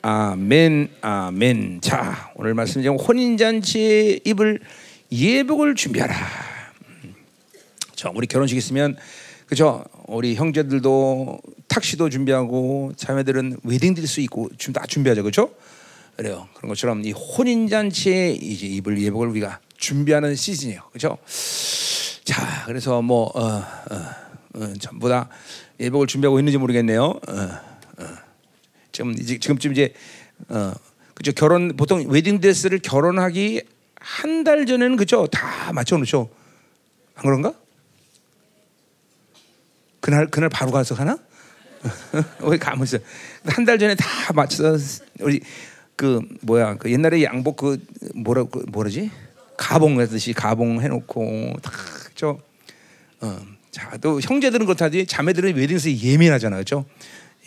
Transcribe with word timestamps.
아멘, 0.00 0.90
아멘. 1.00 1.80
자, 1.80 2.30
오늘 2.36 2.54
말씀 2.54 2.82
중 2.82 2.96
혼인잔치에 2.96 4.20
입을 4.24 4.60
예복을 5.10 5.74
준비하라. 5.74 6.14
음. 7.04 7.14
자, 7.96 8.10
우리 8.14 8.28
결혼식 8.28 8.56
있으면 8.56 8.96
그죠? 9.46 9.84
우리 10.06 10.36
형제들도 10.36 11.40
탁시도 11.66 12.10
준비하고 12.10 12.92
자매들은 12.96 13.58
웨딩 13.64 13.94
드레스 13.94 14.20
입고 14.20 14.50
지금 14.56 14.72
다 14.72 14.84
준비하죠, 14.86 15.22
그렇죠? 15.22 15.50
그래요. 16.16 16.48
그런 16.54 16.68
것처럼 16.68 17.04
이 17.04 17.12
혼인잔치에 17.12 18.32
이제 18.40 18.66
입을 18.66 19.02
예복을 19.02 19.28
우리가 19.28 19.58
준비하는 19.78 20.36
시즌이에요, 20.36 20.82
그렇죠? 20.90 21.18
자, 22.24 22.64
그래서 22.66 23.02
뭐 23.02 23.32
어, 23.34 23.46
어, 23.46 23.64
어, 24.54 24.72
전부 24.78 25.08
다 25.08 25.28
예복을 25.80 26.06
준비하고 26.06 26.38
있는지 26.38 26.58
모르겠네요. 26.58 27.18
지금 28.98 29.12
이제 29.12 29.38
지금쯤 29.38 29.70
이제 29.70 29.94
어, 30.48 30.72
그죠? 31.14 31.30
결혼 31.30 31.76
보통 31.76 32.04
웨딩 32.08 32.40
드레스를 32.40 32.80
결혼하기 32.80 33.62
한 33.94 34.42
달 34.42 34.66
전에는 34.66 34.96
그죠? 34.96 35.28
다 35.28 35.72
맞춰 35.72 35.96
놓죠. 35.98 36.28
안 37.14 37.24
그런가? 37.24 37.54
그날 40.00 40.26
그날 40.26 40.48
바로 40.48 40.72
가서 40.72 40.96
하나? 40.96 41.16
왜 42.42 42.58
가면 42.58 42.82
있어? 42.84 42.98
한 43.46 43.64
달 43.64 43.78
전에 43.78 43.94
다 43.94 44.32
맞춰 44.34 44.76
우리 45.20 45.42
그 45.94 46.20
뭐야 46.40 46.74
그 46.74 46.90
옛날에 46.90 47.22
양복 47.22 47.56
그 47.58 47.78
뭐라 48.16 48.44
그 48.50 48.64
뭐라지 48.68 49.12
가봉 49.56 50.00
하듯이 50.00 50.32
가봉 50.32 50.82
해놓고 50.82 51.54
다저 51.62 52.40
어. 53.20 53.38
자 53.70 53.96
또 54.00 54.18
형제들은 54.20 54.66
그렇다지 54.66 55.06
자매들은 55.06 55.54
웨딩스 55.54 55.90
예민하잖아 56.02 56.56
그렇죠? 56.56 56.84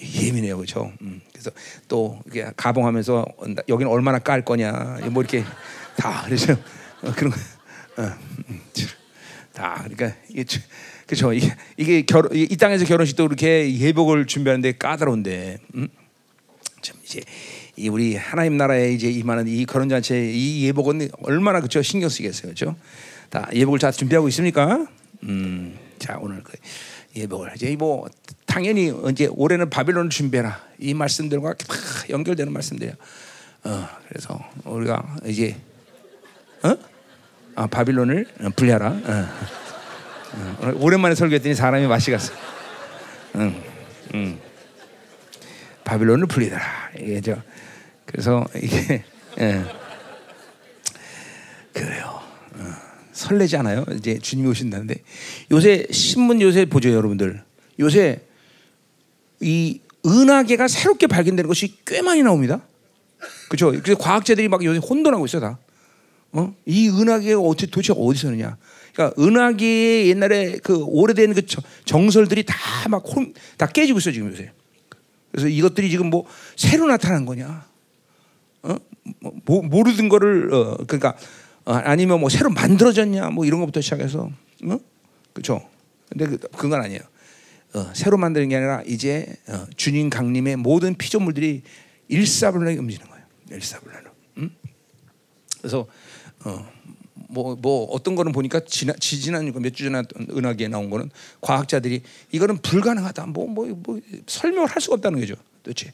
예민해요 0.02 0.58
그렇죠? 0.58 0.92
음. 1.02 1.22
그래서 1.32 1.52
또 1.88 2.20
이게 2.28 2.50
가봉하면서 2.56 3.26
여기는 3.70 3.92
얼마나 3.92 4.20
깔 4.20 4.44
거냐 4.44 5.00
뭐 5.12 5.22
이렇게 5.22 5.44
다 5.96 6.24
그렇죠? 6.26 6.54
어, 7.04 7.12
그런 7.16 7.32
거. 7.32 7.38
어, 8.02 8.18
음, 8.50 8.62
다 9.54 9.84
그러니까 9.84 10.18
이게 10.30 10.46
그렇죠. 11.12 11.34
이게, 11.34 11.54
이게 11.76 12.02
결혼 12.04 12.32
이 12.34 12.56
땅에서 12.56 12.86
결혼식도 12.86 13.28
그렇게 13.28 13.78
예복을 13.78 14.28
준비하는데 14.28 14.74
까다로운데 14.78 15.58
음? 15.76 15.90
참 16.82 16.98
이제 17.04 17.20
이 17.76 17.90
우리 17.90 18.16
하나님 18.16 18.56
나라에 18.56 18.94
이제 18.94 19.10
임하는 19.10 19.48
이 19.48 19.66
결혼 19.66 19.90
잔치 19.90 20.32
이 20.34 20.66
예복은 20.68 21.10
얼마나 21.24 21.60
그죠 21.60 21.82
신경 21.82 22.08
쓰겠어요, 22.08 22.54
그렇죠? 22.54 22.78
다 23.30 23.50
예복을 23.54 23.80
잘 23.80 23.92
준비하고 23.92 24.30
있습니까? 24.30 24.88
음, 25.24 25.78
자 26.00 26.18
오늘 26.22 26.42
그 26.44 26.54
예복을 27.16 27.52
이제 27.56 27.76
뭐 27.76 28.08
당연히 28.46 28.94
이제 29.10 29.28
올해는 29.32 29.70
바빌론을 29.70 30.10
준비해라 30.10 30.62
이 30.80 30.94
말씀들과 30.94 31.54
다 31.54 31.66
연결되는 32.10 32.52
말씀들이에요. 32.52 32.96
어, 33.64 33.88
그래서 34.08 34.40
우리가 34.66 35.18
이제 35.26 35.56
어? 36.64 36.76
아 37.56 37.68
바빌론을 37.68 38.28
분리하라. 38.56 38.88
어. 38.88 39.28
어. 40.34 40.74
오랜만에 40.76 41.16
설교했더니 41.16 41.56
사람이 41.56 41.88
맛이 41.88 42.12
갔어. 42.12 42.34
응, 43.36 43.62
응. 44.14 44.40
바빌론을 45.84 46.28
분리하라. 46.28 46.92
이게 46.98 47.22
저 47.22 47.36
그래서 48.06 48.46
이게 48.56 49.04
예. 49.40 49.64
그래요. 51.74 52.21
어. 53.26 53.28
설레지 53.28 53.58
않아요? 53.58 53.86
이제 53.98 54.18
주님이 54.20 54.50
오신다는데 54.50 54.96
요새 55.52 55.86
신문 55.92 56.42
요새 56.42 56.66
보죠, 56.66 56.90
여러분들. 56.90 57.44
요새 57.80 58.22
이 59.40 59.80
은하계가 60.06 60.68
새롭게 60.68 61.08
발견되는 61.08 61.48
것이 61.48 61.78
꽤 61.86 62.02
많이 62.02 62.24
나옵니다. 62.24 62.62
그렇죠? 63.50 63.72
그래서 63.72 63.98
과학자들이 64.00 64.48
막 64.48 64.64
요새 64.64 64.80
혼돈하고 64.80 65.26
있어 65.26 65.40
다. 65.40 65.60
어? 66.32 66.56
이 66.66 66.90
은하계가 66.90 67.40
어떻게 67.40 67.68
도대체 67.68 67.94
어디서 67.96 68.30
오느냐? 68.30 68.58
그러니까 68.94 69.22
은하계 69.22 70.08
옛날에 70.08 70.58
그 70.64 70.84
오래된 70.84 71.34
그 71.34 71.42
정설들이 71.86 72.44
다 72.46 72.56
막 72.90 73.04
다 73.58 73.68
깨지고 73.68 74.00
있어 74.00 74.12
지금 74.12 74.32
요새. 74.32 74.52
그래서 75.32 75.48
이것들이 75.48 75.90
지금 75.90 76.10
뭐 76.10 76.26
새로 76.56 76.88
나타난 76.88 77.26
거냐? 77.26 77.66
어? 78.64 78.76
뭐, 79.46 79.62
모르던 79.62 80.10
거를 80.10 80.54
어, 80.54 80.78
그러니까 80.88 81.16
어, 81.66 81.74
아니면 81.74 82.20
뭐 82.20 82.30
새로 82.30 82.50
만들어졌냐? 82.50 83.30
뭐 83.30 83.46
이런 83.46 83.60
것부터 83.60 83.82
시작해서 83.82 84.30
어? 84.66 84.80
그렇죠? 85.34 85.68
근데 86.10 86.26
그, 86.26 86.38
그건 86.38 86.82
아니에요. 86.82 87.02
어, 87.74 87.92
새로 87.94 88.18
만드는 88.18 88.50
게 88.50 88.58
아니라 88.58 88.82
이제 88.86 89.26
어, 89.48 89.66
주님 89.78 90.10
강림의 90.10 90.58
모든 90.58 90.96
피조물들이 90.96 91.62
일사불란하게 92.10 92.80
움직이는 92.80 93.10
거예요. 93.10 93.26
일사불란으로. 93.52 94.12
음? 94.38 94.56
그래서 95.60 95.88
어, 96.44 96.68
뭐, 97.30 97.56
뭐 97.56 97.86
어떤 97.92 98.16
거는 98.16 98.34
보니까 98.34 98.60
지난 98.66 98.96
지지난 99.00 99.54
몇주 99.54 99.86
전에 99.86 100.04
은하계에 100.32 100.68
나온 100.68 100.90
거는 100.90 101.10
과학자들이 101.40 102.02
이거는 102.32 102.58
불가능하다. 102.58 103.28
뭐 103.28 103.48
뭐 103.48 103.68
뭐, 103.68 103.76
뭐, 103.84 104.00
설명을 104.28 104.68
할 104.68 104.82
수가 104.82 104.96
없다는 104.96 105.20
거죠. 105.20 105.36
도대체 105.64 105.92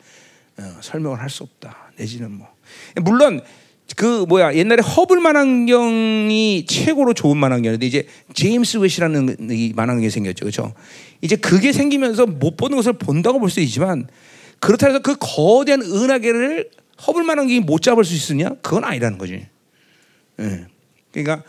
어, 0.57 0.77
설명을 0.81 1.19
할 1.19 1.29
수 1.29 1.43
없다. 1.43 1.91
내지는 1.97 2.31
뭐 2.31 2.47
물론 3.03 3.41
그 3.95 4.25
뭐야 4.27 4.53
옛날에 4.55 4.81
허블 4.81 5.19
만환경이 5.21 6.65
최고로 6.67 7.13
좋은 7.13 7.37
만환경인데 7.37 7.85
이제 7.85 8.05
제임스 8.33 8.77
웨시라는 8.77 9.49
이 9.51 9.73
만환경이 9.75 10.09
생겼죠, 10.09 10.45
그렇죠? 10.45 10.73
이제 11.21 11.35
그게 11.35 11.71
생기면서 11.71 12.25
못 12.25 12.57
보는 12.57 12.75
것을 12.77 12.93
본다고 12.93 13.39
볼 13.39 13.49
수 13.49 13.59
있지만 13.61 14.07
그렇다 14.59 14.87
해서 14.87 14.99
그 14.99 15.15
거대한 15.19 15.81
은하계를 15.81 16.69
허블 17.05 17.23
만환경이 17.23 17.59
못 17.61 17.81
잡을 17.81 18.03
수 18.03 18.13
있으냐? 18.13 18.49
그건 18.61 18.83
아니라는 18.83 19.17
거지. 19.17 19.45
예. 20.39 20.65
그러니까 21.11 21.43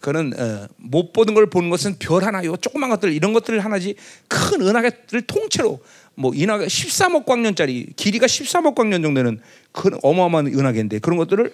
그는 0.00 0.32
어, 0.38 0.66
못 0.76 1.12
보는 1.12 1.34
걸 1.34 1.48
보는 1.50 1.68
것은 1.70 1.96
별 1.98 2.24
하나, 2.24 2.42
요 2.44 2.56
조그만 2.56 2.88
것들 2.90 3.12
이런 3.12 3.32
것들 3.32 3.60
하나지 3.60 3.94
큰 4.28 4.62
은하계를 4.62 5.22
통째로 5.26 5.80
뭐 6.14 6.32
인하가 6.34 6.64
13억 6.64 7.26
광년짜리 7.26 7.88
길이가 7.96 8.26
13억 8.26 8.74
광년 8.74 9.02
정도는 9.02 9.40
큰 9.72 9.92
어마어마한 10.02 10.46
은하계인데 10.48 11.00
그런 11.00 11.18
것들을 11.18 11.52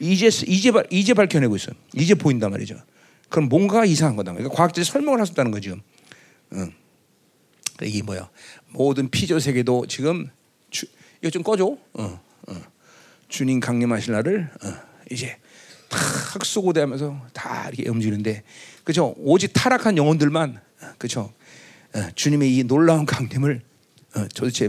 이제 0.00 0.28
이제 0.46 0.72
이제 0.90 1.14
밝혀내고 1.14 1.56
있어. 1.56 1.72
이제 1.94 2.14
보인단 2.14 2.50
말이죠. 2.50 2.76
그럼 3.28 3.48
뭔가 3.48 3.84
이상한 3.84 4.16
거다. 4.16 4.32
그러니까 4.32 4.54
과학자들이 4.54 4.84
설명을 4.84 5.20
없다는 5.20 5.50
거죠. 5.50 5.76
응. 6.52 6.72
이게 7.82 8.02
뭐야? 8.02 8.28
모든 8.70 9.08
피조 9.08 9.38
세계도 9.38 9.86
지금 9.86 10.28
주, 10.70 10.86
이거 11.20 11.30
좀 11.30 11.42
꺼줘. 11.42 11.64
어, 11.66 12.20
어. 12.48 12.62
주님 13.28 13.60
강림하실 13.60 14.12
날을 14.14 14.50
어, 14.64 14.74
이제 15.10 15.36
다 15.88 15.98
학수고대하면서 16.34 17.28
다 17.32 17.68
이렇게 17.68 17.88
움직이는데 17.88 18.42
그죠? 18.84 19.14
오직 19.18 19.52
타락한 19.52 19.96
영혼들만 19.96 20.60
그죠? 20.98 21.32
어, 21.94 22.10
주님의 22.14 22.56
이 22.56 22.64
놀라운 22.64 23.06
강림을 23.06 23.62
어, 24.16 24.26
도대체 24.34 24.68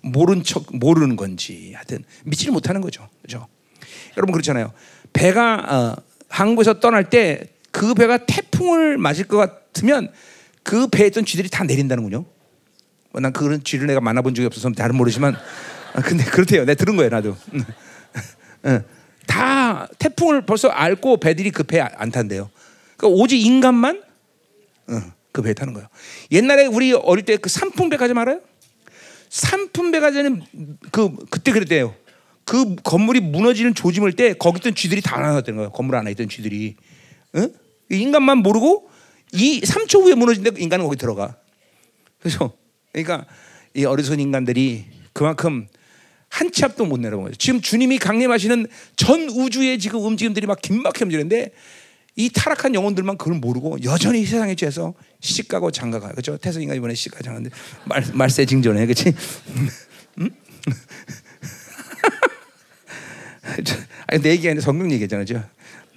모른 0.00 0.42
척 0.42 0.66
모르는 0.76 1.16
건지 1.16 1.72
하여튼 1.74 2.04
믿지를 2.24 2.52
못하는 2.52 2.80
거죠. 2.80 3.08
그죠? 3.22 3.46
여러분 4.16 4.32
그렇잖아요. 4.32 4.72
배가 5.12 5.56
어, 5.98 6.02
한국에서 6.28 6.80
떠날 6.80 7.08
때 7.10 7.54
그 7.74 7.92
배가 7.92 8.18
태풍을 8.18 8.98
맞을 8.98 9.24
것 9.26 9.36
같으면 9.36 10.12
그 10.62 10.86
배에 10.86 11.08
있던 11.08 11.24
쥐들이 11.24 11.48
다 11.48 11.64
내린다는군요. 11.64 12.24
뭐난 13.10 13.32
그런 13.32 13.64
쥐를 13.64 13.88
내가 13.88 14.00
만나본 14.00 14.32
적이 14.36 14.46
없어서 14.46 14.70
잘은 14.70 14.94
모르지만 14.94 15.34
아, 15.94 16.00
근데 16.00 16.22
그렇대요. 16.22 16.64
내가 16.66 16.74
들은 16.76 16.94
거예요, 16.94 17.10
나도. 17.10 17.36
다 19.26 19.88
태풍을 19.98 20.46
벌써 20.46 20.68
앓고 20.68 21.18
배들이 21.18 21.50
그 21.50 21.64
배 21.64 21.80
안 21.80 22.12
탄대요. 22.12 22.48
그러니까 22.96 23.20
오직 23.20 23.40
인간만 23.44 24.02
그배 25.32 25.52
타는 25.52 25.72
거예요. 25.72 25.88
옛날에 26.30 26.66
우리 26.66 26.92
어릴 26.92 27.24
때그 27.24 27.48
산풍배 27.48 27.96
가지 27.96 28.14
말아요? 28.14 28.40
산풍배 29.30 29.98
가지는 29.98 30.42
그 30.92 31.10
그때 31.28 31.50
그랬대요. 31.50 31.96
그 32.44 32.76
건물이 32.76 33.20
무너지는 33.20 33.74
조짐을 33.74 34.12
때 34.14 34.34
거기 34.34 34.58
있던 34.58 34.74
쥐들이 34.74 35.00
다 35.00 35.20
나왔다는 35.20 35.56
거예요. 35.56 35.70
건물 35.70 35.96
안에 35.96 36.10
있던 36.12 36.28
쥐들이. 36.28 36.76
응? 37.36 37.52
인간만 37.90 38.38
모르고 38.38 38.88
이 39.32 39.60
3초 39.60 40.02
후에 40.02 40.14
무너진데 40.14 40.52
인간은 40.58 40.84
거기 40.84 40.96
들어가. 40.96 41.36
그래서 42.20 42.52
그러니까 42.92 43.26
이 43.74 43.84
어리석은 43.84 44.20
인간들이 44.20 44.84
그만큼 45.12 45.66
한 46.28 46.50
치 46.50 46.64
앞도 46.64 46.84
못 46.84 46.98
내려본 46.98 47.26
거죠. 47.26 47.36
지금 47.36 47.60
주님이 47.60 47.98
강림하시는 47.98 48.66
전 48.96 49.28
우주의 49.30 49.78
지금 49.78 50.04
움직임들이 50.04 50.48
막 50.48 50.60
긴막히 50.60 51.04
움직이는데 51.04 51.52
이 52.16 52.28
타락한 52.28 52.74
영혼들만 52.74 53.18
그걸 53.18 53.34
모르고 53.38 53.78
여전히 53.84 54.24
세상에 54.24 54.56
취해서 54.56 54.94
시집가고 55.20 55.70
장가가. 55.70 56.08
그렇죠? 56.08 56.36
태성이가 56.36 56.74
이번에 56.74 56.94
시집가 56.94 57.22
장가는데 57.22 57.54
말 57.84 58.04
말세 58.14 58.46
징조네. 58.46 58.86
그렇지? 58.86 59.14
음? 60.18 60.30
아니 64.06 64.22
내 64.22 64.30
얘기 64.30 64.48
아니라 64.48 64.62
성경 64.62 64.90
얘기잖아요. 64.92 65.44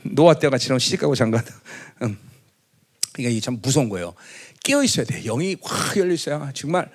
노아 0.04 0.34
때와 0.34 0.52
같이 0.52 0.70
시집가고 0.80 1.16
장가다. 1.16 1.54
음. 2.04 2.18
그러니까 3.14 3.32
이게 3.32 3.40
참 3.40 3.60
무서운 3.62 3.90
거예요. 3.90 4.14
깨어 4.64 4.84
있어야 4.84 5.06
돼. 5.06 5.22
영이 5.24 5.58
확 5.62 5.98
열려 5.98 6.14
있어야 6.14 6.52
정말 6.54 6.90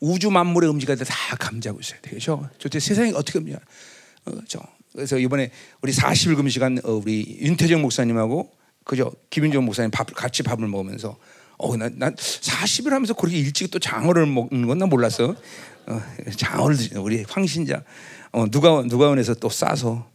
우주 0.00 0.30
만물의 0.30 0.70
음지가 0.70 0.94
다 0.96 1.36
감지하고 1.36 1.80
있어야 1.80 2.00
되죠. 2.00 2.48
저때 2.58 2.80
세상이 2.80 3.12
어떻게 3.14 3.38
움직여? 3.38 3.58
어, 4.26 4.32
저 4.48 4.60
그래서 4.92 5.18
이번에 5.18 5.50
우리 5.82 5.92
40일 5.92 6.36
금시간 6.36 6.78
어, 6.84 6.92
우리 6.92 7.38
윤태정 7.40 7.82
목사님하고 7.82 8.50
그죠 8.84 9.12
김윤정 9.30 9.64
목사님 9.64 9.90
밥 9.90 10.12
같이 10.14 10.42
밥을 10.42 10.66
먹으면서 10.66 11.18
어 11.58 11.76
난 11.76 11.92
난 11.98 12.14
40일 12.14 12.90
하면서 12.90 13.14
그렇게 13.14 13.36
일찍 13.38 13.70
또 13.70 13.78
장어를 13.78 14.26
먹는 14.26 14.66
건 14.66 14.78
난 14.78 14.88
몰랐어. 14.88 15.34
어, 15.86 16.02
장어를 16.36 16.76
드시 16.76 16.94
우리 16.96 17.24
황신자 17.28 17.82
어, 18.32 18.46
누가 18.50 18.82
누가원에서 18.84 19.34
또 19.34 19.48
싸서 19.48 20.08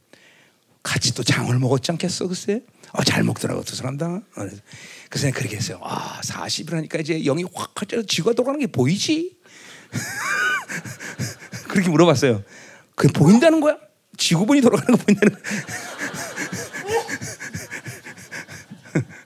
같이 0.84 1.14
또 1.14 1.24
장어를 1.24 1.60
먹었지 1.60 1.92
않겠어 1.92 2.28
글쎄. 2.28 2.62
어, 2.94 3.04
잘 3.04 3.24
먹더라고 3.24 3.64
두 3.64 3.76
사람 3.76 3.98
다. 3.98 4.06
어, 4.08 4.48
그래서 5.10 5.32
그렇게 5.32 5.56
했어요. 5.58 5.80
아 5.82 6.22
40일 6.24 6.72
하니까 6.74 7.00
이제 7.00 7.20
영이 7.24 7.44
확 7.54 7.74
지가 8.08 8.34
돌아가는 8.34 8.60
게 8.60 8.68
보이지? 8.68 9.36
그렇게 11.68 11.90
물어봤어요. 11.90 12.44
그 12.96 13.08
보인다는 13.08 13.60
거야? 13.60 13.78
지구본이 14.18 14.62
돌아가는 14.62 14.96
거 14.96 15.04
보인다는 15.04 15.34
거야? 15.34 15.44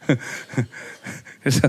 그래서 1.42 1.62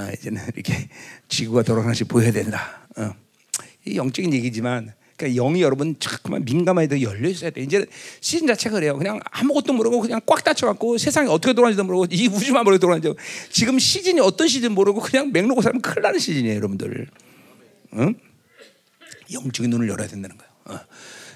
아, 0.00 0.10
이제는 0.12 0.40
이렇게 0.54 0.88
지구가 1.28 1.62
돌아가는지 1.62 2.04
보여야 2.04 2.32
된다. 2.32 2.88
어. 2.96 3.12
이 3.86 3.96
영적인 3.96 4.32
얘기지만 4.32 4.94
그러니까 5.16 5.42
영이 5.42 5.60
여러분 5.60 5.96
자꾸만 5.98 6.44
민감하게 6.44 7.02
열려 7.02 7.28
있어야 7.28 7.50
돼. 7.50 7.60
이제 7.60 7.84
시즌 8.20 8.46
자체가 8.46 8.76
그래요. 8.76 8.96
그냥 8.96 9.20
아무것도 9.30 9.74
모르고 9.74 10.00
그냥 10.00 10.20
꽉 10.24 10.42
닫혀갖고 10.42 10.96
세상이 10.96 11.28
어떻게 11.28 11.52
돌아가는지도 11.52 11.84
모르고 11.84 12.06
이 12.10 12.28
우주만 12.28 12.64
모르고 12.64 12.80
돌아가는지 12.80 13.14
지금 13.50 13.78
시즌이 13.78 14.20
어떤 14.20 14.48
시즌 14.48 14.72
모르고 14.72 15.00
그냥 15.00 15.30
맹로고 15.32 15.60
살면 15.60 15.82
큰일 15.82 16.02
나는 16.02 16.18
시즌이에요, 16.18 16.56
여러분들. 16.56 17.06
응? 17.94 18.14
영적인 19.32 19.70
눈을 19.70 19.88
열어야 19.88 20.08
된다는 20.08 20.38
거예요. 20.38 20.50
어. 20.64 20.80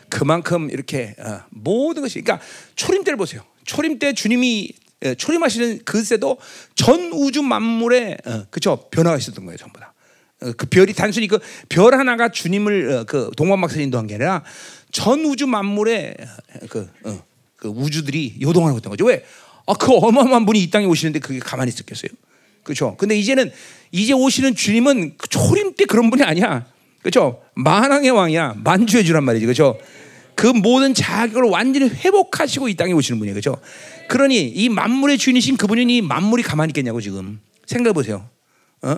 그만큼 0.08 0.70
이렇게 0.70 1.14
어, 1.18 1.42
모든 1.50 2.02
것이 2.02 2.22
그러니까 2.22 2.44
초림 2.76 3.04
때를 3.04 3.18
보세요. 3.18 3.42
초림 3.64 3.98
때 3.98 4.14
주님이 4.14 4.70
예, 4.70 4.83
초림하시는 5.18 5.80
그새도 5.84 6.38
전 6.74 7.10
우주 7.12 7.42
만물에 7.42 8.16
어, 8.24 8.44
그죠 8.50 8.88
변화가 8.90 9.16
있었던 9.18 9.44
거예요, 9.44 9.56
전부 9.58 9.78
다. 9.80 9.92
어, 10.42 10.52
그 10.56 10.66
별이 10.66 10.92
단순히 10.92 11.28
그 11.28 11.38
별 11.68 11.94
하나가 11.94 12.28
주님을 12.30 12.90
어, 12.92 13.04
그 13.04 13.30
동방박사 13.36 13.80
인도한 13.80 14.06
게 14.06 14.14
아니라 14.14 14.42
전 14.92 15.24
우주 15.24 15.46
만물의 15.46 16.16
어, 16.20 16.66
그, 16.68 16.88
어, 17.04 17.22
그 17.56 17.68
우주들이 17.68 18.36
요동하고 18.40 18.78
있던 18.78 18.90
거죠. 18.90 19.04
왜? 19.04 19.24
아, 19.66 19.74
그 19.74 19.92
어마어마한 19.92 20.44
분이 20.46 20.62
이 20.62 20.70
땅에 20.70 20.86
오시는데 20.86 21.18
그게 21.20 21.38
가만히 21.38 21.70
있었겠어요? 21.70 22.10
그렇죠. 22.62 22.96
근데 22.96 23.16
이제는 23.16 23.50
이제 23.92 24.12
오시는 24.12 24.54
주님은 24.54 25.16
그 25.18 25.28
초림 25.28 25.74
때 25.74 25.84
그런 25.84 26.10
분이 26.10 26.22
아니야. 26.22 26.66
그렇죠? 27.00 27.42
만왕의 27.54 28.10
왕이야. 28.10 28.54
만주의 28.64 29.04
주란 29.04 29.24
말이지. 29.24 29.44
그렇죠? 29.46 29.78
그 30.34 30.46
모든 30.48 30.94
자격을 30.94 31.44
완전히 31.44 31.88
회복하시고 31.90 32.68
이 32.68 32.74
땅에 32.74 32.92
오시는 32.92 33.18
분이에요. 33.18 33.34
그렇죠? 33.34 33.60
그러니 34.08 34.48
이 34.48 34.68
만물의 34.68 35.18
주인이신 35.18 35.56
그분이 35.56 35.96
이 35.96 36.02
만물이 36.02 36.42
가만히 36.42 36.70
있겠냐고 36.70 37.00
지금 37.00 37.40
생각해 37.66 37.92
보세요. 37.92 38.28
어? 38.82 38.96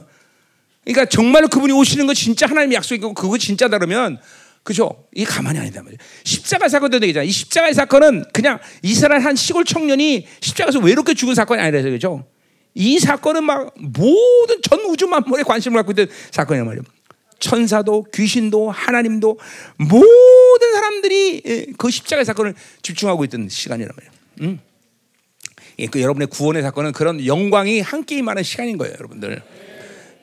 그러니까 0.85 1.05
정말로 1.07 1.49
그분이 1.49 1.73
오시는 1.73 2.07
거 2.07 2.15
진짜 2.15 2.47
하나님의 2.47 2.77
약속이고 2.77 3.15
그거 3.15 3.39
진짜다 3.39 3.79
그러면 3.79 4.19
그죠? 4.63 5.07
이 5.15 5.25
가만히 5.25 5.61
아니다 5.61 5.83
말이죠. 5.83 6.03
십자가 6.25 6.69
사건도 6.69 6.99
되잖아. 6.99 7.25
이 7.25 7.31
십자가의 7.31 7.73
사건은 7.73 8.25
그냥 8.33 8.59
이스라엘 8.83 9.23
한 9.23 9.37
시골 9.37 9.65
청년이 9.65 10.27
십자가에서 10.41 10.81
외롭게 10.81 11.15
죽은 11.15 11.35
사건이 11.35 11.63
아니라 11.63 11.83
그죠? 11.83 12.27
이 12.75 12.99
사건은 12.99 13.45
막 13.45 13.73
모든 13.79 14.61
전 14.63 14.81
우주 14.81 15.07
만물에 15.07 15.45
관심을 15.45 15.79
갖고 15.79 15.93
있던 15.93 16.09
사건이란 16.31 16.67
말이에요. 16.67 16.83
천사도 17.39 18.07
귀신도 18.13 18.71
하나님도 18.71 19.39
모든 19.79 20.73
사람들이 20.75 21.75
그 21.79 21.91
십자가의 21.91 22.25
사건을 22.25 22.55
집중하고 22.83 23.25
있던 23.25 23.49
시간이란 23.49 23.93
말이에요. 23.95 24.13
음. 24.43 24.61
예, 25.79 25.87
그 25.87 26.01
여러분의 26.01 26.29
구원의 26.29 26.63
사건은 26.63 26.93
그런 26.93 27.25
영광이 27.25 27.81
함께 27.81 28.19
임하는 28.19 28.43
시간인 28.43 28.79
거예요, 28.79 28.95
여러분들. 28.95 29.43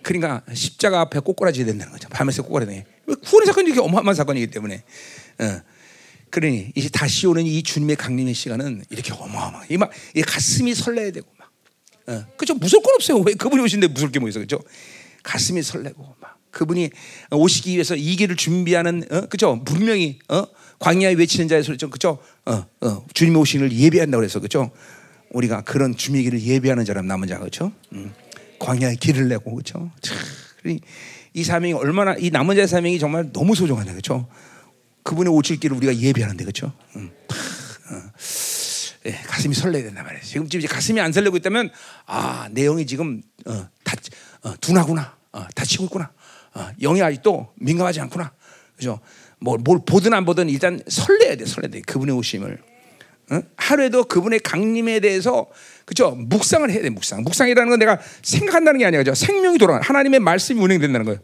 그러니까 0.02 0.42
십자가 0.54 1.02
앞에 1.02 1.20
꼬꾸라지게 1.20 1.66
된다는 1.66 1.94
거죠. 1.94 2.10
밤에서 2.10 2.44
꼬꾸라지네. 2.44 2.86
구원의 3.06 3.48
사건이 3.48 3.68
이렇게 3.68 3.82
어마어마한 3.82 4.16
사건이기 4.16 4.48
때문에. 4.48 4.84
어. 5.40 5.62
그러니 6.30 6.72
이제 6.76 6.90
다시 6.90 7.28
오는 7.28 7.46
이 7.46 7.62
주님의 7.62 7.96
강림의 7.96 8.34
시간은 8.34 8.84
이렇게 8.90 9.14
어마어마. 9.14 9.62
이막 9.70 9.92
이 10.16 10.22
가슴이 10.22 10.74
설레야 10.74 11.12
되고 11.12 11.28
막. 11.38 11.52
어. 12.08 12.26
그죠? 12.36 12.56
무서울 12.56 12.84
건 12.84 12.96
없어요. 12.96 13.20
왜 13.20 13.34
그분이 13.34 13.62
오신데 13.64 13.88
무서울 13.88 14.12
게뭐 14.12 14.28
있어, 14.30 14.40
그죠? 14.40 14.60
가슴이 15.22 15.62
설레고 15.62 16.16
막. 16.20 16.40
그분이 16.52 16.90
오시기 17.32 17.74
위해서 17.74 17.96
이 17.96 18.16
길을 18.16 18.36
준비하는, 18.36 19.04
어? 19.10 19.22
그죠? 19.28 19.64
분명히 19.64 20.20
어? 20.30 20.46
광야에 20.80 21.14
외치는 21.14 21.48
자의 21.48 21.64
소리죠, 21.64 21.90
그죠? 21.90 22.20
어, 22.46 22.66
어. 22.82 23.06
주님의 23.14 23.42
오신을 23.42 23.72
예비한다고 23.72 24.20
그래서, 24.20 24.40
그죠? 24.40 24.72
우리가 25.34 25.62
그런 25.62 25.94
길을 25.94 26.42
예비하는 26.42 26.86
자람 26.86 27.08
남은 27.08 27.28
자, 27.28 27.40
그죠? 27.40 27.72
음. 27.92 28.14
광야에 28.60 28.96
길을 28.96 29.28
내고 29.28 29.56
그렇죠. 29.56 29.92
이 31.34 31.44
사명이 31.44 31.74
얼마나 31.74 32.16
이 32.18 32.30
남은 32.30 32.56
자의 32.56 32.68
사명이 32.68 33.00
정말 33.00 33.32
너무 33.34 33.56
소중하다 33.56 33.92
그렇죠. 33.92 34.28
그분의 35.04 35.34
오실 35.34 35.60
길을 35.60 35.76
우리가 35.78 35.96
예비하는데 35.96 36.44
그렇죠. 36.46 36.72
음. 36.96 37.12
어. 37.92 38.12
예, 39.06 39.12
가슴이 39.12 39.54
설레야 39.54 39.84
된단 39.84 40.06
말이에요. 40.06 40.24
지금 40.24 40.46
이제 40.46 40.66
가슴이 40.66 41.02
안 41.02 41.12
설레고 41.12 41.36
있다면 41.38 41.72
아 42.06 42.48
내용이 42.52 42.86
지금 42.86 43.22
어, 43.46 43.68
다 43.84 43.96
어, 44.44 44.54
둔하구나, 44.62 45.18
어, 45.34 45.46
다치고 45.56 45.86
있구나. 45.86 46.12
어, 46.54 46.70
영이 46.82 47.02
아직도 47.02 47.52
민감하지 47.56 48.00
않구나. 48.02 48.32
그죠? 48.78 49.00
뭘, 49.40 49.60
뭘 49.60 49.80
보든 49.86 50.14
안 50.14 50.24
보든 50.24 50.50
일단 50.50 50.80
설레야 50.88 51.36
돼, 51.36 51.46
설레야 51.46 51.70
돼. 51.70 51.82
그분의 51.82 52.16
오심을. 52.16 52.62
어? 53.34 53.42
하루에도 53.58 54.04
그분의 54.04 54.40
강림에 54.40 55.00
대해서 55.00 55.48
그죠? 55.86 56.12
묵상을 56.12 56.70
해야 56.70 56.82
돼, 56.82 56.90
묵상. 56.90 57.24
묵상이라는 57.24 57.70
건 57.70 57.80
내가 57.80 58.00
생각한다는 58.22 58.80
게 58.80 58.86
아니라 58.86 59.04
그죠? 59.04 59.14
생명이 59.16 59.58
돌아 59.58 59.80
하나님의 59.82 60.20
말씀이 60.20 60.60
운행된다는 60.62 61.06
거예요. 61.06 61.20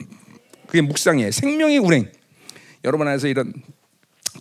그게 0.68 0.82
묵상이에요. 0.82 1.32
생명의 1.32 1.78
운행. 1.78 2.12
여러분 2.84 3.08
안에서 3.08 3.28
이런 3.28 3.54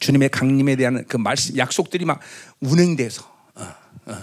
주님의 0.00 0.28
강림에 0.30 0.76
대한 0.76 1.04
그 1.08 1.16
말씀, 1.16 1.56
약속들이 1.56 2.04
막 2.04 2.20
운행돼서, 2.60 3.22
어, 3.54 3.62
어. 4.06 4.16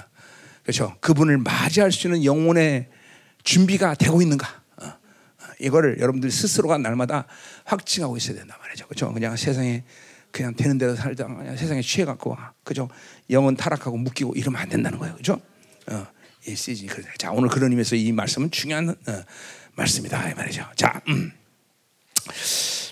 그렇죠? 0.64 0.96
그분을 1.00 1.38
맞이할 1.38 1.92
수 1.92 2.08
있는 2.08 2.24
영혼의 2.24 2.88
준비가 3.44 3.94
되고 3.94 4.22
있는가? 4.22 4.48
어, 4.78 4.86
어. 4.86 4.94
이거를 5.60 5.98
여러분들 6.00 6.32
스스로가 6.32 6.78
날마다 6.78 7.26
확증하고 7.66 8.18
있어야 8.18 8.38
된단 8.38 8.58
말이죠. 8.60 8.88
그렇죠? 8.88 9.14
그냥 9.14 9.36
세상에 9.36 9.84
그냥 10.36 10.54
되는 10.54 10.78
대로 10.78 10.94
살다 10.98 11.30
세상에 11.56 11.82
취해갖고 11.82 12.36
그죠? 12.66 12.90
영혼 13.30 13.56
타락하고 13.56 13.96
묶이고 13.96 14.34
이러면 14.36 14.62
안 14.62 14.68
된다는 14.68 15.00
거예요. 15.00 15.16
그죠? 15.16 15.40
어, 15.88 16.06
이 16.46 16.54
시즌이 16.54 16.90
그래. 16.90 17.08
자, 17.18 17.32
오늘 17.32 17.48
그런 17.48 17.72
의미에서 17.72 17.96
이 17.96 18.12
말씀은 18.12 18.52
중요한 18.52 18.90
어, 18.90 19.24
말씀이다 19.76 20.32
이 20.32 20.34
말이죠. 20.34 20.66
자, 20.76 21.02
음. 21.08 21.32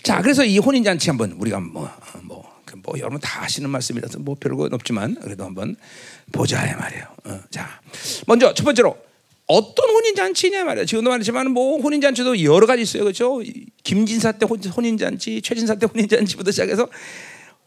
자, 0.02 0.22
그래서 0.22 0.42
이 0.42 0.56
혼인 0.56 0.82
잔치 0.84 1.10
한번 1.10 1.32
우리가 1.32 1.60
뭐 1.60 1.90
뭐, 2.22 2.50
그뭐 2.64 2.98
여러분 2.98 3.20
다 3.20 3.42
아시는 3.42 3.68
말씀이라서 3.68 4.20
뭐 4.20 4.36
별거 4.40 4.66
없지만 4.72 5.16
그래도 5.20 5.44
한번 5.44 5.76
보자 6.32 6.66
이 6.66 6.74
말이에요. 6.74 7.04
어, 7.26 7.40
자, 7.50 7.78
먼저 8.26 8.54
첫 8.54 8.64
번째로 8.64 8.96
어떤 9.46 9.90
혼인 9.90 10.14
잔치냐 10.14 10.64
말이야. 10.64 10.86
지금도 10.86 11.10
말했지만 11.10 11.50
뭐 11.50 11.78
혼인 11.78 12.00
잔치도 12.00 12.42
여러 12.42 12.66
가지 12.66 12.80
있어요, 12.80 13.02
그렇죠? 13.02 13.42
김진사 13.82 14.32
때 14.32 14.46
혼인 14.46 14.96
잔치, 14.96 15.42
최진사 15.42 15.74
때 15.74 15.84
혼인 15.86 16.08
잔치부터 16.08 16.50
시작해서 16.50 16.88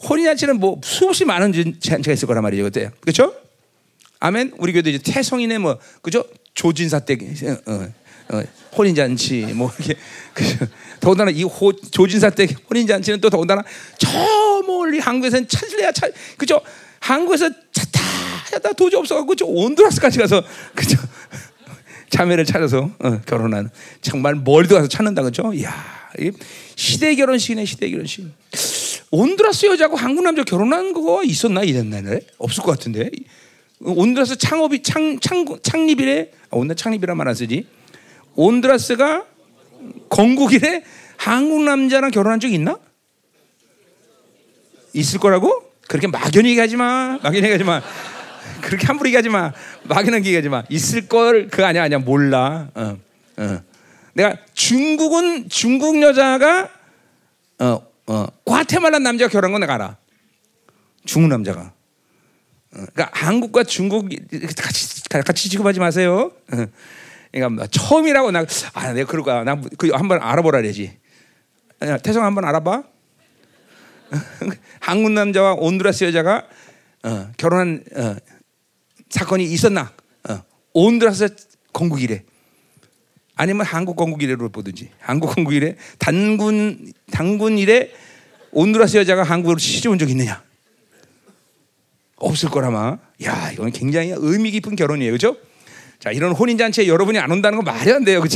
혼인 0.03 0.25
잔치는 0.25 0.59
뭐 0.59 0.79
수없이 0.83 1.25
많은 1.25 1.79
잔치가 1.79 2.13
있을 2.13 2.27
거란 2.27 2.43
말이죠, 2.43 2.63
그때, 2.63 2.91
그렇죠? 3.01 3.33
아멘. 4.19 4.53
우리 4.57 4.73
교도 4.73 4.89
이제 4.89 4.99
태성인의 4.99 5.59
뭐 5.59 5.77
그죠? 6.01 6.25
조진사 6.53 6.99
때 6.99 7.17
어, 7.67 7.71
어, 7.71 7.87
어, 8.29 8.43
혼인 8.75 8.95
잔치 8.95 9.41
뭐 9.53 9.71
이렇게 9.77 9.95
그, 10.33 10.43
더군다나 10.99 11.31
이 11.31 11.43
호, 11.43 11.71
조진사 11.73 12.31
때 12.31 12.47
혼인 12.69 12.87
잔치는 12.87 13.21
또 13.21 13.29
더군다나 13.29 13.63
저 13.99 14.09
멀리 14.65 14.99
한국에서는 14.99 15.47
찾을래야 15.47 15.91
찾 15.91 16.11
그죠? 16.35 16.59
한국에서 16.99 17.49
찾다 17.71 18.01
찾다 18.49 18.73
도저히 18.73 18.99
없어갖고 18.99 19.35
저 19.35 19.45
온두라스까지 19.45 20.17
가서 20.17 20.43
그죠? 20.73 20.97
자매를 22.09 22.45
찾아서 22.45 22.89
어, 22.99 23.21
결혼한 23.27 23.69
정말 24.01 24.33
멀리도 24.33 24.75
가서 24.75 24.87
찾는다 24.87 25.21
그죠? 25.21 25.53
이야 25.53 25.71
시대 26.75 27.15
결혼식이네 27.15 27.65
시대 27.65 27.89
결혼식. 27.89 28.25
온두라스 29.11 29.67
여자하고 29.67 29.95
한국 29.95 30.23
남자 30.23 30.43
결혼한 30.43 30.93
거 30.93 31.23
있었나 31.23 31.63
이랬나에 31.63 32.19
없을 32.37 32.63
것 32.63 32.71
같은데. 32.71 33.09
온드라스 33.79 34.37
창업이 34.37 34.83
창, 34.83 35.19
창 35.19 35.45
창립이래. 35.61 36.31
아, 36.49 36.57
온드 36.57 36.75
창립이란 36.75 37.15
말 37.15 37.27
안 37.27 37.35
쓰지. 37.35 37.67
온드라스가 38.35 39.25
건국이래. 40.09 40.83
한국 41.17 41.63
남자랑 41.63 42.11
결혼한 42.11 42.39
적 42.39 42.51
있나? 42.51 42.77
있을 44.93 45.19
거라고? 45.19 45.71
그렇게 45.87 46.07
막연히 46.07 46.49
얘기하지 46.49 46.75
마. 46.75 47.17
막연히 47.23 47.37
얘기하지 47.43 47.63
마. 47.63 47.81
그렇게 48.61 48.85
함부로 48.87 49.07
얘기하지 49.09 49.29
마. 49.29 49.53
막연한 49.83 50.25
얘기하지 50.25 50.49
마. 50.49 50.63
있을 50.69 51.07
걸 51.07 51.47
그 51.49 51.65
아니야 51.65 51.83
아니야 51.83 51.99
몰라. 51.99 52.69
어, 52.75 52.97
어. 53.37 53.61
내가 54.13 54.35
중국은 54.53 55.47
중국 55.49 56.01
여자가 56.01 56.69
어, 57.59 57.81
어, 58.07 58.25
과테말라 58.45 58.99
남자가 58.99 59.29
결혼한 59.29 59.51
건 59.51 59.61
내가 59.61 59.75
알아. 59.75 59.97
중국 61.05 61.27
남자가. 61.29 61.73
어, 62.73 62.85
그러니까 62.93 63.09
한국과 63.11 63.63
중국 63.63 64.09
같이 64.09 65.03
같이 65.09 65.49
취급하지 65.49 65.79
마세요. 65.79 66.31
어. 66.51 66.65
그러니까 67.31 67.49
뭐 67.49 67.67
처음이라고 67.67 68.31
나 68.31 68.45
아, 68.73 68.93
내가 68.93 69.09
그럴 69.09 69.23
거야. 69.23 69.43
나그 69.43 69.89
한번 69.93 70.21
알아보라 70.21 70.61
그러지. 70.61 70.97
태성 72.01 72.23
한번 72.23 72.45
알아봐. 72.45 72.83
한국 74.79 75.11
남자와 75.11 75.53
온두라스 75.53 76.05
여자가 76.05 76.47
어, 77.03 77.31
결혼한 77.37 77.83
어, 77.95 78.15
사건이 79.09 79.43
있었나? 79.43 79.91
어, 80.29 80.43
온두라스 80.73 81.35
건국이래. 81.73 82.23
아니면 83.37 83.65
한국 83.65 83.95
건국 83.95 84.21
이래로 84.23 84.49
보든지 84.49 84.89
한국 84.99 85.33
건국 85.33 85.53
이래 85.53 85.75
단군 85.99 86.91
단군 87.11 87.57
이래 87.57 87.89
온두라스 88.51 88.97
여자가 88.97 89.23
한국으로 89.23 89.57
시집 89.59 89.91
온 89.91 89.97
적 89.97 90.09
있느냐? 90.09 90.41
없을 92.17 92.49
거라마. 92.49 92.97
야, 93.25 93.51
이건 93.53 93.71
굉장히 93.71 94.11
의미 94.15 94.49
깊은 94.51 94.75
결혼이에요, 94.75 95.11
그렇죠? 95.11 95.37
자, 95.99 96.09
이런 96.11 96.31
혼인 96.31 96.57
잔치에 96.57 96.87
여러분이 96.87 97.19
안 97.19 97.31
온다는 97.31 97.57
거 97.59 97.63
말이 97.63 97.91
안 97.91 98.03
돼요? 98.03 98.23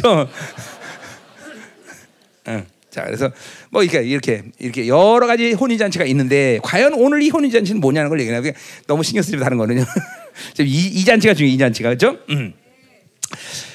응. 2.47 2.65
자, 2.91 3.03
그래서 3.05 3.31
뭐 3.69 3.81
이렇게 3.83 4.03
이렇게 4.03 4.43
이렇게 4.59 4.87
여러 4.87 5.25
가지 5.25 5.53
혼인 5.53 5.77
잔치가 5.79 6.05
있는데 6.05 6.59
과연 6.61 6.93
오늘 6.93 7.23
이 7.23 7.29
혼인 7.29 7.49
잔치는 7.49 7.79
뭐냐는 7.81 8.09
걸 8.09 8.19
얘기하는 8.19 8.51
너무 8.85 9.01
신경 9.01 9.23
쓰지 9.23 9.37
다는 9.39 9.57
거는요. 9.57 9.85
지금 10.53 10.67
이, 10.67 10.87
이 10.87 11.05
잔치가 11.05 11.33
중요해, 11.33 11.53
이 11.53 11.57
잔치가 11.57 11.89
그렇죠? 11.89 12.19
음. 12.29 12.53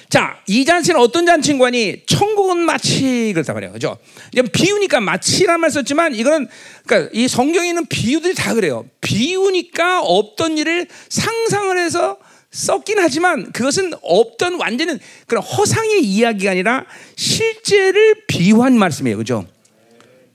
자, 0.08 0.38
이 0.46 0.64
잔치는 0.64 1.00
어떤 1.00 1.26
잔치인가니 1.26 2.06
천국은 2.06 2.58
마치 2.58 3.32
그렇다 3.34 3.52
말이에요. 3.54 3.72
그죠? 3.72 3.98
비유니까 4.52 5.00
마치란 5.00 5.60
말 5.60 5.70
썼지만 5.70 6.14
이거는 6.14 6.48
그러니까 6.86 7.10
이 7.12 7.26
성경에 7.26 7.68
있는 7.68 7.86
비유들이 7.86 8.34
다 8.34 8.54
그래요. 8.54 8.86
비유니까 9.00 10.02
없던 10.02 10.58
일을 10.58 10.86
상상을 11.08 11.76
해서 11.78 12.18
썼긴 12.52 12.98
하지만 13.00 13.52
그것은 13.52 13.92
없던 14.00 14.54
완전히 14.60 14.98
그런 15.26 15.42
허상의 15.42 16.04
이야기가 16.04 16.52
아니라 16.52 16.86
실제를 17.16 18.26
비유한 18.28 18.78
말씀이에요. 18.78 19.16
그죠? 19.16 19.44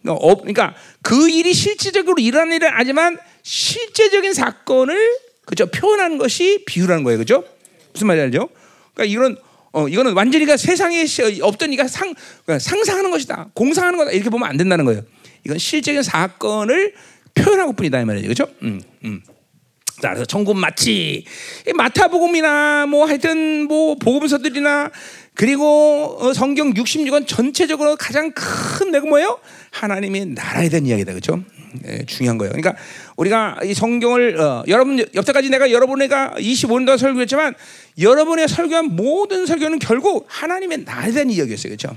그러니까, 0.02 0.36
그러니까 0.42 0.76
그 1.02 1.30
일이 1.30 1.54
실질적으로 1.54 2.18
일어난 2.20 2.54
일은 2.54 2.68
아니지만 2.68 3.18
실제적인 3.44 4.34
사건을 4.34 5.18
그죠? 5.46 5.66
표현하는 5.68 6.18
것이 6.18 6.64
비유라는 6.66 7.04
거예요. 7.04 7.20
그죠? 7.20 7.44
무슨 7.94 8.08
말인지 8.08 8.38
알죠? 8.38 8.50
그러니까 8.94 9.12
이런 9.12 9.38
어, 9.74 9.88
이거는 9.88 10.14
완전히 10.14 10.46
가 10.46 10.58
세상에 10.58 11.06
없던 11.42 11.74
이가 11.74 11.88
상, 11.88 12.14
그러니까 12.46 12.60
상상하는 12.60 13.12
것이다. 13.12 13.50
공상하는 13.54 13.98
거다. 13.98 14.12
이렇게 14.12 14.30
보면 14.30 14.50
안 14.50 14.58
된다는 14.58 14.86
거예요. 14.86 15.04
이건 15.46 15.58
실제적인 15.58 16.04
사건을 16.04 16.94
표현하고 17.34 17.74
뿐이다. 17.74 18.02
이 18.02 18.06
말이죠. 18.06 18.28
그죠? 18.28 18.48
음, 18.64 18.82
음. 19.06 19.22
자, 20.02 20.10
그래서 20.10 20.26
천국 20.26 20.58
마치 20.58 21.26
마타복음이나 21.76 22.88
뭐 22.88 23.06
하여튼 23.06 23.68
뭐 23.68 23.96
복음서들이나 23.96 24.90
그리고 25.36 26.18
어, 26.20 26.34
성경 26.34 26.74
66권 26.74 27.28
전체적으로 27.28 27.96
가장 27.96 28.32
큰 28.34 28.92
내가 28.92 29.06
뭐예요? 29.06 29.40
하나님의 29.72 30.26
나라에 30.28 30.70
대한 30.70 30.86
이야기다. 30.86 31.14
그죠? 31.14 31.44
네, 31.82 32.06
중요한 32.06 32.38
거예요. 32.38 32.52
그러니까 32.52 32.76
우리가 33.16 33.60
이 33.64 33.74
성경을 33.74 34.40
어, 34.40 34.64
여러분 34.68 35.00
여태까지 35.14 35.50
내가 35.50 35.72
여러분에가 35.72 36.36
25년 36.38 36.86
동안 36.86 36.98
설교했지만 36.98 37.56
여러분의 38.00 38.48
설교한 38.48 38.96
모든 38.96 39.46
설교는 39.46 39.80
결국 39.80 40.26
하나님의 40.28 40.80
나라에 40.80 41.12
대한 41.12 41.30
이야기였어요. 41.30 41.76
그렇죠? 41.76 41.96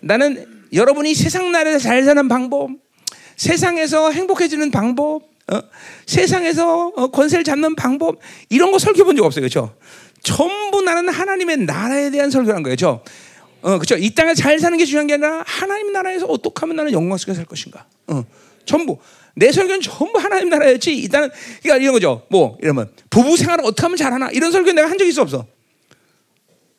나는 0.00 0.46
여러분이 0.72 1.14
세상 1.14 1.50
나라에서 1.52 1.78
잘 1.78 2.04
사는 2.04 2.28
방법, 2.28 2.70
세상에서 3.36 4.10
행복해지는 4.10 4.70
방법, 4.70 5.22
어? 5.50 5.60
세상에서 6.06 6.88
어, 6.88 7.06
권세를 7.08 7.44
잡는 7.44 7.74
방법 7.74 8.18
이런 8.48 8.70
거 8.72 8.78
설교 8.78 9.04
본 9.04 9.16
적 9.16 9.24
없어요. 9.24 9.42
그렇죠? 9.42 9.74
전부 10.22 10.82
나는 10.82 11.08
하나님의 11.08 11.58
나라에 11.58 12.10
대한 12.10 12.30
설교한 12.30 12.62
거예요. 12.62 12.76
그렇죠? 12.76 13.02
어, 13.62 13.70
그렇죠? 13.78 13.96
이 13.96 14.10
땅에 14.10 14.34
잘 14.34 14.58
사는 14.58 14.76
게 14.76 14.84
중요한 14.84 15.06
게 15.06 15.14
아니라 15.14 15.42
하나님 15.46 15.92
나라에서 15.92 16.26
어떻게 16.26 16.60
하면 16.60 16.76
나는 16.76 16.92
영광스럽게 16.92 17.34
살 17.34 17.44
것인가. 17.44 17.86
어. 18.08 18.24
전부 18.68 18.98
내 19.34 19.50
설교는 19.50 19.80
전부 19.80 20.18
하나님 20.18 20.48
나라였지. 20.50 20.94
일단은 20.96 21.30
그러니까 21.62 21.82
이런 21.82 21.92
거죠. 21.94 22.26
뭐 22.30 22.56
이러면 22.62 22.90
부부 23.10 23.36
생활을 23.36 23.64
어떻게 23.64 23.82
하면 23.82 23.96
잘하나 23.96 24.28
이런 24.30 24.52
설교 24.52 24.72
내가 24.72 24.88
한 24.90 24.98
적 24.98 25.04
있어 25.06 25.22
없어? 25.22 25.46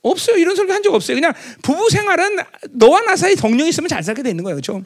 없어요. 0.02 0.38
이런 0.38 0.56
설교 0.56 0.72
한 0.72 0.82
적 0.84 0.94
없어요. 0.94 1.16
그냥 1.16 1.34
부부 1.62 1.90
생활은 1.90 2.38
너와 2.72 3.02
나 3.02 3.16
사이 3.16 3.36
동령이 3.36 3.70
있으면 3.70 3.88
잘 3.90 4.02
살게 4.04 4.24
되는 4.24 4.44
거예요, 4.44 4.56
그렇죠? 4.56 4.84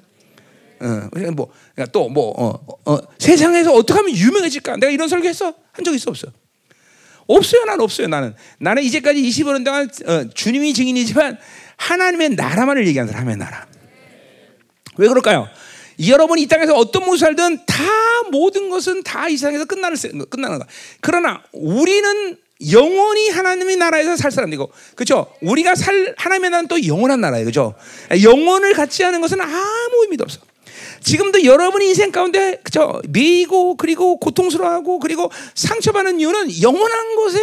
어, 0.80 1.32
뭐, 1.36 1.52
그러니까 1.76 1.92
또 1.92 2.10
뭐 2.10 2.34
어, 2.36 2.60
어, 2.86 2.98
세상에서 3.20 3.72
어떻게 3.74 3.94
하면 4.00 4.16
유명해질까? 4.16 4.78
내가 4.78 4.92
이런 4.92 5.08
설교 5.08 5.28
했어? 5.28 5.54
한 5.72 5.84
적 5.86 5.94
있어 5.94 6.10
없어? 6.12 6.28
없어요. 7.28 7.64
나는 7.66 7.82
없어요. 7.84 8.08
나는 8.08 8.36
나는 8.60 8.84
이제까지 8.84 9.22
25년 9.22 9.64
동안 9.64 9.90
어, 10.06 10.30
주님이 10.34 10.74
증인이지만 10.74 11.38
하나님의 11.78 12.30
나라만을 12.32 12.86
얘기하는 12.88 13.12
사람, 13.12 13.28
하나님의 13.28 13.46
나라. 13.46 13.66
왜 14.98 15.08
그럴까요? 15.08 15.48
여러분이 16.08 16.42
이 16.44 16.48
땅에서 16.48 16.76
어떤 16.76 17.06
모습 17.06 17.20
살든 17.20 17.66
다 17.66 17.84
모든 18.32 18.70
것은 18.70 19.04
다 19.04 19.28
이 19.30 19.38
세상에서 19.38 19.66
끝나는 19.66 19.98
끝나는 20.30 20.60
거. 20.60 20.66
그러나 21.02 21.42
우리는 21.52 22.38
영원히 22.72 23.30
하나님의 23.30 23.76
나라에서 23.78 24.16
살 24.16 24.32
사람이고, 24.32 24.72
그렇죠? 24.96 25.34
우리가 25.42 25.76
살 25.76 26.14
하나님의 26.18 26.50
나라는 26.50 26.68
또 26.68 26.86
영원한 26.86 27.20
나라예요, 27.22 27.46
그렇죠? 27.46 27.74
영원을 28.22 28.74
갖지 28.74 29.04
않은 29.04 29.22
것은 29.22 29.42
아무 29.42 30.04
의미도 30.04 30.24
없어. 30.24 30.40
지금도 31.02 31.44
여러분의 31.44 31.90
인생 31.90 32.12
가운데 32.12 32.60
그죠 32.64 33.02
미고 33.10 33.76
그리고 33.76 34.18
고통스러워하고 34.18 35.00
그리고 35.00 35.30
상처받는 35.54 36.20
이유는 36.22 36.62
영원한 36.62 37.16
것에 37.18 37.40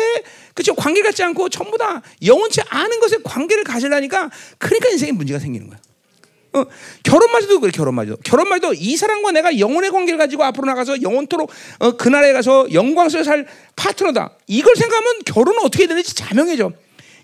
그죠 0.55 0.75
관계 0.75 1.03
갖지 1.03 1.23
않고 1.23 1.51
전부 1.51 1.77
다 1.77 2.01
영원치 2.25 2.63
않은 2.67 3.01
것에 3.01 3.19
관계를 3.23 3.65
가지려니까 3.65 4.31
그러니까 4.59 4.89
인생에 4.89 5.13
문제가 5.13 5.39
생기는 5.39 5.69
거야. 5.69 5.79
어, 6.53 6.65
결혼마저도 7.05 7.61
그래 7.61 7.71
결혼마저. 7.71 8.17
결혼마저도 8.25 8.75
이 8.75 8.97
사람과 8.97 9.31
내가 9.31 9.59
영혼의 9.59 9.91
관계를 9.91 10.19
가지고 10.19 10.45
앞으로 10.45 10.67
나가서 10.67 11.03
영원토록 11.03 11.51
어, 11.79 11.93
그 11.93 12.09
나라에 12.09 12.33
가서 12.33 12.73
영광스러워 12.73 13.25
살 13.25 13.47
파트너다. 13.77 14.37
이걸 14.47 14.75
생각하면 14.75 15.21
결혼은 15.25 15.61
어떻게 15.63 15.87
되는지 15.87 16.15
자명해져. 16.15 16.73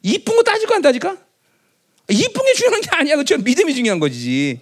이쁜 0.02 0.37
거 0.37 0.42
따질까 0.42 0.76
안 0.76 0.83
따질까? 0.83 1.16
이쁜 2.11 2.45
게 2.45 2.52
중요한 2.54 2.80
게 2.80 2.88
아니야. 2.92 3.16
그렇죠 3.16 3.37
믿음이 3.38 3.75
중요한 3.75 3.99
거지. 3.99 4.61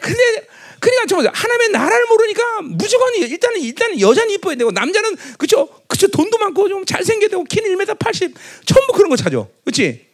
근데 0.00 0.46
그러니까 0.78 1.06
저 1.08 1.16
하나님의 1.16 1.70
나라를 1.70 2.06
모르니까 2.06 2.62
무조건 2.62 3.14
일단은 3.14 3.60
일단은 3.60 3.98
여자는 3.98 4.30
이뻐야 4.34 4.56
되고 4.56 4.70
남자는 4.70 5.16
그쵸? 5.38 5.68
그쵸? 5.88 6.06
돈도 6.08 6.36
많고 6.36 6.68
좀 6.68 6.84
잘생겨야 6.84 7.28
되고 7.28 7.44
키는 7.44 7.76
1m 7.76 7.98
80 7.98 8.34
전부 8.66 8.92
그런 8.92 9.08
거 9.08 9.16
찾아. 9.16 9.42
그렇지 9.64 10.06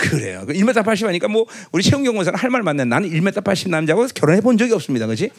그래요. 0.00 0.44
1m 0.48 0.84
80 0.84 1.06
하니까 1.08 1.28
뭐 1.28 1.46
우리 1.72 1.82
최은경 1.82 2.16
원사는 2.16 2.38
할 2.38 2.50
말 2.50 2.62
맞네. 2.62 2.84
나는 2.86 3.10
1m 3.10 3.44
80 3.44 3.68
남자고 3.70 4.06
결혼해 4.14 4.40
본 4.40 4.56
적이 4.56 4.72
없습니다. 4.74 5.06
그렇지? 5.06 5.30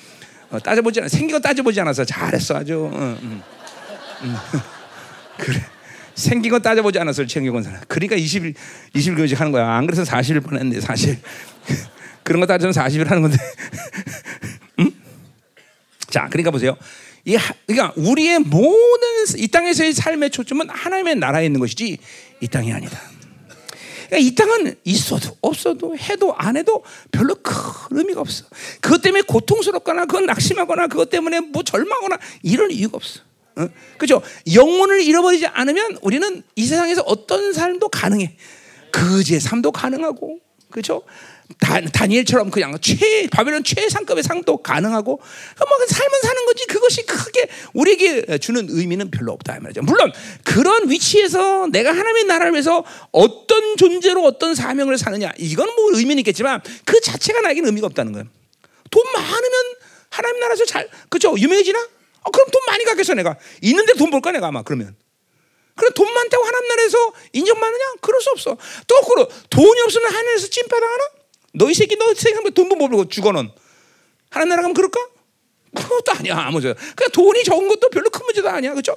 어, 0.51 0.59
따져보지 0.59 0.99
않아. 0.99 1.09
생긴 1.09 1.31
거 1.35 1.39
따져보지 1.39 1.79
않아서 1.81 2.05
잘했어 2.05 2.55
아주. 2.57 2.89
어, 2.93 3.17
음. 3.21 3.41
음. 4.23 4.35
그래. 5.37 5.61
생긴 6.13 6.51
거 6.51 6.59
따져보지 6.59 6.99
않았어 6.99 7.25
최은경 7.25 7.55
원사는. 7.55 7.79
그러니까 7.87 8.15
20일 8.15 8.53
20일 8.95 9.15
교직 9.17 9.39
하는 9.39 9.51
거야. 9.51 9.67
안 9.71 9.87
그래서 9.87 10.03
40일 10.03 10.43
뻔했는데 10.43 10.79
사실 10.81 11.17
그런 12.23 12.39
거 12.39 12.45
따지면 12.45 12.73
40일 12.73 13.07
하는 13.07 13.23
건데. 13.23 13.37
음? 14.79 14.91
자, 16.09 16.27
그러니까 16.29 16.51
보세요. 16.51 16.75
이 17.25 17.37
그러니까 17.65 17.93
우리의 17.95 18.39
모든 18.39 19.07
이 19.37 19.47
땅에서의 19.47 19.93
삶의 19.93 20.29
초점은 20.31 20.69
하나님의 20.69 21.15
나라에 21.15 21.45
있는 21.45 21.59
것이지 21.59 21.97
이 22.41 22.47
땅이 22.47 22.71
아니다. 22.73 22.99
그러니까 24.11 24.17
이 24.17 24.35
땅은 24.35 24.75
있어도 24.83 25.37
없어도 25.39 25.97
해도 25.97 26.35
안 26.35 26.57
해도 26.57 26.83
별로 27.11 27.33
큰 27.35 27.97
의미가 27.97 28.19
없어. 28.19 28.43
그것 28.81 29.01
때문에 29.01 29.21
고통스럽거나 29.21 30.05
그건 30.05 30.25
낙심하거나 30.25 30.87
그것 30.87 31.09
때문에 31.09 31.39
뭐 31.39 31.63
절망하거나 31.63 32.19
이런 32.43 32.71
이유가 32.71 32.97
없어. 32.97 33.21
어? 33.55 33.69
그죠? 33.97 34.21
영혼을 34.53 35.01
잃어버리지 35.01 35.47
않으면 35.47 35.97
우리는 36.01 36.43
이 36.57 36.65
세상에서 36.65 37.03
어떤 37.03 37.53
삶도 37.53 37.87
가능해. 37.87 38.35
그지의 38.91 39.39
삶도 39.39 39.71
가능하고, 39.71 40.39
그죠? 40.69 41.03
다, 41.59 41.81
다니엘처럼 41.81 42.49
그냥 42.51 42.77
최 42.81 43.27
바벨론 43.31 43.63
최상급의 43.63 44.23
상도 44.23 44.57
가능하고 44.57 45.19
뭐그 45.57 45.87
삶은 45.87 46.21
사는 46.21 46.45
거지 46.45 46.65
그것이 46.67 47.05
크게 47.05 47.47
우리에게 47.73 48.37
주는 48.37 48.67
의미는 48.69 49.11
별로 49.11 49.31
없다 49.33 49.59
말이죠. 49.59 49.81
물론 49.81 50.11
그런 50.43 50.89
위치에서 50.89 51.67
내가 51.67 51.91
하나님의 51.91 52.25
나라를 52.25 52.53
위해서 52.53 52.83
어떤 53.11 53.77
존재로 53.77 54.23
어떤 54.23 54.55
사명을 54.55 54.97
사느냐 54.97 55.31
이건 55.37 55.73
뭐 55.75 55.97
의미는 55.97 56.19
있겠지만 56.19 56.61
그 56.85 56.99
자체가 57.01 57.41
나에게는 57.41 57.67
의미가 57.67 57.87
없다는 57.87 58.11
거예요. 58.13 58.27
돈 58.89 59.03
많으면 59.13 59.51
하나님 60.09 60.39
나라에서 60.39 60.65
잘 60.65 60.87
그죠 61.09 61.35
유명해지나? 61.37 61.79
어, 62.23 62.29
그럼 62.31 62.47
돈 62.51 62.61
많이 62.67 62.83
갖겠어 62.83 63.13
내가 63.13 63.37
있는데 63.61 63.93
돈 63.93 64.11
벌까 64.11 64.31
내가 64.31 64.47
아마 64.47 64.61
그러면. 64.61 64.95
그래 65.75 65.89
돈 65.95 66.13
많다고 66.13 66.43
하나님 66.43 66.67
나라에서 66.67 67.13
인정 67.33 67.59
많으냐? 67.59 67.83
그럴 68.01 68.21
수 68.21 68.29
없어. 68.31 68.57
또 68.87 69.01
그러 69.01 69.27
돈이 69.49 69.81
없으면 69.81 70.13
하늘에서 70.13 70.47
찐파당하나? 70.47 71.20
너희 71.53 71.73
새끼 71.73 71.95
너 71.97 72.13
세상 72.13 72.43
돈도 72.43 72.75
못 72.75 72.87
벌고 72.89 73.07
죽어는 73.09 73.49
하나님 74.29 74.49
나라 74.49 74.61
가면 74.61 74.73
그럴까? 74.73 74.99
그것도 75.75 76.11
아니야 76.13 76.37
아무 76.37 76.61
저. 76.61 76.73
그냥 76.95 77.11
돈이 77.11 77.43
적은 77.43 77.67
것도 77.67 77.89
별로 77.89 78.09
큰 78.09 78.25
문제도 78.25 78.49
아니야, 78.49 78.71
그렇죠? 78.71 78.95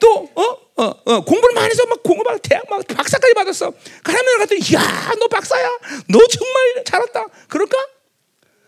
또 0.00 0.28
어? 0.34 0.42
어, 0.76 0.84
어, 1.04 1.20
공부를 1.24 1.54
많이 1.54 1.70
해서 1.70 1.84
막 1.86 2.02
공부 2.02 2.24
막 2.24 2.40
대학 2.42 2.64
막 2.68 2.84
박사까지 2.86 3.34
받았어. 3.34 3.72
나라 4.04 4.38
갔더니 4.38 4.60
야, 4.74 5.12
너 5.18 5.28
박사야. 5.28 5.68
너 6.08 6.18
정말 6.26 6.84
잘했다. 6.84 7.26
그럴까? 7.48 7.76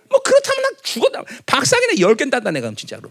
뭐 0.08 0.20
그렇다면 0.22 0.62
나 0.62 0.68
죽었다. 0.84 1.22
박사기는 1.46 1.98
열 1.98 2.14
개는 2.14 2.30
딴다 2.30 2.52
내가 2.52 2.72
진짜로. 2.76 3.10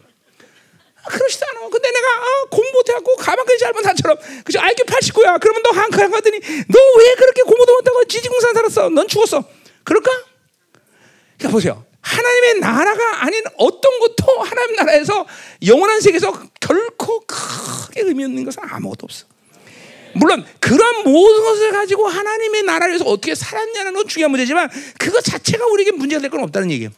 아, 1.03 1.10
그러지도 1.10 1.45
않아. 1.51 1.69
근데 1.69 1.91
내가 1.91 2.07
아, 2.07 2.45
공부 2.50 2.72
못해갖고 2.72 3.15
가만히 3.17 3.57
잘못 3.60 3.81
나처럼 3.81 4.17
그죠? 4.45 4.60
IQ 4.62 4.86
89야. 4.86 5.39
그러면 5.41 5.62
너 5.63 5.69
한카야 5.72 6.10
가더니 6.10 6.39
너 6.39 6.79
왜 6.98 7.15
그렇게 7.15 7.41
공부도 7.43 7.74
못하고 7.74 8.05
지지공산 8.05 8.53
살았어? 8.53 8.89
넌 8.89 9.07
죽었어. 9.10 9.43
그럴까? 9.86 10.12
그러니까 11.38 11.50
보세요. 11.56 11.86
하나님의 12.01 12.60
나라가 12.60 13.24
아닌 13.24 13.42
어떤 13.58 14.00
것도 14.00 14.42
하나님 14.44 14.75
나라에서 14.75 15.25
영원한 15.65 16.01
세계에서 16.01 16.32
결코 16.60 17.22
크게 17.22 18.01
의미 18.01 18.25
없는 18.25 18.44
것은 18.46 18.62
아무것도 18.63 19.06
없어. 19.06 19.25
물론 20.13 20.46
그런 20.60 21.04
모든 21.04 21.44
것을 21.44 21.72
가지고 21.72 22.08
하나님의 22.08 22.63
나라에서 22.63 23.06
어떻게 23.06 23.34
살았냐는 23.36 23.94
건 23.94 24.08
중요한 24.08 24.32
문제지만 24.32 24.70
그것 24.98 25.24
자체가 25.24 25.65
우리에게 25.65 25.92
문제가 25.92 26.22
될 26.22 26.30
건 26.30 26.42
없다는 26.44 26.72
얘기예요. 26.72 26.92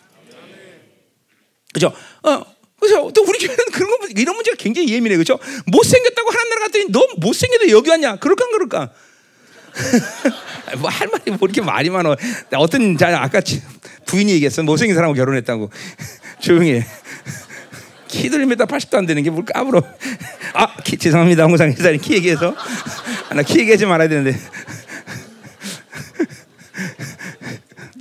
그죠? 1.74 1.94
어, 2.24 2.44
그래서 2.80 3.12
또 3.12 3.24
우리 3.24 3.40
교회는 3.40 3.66
그런 3.72 3.90
거 3.90 4.08
이런 4.16 4.36
문제가 4.36 4.56
굉장히 4.58 4.90
예민해, 4.90 5.18
그죠? 5.18 5.40
못생겼다고 5.68 6.30
하나님 6.30 6.50
나라 6.50 6.62
갔더니 6.66 6.86
너 6.90 7.08
못생겨도 7.18 7.70
여기 7.70 7.90
왔냐? 7.90 8.18
그럴까 8.18 8.46
안 8.46 8.52
그럴까? 8.52 8.94
뭐 10.80 10.90
할 10.90 11.08
말이 11.08 11.24
뭐 11.32 11.40
이렇게 11.44 11.62
말이 11.62 11.90
많어. 11.90 12.16
어떤 12.56 12.98
자 12.98 13.22
아까 13.22 13.42
부인이 14.06 14.32
얘기했어. 14.34 14.64
못생긴 14.64 14.96
사람하고 14.96 15.16
결혼했다고. 15.16 15.70
조용히 16.40 16.74
해. 16.74 16.86
키도 18.08 18.38
1m 18.38 18.68
80도 18.68 18.96
안 18.98 19.06
되는 19.06 19.22
게 19.24 19.30
뭘 19.30 19.44
까불어. 19.46 19.82
아, 20.54 20.76
키, 20.84 20.98
죄송합니다. 20.98 21.44
홍상 21.44 21.74
기자님 21.74 22.00
키 22.02 22.14
얘기해서. 22.16 22.56
아, 23.30 23.34
나키 23.34 23.60
얘기하지 23.60 23.86
말아야 23.86 24.08
되는데. 24.08 24.38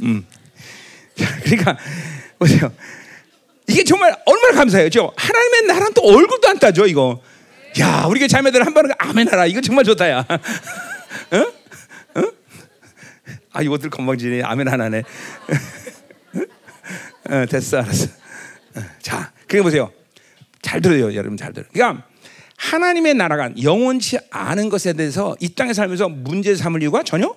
음. 0.03 0.25
자, 1.19 1.27
그러니까, 1.43 1.77
보세요. 2.39 2.73
이게 3.67 3.83
정말 3.85 4.15
얼마나 4.27 4.55
감사해요. 4.59 4.91
저 4.91 5.13
하나님의 5.17 5.63
나라는 5.67 5.93
또 5.95 6.03
얼굴도 6.03 6.49
안 6.49 6.59
따져, 6.59 6.87
이거. 6.87 7.21
야, 7.81 8.05
우리가 8.09 8.29
자매들 8.29 8.65
한 8.65 8.73
번은 8.75 8.91
아멘 8.99 9.29
하라. 9.29 9.47
이거 9.47 9.61
정말 9.61 9.85
좋다, 9.85 10.09
야. 10.09 10.25
어? 10.29 11.37
어? 11.37 11.53
아, 13.57 13.63
이것들 13.63 13.89
건방지네. 13.89 14.43
아멘 14.43 14.69
하나네. 14.69 15.01
어, 17.31 17.47
됐어, 17.47 17.79
알았어. 17.79 18.09
어, 18.75 18.81
자, 19.01 19.33
그게 19.47 19.63
보세요. 19.63 19.91
잘 20.61 20.83
들어요, 20.83 21.15
여러분 21.15 21.39
잘 21.39 21.55
들어요. 21.55 21.71
그러니까 21.73 22.07
하나님의 22.59 23.15
나라가 23.15 23.51
영원치 23.63 24.19
않은 24.31 24.69
것에 24.69 24.93
대해서 24.93 25.35
이 25.41 25.55
땅에 25.55 25.73
살면서 25.73 26.11
문제 26.11 26.55
삼을 26.55 26.83
이유가 26.83 27.03
전혀 27.03 27.35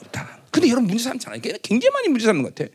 없다. 0.00 0.40
근데 0.50 0.68
여러분 0.68 0.88
문제 0.88 1.04
삼잖아요. 1.04 1.40
굉장히 1.62 1.92
많이 1.92 2.08
문제 2.08 2.26
삼는 2.26 2.42
것 2.42 2.52
같아. 2.52 2.68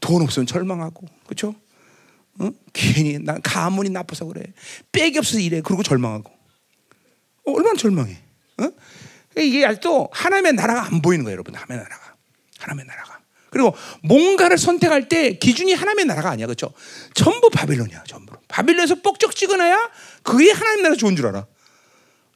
돈 0.00 0.20
없으면 0.22 0.46
절망하고, 0.46 1.06
그렇죠? 1.26 1.54
어? 2.40 2.50
괜히 2.72 3.20
난 3.20 3.40
가문이 3.40 3.90
나빠서 3.90 4.24
그래. 4.24 4.42
빽이 4.90 5.18
없어서 5.18 5.38
이래. 5.38 5.60
그리고 5.60 5.84
절망하고. 5.84 6.28
어, 7.46 7.52
얼마나 7.52 7.76
절망해. 7.76 8.18
어? 8.62 8.70
이게 9.36 9.66
아직도 9.66 10.08
하나님의 10.12 10.52
나라가 10.54 10.86
안 10.86 11.02
보이는 11.02 11.24
거예요, 11.24 11.34
여러분. 11.34 11.54
하나님의 11.54 11.84
나라가. 11.84 12.14
하나님의 12.58 12.86
나라가. 12.86 13.18
그리고 13.50 13.76
뭔가를 14.02 14.58
선택할 14.58 15.08
때 15.08 15.38
기준이 15.38 15.74
하나님의 15.74 16.06
나라가 16.06 16.30
아니야, 16.30 16.46
그렇죠? 16.46 16.72
전부 17.14 17.50
바빌론이야, 17.50 18.04
전부. 18.04 18.34
바빌론에서 18.48 18.96
뻑적 18.96 19.34
찍어놔야 19.36 19.90
그게 20.22 20.50
하나님 20.50 20.82
나라 20.82 20.96
좋은 20.96 21.14
줄 21.14 21.26
알아. 21.28 21.46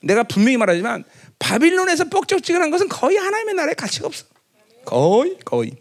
내가 0.00 0.22
분명히 0.22 0.56
말하지만 0.56 1.04
바빌론에서 1.40 2.04
뻑적 2.04 2.42
찍어놓은 2.42 2.70
것은 2.70 2.88
거의 2.88 3.16
하나님의 3.16 3.54
나라에 3.54 3.74
가치가 3.74 4.06
없어. 4.06 4.26
거의, 4.84 5.36
거의, 5.44 5.72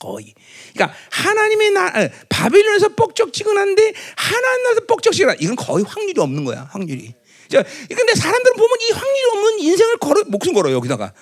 거의. 0.00 0.34
그러니까 0.72 0.98
하나님의 1.10 1.70
나라, 1.70 2.08
바빌론에서 2.28 2.88
뻑적 2.90 3.32
찍어놨는데 3.32 3.92
하나님 4.16 4.62
나라에서 4.64 4.80
뻑적 4.86 5.12
찍어놔. 5.12 5.36
이건 5.38 5.54
거의 5.54 5.84
확률이 5.84 6.20
없는 6.20 6.44
거야, 6.44 6.68
확률이. 6.72 7.14
근데 7.48 8.14
사람들은 8.14 8.56
보면 8.56 8.76
이 8.80 8.92
확률이 8.92 9.30
없는 9.32 9.58
인생을 9.60 9.96
걸어 9.98 10.24
목숨 10.26 10.54
걸어 10.54 10.72
여기다가 10.72 11.12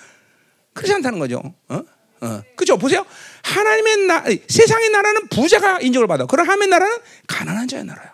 그렇지 0.73 0.93
않다는 0.93 1.19
거죠. 1.19 1.41
어? 1.69 1.81
어. 2.21 2.43
그죠? 2.55 2.77
보세요. 2.77 3.05
하나님의 3.43 3.97
나 4.07 4.23
세상의 4.47 4.89
나라는 4.89 5.27
부자가 5.27 5.79
인정을 5.79 6.07
받아. 6.07 6.25
그럼 6.25 6.45
하나님의 6.45 6.67
나라는 6.69 6.97
가난한 7.27 7.67
자의 7.67 7.83
나라야. 7.83 8.13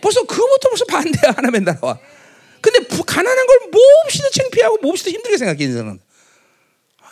벌써 0.00 0.22
그것부터 0.24 0.68
벌써 0.68 0.84
반대야 0.86 1.32
하나님의 1.36 1.62
나라와. 1.62 1.98
근데 2.60 2.86
부, 2.86 3.02
가난한 3.04 3.46
걸 3.46 3.58
몹시도 3.70 4.30
창피하고 4.30 4.78
몹시도 4.78 5.10
힘들게 5.10 5.36
생각해 5.36 5.64
인생은. 5.64 6.00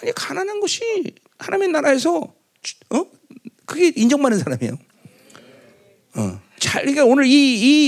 아니 0.01 0.13
가난한 0.13 0.61
것이 0.61 1.15
하나님의 1.39 1.69
나라에서 1.69 2.35
어? 2.91 3.07
그게 3.67 3.93
인정받는 3.95 4.39
사람이에요. 4.39 4.79
어. 6.17 6.42
잘, 6.63 6.83
그러니까 6.83 7.05
오늘 7.05 7.27
이, 7.27 7.33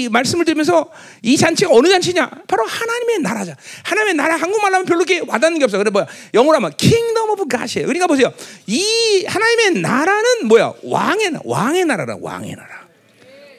이 0.02 0.08
말씀을 0.08 0.44
들으면서 0.44 0.90
이 1.22 1.36
잔치가 1.36 1.70
어느 1.72 1.88
잔치냐? 1.88 2.28
바로 2.48 2.64
하나님의 2.66 3.20
나라자. 3.20 3.56
하나님의 3.84 4.14
나라 4.14 4.34
한국말 4.34 4.74
하면 4.74 4.84
별로 4.84 5.04
와닿는 5.28 5.60
게 5.60 5.64
없어. 5.64 5.78
그래 5.78 5.90
뭐야? 5.90 6.06
영어로 6.34 6.56
하면 6.56 6.72
kingdom 6.76 7.30
of 7.30 7.46
God이에요. 7.46 7.86
그러니까 7.86 8.08
보세요. 8.08 8.32
이 8.66 9.24
하나님의 9.28 9.80
나라는 9.80 10.48
뭐야? 10.48 10.72
왕의 10.82 11.34
왕의 11.44 11.84
나라라. 11.84 12.16
왕의 12.20 12.56
나라. 12.56 12.84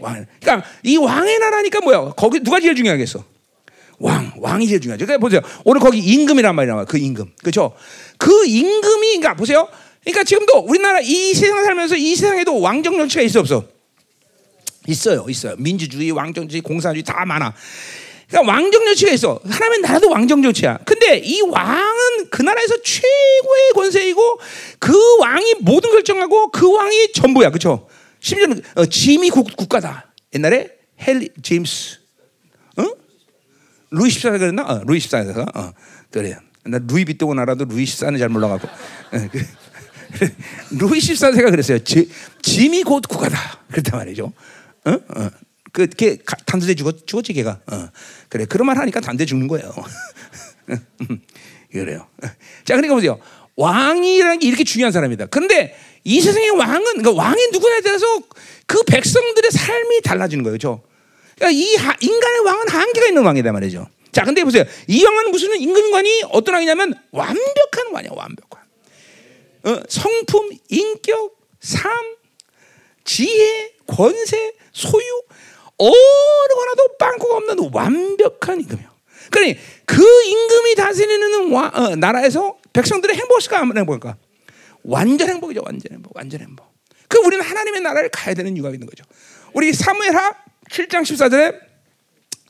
왕. 0.01 0.25
그러니까 0.41 0.67
이 0.83 0.97
왕의 0.97 1.39
나라니까 1.39 1.79
뭐야? 1.79 2.11
거기 2.17 2.41
누가 2.41 2.59
제일 2.59 2.75
중요하겠어? 2.75 3.23
왕, 3.99 4.33
왕이 4.37 4.67
제일 4.67 4.81
중요하죠. 4.81 5.05
그러니까 5.05 5.21
보세요. 5.21 5.39
오늘 5.63 5.79
거기 5.79 5.99
임금이란 5.99 6.53
말이 6.53 6.67
나와요. 6.67 6.85
그 6.89 6.97
임금. 6.97 7.25
그렇죠? 7.39 7.73
그 8.17 8.45
임금이 8.45 9.19
그러니까 9.19 9.35
보세요. 9.35 9.69
그러니까 10.03 10.25
지금도 10.25 10.65
우리나라 10.67 10.99
이 10.99 11.33
세상 11.33 11.63
살면서 11.63 11.95
이 11.95 12.15
세상에도 12.15 12.59
왕정 12.59 12.97
정치가 12.97 13.21
있어 13.21 13.39
없어? 13.39 13.74
있어요, 14.87 15.25
있어요. 15.29 15.55
민주주의, 15.57 16.11
왕정주의, 16.11 16.61
공산주의 16.61 17.03
다 17.03 17.25
많아. 17.25 17.53
그러니까 18.29 18.51
왕정 18.53 18.85
정치가 18.85 19.11
있어. 19.11 19.39
하나님의 19.43 19.81
나라도 19.81 20.09
왕정 20.09 20.41
정치야. 20.41 20.79
근데 20.85 21.17
이 21.17 21.41
왕은 21.41 22.29
그 22.31 22.41
나라에서 22.41 22.81
최고의 22.81 23.71
권세이고 23.75 24.39
그 24.79 25.17
왕이 25.19 25.55
모든 25.61 25.91
결정하고 25.91 26.49
그 26.51 26.71
왕이 26.71 27.13
전부야, 27.13 27.49
그렇죠? 27.49 27.87
심지어 28.19 28.47
어, 28.75 28.85
짐이 28.85 29.29
국, 29.29 29.55
국가다. 29.55 30.11
옛날에 30.33 30.69
헨리 30.99 31.29
제임스, 31.41 31.99
어? 32.77 32.83
루이 33.91 34.09
14세 34.09 34.39
그랬나? 34.39 34.63
어, 34.63 34.81
루이 34.85 34.97
14세가 34.97 35.55
어, 35.55 35.73
그래. 36.11 36.37
나 36.63 36.79
루이 36.81 37.05
비토고 37.05 37.35
나라도 37.35 37.65
루이 37.65 37.83
14는 37.83 38.17
잘 38.17 38.29
몰라갖고. 38.29 38.67
어, 38.67 39.29
그, 39.31 39.45
루이 40.79 40.99
14세가 40.99 41.51
그랬어요. 41.51 41.79
지, 41.79 42.09
짐이 42.41 42.83
곧 42.83 43.07
국가다. 43.07 43.37
그랬단 43.69 43.99
말이죠. 43.99 44.33
어? 44.85 44.91
어. 44.91 45.29
그, 45.71 45.87
걔 45.87 46.17
단대 46.45 46.73
죽었, 46.75 47.05
죽었지, 47.05 47.33
걔가. 47.33 47.59
어. 47.71 47.89
그래. 48.29 48.45
그런 48.45 48.65
말 48.65 48.77
하니까 48.77 49.01
단대 49.01 49.25
죽는 49.25 49.47
거예요. 49.47 49.73
그래요. 51.71 52.07
자, 52.63 52.75
그러니까 52.75 52.95
보세요. 52.95 53.19
왕이라는 53.57 54.39
게 54.39 54.47
이렇게 54.47 54.63
중요한 54.63 54.91
사람이다. 54.91 55.27
근데 55.27 55.75
이 56.03 56.21
세상의 56.21 56.51
왕은, 56.51 56.83
그러니까 56.83 57.11
왕이 57.11 57.47
누구냐에 57.51 57.81
따라서 57.81 58.05
그 58.65 58.83
백성들의 58.83 59.51
삶이 59.51 60.01
달라지는 60.01 60.43
거예요. 60.43 60.57
저. 60.57 60.81
그러니까 61.35 61.59
이 61.59 61.75
하, 61.75 61.95
인간의 61.99 62.39
왕은 62.45 62.69
한계가 62.69 63.07
있는 63.07 63.23
왕이다 63.23 63.51
말이죠. 63.51 63.87
자, 64.11 64.23
근데 64.23 64.43
보세요. 64.43 64.63
이 64.87 65.03
왕은 65.03 65.31
무슨 65.31 65.59
임금관이 65.59 66.23
어떤 66.31 66.55
왕이냐면 66.55 66.93
완벽한 67.11 67.91
왕이야, 67.91 68.11
완벽한. 68.13 68.63
어, 69.65 69.83
성품, 69.89 70.51
인격, 70.69 71.37
삶, 71.59 71.91
지혜, 73.03 73.74
권세, 73.87 74.53
소유 74.71 75.03
어느 75.77 76.59
하나도 76.59 76.97
빵꾸가 76.97 77.37
없는 77.37 77.69
완벽한 77.73 78.61
임금이요. 78.61 78.89
그러니 79.31 79.57
그 79.85 80.01
임금이 80.01 80.75
다스리는 80.75 81.51
와, 81.51 81.71
어, 81.73 81.95
나라에서 81.95 82.57
백성들의 82.73 83.15
행복일까 83.15 83.59
안 83.59 83.77
행복일까? 83.77 84.17
완전 84.83 85.29
행복이죠. 85.29 85.61
완전 85.65 85.93
행복. 85.93 86.15
완전 86.15 86.41
행복. 86.41 86.65
그 87.07 87.19
우리는 87.19 87.43
하나님의 87.43 87.81
나라를 87.81 88.09
가야 88.09 88.33
되는 88.33 88.55
이유가 88.55 88.69
있는 88.69 88.87
거죠. 88.87 89.03
우리 89.53 89.73
사무엘하 89.73 90.33
7장 90.69 91.01
14절에 91.01 91.59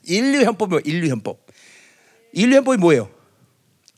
인류 0.04 0.44
헌법이 0.44 0.78
인류 0.84 1.10
헌법. 1.10 1.46
인류 2.32 2.56
헌법이 2.56 2.78
뭐예요? 2.78 3.10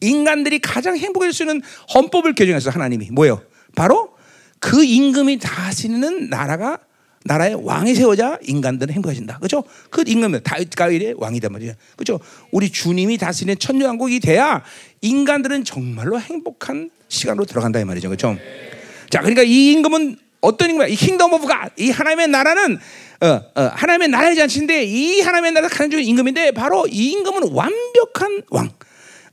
인간들이 0.00 0.60
가장 0.60 0.96
행복해질 0.96 1.32
수 1.32 1.42
있는 1.42 1.60
헌법을 1.94 2.34
개정했어 2.34 2.70
하나님이 2.70 3.10
뭐예요? 3.10 3.42
바로 3.74 4.16
그 4.60 4.84
임금이 4.84 5.38
다스리는 5.38 6.30
나라가 6.30 6.78
나라의 7.24 7.56
왕이 7.62 7.94
세워자 7.94 8.38
인간들은 8.42 8.94
행복해진다. 8.94 9.38
그렇죠? 9.38 9.64
그 9.90 10.02
임금은 10.06 10.42
다윗 10.42 10.70
가일의 10.70 11.14
왕이단 11.18 11.52
말이야. 11.52 11.74
그렇죠? 11.96 12.20
우리 12.52 12.70
주님이 12.70 13.18
다스리는 13.18 13.58
천년 13.58 13.88
왕국이 13.88 14.20
돼야 14.20 14.62
인간들은 15.00 15.64
정말로 15.64 16.20
행복한 16.20 16.90
시간으로 17.08 17.44
들어간다 17.44 17.80
이 17.80 17.84
말이죠. 17.84 18.08
그렇죠? 18.08 18.36
자, 19.10 19.20
그러니까 19.20 19.42
이 19.42 19.72
임금은 19.72 20.16
어떤 20.40 20.70
임금이 20.70 20.92
이 20.92 20.96
kingdom 20.96 21.32
of 21.32 21.46
God, 21.46 21.72
이 21.76 21.90
하나님의 21.90 22.28
나라는 22.28 22.78
어, 23.20 23.26
어, 23.26 23.62
하나님의 23.74 24.08
나라의 24.08 24.36
잔치인데 24.36 24.84
이 24.84 25.20
하나님의 25.20 25.52
나라 25.52 25.68
가장 25.68 25.90
중요한 25.90 26.08
임금인데 26.08 26.52
바로 26.52 26.86
이 26.86 27.10
임금은 27.10 27.50
완벽한 27.52 28.42
왕, 28.50 28.70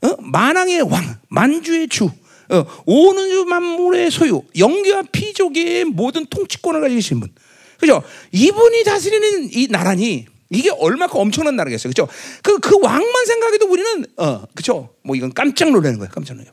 어? 0.02 0.16
만왕의 0.18 0.82
왕, 0.82 1.18
만주의 1.28 1.88
주, 1.88 2.10
어, 2.50 2.64
온 2.84 3.16
우주 3.16 3.44
만물의 3.44 4.10
소유, 4.10 4.42
영계와 4.58 5.04
피조계의 5.12 5.84
모든 5.84 6.26
통치권을 6.26 6.80
가지신 6.80 7.20
분. 7.20 7.32
그죠? 7.78 8.02
이분이 8.32 8.84
다스리는 8.84 9.50
이 9.52 9.68
나라니 9.70 10.26
이게 10.50 10.70
얼마큼 10.70 11.18
엄청난 11.18 11.56
나라겠어요. 11.56 11.90
그죠? 11.90 12.08
그, 12.42 12.58
그 12.60 12.78
왕만 12.80 13.26
생각해도 13.26 13.66
우리는, 13.68 14.06
어, 14.16 14.44
그죠? 14.54 14.94
뭐 15.02 15.16
이건 15.16 15.32
깜짝 15.34 15.70
놀라는 15.70 15.98
거예요. 15.98 16.10
깜짝 16.12 16.34
놀라요. 16.34 16.52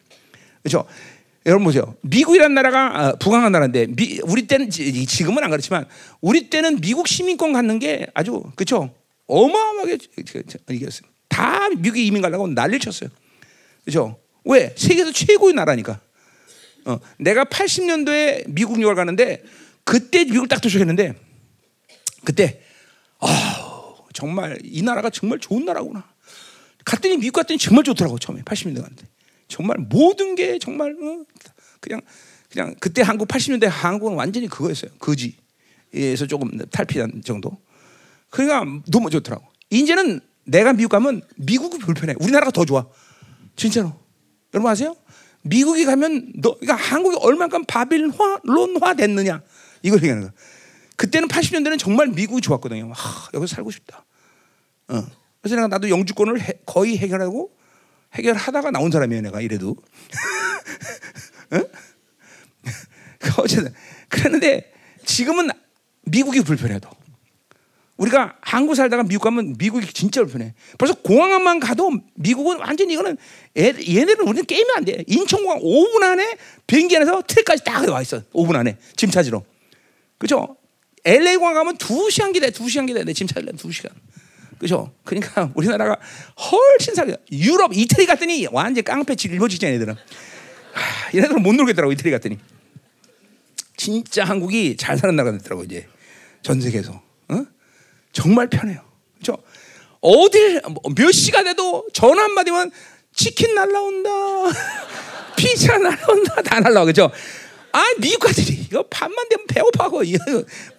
그죠? 0.64 0.86
여러분 1.46 1.66
보세요. 1.66 1.96
미국이란 2.02 2.54
나라가 2.54 3.10
어, 3.10 3.16
부강한 3.20 3.52
나라인데 3.52 3.88
미, 3.88 4.20
우리 4.24 4.48
때는 4.48 4.70
지- 4.70 5.06
지금은 5.06 5.44
안 5.44 5.50
그렇지만 5.52 5.86
우리 6.22 6.50
때는 6.50 6.80
미국 6.80 7.08
시민권 7.08 7.52
갖는 7.54 7.80
게 7.80 8.08
아주 8.14 8.44
그죠? 8.56 8.94
어마어마하게 9.28 9.98
이겼어요. 10.70 11.10
다 11.28 11.70
미국에 11.70 12.02
이민 12.02 12.22
가려고 12.22 12.48
난리를 12.48 12.80
쳤어요. 12.80 13.10
그죠? 13.84 14.18
왜? 14.46 14.74
세계에서 14.78 15.12
최고의 15.12 15.54
나라니까. 15.54 16.00
어, 16.86 17.00
내가 17.18 17.44
80년도에 17.46 18.46
미국 18.48 18.82
유학 18.82 18.96
가는데 18.96 19.44
그때 19.84 20.24
미국 20.26 20.48
딱 20.48 20.62
도착했는데 20.62 21.16
그때 22.24 22.62
아 23.20 23.96
정말 24.14 24.60
이 24.64 24.82
나라가 24.82 25.10
정말 25.10 25.40
좋은 25.40 25.66
나라구나. 25.66 26.06
갔더니 26.86 27.18
미국 27.18 27.34
갔더니 27.34 27.58
정말 27.58 27.84
좋더라고 27.84 28.20
처음에 28.20 28.42
80년대 28.42 28.82
갔는데 28.82 29.06
정말 29.48 29.78
모든 29.78 30.36
게 30.36 30.60
정말 30.60 30.92
어, 30.92 31.24
그냥 31.80 32.02
그냥 32.50 32.76
그때 32.80 33.02
한국 33.02 33.28
80년대 33.28 33.66
한국은 33.66 34.16
완전히 34.16 34.48
그거였어요 34.48 34.92
거지에서 35.00 36.28
조금 36.28 36.58
탈피한 36.70 37.22
정도. 37.26 37.58
그러니까 38.30 38.82
너무 38.92 39.10
좋더라고. 39.10 39.46
이제는 39.70 40.20
내가 40.46 40.74
미국 40.74 40.90
가면 40.90 41.22
미국이 41.38 41.78
불편해. 41.80 42.16
우리나라가 42.20 42.52
더 42.52 42.66
좋아. 42.66 42.88
진짜로. 43.56 44.00
여러분 44.54 44.72
아세요? 44.72 44.96
미국에 45.44 45.86
가면 45.86 46.34
너 46.42 46.56
그러니까 46.58 46.76
한국이 46.76 47.18
얼마큼 47.20 47.66
바빌론화 47.66 48.94
됐느냐 48.98 49.42
이걸 49.84 50.00
얘기하는 50.00 50.24
거야. 50.24 50.32
그때는 50.96 51.28
80년대는 51.28 51.78
정말 51.78 52.08
미국이 52.08 52.42
좋았거든요. 52.42 52.92
하, 52.94 53.30
여기서 53.34 53.56
살고 53.56 53.70
싶다. 53.72 54.06
어. 54.88 55.06
그래서 55.42 55.56
내가 55.56 55.68
나도 55.68 55.90
영주권을 55.90 56.42
해- 56.42 56.60
거의 56.66 56.98
해결하고 56.98 57.52
해결하다가 58.14 58.72
나온 58.72 58.90
사람이에요. 58.92 59.22
내가 59.24 59.42
이래도. 59.42 59.76
어? 61.52 61.60
어쨌든 63.42 63.74
그랬는데 64.10 64.72
지금은 65.06 65.50
미국이 66.04 66.42
불편해도 66.42 66.90
우리가 67.98 68.38
한국 68.42 68.76
살다가 68.76 69.04
미국 69.04 69.24
가면 69.24 69.56
미국이 69.58 69.92
진짜 69.94 70.22
불편해. 70.24 70.54
벌써 70.78 70.94
공항만 70.96 71.60
가도 71.60 71.92
미국은 72.16 72.60
완전히 72.60 72.94
이거는 72.94 73.18
얘, 73.58 73.66
얘네들은 73.68 74.28
우리는 74.28 74.46
게임이 74.46 74.70
안 74.76 74.84
돼. 74.86 75.04
인천공항 75.08 75.60
5분 75.62 76.04
안에 76.04 76.38
비행기 76.68 76.96
안에서 76.98 77.22
트랙까지 77.26 77.64
딱 77.64 77.88
와 77.90 78.02
있어. 78.02 78.22
5분 78.34 78.56
안에 78.56 78.78
짐 78.96 79.10
찾으러. 79.12 79.44
그죠? 80.24 80.56
LA 81.04 81.36
가면 81.38 81.78
2시간 81.78 82.32
기다려. 82.34 82.50
2시간 82.54 82.88
기다려. 82.88 83.04
내 83.04 83.12
짐 83.14 83.28
찾으려면 83.28 83.58
2시간. 83.58 83.90
그죠? 84.58 84.94
그러니까 85.04 85.52
우리나라가 85.56 85.98
훨씬 86.40 86.96
살게. 86.96 87.18
유럽 87.34 87.74
이태리 87.76 88.06
갔더니 88.06 88.48
완전 88.50 88.86
깡패 88.86 89.16
일본 89.26 89.50
직장 89.50 89.70
애들은. 89.74 89.94
하, 89.96 91.18
얘네들은 91.18 91.44
못 91.44 91.54
놀겠더라고 91.56 91.92
이태리 91.92 92.10
갔더니. 92.12 92.40
진짜 93.76 94.24
한국이 94.24 94.78
잘 94.78 94.98
사는 94.98 95.14
나라가 95.14 95.38
됐더라고 95.38 95.66
이제 95.66 95.88
전 96.42 96.62
세계에서. 96.62 97.02
어? 97.28 97.46
정말 98.14 98.48
편해요. 98.48 98.80
그렇죠? 99.22 99.44
어딜 100.00 100.62
몇 100.96 101.12
시가 101.12 101.44
돼도 101.44 101.88
전화 101.92 102.24
한 102.24 102.32
마디면 102.34 102.72
치킨 103.14 103.56
날라온다. 103.56 104.10
피자 105.36 105.78
날라온다. 105.78 106.42
다 106.44 106.62
날라와. 106.62 106.86
그죠? 106.86 107.12
아, 107.74 107.84
미국 108.00 108.28
가들이 108.28 108.54
이거 108.54 108.84
밤만 108.84 109.30
되면 109.30 109.46
배고파고 109.48 110.04
이거 110.04 110.24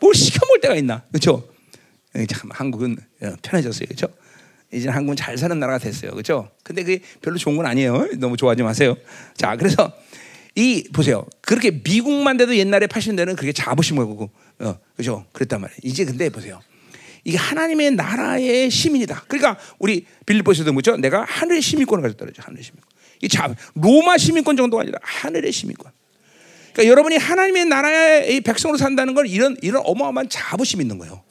뭘 0.00 0.14
시켜 0.14 0.46
먹을 0.46 0.60
때가 0.60 0.74
있나. 0.76 1.02
그렇죠? 1.08 1.46
참 2.28 2.50
한국은 2.52 2.96
어, 3.22 3.34
편해졌어요. 3.42 3.86
그렇죠? 3.86 4.06
이제 4.72 4.88
한국은 4.88 5.16
잘 5.16 5.36
사는 5.36 5.58
나라가 5.58 5.78
됐어요. 5.78 6.12
그렇죠? 6.12 6.50
근데 6.62 6.82
그게 6.84 7.02
별로 7.20 7.36
좋은 7.36 7.56
건 7.56 7.66
아니에요. 7.66 8.10
너무 8.18 8.36
좋아하지 8.36 8.62
마세요. 8.62 8.96
자, 9.36 9.56
그래서 9.56 9.92
이 10.54 10.84
보세요. 10.92 11.26
그렇게 11.40 11.72
미국만 11.72 12.36
돼도 12.36 12.56
옛날에 12.56 12.86
80년대는 12.86 13.34
그렇게 13.36 13.52
자부심을 13.52 14.06
갖고 14.06 14.30
어, 14.60 14.78
그죠? 14.96 15.26
그랬단 15.32 15.60
말이에요. 15.60 15.78
이제 15.82 16.04
근데 16.04 16.30
보세요. 16.30 16.60
이게 17.24 17.36
하나님의 17.36 17.92
나라의 17.92 18.70
시민이다. 18.70 19.24
그러니까 19.26 19.58
우리 19.80 20.06
빌립보서도 20.26 20.72
뭐죠? 20.72 20.96
내가 20.96 21.24
하늘의 21.24 21.60
시민권을 21.60 22.02
가졌다 22.02 22.24
그러죠. 22.24 22.42
하늘의 22.44 22.62
시민권. 22.62 22.88
이 23.22 23.28
자, 23.28 23.52
로마 23.74 24.16
시민권 24.18 24.56
정도가 24.56 24.82
아니라 24.82 24.98
하늘의 25.02 25.50
시민권. 25.50 25.90
그러니까 26.74 26.90
여러분이 26.90 27.16
하나님의 27.16 27.66
나라의 27.66 28.34
이 28.34 28.40
백성으로 28.40 28.76
산다는 28.76 29.14
건 29.14 29.26
이런 29.26 29.56
이런 29.62 29.82
어마어마한 29.86 30.28
자부심이 30.28 30.82
있는 30.82 30.98
거예요. 30.98 31.22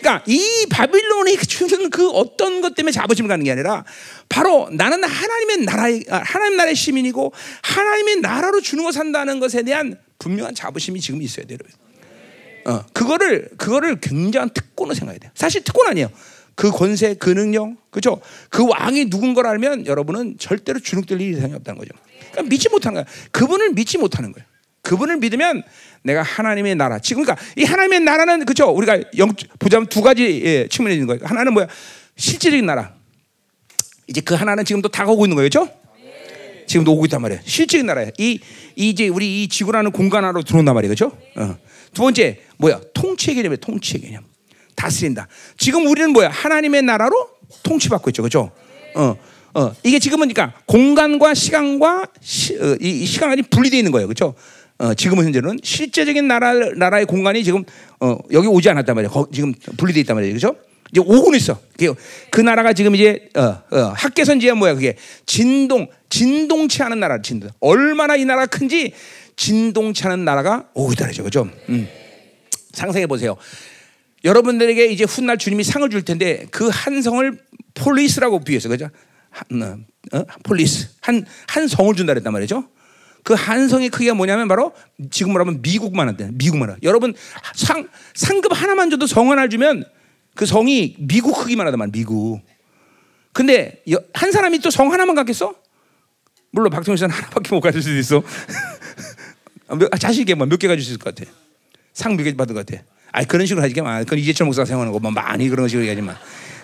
그러니까 0.00 0.22
이 0.26 0.66
바빌론이 0.68 1.38
주는 1.38 1.88
그 1.88 2.10
어떤 2.10 2.60
것 2.60 2.74
때문에 2.74 2.92
자부심을 2.92 3.28
갖는 3.28 3.44
게 3.44 3.52
아니라 3.52 3.84
바로 4.28 4.68
나는 4.70 5.02
하나님의 5.02 5.58
나라의 5.64 6.04
아, 6.10 6.18
하나님 6.18 6.56
나라의 6.58 6.74
시민이고 6.74 7.32
하나님의 7.62 8.16
나라로 8.16 8.60
주는 8.60 8.84
거 8.84 8.92
산다는 8.92 9.40
것에 9.40 9.62
대한 9.62 9.96
분명한 10.18 10.54
자부심이 10.54 11.00
지금 11.00 11.22
있어야 11.22 11.46
돼요. 11.46 11.58
어, 12.66 12.84
그거를 12.92 13.48
그거를 13.56 14.00
굉장한 14.00 14.50
특권으로 14.50 14.94
생각해야 14.94 15.20
돼요. 15.20 15.30
사실 15.34 15.62
특권 15.62 15.86
아니에요. 15.86 16.10
그 16.56 16.70
권세, 16.70 17.14
그 17.14 17.30
능력, 17.30 17.74
그죠? 17.90 18.20
그 18.50 18.66
왕이 18.68 19.06
누군 19.06 19.34
걸 19.34 19.46
알면 19.46 19.86
여러분은 19.86 20.36
절대로 20.38 20.80
주눅들 20.80 21.20
일이 21.20 21.34
세상에 21.34 21.54
없다는 21.54 21.78
거죠. 21.78 21.90
그러니까 22.32 22.50
믿지 22.50 22.68
못하는 22.68 23.02
거야. 23.02 23.04
그분을 23.30 23.70
믿지 23.72 23.98
못하는 23.98 24.32
거예요. 24.32 24.53
그분을 24.84 25.16
믿으면 25.16 25.62
내가 26.02 26.22
하나님의 26.22 26.76
나라. 26.76 27.00
지금 27.00 27.24
그러니까 27.24 27.44
이 27.56 27.64
하나님의 27.64 28.00
나라는 28.00 28.44
그죠? 28.44 28.68
우리가 28.68 29.00
영 29.18 29.32
보자면 29.58 29.88
두 29.88 30.02
가지 30.02 30.42
예, 30.44 30.68
측면이 30.68 30.94
있는 30.94 31.08
거예요. 31.08 31.20
하나는 31.24 31.52
뭐야? 31.52 31.66
실제적인 32.16 32.64
나라. 32.64 32.94
이제 34.06 34.20
그 34.20 34.34
하나는 34.34 34.64
지금도 34.64 34.90
다가오고 34.90 35.24
있는 35.24 35.34
거예요, 35.34 35.48
그렇죠? 35.48 35.72
지금도 36.66 36.92
오고 36.92 37.06
있단 37.06 37.20
말이에요. 37.20 37.40
실질적인 37.44 37.86
나라예요. 37.86 38.10
이, 38.18 38.38
이 38.76 38.90
이제 38.90 39.08
우리 39.08 39.42
이 39.42 39.48
지구라는 39.48 39.90
공간 39.90 40.24
안으로 40.24 40.42
들어온단 40.42 40.74
말이에요, 40.74 40.94
그렇죠? 40.94 41.16
어. 41.36 41.56
두 41.92 42.02
번째 42.02 42.40
뭐야? 42.58 42.80
통치의 42.92 43.36
개념이에요. 43.36 43.56
통치의 43.56 44.02
개념. 44.02 44.24
다스린다. 44.76 45.28
지금 45.56 45.86
우리는 45.86 46.10
뭐야? 46.10 46.28
하나님의 46.28 46.82
나라로 46.82 47.28
통치받고 47.62 48.10
있죠, 48.10 48.22
그렇죠? 48.22 48.50
어, 48.94 49.16
어. 49.54 49.74
이게 49.82 49.98
지금은 49.98 50.28
그러니까 50.28 50.58
공간과 50.66 51.32
시간과 51.32 52.06
시, 52.20 52.56
어, 52.56 52.76
이, 52.80 53.02
이 53.02 53.06
시간이 53.06 53.42
분리되어 53.42 53.78
있는 53.78 53.92
거예요, 53.92 54.06
그렇죠? 54.06 54.34
어, 54.78 54.92
지금은 54.94 55.24
현재는 55.26 55.58
실제적인 55.62 56.26
나라 56.26 56.52
나라의 56.76 57.06
공간이 57.06 57.44
지금 57.44 57.64
어, 58.00 58.18
여기 58.32 58.48
오지 58.48 58.68
않았단 58.70 58.94
말이에요. 58.94 59.10
거, 59.10 59.28
지금 59.32 59.54
분리되어 59.76 60.00
있단 60.02 60.16
말이에요, 60.16 60.34
그렇죠? 60.36 60.56
이제 60.90 61.00
오고는 61.00 61.38
있어. 61.38 61.58
그, 61.78 61.94
그 62.30 62.40
나라가 62.40 62.72
지금 62.72 62.94
이제 62.94 63.28
어, 63.36 63.40
어, 63.70 63.78
학계선지야 63.96 64.54
뭐야 64.54 64.74
그게 64.74 64.96
진동 65.26 65.88
진동치 66.08 66.82
않은 66.82 66.98
나라 67.00 67.22
진동. 67.22 67.50
얼마나 67.60 68.16
이 68.16 68.24
나라가 68.24 68.46
큰지 68.46 68.92
진동치 69.36 70.04
않은 70.06 70.24
나라가 70.24 70.68
오고 70.74 70.92
있다죠, 70.92 71.22
그렇죠? 71.22 71.48
음. 71.68 71.88
상상해 72.72 73.06
보세요. 73.06 73.36
여러분들에게 74.24 74.86
이제 74.86 75.04
훗날 75.04 75.38
주님이 75.38 75.62
상을 75.64 75.88
줄 75.90 76.02
텐데 76.02 76.46
그 76.50 76.68
한 76.68 77.00
성을 77.02 77.38
polis라고 77.74 78.40
비유했어, 78.40 78.68
그죠? 78.68 78.88
한, 79.30 79.62
어, 79.62 80.18
어? 80.18 80.24
polis 80.42 80.88
한 81.00 81.24
한 81.48 81.68
성을 81.68 81.94
준다 81.94 82.12
그랬단 82.14 82.32
말이죠. 82.32 82.64
그 83.24 83.32
한 83.34 83.68
성의 83.68 83.88
크기가 83.88 84.14
뭐냐면 84.14 84.46
바로 84.48 84.72
지금 85.10 85.32
말하면 85.32 85.60
미국만 85.62 86.06
한대. 86.08 86.28
미국만 86.32 86.70
하. 86.70 86.76
여러분 86.82 87.14
상 87.54 87.88
상급 88.14 88.52
하나만 88.54 88.90
줘도 88.90 89.06
성 89.06 89.30
하나 89.32 89.48
주면 89.48 89.84
그 90.36 90.46
성이 90.46 90.94
미국 91.00 91.32
크기만 91.42 91.76
말 91.76 91.88
미국. 91.90 92.40
근데 93.32 93.82
여- 93.90 93.98
한 94.12 94.30
사람이 94.30 94.58
또 94.60 94.70
성 94.70 94.92
하나만 94.92 95.14
갖겠어? 95.16 95.54
물론 96.52 96.70
박정희 96.70 96.96
씨는 96.98 97.10
하나밖에 97.10 97.50
못 97.54 97.60
가질 97.60 97.82
수도 97.82 97.96
있어. 97.98 98.22
몇- 99.78 99.92
아, 99.92 99.96
자식에게 99.96 100.34
뭐몇개 100.34 100.68
가질 100.68 100.84
수 100.84 100.90
있을 100.92 100.98
것 100.98 101.14
같아. 101.14 101.28
상 101.92 102.12
몇 102.16 102.24
개 102.24 102.36
받을 102.36 102.54
것 102.54 102.64
같아. 102.66 102.82
아 103.12 103.24
그런 103.24 103.46
식으로 103.46 103.64
하지 103.64 103.80
마. 103.80 104.00
그건 104.00 104.18
이재철 104.18 104.44
목사가 104.46 104.66
생각하는 104.66 104.92
거 104.92 104.98
뭐 104.98 105.10
많이 105.10 105.48
그런 105.48 105.66
식으로 105.68 105.84
얘기하지 105.86 106.02
마. 106.02 106.14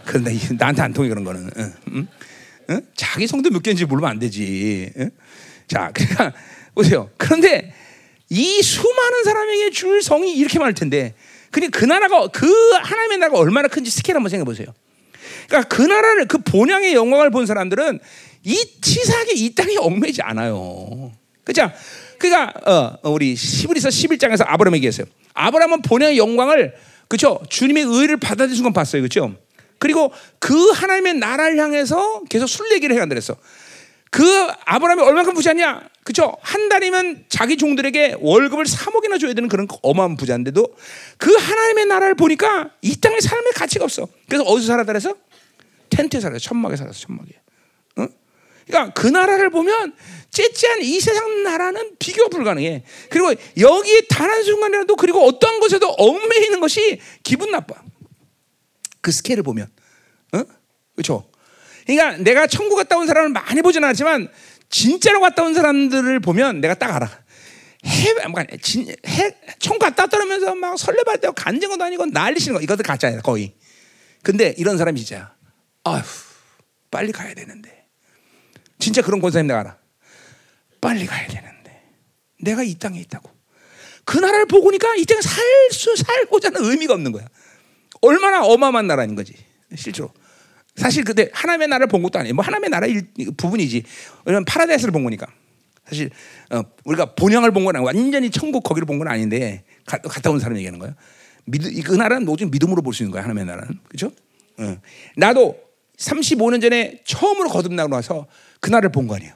그런데 0.04 0.34
이- 0.34 0.40
나한테 0.58 0.82
안 0.82 0.92
통해 0.92 1.08
그런 1.08 1.24
거는. 1.24 1.50
응? 1.56 1.72
응? 1.92 2.08
응? 2.70 2.80
자기 2.96 3.26
성도 3.26 3.50
몇 3.50 3.62
개인지 3.62 3.84
모르면 3.86 4.10
안 4.10 4.18
되지. 4.18 4.92
응? 4.98 5.10
자, 5.70 5.92
그러니까 5.94 6.32
보세요. 6.74 7.08
그런데 7.16 7.72
이 8.28 8.60
수많은 8.60 9.24
사람에게 9.24 9.70
줄 9.70 10.02
성이 10.02 10.36
이렇게 10.36 10.58
많을 10.58 10.74
텐데, 10.74 11.14
근데 11.50 11.68
그 11.68 11.84
나라가 11.84 12.26
그 12.28 12.46
하나님의 12.72 13.18
나라가 13.18 13.38
얼마나 13.38 13.68
큰지 13.68 13.90
스케일 13.90 14.16
한번 14.16 14.30
생각해 14.30 14.44
보세요. 14.44 14.66
그러니까 15.46 15.68
그 15.74 15.82
나라를 15.82 16.26
그 16.26 16.38
본향의 16.38 16.94
영광을 16.94 17.30
본 17.30 17.46
사람들은 17.46 18.00
이 18.44 18.56
치사하게 18.80 19.32
이 19.34 19.54
땅에 19.54 19.76
얽매이지 19.76 20.22
않아요. 20.22 21.12
그죠? 21.44 21.70
그러니까 22.18 22.52
어, 22.66 22.98
어, 23.02 23.10
우리 23.10 23.36
시브리서 23.36 23.88
11장에서 23.88 24.44
아브라함에게 24.46 24.86
얘기했어요. 24.86 25.06
아브라함은 25.34 25.82
본연의 25.82 26.18
영광을 26.18 26.74
그죠? 27.08 27.40
주님의 27.48 27.84
의를 27.84 28.16
받아들인 28.16 28.54
순간 28.54 28.72
봤어요. 28.72 29.02
그죠? 29.02 29.34
그리고 29.78 30.12
그 30.38 30.70
하나님의 30.70 31.14
나라를 31.14 31.58
향해서 31.58 32.22
계속 32.28 32.46
순례기를 32.46 32.94
해간다 32.94 33.14
그랬어. 33.14 33.36
그 34.10 34.48
아브라함이 34.64 35.02
얼마큼 35.02 35.34
부자냐? 35.34 35.88
그죠? 36.02 36.36
한 36.40 36.68
달이면 36.68 37.26
자기 37.28 37.56
종들에게 37.56 38.16
월급을 38.20 38.64
3억이나 38.64 39.20
줘야 39.20 39.32
되는 39.34 39.48
그런 39.48 39.68
어마어마한 39.82 40.16
부자인데도 40.16 40.76
그 41.18 41.32
하나님의 41.34 41.86
나라를 41.86 42.14
보니까 42.16 42.70
이 42.82 42.96
땅의 43.00 43.20
삶의 43.20 43.52
가치가 43.54 43.84
없어. 43.84 44.08
그래서 44.28 44.44
어디서 44.44 44.66
살았다 44.66 44.86
그래서? 44.86 45.14
텐트에 45.90 46.20
살았어. 46.20 46.38
천막에 46.40 46.76
살았어. 46.76 46.98
천막에. 46.98 47.30
어? 47.96 48.06
그러니까 48.66 48.92
그 48.94 49.06
나라를 49.06 49.50
보면 49.50 49.94
째째한 50.30 50.82
이 50.82 50.98
세상 51.00 51.42
나라는 51.44 51.96
비교 51.98 52.28
불가능해. 52.28 52.84
그리고 53.10 53.32
여기에 53.58 54.02
단 54.08 54.30
한 54.30 54.42
순간이라도 54.42 54.96
그리고 54.96 55.24
어떠한 55.26 55.60
것에도 55.60 55.88
얽매이는 55.88 56.60
것이 56.60 57.00
기분 57.22 57.50
나빠. 57.50 57.74
그 59.00 59.12
스케일을 59.12 59.42
보면. 59.42 59.68
어? 60.32 60.44
그렇죠? 60.94 61.29
그러니까 61.96 62.22
내가 62.22 62.46
천국 62.46 62.76
갔다 62.76 62.96
온 62.96 63.06
사람을 63.06 63.30
많이 63.30 63.62
보지는 63.62 63.88
않지만 63.88 64.28
진짜로 64.68 65.20
갔다 65.20 65.42
온 65.42 65.54
사람들을 65.54 66.20
보면 66.20 66.60
내가 66.60 66.74
딱 66.74 66.94
알아. 66.94 67.10
해, 67.86 68.26
뭐, 68.28 68.42
진, 68.62 68.88
해, 68.88 69.36
천국 69.58 69.80
갔다 69.80 70.04
왔다면서 70.04 70.54
막 70.54 70.78
설레발대고 70.78 71.34
간증도 71.34 71.82
아니고 71.82 72.06
난리치는 72.06 72.58
거 72.58 72.62
이것도 72.62 72.82
가짜야 72.82 73.20
거의. 73.20 73.54
근데 74.22 74.54
이런 74.58 74.78
사람이 74.78 75.02
진짜 75.02 75.34
아휴 75.84 76.02
빨리 76.90 77.10
가야 77.10 77.34
되는데 77.34 77.86
진짜 78.78 79.02
그런 79.02 79.20
권사님 79.20 79.48
내가 79.48 79.60
알아. 79.60 79.76
빨리 80.80 81.06
가야 81.06 81.26
되는데 81.26 81.82
내가 82.40 82.62
이 82.62 82.74
땅에 82.74 83.00
있다고. 83.00 83.30
그 84.04 84.18
나라를 84.18 84.46
보고니까 84.46 84.94
이 84.96 85.04
땅에 85.04 85.20
살 85.22 85.42
수 85.72 85.94
살고자 85.96 86.48
하는 86.48 86.64
의미가 86.70 86.94
없는 86.94 87.12
거야. 87.12 87.26
얼마나 88.02 88.42
어마어마한 88.44 88.86
나라인 88.86 89.14
거지 89.14 89.34
실제로. 89.76 90.12
사실 90.80 91.04
그때 91.04 91.28
하나님의 91.32 91.68
나라를 91.68 91.86
본 91.88 92.02
것도 92.02 92.18
아니에요. 92.18 92.34
뭐 92.34 92.44
하나님의 92.44 92.70
나라 92.70 92.86
일, 92.86 93.06
부분이지. 93.36 93.82
왜냐면 94.24 94.44
파라다이스를 94.46 94.92
본 94.92 95.04
거니까. 95.04 95.26
사실 95.86 96.10
어, 96.50 96.62
우리가 96.84 97.14
본향을 97.14 97.50
본 97.52 97.64
건 97.64 97.76
아니고 97.76 97.86
완전히 97.86 98.30
천국 98.30 98.62
거기를 98.62 98.86
본 98.86 98.98
건 98.98 99.08
아닌데 99.08 99.64
가, 99.86 99.98
갔다 99.98 100.30
온 100.30 100.38
사람 100.40 100.56
얘기하는 100.56 100.78
거예요. 100.78 100.94
믿, 101.44 101.62
그 101.84 101.94
나라는 101.94 102.26
오직 102.28 102.50
믿음으로 102.50 102.80
볼 102.82 102.94
수 102.94 103.02
있는 103.02 103.12
거야 103.12 103.22
하나님의 103.24 103.44
나라는 103.46 103.78
그렇죠? 103.88 104.12
어. 104.58 104.76
나도 105.16 105.58
35년 105.98 106.60
전에 106.62 107.00
처음으로 107.04 107.50
거듭나고 107.50 107.90
나서 107.90 108.26
그 108.60 108.70
나라를 108.70 108.90
본거 108.92 109.16
아니에요. 109.16 109.34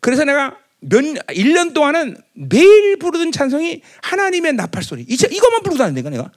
그래서 0.00 0.24
내가 0.24 0.56
몇 0.80 1.00
1년 1.04 1.74
동안은 1.74 2.16
매일 2.34 2.96
부르던 2.98 3.30
찬송이 3.30 3.82
하나님의 4.02 4.54
나팔 4.54 4.82
소리. 4.82 5.02
이제 5.08 5.28
이것만 5.30 5.62
부르고 5.62 5.78
다니는 5.78 6.02
거야 6.02 6.10
내가. 6.10 6.32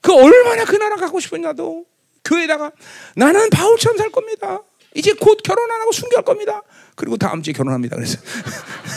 그 0.00 0.14
얼마나 0.14 0.64
그 0.64 0.76
나라 0.76 0.96
가고 0.96 1.20
싶었냐도 1.20 1.84
교회에다가 2.24 2.72
나는 3.16 3.50
바울처럼 3.50 3.98
살 3.98 4.10
겁니다. 4.10 4.62
이제 4.94 5.12
곧 5.12 5.38
결혼 5.44 5.70
안 5.70 5.80
하고 5.80 5.92
순교할 5.92 6.24
겁니다. 6.24 6.62
그리고 6.94 7.16
다음 7.16 7.42
주에 7.42 7.52
결혼합니다. 7.52 7.96
그래서 7.96 8.18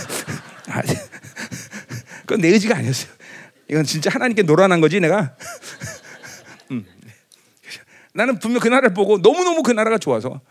아, 0.70 0.82
그건 2.22 2.42
내 2.42 2.50
의지가 2.50 2.78
아니었어요. 2.78 3.12
이건 3.70 3.84
진짜 3.84 4.10
하나님께 4.12 4.44
노란한 4.44 4.80
거지 4.80 5.00
내가. 5.00 5.36
음. 6.72 6.86
나는 8.14 8.40
분명 8.40 8.60
그 8.60 8.68
나라를 8.68 8.94
보고 8.94 9.22
너무 9.22 9.44
너무 9.44 9.64
그 9.64 9.72
나라가 9.72 9.98
좋아서 9.98 10.42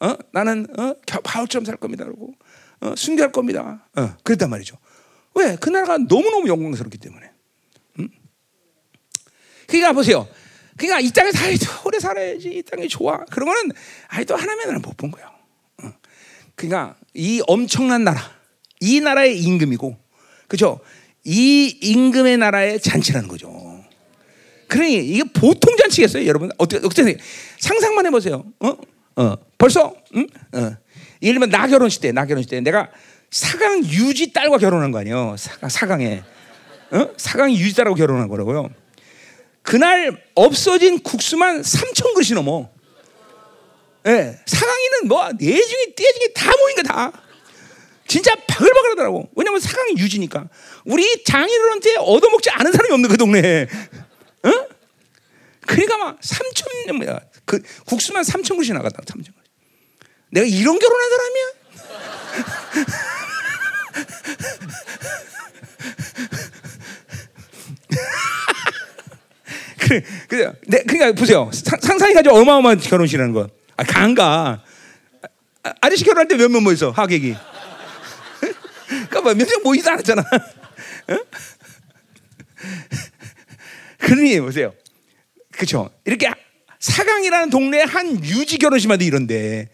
어? 0.00 0.14
나는 0.32 0.66
어? 0.78 0.94
바울처럼 1.22 1.64
살 1.64 1.76
겁니다. 1.76 2.04
그러고 2.04 2.34
어? 2.80 2.94
순교할 2.96 3.32
겁니다. 3.32 3.86
어, 3.96 4.16
그랬단 4.22 4.50
말이죠. 4.50 4.76
왜? 5.34 5.56
그 5.56 5.70
나라가 5.70 5.98
너무 5.98 6.30
너무 6.30 6.48
영광스럽기 6.48 6.98
때문에. 6.98 7.30
음? 8.00 8.08
그러니까 9.66 9.92
보세요. 9.92 10.28
그러니까 10.76 11.00
이 11.00 11.10
땅에 11.10 11.32
살도 11.32 11.66
오래 11.84 11.98
살아야지 11.98 12.48
이 12.48 12.62
땅이 12.62 12.88
좋아. 12.88 13.18
거는 13.46 13.72
아직도 14.08 14.36
하나님의 14.36 14.78
못본 14.80 15.10
거예요. 15.10 15.28
어. 15.82 15.92
그러니까 16.54 16.96
이 17.14 17.42
엄청난 17.46 18.04
나라, 18.04 18.20
이 18.80 19.00
나라의 19.00 19.38
임금이고, 19.40 19.96
그죠? 20.48 20.80
이 21.24 21.76
임금의 21.80 22.36
나라의 22.38 22.80
잔치라는 22.80 23.28
거죠. 23.28 23.84
그러니 24.68 24.96
이게 24.96 25.24
보통 25.24 25.76
잔치겠어요, 25.76 26.26
여러분? 26.26 26.50
어떻게 26.58 26.84
어떻게 26.84 27.16
상상만 27.58 28.06
해보세요. 28.06 28.44
어, 28.60 28.76
어, 29.16 29.34
벌써, 29.58 29.94
응? 30.14 30.26
어. 30.52 30.76
예를 31.22 31.40
들면 31.40 31.50
나 31.50 31.66
결혼식 31.66 32.00
때, 32.02 32.12
나 32.12 32.26
결혼식 32.26 32.50
때 32.50 32.60
내가 32.60 32.90
사강 33.30 33.84
유지 33.84 34.32
딸과 34.32 34.58
결혼한 34.58 34.90
거 34.90 34.98
아니에요? 34.98 35.36
사강, 35.38 35.70
사강에, 35.70 36.22
어? 36.90 37.08
사강 37.16 37.52
유지 37.52 37.74
딸하고 37.74 37.96
결혼한 37.96 38.28
거라고요. 38.28 38.70
그날 39.66 40.16
없어진 40.36 41.00
국수만 41.02 41.60
3천 41.60 42.14
그릇이 42.14 42.34
넘어. 42.34 42.70
예, 44.06 44.10
네, 44.12 44.40
사강이는 44.46 45.08
뭐 45.08 45.28
내중이 45.32 45.94
떼중이 45.96 46.32
다 46.34 46.52
모인 46.56 46.76
거 46.76 46.82
다. 46.84 47.12
진짜 48.06 48.36
바글바글하더라고. 48.46 49.28
왜냐면 49.34 49.58
사강이 49.58 49.94
유지니까. 49.98 50.48
우리 50.84 51.24
장인어른한테 51.24 51.96
얻어먹지 51.96 52.48
않은 52.50 52.70
사람이 52.70 52.94
없는 52.94 53.10
그 53.10 53.16
동네에. 53.16 53.66
어? 54.44 54.50
그러니까 55.62 55.96
막 55.96 56.20
3천 56.20 56.92
뭐야 56.92 57.18
그 57.44 57.60
국수만 57.86 58.22
3천 58.22 58.50
그릇이 58.50 58.68
나갔다. 58.68 59.02
3천 59.02 59.24
그릇. 59.24 59.34
내가 60.30 60.46
이런 60.46 60.78
결혼한 60.78 61.10
사람이야? 61.10 61.46
그, 69.86 70.00
그, 70.28 70.52
네, 70.66 70.82
그러니까 70.82 71.12
보세요. 71.12 71.48
상상이 71.52 72.12
가지고 72.12 72.36
어마어마한 72.36 72.80
결혼식이라는 72.80 73.32
거. 73.32 73.48
아, 73.76 73.84
강가. 73.84 74.62
아, 75.62 75.72
아저씨 75.80 76.04
결혼할 76.04 76.26
때 76.26 76.36
몇명 76.36 76.64
모였어, 76.64 76.90
하객이. 76.90 77.36
그러니까 78.88 79.20
뭐 79.20 79.34
몇명 79.34 79.62
모이지 79.62 79.88
않았잖아. 79.88 80.22
어? 81.08 81.18
그러니 83.98 84.40
보세요. 84.40 84.74
그렇죠. 85.52 85.90
이렇게 86.04 86.30
사강이라는 86.80 87.50
동네 87.50 87.82
한 87.82 88.24
유지 88.24 88.58
결혼식마다 88.58 89.04
이런데, 89.04 89.68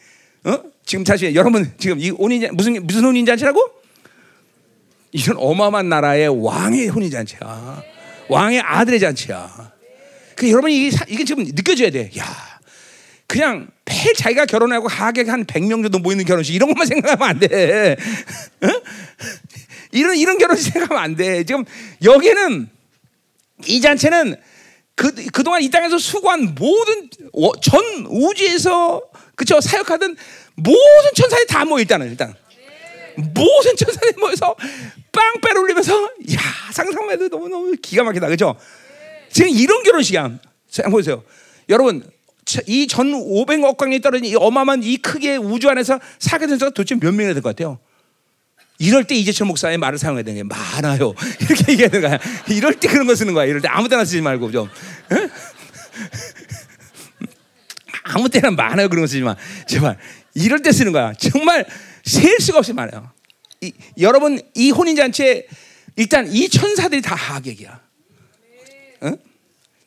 어? 0.44 0.62
지금 0.84 1.04
사실 1.04 1.34
여러분 1.34 1.72
지금 1.78 1.98
이 1.98 2.10
혼인 2.10 2.48
무슨 2.54 2.86
무슨 2.86 3.04
혼인 3.04 3.24
잔치라고? 3.24 3.60
이런 5.12 5.36
어마어마한 5.38 5.88
나라의 5.88 6.28
왕의 6.28 6.88
혼인 6.88 7.10
잔치야. 7.10 7.82
왕의 8.28 8.60
아들의 8.60 9.00
잔치야. 9.00 9.71
그 10.36 10.50
여러분 10.50 10.70
이게 10.70 10.96
이게 11.08 11.24
지금 11.24 11.44
느껴져야 11.44 11.90
돼. 11.90 12.10
야, 12.18 12.24
그냥 13.26 13.68
매일 13.84 14.14
자기가 14.14 14.46
결혼하고 14.46 14.88
하객 14.88 15.28
한 15.28 15.44
100명 15.44 15.82
정도 15.82 15.98
모이는 15.98 16.24
결혼식 16.24 16.54
이런 16.54 16.68
것만 16.68 16.86
생각하면 16.88 17.28
안 17.28 17.38
돼. 17.38 17.96
어? 18.62 18.82
이런 19.92 20.16
이런 20.16 20.38
결혼식 20.38 20.72
생각하면 20.72 21.02
안 21.02 21.16
돼. 21.16 21.44
지금 21.44 21.64
여기는 22.02 22.68
이 23.66 23.80
잔치는 23.80 24.36
그 24.94 25.14
그동안 25.32 25.62
이 25.62 25.70
땅에서 25.70 25.98
수고한 25.98 26.54
모든 26.54 27.08
전 27.62 28.06
우주에서 28.08 29.02
그쵸 29.36 29.60
사역하던 29.60 30.16
모든 30.54 31.10
천사들이 31.14 31.46
다 31.46 31.64
모여 31.64 31.80
일단은 31.80 32.08
일단 32.10 32.34
모든 33.16 33.76
천사들이 33.76 34.12
모여서 34.18 34.54
빵빼 35.12 35.58
울리면서 35.58 36.04
야 36.04 36.40
상상만 36.72 37.14
해도 37.14 37.28
너무 37.28 37.48
너무 37.48 37.74
기가 37.80 38.04
막히다 38.04 38.28
그죠? 38.28 38.56
지금 39.32 39.50
이런 39.50 39.82
결혼식이야. 39.82 40.38
보세요. 40.90 41.22
여러분, 41.68 42.02
이 42.66 42.86
전 42.86 43.12
500억 43.12 43.76
광년이 43.76 44.00
떨어진 44.02 44.24
이 44.26 44.34
어마어마한 44.34 44.82
이 44.82 44.96
크게 44.98 45.36
우주 45.36 45.70
안에서 45.70 45.98
사게 46.18 46.46
된 46.46 46.58
사가 46.58 46.70
도대체 46.70 46.96
몇 46.96 47.12
명이나 47.14 47.32
될것 47.34 47.56
같아요? 47.56 47.78
이럴 48.78 49.04
때 49.04 49.14
이재철 49.14 49.46
목사의 49.46 49.78
말을 49.78 49.98
사용해야 49.98 50.24
되는 50.24 50.42
게 50.42 50.42
많아요. 50.42 51.14
이렇게 51.40 51.72
얘기하는 51.72 52.00
거야. 52.00 52.18
이럴 52.48 52.74
때 52.74 52.88
그런 52.88 53.06
거 53.06 53.14
쓰는 53.14 53.32
거야. 53.32 53.46
이럴 53.46 53.60
때 53.60 53.68
아무 53.68 53.88
때나 53.88 54.04
쓰지 54.04 54.20
말고 54.20 54.50
좀. 54.50 54.68
아무 58.04 58.28
때나 58.28 58.50
많아요. 58.50 58.88
그런 58.88 59.02
거 59.02 59.06
쓰지 59.06 59.22
마. 59.22 59.36
제발. 59.68 59.98
이럴 60.34 60.60
때 60.62 60.72
쓰는 60.72 60.90
거야. 60.92 61.12
정말 61.14 61.64
셀 62.04 62.38
수가 62.40 62.58
없이 62.58 62.72
많아요. 62.72 63.10
이, 63.60 63.72
여러분 64.00 64.40
이 64.54 64.70
혼인잔치에 64.72 65.46
일단 65.96 66.26
이 66.32 66.48
천사들이 66.48 67.02
다 67.02 67.14
하객이야. 67.14 67.80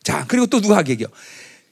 어? 0.05 0.11
자, 0.11 0.25
그리고 0.27 0.45
또 0.47 0.61
누가 0.61 0.77
하객이요? 0.77 1.07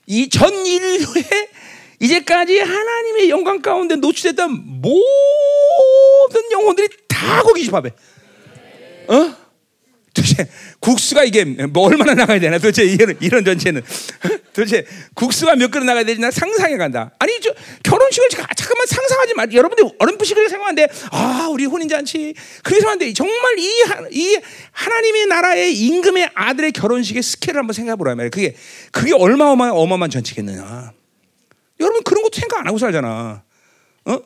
이 0.07 0.27
전 0.29 0.53
인류의 0.65 1.05
이제까지 1.99 2.59
하나님의 2.59 3.29
영광 3.29 3.61
가운데 3.61 3.95
노출됐던 3.95 4.81
모든 4.81 6.51
영혼들이 6.51 6.89
다 7.07 7.41
거기 7.43 7.63
집합해. 7.63 7.91
어? 9.07 9.35
도대체 10.13 10.47
국수가 10.79 11.23
이게 11.23 11.43
뭐 11.45 11.87
얼마나 11.87 12.13
나가야 12.13 12.39
되나? 12.39 12.57
도대체 12.57 12.83
이런 12.83 13.17
이런 13.21 13.43
전체는 13.45 13.81
도대체 14.53 14.85
국수가 15.15 15.55
몇 15.55 15.71
그릇 15.71 15.85
나가야 15.85 16.03
되나 16.03 16.29
상상해 16.29 16.77
간다. 16.77 17.11
아니 17.19 17.39
저 17.41 17.53
결혼식을 17.83 18.29
한번 18.83 18.87
상상하지 18.87 19.33
말. 19.35 19.53
여러분들 19.53 19.85
어렴풋이 19.99 20.33
그렇게 20.33 20.49
생각하는데 20.49 20.87
아 21.11 21.47
우리 21.51 21.65
혼인 21.65 21.87
잔치 21.87 22.33
그렇게 22.63 22.81
생각하는데 22.81 23.13
정말 23.13 23.57
이, 23.59 23.81
하, 23.83 24.07
이 24.11 24.39
하나님의 24.71 25.25
나라의 25.27 25.73
임금의 25.77 26.29
아들의 26.33 26.71
결혼식의 26.73 27.23
스케일을 27.23 27.59
한번 27.59 27.73
생각해 27.73 27.95
보라 27.95 28.15
말이야. 28.15 28.29
그게 28.29 28.55
그게 28.91 29.13
얼마 29.13 29.45
어마 29.45 29.69
어마어마한 29.69 30.09
전치겠느냐. 30.09 30.91
여러분 31.79 32.03
그런 32.03 32.23
것도 32.23 32.39
생각 32.39 32.59
안 32.59 32.67
하고 32.67 32.77
살잖아. 32.77 33.43
어? 34.05 34.17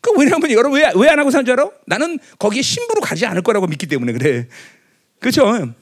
그 0.00 0.12
왜냐하면 0.18 0.50
여러분 0.50 0.80
왜 0.80 0.84
왜 0.94 1.08
안 1.08 1.18
하고 1.18 1.30
사는 1.30 1.44
줄 1.44 1.52
알아? 1.58 1.70
나는 1.86 2.18
거기에 2.38 2.62
신부로 2.62 3.00
가지 3.00 3.26
않을 3.26 3.42
거라고 3.42 3.66
믿기 3.66 3.86
때문에 3.86 4.12
그래. 4.12 4.48
그렇죠? 5.20 5.72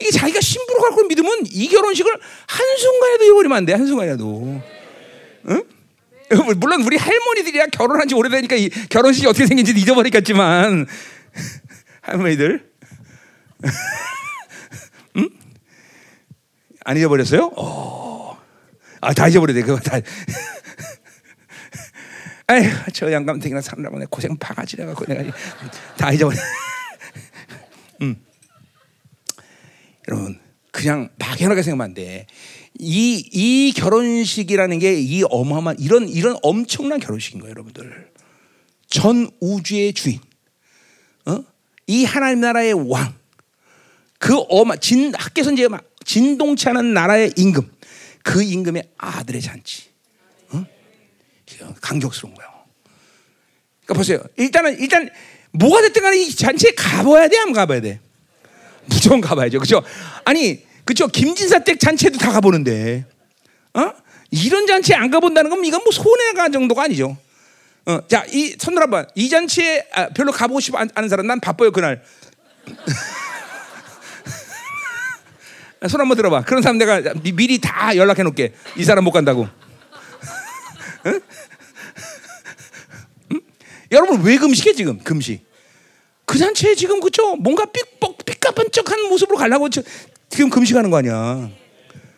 이 0.00 0.10
자기가 0.10 0.40
신부로 0.40 0.80
갈 0.82 0.90
걸 0.92 1.06
믿으면 1.06 1.44
이 1.50 1.68
결혼식을 1.68 2.12
한 2.12 2.76
순간에도 2.76 3.24
잃어버리면 3.24 3.56
안 3.56 3.64
돼. 3.64 3.72
한 3.72 3.86
순간에도. 3.86 4.60
응? 5.48 5.62
물론 6.58 6.82
우리 6.82 6.96
할머니들이야 6.96 7.66
결혼한 7.66 8.08
지 8.08 8.14
오래되니까 8.14 8.56
이 8.56 8.68
결혼식이 8.68 9.26
어떻게 9.26 9.46
생긴지 9.46 9.72
잊어버리겠지만 9.72 10.86
할머니들 12.02 12.70
응? 15.16 15.28
안 16.84 16.96
잊어버렸어요? 16.96 17.52
어. 17.56 18.38
아, 19.00 19.12
다 19.12 19.28
잊어버렸네. 19.28 19.62
그거 19.62 19.78
다. 19.80 19.98
아휴, 22.46 22.70
저 22.92 23.10
양감택이나 23.10 23.62
사느라고 23.62 23.98
내 23.98 24.06
고생 24.08 24.36
바가지라 24.36 24.86
갖고 24.86 25.06
내가 25.06 25.24
다 25.96 26.12
잊어버려. 26.12 26.38
음. 28.02 28.16
여러분, 30.08 30.38
그냥 30.70 31.08
막연하게 31.18 31.62
생각하면 31.62 31.84
안 31.90 31.94
돼. 31.94 32.26
이, 32.78 33.28
이 33.32 33.72
결혼식이라는 33.76 34.78
게 34.80 34.94
이 34.98 35.22
어마어마한 35.28 35.78
이런 35.78 36.08
이런 36.08 36.36
엄청난 36.42 36.98
결혼식인 36.98 37.40
거예요, 37.40 37.50
여러분들. 37.52 38.12
전 38.88 39.30
우주의 39.40 39.92
주인, 39.92 40.20
어? 41.26 41.44
이 41.86 42.04
하나님 42.04 42.40
나라의 42.40 42.72
왕, 42.88 43.14
그 44.18 44.36
어마 44.48 44.76
진 44.76 45.14
학계선 45.14 45.54
이제 45.54 45.68
막 45.68 45.84
진동치 46.04 46.68
않은 46.68 46.94
나라의 46.94 47.32
임금, 47.36 47.70
그 48.22 48.42
임금의 48.42 48.90
아들의 48.98 49.40
잔치, 49.40 49.84
어? 50.50 50.64
강격스러운 51.80 52.34
거예요. 52.34 52.50
그러니까 53.84 53.94
보세요. 53.94 54.22
일단은 54.36 54.78
일단 54.80 55.10
뭐가 55.52 55.80
됐든 55.82 56.02
간에 56.02 56.18
이 56.18 56.30
잔치에 56.30 56.72
가봐야 56.76 57.28
돼, 57.28 57.38
안 57.38 57.52
가봐야 57.52 57.80
돼? 57.80 58.00
무조건 58.86 59.20
가봐야죠. 59.20 59.60
그죠? 59.60 59.82
아니, 60.24 60.62
그죠? 60.84 61.08
김진사 61.08 61.60
댁 61.60 61.80
잔치에도 61.80 62.18
다 62.18 62.30
가보는데, 62.32 63.06
어? 63.74 63.92
이런 64.30 64.66
잔치에 64.66 64.96
안 64.96 65.10
가본다는 65.10 65.50
건 65.50 65.64
이건 65.64 65.82
뭐 65.84 65.92
손해가 65.92 66.48
정도가 66.48 66.82
아니죠. 66.84 67.16
어, 67.86 68.00
자, 68.08 68.24
이 68.30 68.56
손들 68.58 68.82
한번 68.82 69.06
이 69.14 69.28
잔치에 69.28 69.86
아, 69.92 70.08
별로 70.08 70.32
가보고 70.32 70.58
싶어 70.60 70.78
않은 70.94 71.08
사람 71.08 71.26
난 71.26 71.38
바빠요 71.40 71.70
그날. 71.70 72.02
손 75.88 76.00
한번 76.00 76.16
들어봐. 76.16 76.42
그런 76.44 76.62
사람 76.62 76.78
내가 76.78 77.00
미, 77.22 77.30
리다 77.32 77.94
연락해 77.94 78.22
놓게. 78.22 78.54
이 78.76 78.84
사람 78.84 79.04
못 79.04 79.10
간다고. 79.12 79.46
여러분 83.92 84.22
왜 84.22 84.38
금식해 84.38 84.72
지금 84.72 84.98
금식? 84.98 85.46
그 86.24 86.38
잔치에 86.38 86.74
지금 86.74 87.00
그죠? 87.00 87.36
뭔가 87.36 87.66
삑뻑 87.66 88.24
삐까번쩍한 88.24 89.08
모습으로 89.10 89.36
가려고 89.36 89.68
지금 90.34 90.50
금식하는 90.50 90.90
거 90.90 90.96
아니야? 90.96 91.48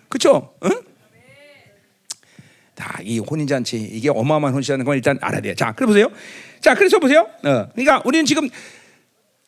그렇죠? 0.09 0.55
응? 0.65 0.71
다 2.75 2.99
이 3.03 3.19
혼인 3.19 3.47
잔치 3.47 3.77
이게 3.77 4.09
어마어마한 4.09 4.55
혼인이라는 4.55 4.85
건 4.87 4.97
일단 4.97 5.19
알아야 5.21 5.43
돼요. 5.43 5.55
자, 5.55 5.73
그래 5.73 5.87
보세요. 5.87 6.09
자, 6.61 6.75
그래서 6.75 6.99
보세요. 6.99 7.29
어, 7.45 7.69
그러니까 7.75 8.03
우리는 8.07 8.25
지금 8.25 8.49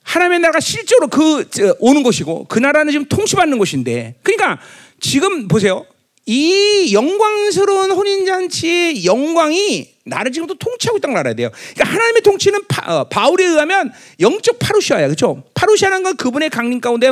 하나님의 0.02 0.40
나라가 0.40 0.60
실제로 0.60 1.08
그 1.08 1.48
저, 1.50 1.74
오는 1.78 2.02
것이고 2.02 2.44
그 2.44 2.58
나라는 2.58 2.92
지금 2.92 3.06
통치받는 3.06 3.58
것인데, 3.58 4.16
그러니까 4.22 4.60
지금 5.00 5.48
보세요. 5.48 5.86
이 6.26 6.92
영광스러운 6.92 7.90
혼인잔치의 7.92 9.06
영광이 9.06 9.94
나를 10.08 10.32
지금도 10.32 10.54
통치하고 10.54 10.98
있다는 10.98 11.14
걸 11.14 11.20
알아야 11.20 11.34
돼요. 11.34 11.50
그러니까 11.74 11.94
하나님의 11.94 12.22
통치는 12.22 12.60
파, 12.68 13.00
어, 13.00 13.04
바울에 13.04 13.44
의하면 13.44 13.92
영적 14.20 14.58
파루시아야. 14.58 15.06
그렇죠? 15.06 15.44
파루시아는 15.54 16.02
건 16.02 16.16
그분의 16.16 16.50
강림 16.50 16.80
가운데 16.80 17.08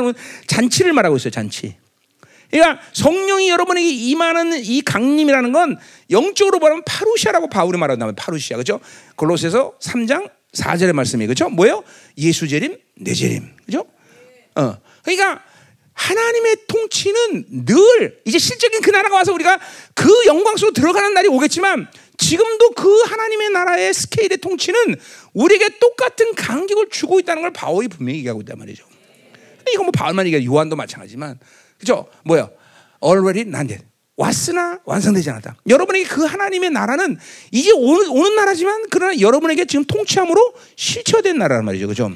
잔치를 0.47 0.93
말하고 0.93 1.17
있어요. 1.17 1.31
잔치. 1.31 1.75
그러니까 2.49 2.81
성령이 2.93 3.49
여러분에게 3.49 3.89
임하는 3.89 4.63
이 4.63 4.81
강림이라는 4.81 5.51
건 5.51 5.77
영적으로 6.11 6.59
말하면 6.59 6.83
파루시아라고 6.85 7.49
바울이 7.49 7.77
말한다면 7.77 8.15
파루시아. 8.15 8.57
그렇죠? 8.57 8.79
골로새서 9.15 9.73
3장 9.81 10.29
4절의 10.53 10.93
말씀이 10.93 11.25
그렇죠? 11.25 11.49
뭐예요? 11.49 11.83
예수 12.17 12.47
재림, 12.47 12.77
내 12.95 13.13
재림. 13.13 13.49
그렇죠? 13.65 13.85
어. 14.55 14.77
그러니까 15.03 15.43
하나님의 15.93 16.57
통치는 16.67 17.65
늘 17.65 18.21
이제 18.25 18.37
실적인 18.37 18.81
그 18.81 18.91
나라가 18.91 19.15
와서 19.15 19.33
우리가 19.33 19.59
그 19.95 20.09
영광 20.27 20.55
속으로 20.55 20.73
들어가는 20.73 21.13
날이 21.13 21.27
오겠지만 21.27 21.87
지금도 22.17 22.71
그 22.71 23.01
하나님의 23.01 23.49
나라의 23.51 23.93
스케일의 23.93 24.37
통치는 24.39 24.95
우리에게 25.33 25.77
똑같은 25.79 26.33
간격을 26.33 26.89
주고 26.89 27.19
있다는 27.19 27.43
걸 27.43 27.53
바울이 27.53 27.87
분명히 27.87 28.19
얘기하고 28.19 28.41
있단 28.41 28.57
말이죠. 28.57 28.85
이거 29.71 29.83
뭐 29.83 29.91
바울만 29.91 30.25
얘기해 30.27 30.45
요한도 30.45 30.75
마찬가지지만 30.75 31.39
그죠? 31.77 32.07
뭐야? 32.25 32.49
already 33.03 33.49
난데 33.49 33.79
왔으나 34.15 34.79
완성되지 34.83 35.29
않았다. 35.29 35.57
여러분에게 35.69 36.05
그 36.05 36.23
하나님의 36.23 36.71
나라는 36.71 37.17
이제 37.51 37.71
오는, 37.71 38.09
오는 38.09 38.35
나라지만 38.35 38.85
그러나 38.89 39.19
여러분에게 39.19 39.65
지금 39.65 39.85
통치함으로 39.85 40.53
실체화된 40.75 41.37
나라란 41.37 41.65
말이죠. 41.65 41.87
그죠? 41.87 42.11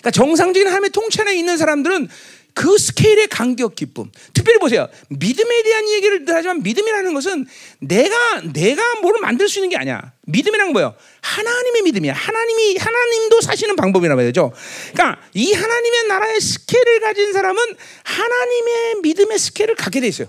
그러니까 0.00 0.10
정상적인 0.12 0.66
하나님의 0.66 0.90
통치 0.90 1.20
안에 1.20 1.34
있는 1.34 1.56
사람들은 1.56 2.08
그 2.54 2.78
스케일의 2.78 3.28
간격 3.28 3.74
기쁨. 3.74 4.10
특별히 4.34 4.58
보세요. 4.58 4.88
믿음에 5.08 5.62
대한 5.62 5.88
얘기를 5.88 6.24
하지만 6.28 6.62
믿음이라는 6.62 7.14
것은 7.14 7.46
내가 7.80 8.42
내가 8.52 9.00
뭐를 9.00 9.20
만들 9.20 9.48
수 9.48 9.58
있는 9.58 9.70
게 9.70 9.76
아니야. 9.76 10.12
믿음이란 10.26 10.72
뭐예요? 10.72 10.94
하나님의 11.22 11.82
믿음이야. 11.82 12.12
하나님이 12.12 12.76
하나님도 12.76 13.40
사시는 13.40 13.76
방법이란 13.76 14.16
말이죠. 14.16 14.52
그러니까 14.92 15.20
이 15.34 15.52
하나님의 15.52 16.04
나라의 16.08 16.40
스케일을 16.40 17.00
가진 17.00 17.32
사람은 17.32 17.62
하나님의 18.04 18.94
믿음의 19.02 19.38
스케일을 19.38 19.74
갖게 19.74 20.00
돼 20.00 20.08
있어요. 20.08 20.28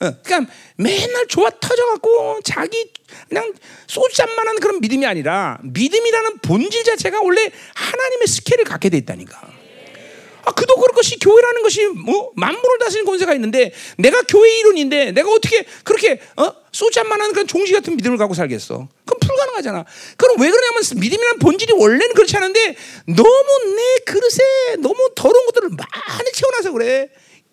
어, 0.00 0.12
그러니까 0.22 0.52
맨날 0.76 1.26
좋아 1.28 1.50
터져갖고 1.50 2.40
자기 2.44 2.92
그냥 3.28 3.52
소주잔만한 3.86 4.60
그런 4.60 4.80
믿음이 4.80 5.06
아니라 5.06 5.58
믿음이라는 5.62 6.38
본질 6.38 6.84
자체가 6.84 7.20
원래 7.22 7.50
하나님의 7.74 8.26
스케일을 8.26 8.64
갖게 8.64 8.88
돼 8.90 8.98
있다니까. 8.98 9.53
아, 10.44 10.52
그도 10.52 10.76
그럴 10.76 10.94
것이 10.94 11.18
교회라는 11.18 11.62
것이 11.62 11.86
뭐 11.86 12.32
만물을 12.36 12.78
다스리는 12.78 13.06
권세가 13.06 13.34
있는데 13.34 13.72
내가 13.98 14.22
교회 14.22 14.58
이론인데 14.58 15.12
내가 15.12 15.30
어떻게 15.30 15.64
그렇게 15.84 16.20
어? 16.36 16.52
소잔만한 16.72 17.32
그런 17.32 17.46
종지 17.46 17.72
같은 17.72 17.96
믿음을 17.96 18.18
갖고 18.18 18.34
살겠어? 18.34 18.88
그럼 19.06 19.20
불가능하잖아. 19.20 19.84
그럼 20.16 20.40
왜 20.40 20.50
그러냐면 20.50 20.82
믿음이란 20.96 21.38
본질이 21.38 21.72
원래는 21.72 22.14
그렇지 22.14 22.36
않은데 22.36 22.76
너무 23.06 23.74
내 23.76 24.04
그릇에 24.04 24.76
너무 24.80 25.10
더러운 25.14 25.46
것들을 25.46 25.70
많이 25.70 26.32
채워놔서 26.32 26.72
그래. 26.72 27.10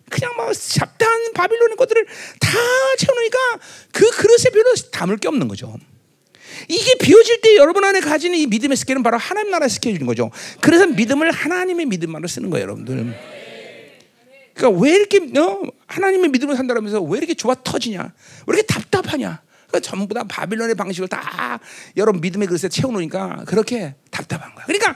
그냥 0.10 0.36
막 0.36 0.51
잡다한 0.51 1.34
바빌론의 1.34 1.77
것들을 1.77 2.06
다 2.39 2.49
채워놓으니까 2.97 3.39
그 3.93 4.10
그릇에 4.10 4.51
별로 4.51 4.73
담을 4.91 5.17
게 5.17 5.27
없는 5.30 5.47
거죠. 5.47 5.77
이게 6.68 6.96
비워질 6.96 7.42
때 7.42 7.56
여러분 7.56 7.84
안에 7.84 8.00
가지는 8.00 8.38
이 8.38 8.48
믿음의 8.48 8.78
스케일은 8.78 9.04
바로 9.04 9.18
하나님 9.18 9.52
나라의 9.52 9.70
스케일인 9.70 10.06
거죠. 10.06 10.32
그래서 10.62 10.88
믿음을 10.88 11.32
하나님의 11.32 11.86
믿음만으로 11.88 12.28
쓰는 12.28 12.50
거예요, 12.50 12.64
여러분들. 12.64 13.16
그러니까 14.54 14.82
왜 14.82 14.96
이렇게 14.96 15.18
어? 15.40 15.62
하나님의 15.88 16.30
믿음을 16.30 16.56
산다면서 16.56 17.02
왜 17.02 17.18
이렇게 17.18 17.34
좋아 17.34 17.56
터지냐? 17.56 18.14
왜 18.48 18.56
이렇게 18.56 18.62
답답하냐? 18.64 19.42
그러니까 19.68 19.80
전부 19.90 20.14
다 20.14 20.24
바빌론의 20.28 20.76
방식을 20.76 21.08
다 21.08 21.60
여러분 21.98 22.22
믿음의 22.22 22.48
그릇에 22.48 22.70
채워놓으니까 22.70 23.44
그렇게 23.48 23.96
답답한 24.12 24.54
거야. 24.54 24.66
그러니까 24.66 24.95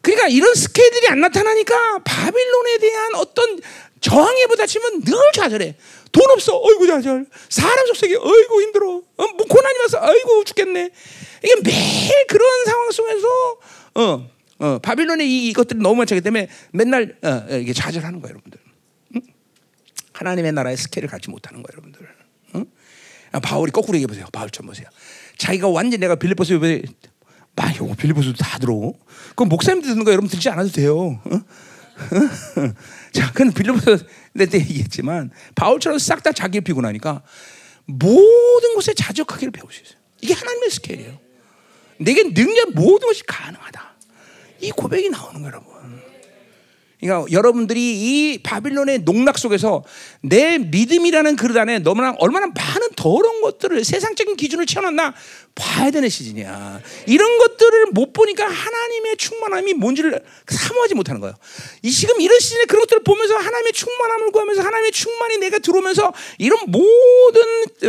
그러니까 0.00 0.28
이런 0.28 0.54
스케일들이 0.54 1.08
안 1.08 1.20
나타나니까 1.20 2.00
바빌론에 2.04 2.78
대한 2.78 3.14
어떤 3.16 3.58
저항에 4.00 4.46
부딪히면 4.46 5.02
늘 5.02 5.16
좌절해. 5.32 5.76
돈 6.14 6.30
없어. 6.30 6.56
어이구 6.56 6.86
좌절. 6.86 7.26
사람 7.48 7.86
속색이 7.88 8.14
어이구 8.14 8.62
힘들어. 8.62 8.96
어, 8.96 9.02
뭐 9.16 9.46
고난이 9.48 9.78
와서 9.80 9.98
어이구 10.00 10.44
죽겠네. 10.46 10.90
이게 11.42 11.54
매일 11.62 12.26
그런 12.28 12.64
상황 12.64 12.90
속에서 12.92 13.26
어, 13.96 14.30
어, 14.60 14.78
바빌론의 14.78 15.28
이, 15.28 15.48
이것들이 15.48 15.80
너무 15.80 15.96
많기 15.96 16.20
때문에 16.20 16.48
맨날 16.72 17.18
어, 17.22 17.56
이게 17.56 17.72
좌절하는 17.72 18.20
거예요, 18.20 18.34
여러분들. 18.34 18.60
응? 19.16 19.22
하나님의 20.12 20.52
나라의 20.52 20.76
스케일을 20.76 21.08
갖지 21.08 21.30
못하는 21.30 21.62
거예요, 21.64 21.72
여러분들. 21.72 22.08
응? 22.54 22.66
아, 23.32 23.40
바울이 23.40 23.72
거꾸로 23.72 23.96
얘기해 23.96 24.06
보세요. 24.06 24.26
바울처럼 24.32 24.68
보세요. 24.68 24.86
자기가 25.36 25.68
완전 25.68 25.98
내가 25.98 26.14
빌립보서 26.14 26.54
막 27.56 27.76
요거 27.76 27.94
빌립보서도 27.96 28.36
다 28.38 28.58
들어. 28.60 28.92
그럼 29.34 29.48
목사님 29.48 29.82
듣는 29.82 30.04
거 30.04 30.12
여러분 30.12 30.30
듣지 30.30 30.48
않아도 30.48 30.70
돼요. 30.70 31.20
어? 31.24 31.40
자, 33.12 33.32
그는 33.32 33.52
빌립보서 33.52 34.04
때 34.46 34.58
얘기했지만 34.58 35.30
바울처럼 35.54 35.98
싹 35.98 36.22
다 36.22 36.32
자기를 36.32 36.62
피고 36.64 36.80
나니까 36.80 37.22
모든 37.86 38.74
것에 38.74 38.94
자족하기를 38.94 39.52
있어요. 39.82 39.98
이게 40.20 40.32
하나님의 40.32 40.70
스케일이에요. 40.70 41.18
내게 41.98 42.32
능력 42.32 42.72
모든 42.74 43.08
것이 43.08 43.22
가능하다. 43.24 43.94
이 44.60 44.70
고백이 44.70 45.10
나오는 45.10 45.44
여러분. 45.44 45.73
그러니까 47.04 47.30
여러분들이 47.32 47.80
이 47.80 48.38
바빌론의 48.42 49.00
농락 49.00 49.38
속에서 49.38 49.84
내 50.22 50.56
믿음이라는 50.56 51.36
그릇 51.36 51.54
안에 51.58 51.80
너무나 51.80 52.14
얼마나 52.18 52.46
많은 52.46 52.88
더러운 52.96 53.42
것들을 53.42 53.84
세상적인 53.84 54.36
기준을 54.36 54.64
채워놨나 54.64 55.14
봐야 55.54 55.90
되는 55.90 56.08
시즌이야. 56.08 56.80
이런 57.06 57.38
것들을 57.38 57.88
못 57.92 58.14
보니까 58.14 58.46
하나님의 58.46 59.18
충만함이 59.18 59.74
뭔지를 59.74 60.18
사모하지 60.48 60.94
못하는 60.94 61.20
거예요. 61.20 61.34
이 61.82 61.90
지금 61.90 62.18
이런 62.22 62.40
시즌에 62.40 62.64
그런 62.64 62.80
것들을 62.80 63.04
보면서 63.04 63.36
하나님의 63.36 63.72
충만함을 63.74 64.30
구하면서 64.32 64.62
하나님의 64.62 64.92
충만이 64.92 65.38
내가 65.38 65.58
들어오면서 65.58 66.10
이런 66.38 66.58
모든 66.68 67.42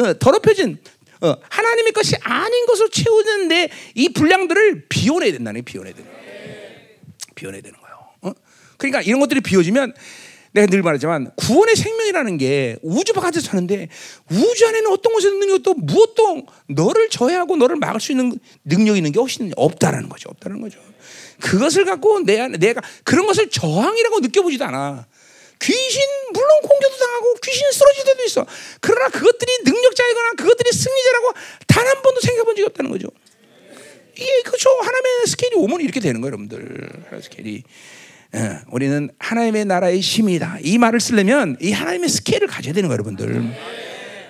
어, 0.04 0.20
더럽혀진 0.20 0.78
어, 1.22 1.36
하나님의 1.50 1.94
것이 1.94 2.18
아닌 2.22 2.66
것을 2.66 2.90
채우는데 2.90 3.70
이 3.96 4.10
분량들을 4.10 4.88
비워내야 4.90 5.32
된다는 5.32 5.64
비워내야 5.64 5.94
되는 5.94 6.12
거예요. 6.12 6.26
비워내야 7.34 7.62
되는 7.62 7.80
거예요. 7.80 7.85
어? 8.76 8.78
그러니까 8.78 9.02
이런 9.02 9.20
것들이 9.20 9.42
비워지면 9.42 9.94
내가 10.52 10.68
늘 10.68 10.82
말하지만 10.82 11.32
구원의 11.36 11.76
생명이라는 11.76 12.38
게 12.38 12.78
우주 12.82 13.12
바깥에 13.14 13.42
사는데 13.42 13.90
우주 14.32 14.68
안에는 14.68 14.90
어떤 14.92 15.14
것이 15.14 15.28
있는 15.28 15.50
것도 15.50 15.74
무엇도 15.74 16.46
너를 16.70 17.10
저해하고 17.10 17.58
너를 17.58 17.76
막을 17.76 18.00
수 18.00 18.14
있는 18.14 18.40
능력이 18.64 19.00
있는 19.00 19.12
게 19.12 19.20
훨씬 19.20 19.52
없다라는 19.56 20.08
거죠. 20.08 20.30
없다는 20.30 20.62
거죠. 20.62 20.80
그것을 21.42 21.84
갖고 21.84 22.22
내 22.22 22.40
안에 22.40 22.58
내가 22.58 22.82
그런 23.04 23.28
것을 23.28 23.50
저항이라고 23.50 24.22
느껴보지도 24.22 24.64
않아. 24.66 25.06
귀신 25.62 26.02
물론 26.34 26.50
공격도 26.62 26.98
당하고 26.98 27.34
귀신 27.44 27.72
쓰러질 27.72 28.04
때도 28.06 28.24
있어. 28.24 28.46
그러나 28.80 29.10
그것들이 29.10 29.52
능력자이거나 29.66 30.32
그것들이 30.38 30.72
승리자라고 30.72 31.34
단 31.68 31.86
한 31.86 32.02
번도 32.02 32.22
생각해 32.22 32.44
본 32.44 32.56
적이 32.56 32.66
없다는 32.68 32.92
거죠. 32.92 33.08
이게 34.18 34.42
그죠 34.44 34.70
하나님의 34.70 35.28
스케일이 35.28 35.56
오면 35.58 35.82
이렇게 35.82 36.00
되는 36.00 36.22
거예요, 36.22 36.32
여러분들. 36.34 36.90
스케일이. 37.22 37.64
예, 38.36 38.60
우리는 38.70 39.10
하나님의 39.18 39.66
나라의 39.66 40.02
힘이다. 40.02 40.58
이 40.62 40.78
말을 40.78 41.00
쓰려면 41.00 41.56
이 41.62 41.72
하나님의 41.72 42.10
스케일을 42.10 42.48
가져야 42.48 42.74
되는 42.74 42.90
거예요, 42.90 42.96
여러분들. 42.96 43.56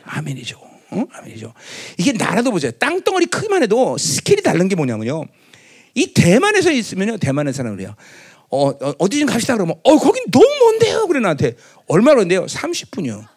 아멘이죠. 0.04 0.60
어? 0.92 1.06
아멘이죠. 1.12 1.54
이게 1.98 2.12
나라도 2.12 2.52
보세요. 2.52 2.72
땅덩어리 2.72 3.26
크기만 3.26 3.64
해도 3.64 3.98
스케일이 3.98 4.44
다른 4.44 4.68
게 4.68 4.76
뭐냐면요. 4.76 5.26
이 5.96 6.14
대만에서 6.14 6.72
있으면요, 6.72 7.18
대만의 7.18 7.54
사람은 7.54 7.78
그래요. 7.78 7.96
어, 8.52 8.68
어, 8.70 9.10
디좀 9.10 9.28
갑시다 9.28 9.56
그러면, 9.56 9.76
어, 9.84 9.98
거긴 9.98 10.24
너무 10.32 10.46
먼데요. 10.60 11.08
그래, 11.08 11.20
나한테. 11.20 11.56
얼마나 11.88 12.18
먼데요? 12.18 12.46
30분이요. 12.46 13.28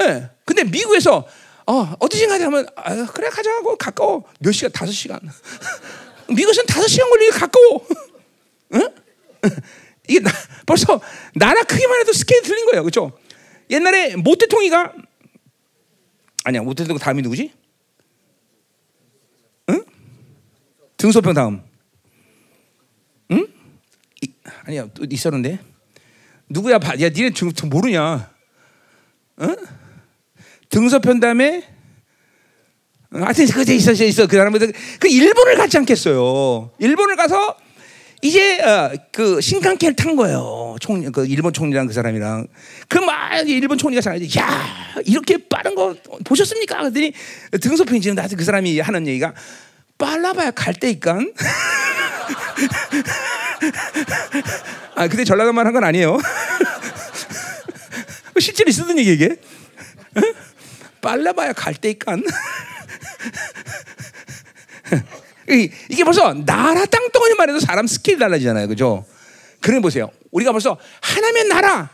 예. 0.00 0.04
네. 0.04 0.30
근데 0.44 0.64
미국에서, 0.64 1.26
어, 1.66 1.94
어디 2.00 2.18
좀 2.18 2.28
가자 2.28 2.46
하면, 2.46 2.66
아, 2.74 3.06
그래, 3.06 3.28
가자 3.28 3.50
하고 3.52 3.76
가까워. 3.76 4.24
몇 4.40 4.50
시간? 4.50 4.72
다섯 4.72 4.90
시간. 4.90 5.20
미국에서는 6.28 6.66
다섯 6.66 6.88
시간 6.88 7.08
걸리기 7.08 7.38
가까워. 7.38 7.86
응? 8.74 9.01
이게 10.08 10.20
나, 10.20 10.30
벌써 10.66 11.00
나라 11.34 11.62
크기만 11.62 12.00
해도 12.00 12.12
스케일 12.12 12.42
틀린 12.42 12.66
거예요. 12.66 12.82
그렇죠? 12.82 13.18
옛날에 13.70 14.16
모태통이가 14.16 14.92
아니야. 16.44 16.62
모태통 16.62 16.98
다음이 16.98 17.22
누구지? 17.22 17.52
응? 19.70 19.84
등소평 20.96 21.34
다음. 21.34 21.62
응? 23.30 23.46
이, 24.22 24.32
아니야. 24.64 24.88
또 24.92 25.06
있었는데. 25.08 25.58
누구야? 26.48 26.74
야, 26.74 27.08
니네 27.08 27.30
등 27.30 27.68
모르냐? 27.68 28.30
응? 29.40 29.56
등소편 30.68 31.20
다음에 31.20 31.68
하여튼 33.10 33.46
그제 33.46 33.74
있어 33.74 33.92
있어 33.92 34.26
그 34.26 34.36
사람들 34.36 34.72
그 34.98 35.08
일본을 35.08 35.56
가지 35.56 35.76
않겠어요. 35.78 36.70
일본을 36.78 37.16
가서 37.16 37.56
이제 38.22 38.60
어, 38.60 38.92
그 39.10 39.40
신칸케를 39.40 39.96
탄 39.96 40.14
거예요. 40.14 40.76
총, 40.80 41.10
그 41.10 41.26
일본 41.26 41.52
총리랑 41.52 41.88
그 41.88 41.92
사람이랑 41.92 42.46
그막 42.88 43.48
일본 43.48 43.76
총리가 43.78 44.00
생각하지, 44.00 44.38
야 44.38 45.02
이렇게 45.04 45.38
빠른 45.48 45.74
거 45.74 45.96
보셨습니까? 46.24 46.78
그랬더니 46.78 47.12
등소평이 47.60 48.00
지금 48.00 48.14
나한테 48.14 48.36
그 48.36 48.44
사람이 48.44 48.78
하는 48.78 49.08
얘기가 49.08 49.34
빨라봐야 49.98 50.52
갈 50.52 50.72
때이깐. 50.74 51.32
아 54.94 55.08
근데 55.08 55.24
전라도만 55.24 55.66
한 55.66 55.72
건 55.72 55.82
아니에요. 55.84 56.18
실제로 58.38 58.68
있었던 58.70 58.96
얘기 58.98 59.12
이게. 59.14 59.36
빨라봐야 61.00 61.54
갈 61.54 61.74
때이깐. 61.74 62.22
이게 65.54 66.04
벌써 66.04 66.34
나라 66.34 66.84
땅덩어리만 66.86 67.48
해도 67.50 67.60
사람 67.60 67.86
스케일이 67.86 68.18
달라지잖아요. 68.18 68.68
그죠? 68.68 69.04
그래 69.60 69.80
보세요. 69.80 70.10
우리가 70.30 70.52
벌써 70.52 70.78
하나님의 71.00 71.44
나라. 71.44 71.90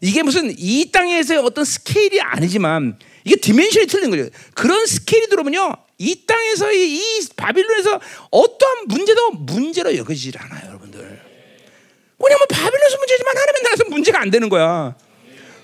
이게 0.00 0.22
무슨 0.22 0.52
이 0.56 0.90
땅에서의 0.90 1.40
어떤 1.40 1.64
스케일이 1.64 2.20
아니지만 2.20 2.98
이게 3.24 3.36
dimension이 3.36 3.86
틀린 3.86 4.10
거죠. 4.10 4.28
그런 4.54 4.86
스케일이 4.86 5.28
들어오면요. 5.28 5.76
이 5.98 6.24
땅에서의 6.26 6.90
이 6.90 7.28
바빌론에서 7.36 8.00
어떠한 8.30 8.86
문제도 8.86 9.30
문제로 9.32 9.94
여겨지질 9.94 10.38
않아요, 10.38 10.68
여러분들. 10.68 11.00
왜냐면 12.18 12.46
바빌론에서 12.48 12.96
문제지만 12.96 13.36
하나님의 13.36 13.62
나라에서 13.62 13.84
문제가 13.90 14.20
안 14.20 14.30
되는 14.30 14.48
거야. 14.48 14.94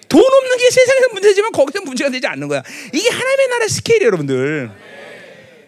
돈 0.09 0.23
없는 0.23 0.57
게 0.59 0.71
세상에서 0.71 1.09
문제지만 1.13 1.53
거기서 1.53 1.83
문제가 1.85 2.11
되지 2.11 2.27
않는 2.27 2.49
거야. 2.49 2.63
이게 2.93 3.09
하나님의 3.09 3.49
나라의 3.49 3.69
스케일이에요, 3.71 4.07
여러분들. 4.07 4.71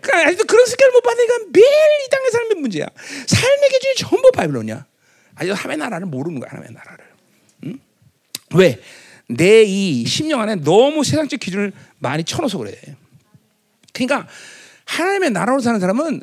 그러니까 0.00 0.28
아직도 0.28 0.44
그런 0.46 0.66
스케일 0.66 0.90
못 0.92 1.00
받으니까 1.00 1.38
매일 1.52 1.66
이 1.66 2.10
땅의 2.10 2.30
삶의 2.30 2.56
문제야. 2.56 2.86
삶의 3.26 3.68
기준이 3.70 3.94
전부 3.96 4.30
바빌론이야. 4.32 4.86
아직도 5.34 5.54
하나님의 5.54 5.76
나라를 5.78 6.06
모르는 6.06 6.40
거야, 6.40 6.50
하나님의 6.50 6.74
나라를. 6.74 7.04
응? 7.64 7.78
왜? 8.54 8.80
내 9.28 9.64
이 9.64 10.06
심령 10.06 10.40
안에 10.40 10.56
너무 10.56 11.04
세상적 11.04 11.38
기준을 11.38 11.72
많이 11.98 12.24
쳐넣어서 12.24 12.58
그래. 12.58 12.74
그러니까 13.92 14.26
하나님의 14.86 15.30
나라로 15.30 15.60
사는 15.60 15.78
사람은 15.78 16.22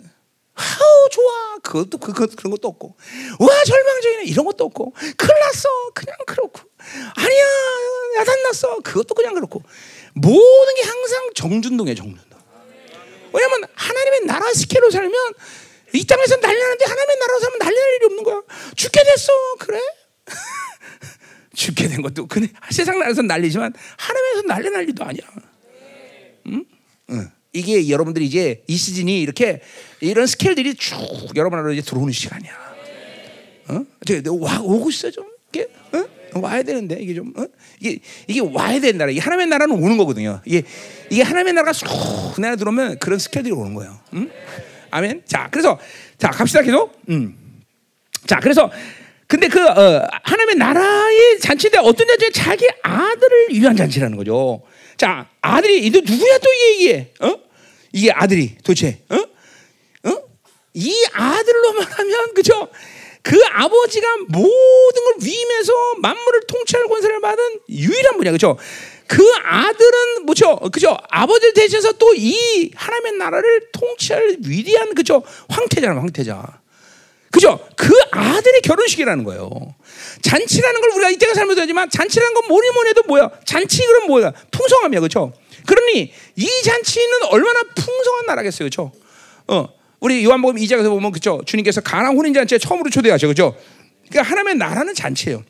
아우 0.55 1.09
좋아 1.11 1.57
그것도 1.61 1.97
그, 1.97 2.13
그 2.13 2.27
그런 2.27 2.51
것도 2.51 2.67
없고 2.69 2.95
와 3.39 3.63
절망적이네 3.63 4.23
이런 4.23 4.45
것도 4.45 4.63
없고 4.63 4.91
큰일 4.91 5.39
났어 5.39 5.67
그냥 5.93 6.15
그렇고 6.25 6.61
아니야 7.15 7.43
야단 8.19 8.43
났어 8.43 8.79
그것도 8.79 9.13
그냥 9.13 9.33
그렇고 9.33 9.61
모든 10.13 10.75
게 10.75 10.83
항상 10.83 11.29
정준동이야 11.35 11.95
정준동 11.95 12.24
왜냐면 13.35 13.69
하나님의 13.75 14.25
나라 14.25 14.51
스케일로 14.53 14.89
살면 14.89 15.13
이 15.93 16.05
땅에서 16.05 16.37
난리 16.37 16.59
나는데 16.59 16.85
하나님의 16.85 17.15
나라로 17.19 17.39
살면 17.39 17.59
난리 17.59 17.75
날 17.75 17.93
일이 17.95 18.05
없는 18.05 18.23
거야. 18.23 18.41
죽게 18.75 19.03
됐어. 19.03 19.31
그래? 19.59 19.79
죽게 21.55 21.87
된 21.87 22.01
것도 22.01 22.27
그래. 22.27 22.47
세상 22.69 22.99
나라에서 22.99 23.21
난리지만 23.21 23.73
하나님에서 23.97 24.41
난리 24.47 24.69
날 24.69 24.83
일도 24.87 25.03
아니야. 25.03 25.23
응? 26.47 26.65
응. 27.11 27.31
이게 27.53 27.89
여러분들이 27.89 28.25
이제 28.25 28.63
이 28.67 28.75
시즌이 28.75 29.21
이렇게 29.21 29.61
이런 30.01 30.27
스케일들이 30.27 30.75
쭉 30.75 30.97
여러분으로 31.35 31.71
이제 31.71 31.81
들어오는 31.81 32.11
시간이야. 32.11 32.75
어? 33.69 33.85
와 34.41 34.59
오고 34.61 34.89
있어 34.89 35.09
좀. 35.09 35.25
이게 35.49 35.69
어? 35.93 36.05
와야 36.41 36.63
되는데 36.63 36.97
이게 36.99 37.13
좀 37.13 37.33
어? 37.37 37.45
이게 37.79 37.99
이게 38.27 38.41
와야 38.41 38.79
된다. 38.79 39.07
이게 39.07 39.19
하나님의 39.19 39.47
나라는 39.47 39.75
오는 39.75 39.97
거거든요. 39.97 40.41
이게 40.45 40.63
이게 41.09 41.23
하나님의 41.23 41.53
나라가 41.53 41.73
쏙 41.73 42.39
내가 42.39 42.55
들어오면 42.55 42.99
그런 42.99 43.19
스케일이 43.19 43.51
오는 43.51 43.73
거예요. 43.73 43.97
음? 44.13 44.29
아멘. 44.91 45.23
자, 45.25 45.47
그래서 45.51 45.79
자 46.17 46.29
갑시다 46.29 46.61
계속. 46.61 46.93
음. 47.09 47.37
자, 48.27 48.39
그래서 48.39 48.69
근데 49.27 49.47
그 49.47 49.63
어, 49.65 50.07
하나님의 50.23 50.55
나라의 50.55 51.39
잔치인데 51.39 51.79
어떤 51.79 52.07
잔치 52.07 52.31
자기 52.31 52.67
아들을 52.83 53.47
위한 53.51 53.75
잔치라는 53.75 54.17
거죠. 54.17 54.61
자, 54.97 55.27
아들이 55.41 55.85
이거 55.85 55.99
누구야 55.99 56.37
또 56.39 56.49
이게 56.53 57.13
어? 57.21 57.37
이게 57.93 58.11
아들이 58.11 58.55
도대체 58.63 58.99
어? 59.09 59.15
어? 60.09 60.23
이 60.73 60.93
아들로만 61.13 61.83
하면 61.83 62.33
그죠? 62.33 62.69
그 63.25 63.41
아버지가 63.53 64.07
모든 64.27 65.03
걸 65.03 65.13
위임해서 65.19 65.73
만물을 65.97 66.41
통치할 66.47 66.87
권세를 66.87 67.21
받은 67.21 67.59
유일한 67.69 68.17
분이야. 68.17 68.31
그죠? 68.31 68.55
그 69.07 69.27
아들은 69.43 70.25
뭐죠? 70.25 70.57
그죠? 70.71 70.95
아버지를 71.09 71.53
대신해서 71.55 71.93
또 71.93 72.13
이 72.15 72.71
하나님의 72.75 73.13
나라를 73.13 73.71
통치할 73.71 74.37
위대한 74.45 74.93
그죠? 74.93 75.23
황태자는 75.49 75.97
황태자. 75.97 76.61
그죠? 77.31 77.59
그 77.75 77.91
아들의 78.11 78.61
결혼식이라는 78.61 79.23
거예요. 79.23 79.49
잔치라는 80.21 80.81
걸 80.81 80.91
우리가 80.91 81.09
이때가 81.09 81.33
살면서 81.33 81.61
하지만 81.63 81.89
잔치라는 81.89 82.33
건 82.35 82.43
뭐니 82.47 82.69
뭐니 82.69 82.89
해도 82.91 83.01
뭐야? 83.07 83.31
잔치 83.43 83.85
그럼 83.87 84.07
뭐야? 84.07 84.33
풍성함이야. 84.51 84.99
그죠? 85.01 85.33
그러니 85.65 86.13
이 86.35 86.47
잔치는 86.63 87.23
얼마나 87.31 87.63
풍성한 87.75 88.27
나라겠어요. 88.27 88.67
그죠? 88.67 88.91
어. 89.47 89.74
우리 89.99 90.23
요한복음 90.23 90.55
2장에서 90.57 90.89
보면 90.89 91.11
그죠? 91.11 91.41
주님께서 91.45 91.81
가나 91.81 92.09
혼인 92.09 92.33
잔치에 92.33 92.57
처음으로 92.57 92.89
초대하죠. 92.89 93.27
그죠? 93.27 93.55
그러니까 94.09 94.29
하나님의 94.29 94.55
나라는 94.55 94.93
잔치예요. 94.93 95.43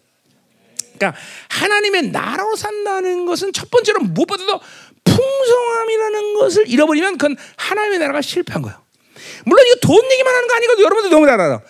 그러니까 0.97 1.19
하나님의 1.49 2.09
나라로 2.09 2.55
산다는 2.55 3.25
것은 3.25 3.51
첫 3.53 3.69
번째로 3.69 4.01
무엇보다도 4.01 4.59
풍성함이라는 5.03 6.33
것을 6.35 6.69
잃어버리면 6.69 7.17
그건 7.17 7.35
하나님의 7.57 7.99
나라가 7.99 8.21
실패한 8.21 8.61
거예요. 8.61 8.77
물론 9.45 9.65
이거 9.67 9.79
돈 9.81 10.11
얘기만 10.11 10.33
하는 10.33 10.47
거 10.47 10.55
아니거든. 10.55 10.83
여러분들 10.83 11.09
너무 11.09 11.25
잘 11.25 11.39
알아. 11.39 11.61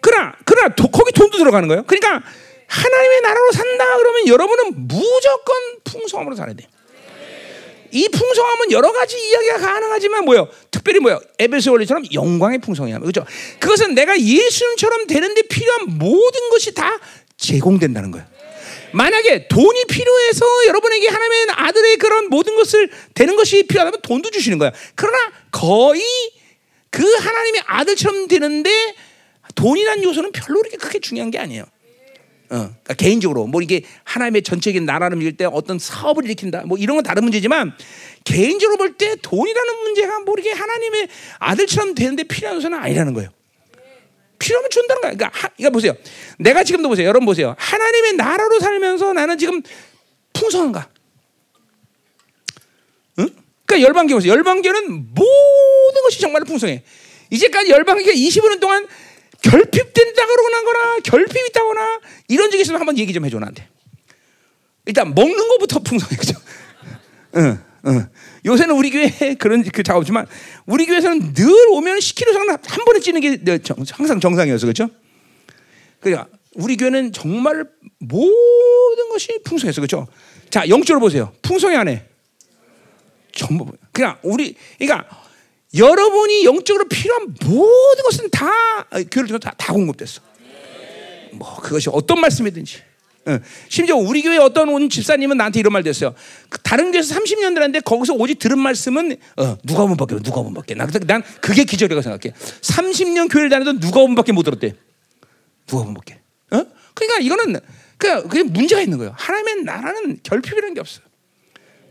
그러나 0.00 0.34
그러나 0.44 0.74
도, 0.74 0.88
거기 0.90 1.12
돈도 1.12 1.38
들어가는 1.38 1.68
거예요. 1.68 1.84
그러니까 1.86 2.22
하나님의 2.66 3.20
나라로 3.22 3.52
산다 3.52 3.96
그러면 3.96 4.28
여러분은 4.28 4.88
무조건 4.88 5.56
풍성함으로 5.84 6.36
살아야 6.36 6.54
돼. 6.54 6.68
이 7.92 8.08
풍성함은 8.08 8.72
여러 8.72 8.92
가지 8.92 9.16
이야기가 9.18 9.58
가능하지만 9.58 10.24
뭐요? 10.24 10.48
특별히 10.70 11.00
뭐요? 11.00 11.20
에베소 11.38 11.72
원리처럼 11.72 12.04
영광의 12.12 12.58
풍성함. 12.58 13.00
그렇죠? 13.00 13.24
그것은 13.58 13.94
내가 13.94 14.18
예수님처럼 14.18 15.06
되는데 15.06 15.42
필요한 15.42 15.98
모든 15.98 16.50
것이 16.50 16.74
다 16.74 16.98
제공된다는 17.36 18.10
거예요. 18.10 18.26
만약에 18.92 19.48
돈이 19.48 19.84
필요해서 19.84 20.46
여러분에게 20.66 21.08
하나님의 21.08 21.46
아들의 21.50 21.96
그런 21.96 22.28
모든 22.28 22.56
것을 22.56 22.90
되는 23.14 23.36
것이 23.36 23.62
필요하다면 23.64 24.00
돈도 24.02 24.30
주시는 24.30 24.58
거야. 24.58 24.72
그러나 24.94 25.18
거의 25.52 26.02
그 26.90 27.04
하나님의 27.14 27.62
아들처럼 27.66 28.26
되는데 28.26 28.70
돈이라는 29.54 30.02
요소는 30.02 30.32
별로 30.32 30.60
그렇게 30.60 30.76
크게 30.76 31.00
중요한 31.00 31.30
게 31.30 31.38
아니에요. 31.38 31.64
어, 32.50 32.56
그러니까 32.56 32.94
개인적으로 32.94 33.46
뭐 33.46 33.62
이게 33.62 33.82
하나님의 34.04 34.42
전체적인 34.42 34.84
나라를 34.84 35.16
밀때 35.16 35.44
어떤 35.44 35.78
사업을 35.78 36.24
일으킨다 36.24 36.62
뭐 36.66 36.76
이런 36.78 36.96
건 36.96 37.04
다른 37.04 37.22
문제지만 37.22 37.72
개인적으로 38.24 38.76
볼 38.76 38.96
때 38.98 39.14
돈이라는 39.22 39.74
문제가 39.82 40.20
뭐 40.20 40.34
이게 40.38 40.50
하나님의 40.50 41.08
아들처럼 41.38 41.94
되는데 41.94 42.24
필요한 42.24 42.56
요소는 42.56 42.76
아니라는 42.78 43.14
거예요. 43.14 43.30
필요하면 44.38 44.70
준다는 44.70 45.02
거야. 45.02 45.12
그러니까, 45.12 45.38
하, 45.38 45.48
그러니까 45.48 45.70
보세요. 45.70 45.94
내가 46.38 46.64
지금도 46.64 46.88
보세요. 46.88 47.06
여러분 47.06 47.24
보세요. 47.26 47.54
하나님의 47.58 48.14
나라로 48.14 48.58
살면서 48.58 49.12
나는 49.12 49.38
지금 49.38 49.62
풍성한가? 50.32 50.88
응? 53.20 53.28
그러니까 53.66 53.86
열방교 53.86 54.14
보세요. 54.14 54.32
열방교는 54.32 55.14
모든 55.14 56.02
것이 56.04 56.20
정말 56.20 56.42
풍성해. 56.44 56.82
이제까지 57.30 57.70
열방교가 57.70 58.10
25년 58.10 58.60
동안 58.60 58.86
결핍된다 59.42 60.26
그러거나 60.26 60.60
결핍 61.02 61.46
있다거나 61.48 62.00
이런 62.28 62.50
적이 62.50 62.62
있으면 62.62 62.80
한번 62.80 62.98
얘기 62.98 63.12
좀 63.12 63.24
해줘 63.24 63.38
나한테. 63.38 63.68
일단 64.86 65.14
먹는 65.14 65.48
것부터 65.48 65.80
풍성해 65.80 66.16
그죠? 66.16 66.34
응, 67.36 67.58
응. 67.86 68.08
요새는 68.44 68.74
우리 68.74 68.90
교회 68.90 69.34
그런 69.38 69.62
그 69.62 69.82
작업지만 69.82 70.26
우리 70.66 70.86
교회에서는 70.86 71.34
늘 71.34 71.52
오면 71.70 71.98
10kg 71.98 72.32
상당 72.32 72.58
한 72.66 72.84
번에 72.84 73.00
찌는 73.00 73.20
게 73.20 73.38
항상 73.96 74.20
정상이어서 74.20 74.66
그렇죠? 74.66 74.88
그러니까 76.00 76.28
우리 76.54 76.76
교회는 76.76 77.12
정말 77.12 77.66
모든 77.98 79.08
것이 79.10 79.38
풍성해서 79.44 79.80
그렇죠? 79.80 80.06
자 80.48 80.68
영적으로 80.68 81.00
보세요. 81.00 81.32
풍성해 81.42 81.76
안에 81.76 82.06
전부 83.32 83.70
그냥 83.92 84.18
우리 84.22 84.56
그러니까 84.78 85.06
여러분이 85.76 86.44
영적으로 86.44 86.88
필요한 86.88 87.34
모든 87.44 88.04
것은 88.04 88.30
다 88.30 88.50
교회를 89.10 89.28
통해 89.28 89.38
다, 89.38 89.54
다 89.56 89.72
공급됐어. 89.72 90.20
뭐 91.32 91.56
그것이 91.60 91.88
어떤 91.92 92.20
말씀이든지. 92.20 92.82
어. 93.26 93.38
심지어 93.68 93.96
우리 93.96 94.22
교회 94.22 94.38
어떤 94.38 94.68
온 94.70 94.88
집사님은 94.88 95.36
나한테 95.36 95.60
이런 95.60 95.72
말도 95.72 95.88
했어요. 95.88 96.14
그 96.48 96.58
다른 96.62 96.90
교회에서 96.90 97.14
30년 97.14 97.54
들었는데 97.54 97.80
거기서 97.80 98.14
오직 98.14 98.38
들은 98.38 98.58
말씀은 98.58 99.16
어, 99.36 99.58
누가 99.64 99.86
본밖에 99.86 100.16
누가 100.22 100.42
본밖에. 100.42 100.74
난, 100.74 100.90
난 101.06 101.22
그게 101.40 101.64
기절이라고 101.64 102.02
생각해. 102.02 102.34
30년 102.62 103.30
교회를 103.30 103.50
다녀도 103.50 103.78
누가 103.78 104.00
본밖에 104.00 104.32
못 104.32 104.42
들었대. 104.42 104.74
누가 105.66 105.84
본밖에. 105.84 106.20
어? 106.50 106.64
그러니까 106.94 107.18
이거는 107.20 107.60
그 107.96 108.22
그게 108.26 108.42
문제가 108.42 108.80
있는 108.80 108.98
거예요. 108.98 109.14
하나님의 109.16 109.64
나라는 109.64 110.20
결핍이라는 110.22 110.74
게 110.74 110.80
없어요. 110.80 111.04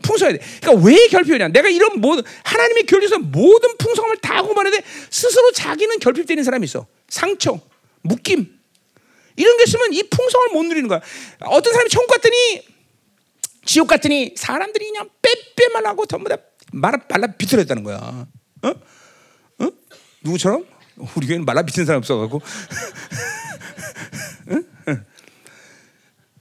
풍성해야 0.02 0.38
돼. 0.38 0.44
그러니까 0.60 0.86
왜 0.86 1.08
결핍이냐? 1.08 1.48
내가 1.48 1.68
이런 1.68 2.00
모든 2.00 2.22
하나님의 2.44 2.84
결핍에서 2.86 3.18
모든 3.18 3.76
풍성함을 3.78 4.16
다 4.18 4.42
고만하는데 4.42 4.84
스스로 5.10 5.52
자기는 5.52 5.98
결핍되는 5.98 6.44
사람이 6.44 6.64
있어. 6.64 6.86
상처, 7.08 7.60
묶임 8.02 8.58
이런 9.36 9.56
게 9.56 9.64
있으면 9.66 9.92
이 9.92 10.02
풍성을 10.02 10.48
못 10.52 10.62
누리는 10.64 10.88
거야. 10.88 11.00
어떤 11.40 11.72
사람이 11.72 11.88
천국 11.90 12.12
갔더니 12.14 12.62
지옥 13.64 13.88
갔더니 13.88 14.34
사람들이 14.36 14.86
그냥 14.86 15.08
빼빼만 15.22 15.86
하고 15.86 16.06
전부 16.06 16.28
다 16.28 16.36
말라 16.72 16.98
말라 17.08 17.26
비틀었다는 17.28 17.82
거야. 17.84 18.26
어? 18.62 18.68
어? 18.68 19.70
누구처럼? 20.22 20.66
우리 21.16 21.26
교회는 21.26 21.44
말라 21.44 21.62
비튼 21.62 21.84
사람 21.86 21.98
없어가고. 21.98 22.40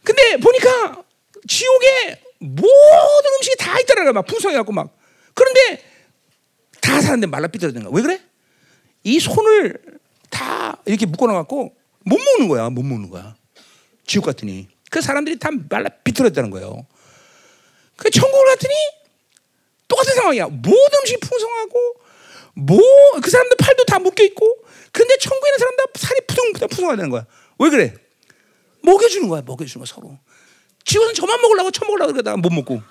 근데 0.03 0.37
보니까 0.37 1.03
지옥에 1.47 2.21
모든 2.39 3.33
음식이 3.37 3.55
다 3.57 3.79
있더라고요. 3.81 4.13
막 4.13 4.25
풍성해갖고 4.25 4.71
막. 4.71 4.97
그런데 5.33 5.83
다 6.81 7.01
사는데 7.01 7.27
말라 7.27 7.47
삐뚤어진 7.47 7.83
거야. 7.83 7.91
왜 7.93 8.01
그래? 8.01 8.21
이 9.03 9.19
손을 9.19 9.77
다 10.29 10.81
이렇게 10.85 11.05
묶어놔갖고 11.05 11.75
못 12.05 12.17
먹는 12.17 12.47
거야. 12.47 12.69
못 12.69 12.83
먹는 12.83 13.09
거야. 13.09 13.35
지옥 14.05 14.25
같더니. 14.25 14.67
그 14.89 15.01
사람들이 15.01 15.37
다 15.37 15.49
말라 15.69 15.89
비틀었다는 16.03 16.49
거예요. 16.49 16.87
그 17.95 18.09
천국을 18.09 18.45
갔더니 18.47 18.73
똑같은 19.87 20.15
상황이야. 20.15 20.47
모든 20.47 20.99
음식이 21.01 21.19
풍성하고 21.19 21.93
뭐 22.55 22.79
그 23.21 23.29
사람들 23.29 23.57
팔도 23.57 23.85
다 23.85 23.99
묶여 23.99 24.23
있고 24.23 24.57
근데 24.91 25.17
천국에 25.17 25.49
있는 25.49 25.59
사람들 25.59 25.85
살이 25.95 26.19
푸둥푸둥 26.27 26.67
풍성하다는 26.69 27.09
거야. 27.11 27.25
왜 27.59 27.69
그래? 27.69 27.93
먹여주는 28.81 29.27
거야. 29.27 29.41
먹여주는 29.45 29.85
거야 29.85 29.93
서로. 29.93 30.17
지금은 30.89 31.13
저만 31.13 31.39
먹으려고 31.39 31.69
처먹으려고 31.69 32.13
그러다가 32.13 32.37
못 32.37 32.51
먹고. 32.51 32.81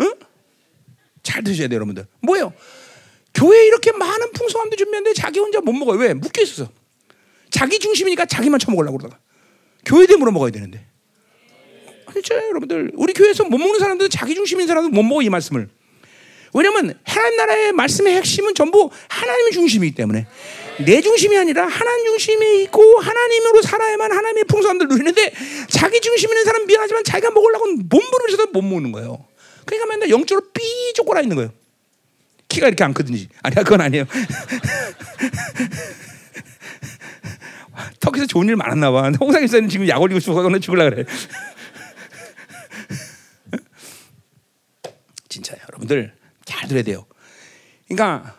응? 0.00 0.14
잘 1.22 1.44
드셔야 1.44 1.68
돼요, 1.68 1.76
여러분들. 1.76 2.06
뭐예요? 2.20 2.54
교회에 3.34 3.66
이렇게 3.66 3.92
많은 3.92 4.32
풍성함도 4.32 4.76
준비했는데 4.76 5.12
자기 5.12 5.38
혼자 5.38 5.60
못 5.60 5.72
먹어요. 5.74 5.98
왜? 5.98 6.14
묶여 6.14 6.40
있어서. 6.40 6.70
자기 7.50 7.78
중심이니까 7.78 8.24
자기만 8.24 8.58
처먹으려고 8.58 8.96
그러다가. 8.96 9.20
교회 9.84 10.06
대물어 10.06 10.32
먹어야 10.32 10.50
되는데. 10.52 10.86
아니죠, 12.06 12.34
여러분들. 12.34 12.92
우리 12.94 13.12
교회에서 13.12 13.44
못 13.44 13.58
먹는 13.58 13.78
사람들은 13.78 14.08
자기 14.08 14.34
중심인 14.34 14.66
사람들은 14.66 14.94
못 14.94 15.02
먹어, 15.02 15.20
이 15.20 15.28
말씀을. 15.28 15.68
왜냐면 16.54 16.98
하나님 17.04 17.36
나라의 17.36 17.72
말씀의 17.72 18.14
핵심은 18.16 18.54
전부 18.54 18.90
하나님의 19.08 19.52
중심이기 19.52 19.94
때문에 19.94 20.26
내 20.78 21.00
중심이 21.00 21.36
아니라 21.36 21.66
하나님 21.66 22.06
중심이 22.06 22.62
있고 22.64 22.98
하나님으로 22.98 23.62
살아야만 23.62 24.12
하나님의 24.12 24.44
풍성함을 24.44 24.88
누리는데 24.88 25.32
자기 25.68 26.00
중심 26.00 26.30
있는 26.30 26.44
사람 26.44 26.66
미안하지만 26.66 27.04
자기가 27.04 27.30
먹으려고 27.30 27.66
몸부림쳐도 27.66 28.48
못 28.52 28.62
먹는 28.62 28.92
거예요. 28.92 29.26
그러니까 29.66 29.88
맨날 29.88 30.08
영적으로 30.10 30.46
삐죽거라 30.52 31.20
있는 31.20 31.36
거예요. 31.36 31.52
키가 32.48 32.68
이렇게 32.68 32.84
안 32.84 32.94
크든지 32.94 33.28
아니야 33.42 33.62
그건 33.62 33.82
아니에요. 33.82 34.04
터키에서 38.00 38.26
좋은 38.26 38.48
일 38.48 38.56
많았나 38.56 38.90
봐. 38.90 39.10
홍상 39.20 39.42
에서는 39.42 39.68
지금 39.68 39.86
약 39.88 40.00
올리고 40.02 40.20
싶어 40.20 40.34
서 40.34 40.58
죽을라 40.58 40.90
그래. 40.90 41.04
진짜 45.28 45.54
여러분들 45.68 46.14
잘 46.44 46.68
들어야 46.68 46.82
돼요. 46.82 47.06
그러니까 47.88 48.36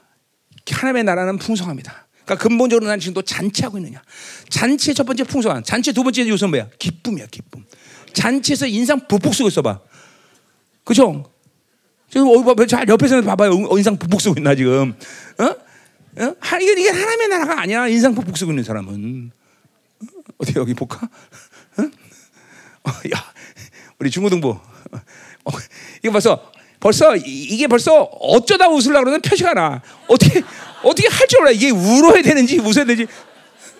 하나님의 0.69 1.05
나라는 1.05 1.37
풍성합니다. 1.37 2.02
그러니까 2.25 2.47
근본적으로 2.47 2.87
난 2.87 2.99
지금도 2.99 3.21
잔치하고 3.21 3.77
있느냐. 3.77 4.01
잔치의 4.49 4.95
첫 4.95 5.05
번째 5.05 5.23
풍성한. 5.23 5.63
잔치 5.63 5.93
두 5.93 6.03
번째 6.03 6.27
요소는 6.27 6.51
뭐야? 6.51 6.69
기쁨이야, 6.79 7.27
기쁨. 7.27 7.65
잔치에서 8.13 8.67
인상 8.67 9.07
북북 9.07 9.33
쓰고 9.33 9.49
있어봐. 9.49 9.79
그죠? 10.83 11.29
지금 12.09 12.27
옆에서 12.87 13.21
봐봐요. 13.21 13.51
어, 13.69 13.77
인상 13.77 13.97
북북 13.97 14.21
쓰고 14.21 14.35
있나 14.37 14.55
지금? 14.55 14.95
어? 15.39 15.43
어? 15.43 16.35
하, 16.39 16.59
이게, 16.59 16.71
이게 16.73 16.89
하나님의 16.89 17.27
나라가 17.27 17.61
아니야. 17.61 17.87
인상 17.87 18.13
북북 18.13 18.37
쓰고 18.37 18.51
있는 18.51 18.63
사람은. 18.63 19.31
어? 20.01 20.05
어디 20.37 20.53
여기 20.55 20.73
볼까? 20.73 21.09
어? 21.77 21.81
어, 21.81 22.91
야, 23.15 23.33
우리 23.99 24.11
중고등부. 24.11 24.49
어, 24.49 25.51
이거 26.03 26.11
벌써 26.11 26.51
벌써 26.79 27.15
이게 27.15 27.67
벌써 27.67 28.03
어쩌다 28.03 28.67
웃으려고 28.67 29.05
그러는 29.05 29.21
표시가 29.21 29.53
나. 29.53 29.81
어떻게 30.07 30.43
어떻게 30.83 31.07
할 31.07 31.27
줄 31.27 31.39
몰라. 31.39 31.51
이게 31.51 31.69
울어야 31.71 32.21
되는지 32.21 32.59
웃어야 32.59 32.85
되는지 32.85 33.07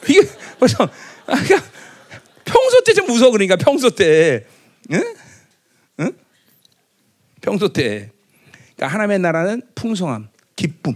이게 0.08 0.22
벌써 0.60 0.84
아, 0.84 0.90
그러니까 1.44 1.64
평소 2.46 2.84
때 2.84 2.94
좀 2.94 3.10
웃어 3.10 3.32
그러니까 3.32 3.56
평소 3.56 3.90
때, 3.90 4.46
응? 4.92 5.16
응? 6.02 6.12
평소 7.42 7.72
때. 7.72 8.12
그러니까 8.76 8.88
하나님의 8.88 9.20
나라는 9.20 9.62
풍성함, 9.76 10.30
기쁨. 10.56 10.96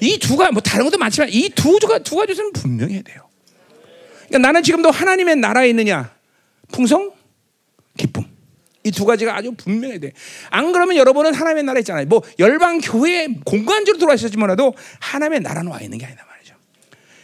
이 0.00 0.18
두가 0.18 0.50
뭐 0.52 0.60
다른 0.62 0.84
것도 0.84 0.98
많지만 0.98 1.28
이 1.30 1.48
두 1.50 1.78
두가 1.80 1.98
두 1.98 2.16
가지는 2.16 2.52
분명해야 2.52 3.02
돼요. 3.02 3.28
그러니까 4.28 4.38
나는 4.38 4.62
지금도 4.62 4.90
하나님의 4.90 5.36
나라에 5.36 5.68
있느냐, 5.70 6.10
풍성, 6.72 7.12
기쁨. 7.96 8.24
이 8.86 8.90
두 8.92 9.04
가지가 9.04 9.36
아주 9.36 9.52
분명해야 9.52 9.98
돼. 9.98 10.12
안 10.50 10.72
그러면 10.72 10.96
여러분은 10.96 11.34
하나님의 11.34 11.64
나라에 11.64 11.80
있잖아요. 11.80 12.06
뭐 12.06 12.22
열방 12.38 12.80
교회에 12.80 13.28
공간적으로 13.44 14.14
몰라도 14.38 14.74
하나님의 15.00 15.40
나라는 15.40 15.70
와 15.72 15.80
있는 15.80 15.98
게 15.98 16.06
아니다 16.06 16.24
말이죠. 16.28 16.54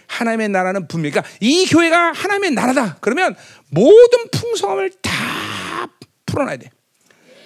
하나님의 0.09 0.49
나라는 0.49 0.89
분명히 0.89 1.13
그러니까 1.13 1.33
이 1.41 1.67
교회가 1.67 2.13
하나님의 2.13 2.51
나라다. 2.51 2.97
그러면 3.01 3.37
모든 3.71 4.29
풍성함을 4.33 4.91
다 5.01 5.89
풀어놔야 6.27 6.57
돼. 6.57 6.71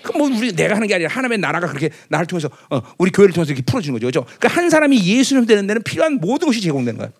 그뭐 0.03 0.29
우리 0.29 0.55
내가 0.55 0.77
하는 0.77 0.89
게 0.89 0.95
아니라 0.95 1.11
하나님의 1.11 1.39
나라가 1.39 1.67
그렇게 1.67 1.91
나를 2.09 2.27
통해서 2.27 2.49
어, 2.71 2.81
우리 2.97 3.11
교회를 3.11 3.35
통해서 3.35 3.53
이렇게 3.53 3.65
풀어주는 3.65 3.93
거죠. 3.99 4.07
그렇죠? 4.07 4.39
그러니까 4.39 4.49
한 4.49 4.71
사람이 4.71 5.05
예수님 5.05 5.45
되는 5.47 5.67
데는 5.67 5.83
필요한 5.83 6.15
모든 6.15 6.47
것이 6.47 6.61
제공되는 6.63 6.99
거야. 6.99 7.11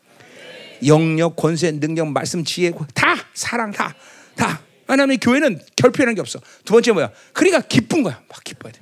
영역, 0.87 1.37
권세, 1.37 1.73
능력, 1.73 2.09
말씀, 2.09 2.45
지혜 2.45 2.73
다 2.95 3.17
사랑 3.35 3.71
다 3.73 3.95
다. 4.35 4.61
하나님의 4.87 5.19
교회는 5.19 5.61
결핍이라는 5.77 6.15
게 6.15 6.21
없어. 6.21 6.41
두 6.65 6.73
번째 6.73 6.93
뭐야? 6.93 7.11
그러니까 7.33 7.61
기쁜 7.61 8.03
거야. 8.03 8.23
막 8.29 8.45
기뻐야 8.45 8.73
돼. 8.73 8.81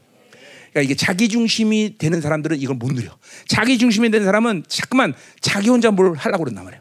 그러니까 0.70 0.82
이게 0.82 0.94
자기 0.94 1.28
중심이 1.28 1.96
되는 1.98 2.20
사람들은 2.20 2.58
이걸 2.58 2.76
못 2.76 2.92
누려. 2.92 3.16
자기 3.46 3.78
중심이 3.78 4.10
되는 4.10 4.24
사람은 4.24 4.64
자꾸만 4.68 5.14
자기 5.40 5.68
혼자 5.68 5.90
뭘 5.90 6.14
하려고 6.14 6.44
그런단 6.44 6.64
말이야. 6.64 6.80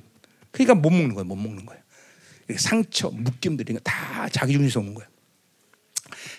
그러니까 0.52 0.76
못 0.76 0.90
먹는 0.90 1.14
거야. 1.14 1.24
못 1.24 1.36
먹는 1.36 1.66
거야. 1.66 1.78
상처, 2.58 3.10
묶임들 3.10 3.70
이거 3.70 3.80
다 3.80 4.28
자기 4.32 4.54
중심에서 4.54 4.80
오는 4.80 4.94
거야. 4.94 5.08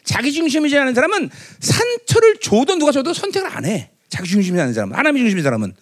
자기 0.04 0.32
중심이지 0.32 0.76
않은 0.76 0.94
사람은 0.94 1.30
상처를 1.60 2.36
줘도 2.40 2.76
누가 2.76 2.92
줘도 2.92 3.14
선택을 3.14 3.48
안 3.48 3.64
해. 3.64 3.90
자기 4.08 4.28
중심이 4.28 4.60
아닌 4.60 4.74
사람은 4.74 4.96
하나님의 4.96 5.22
중심인 5.22 5.42
사람은 5.42 5.74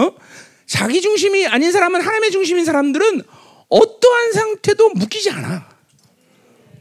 어? 0.00 0.14
자기 0.66 1.00
중심이 1.00 1.46
아닌 1.46 1.72
사람은 1.72 2.00
하나님의 2.00 2.30
중심인 2.30 2.64
사람들은 2.64 3.22
어떠한 3.68 4.32
상태도 4.32 4.90
묶이지 4.90 5.30
않아. 5.30 5.68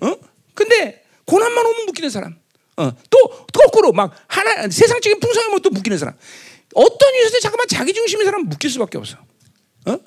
어? 0.01 0.15
근데 0.53 1.03
고난만 1.25 1.65
오면 1.65 1.85
묶이는 1.87 2.09
사람. 2.09 2.35
어. 2.77 2.91
또 3.09 3.45
거꾸로 3.53 3.91
막 3.91 4.13
하나 4.27 4.69
세상적인 4.69 5.19
풍성함은 5.19 5.61
또 5.61 5.69
묶이는 5.69 5.97
사람. 5.97 6.15
어떤 6.73 7.13
이유에서 7.15 7.39
잠깐만 7.39 7.67
자기 7.67 7.93
중심인 7.93 8.25
사람은 8.25 8.47
묶일 8.47 8.69
수밖에 8.69 8.97
없어. 8.97 9.17
어? 9.85 9.97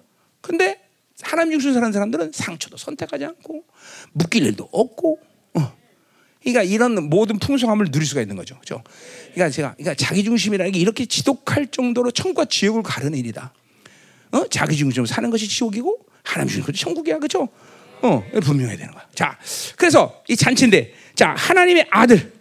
근데 0.41 0.81
하나님 1.21 1.53
중심 1.53 1.75
사는 1.75 1.93
사람들은 1.93 2.33
상처도 2.33 2.77
선택하지 2.77 3.25
않고 3.25 3.65
묶일 4.13 4.45
일도 4.47 4.69
없고. 4.73 5.19
어. 5.55 5.73
그러니까 6.41 6.63
이런 6.63 7.09
모든 7.09 7.39
풍성함을 7.39 7.91
누릴 7.91 8.07
수가 8.07 8.21
있는 8.21 8.37
거죠. 8.37 8.57
그렇죠? 8.57 8.83
그러니까 9.33 9.51
제가 9.51 9.75
그러니까 9.75 9.95
자기 9.95 10.25
중심이라는 10.25 10.73
게 10.73 10.79
이렇게 10.79 11.07
지독할 11.07 11.69
정도로 11.69 12.11
천과 12.11 12.47
지옥을 12.47 12.83
가르는 12.83 13.19
일이다. 13.19 13.53
어? 14.33 14.49
자기 14.49 14.77
중심으로 14.77 15.07
사는 15.07 15.29
것이 15.31 15.47
지옥이고 15.47 16.07
하나님 16.25 16.49
중심으로 16.53 16.73
천국이야. 16.73 17.19
그렇죠? 17.19 17.49
어, 18.03 18.25
분명해야 18.43 18.77
되는 18.77 18.93
거야. 18.93 19.05
자, 19.15 19.39
그래서 19.77 20.23
이 20.29 20.37
잔치인데 20.37 20.93
자, 21.15 21.35
하나님의 21.37 21.87
아들 21.91 22.33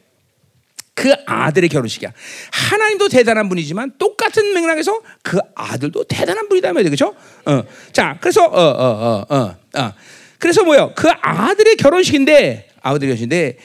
그 0.93 1.14
아들의 1.26 1.70
결혼식이야. 1.70 2.12
하나님도 2.51 3.09
대단한 3.09 3.49
분이지만 3.49 3.93
똑같은 3.97 4.53
맥락에서 4.53 5.01
그 5.24 5.39
아들도 5.55 6.03
대단한 6.03 6.47
분이다 6.49 6.74
말이야. 6.74 6.89
그렇죠? 6.89 7.16
어. 7.45 7.64
자, 7.91 8.18
그래서 8.22 8.43
어 8.45 8.59
어 8.59 9.26
어 9.30 9.36
어. 9.36 9.55
어. 9.80 9.93
그래서 10.38 10.64
뭐요? 10.64 10.93
그 10.95 11.09
아들의 11.22 11.76
결혼식인데 11.78 12.70
아들의 12.82 13.07
결혼식인데 13.07 13.57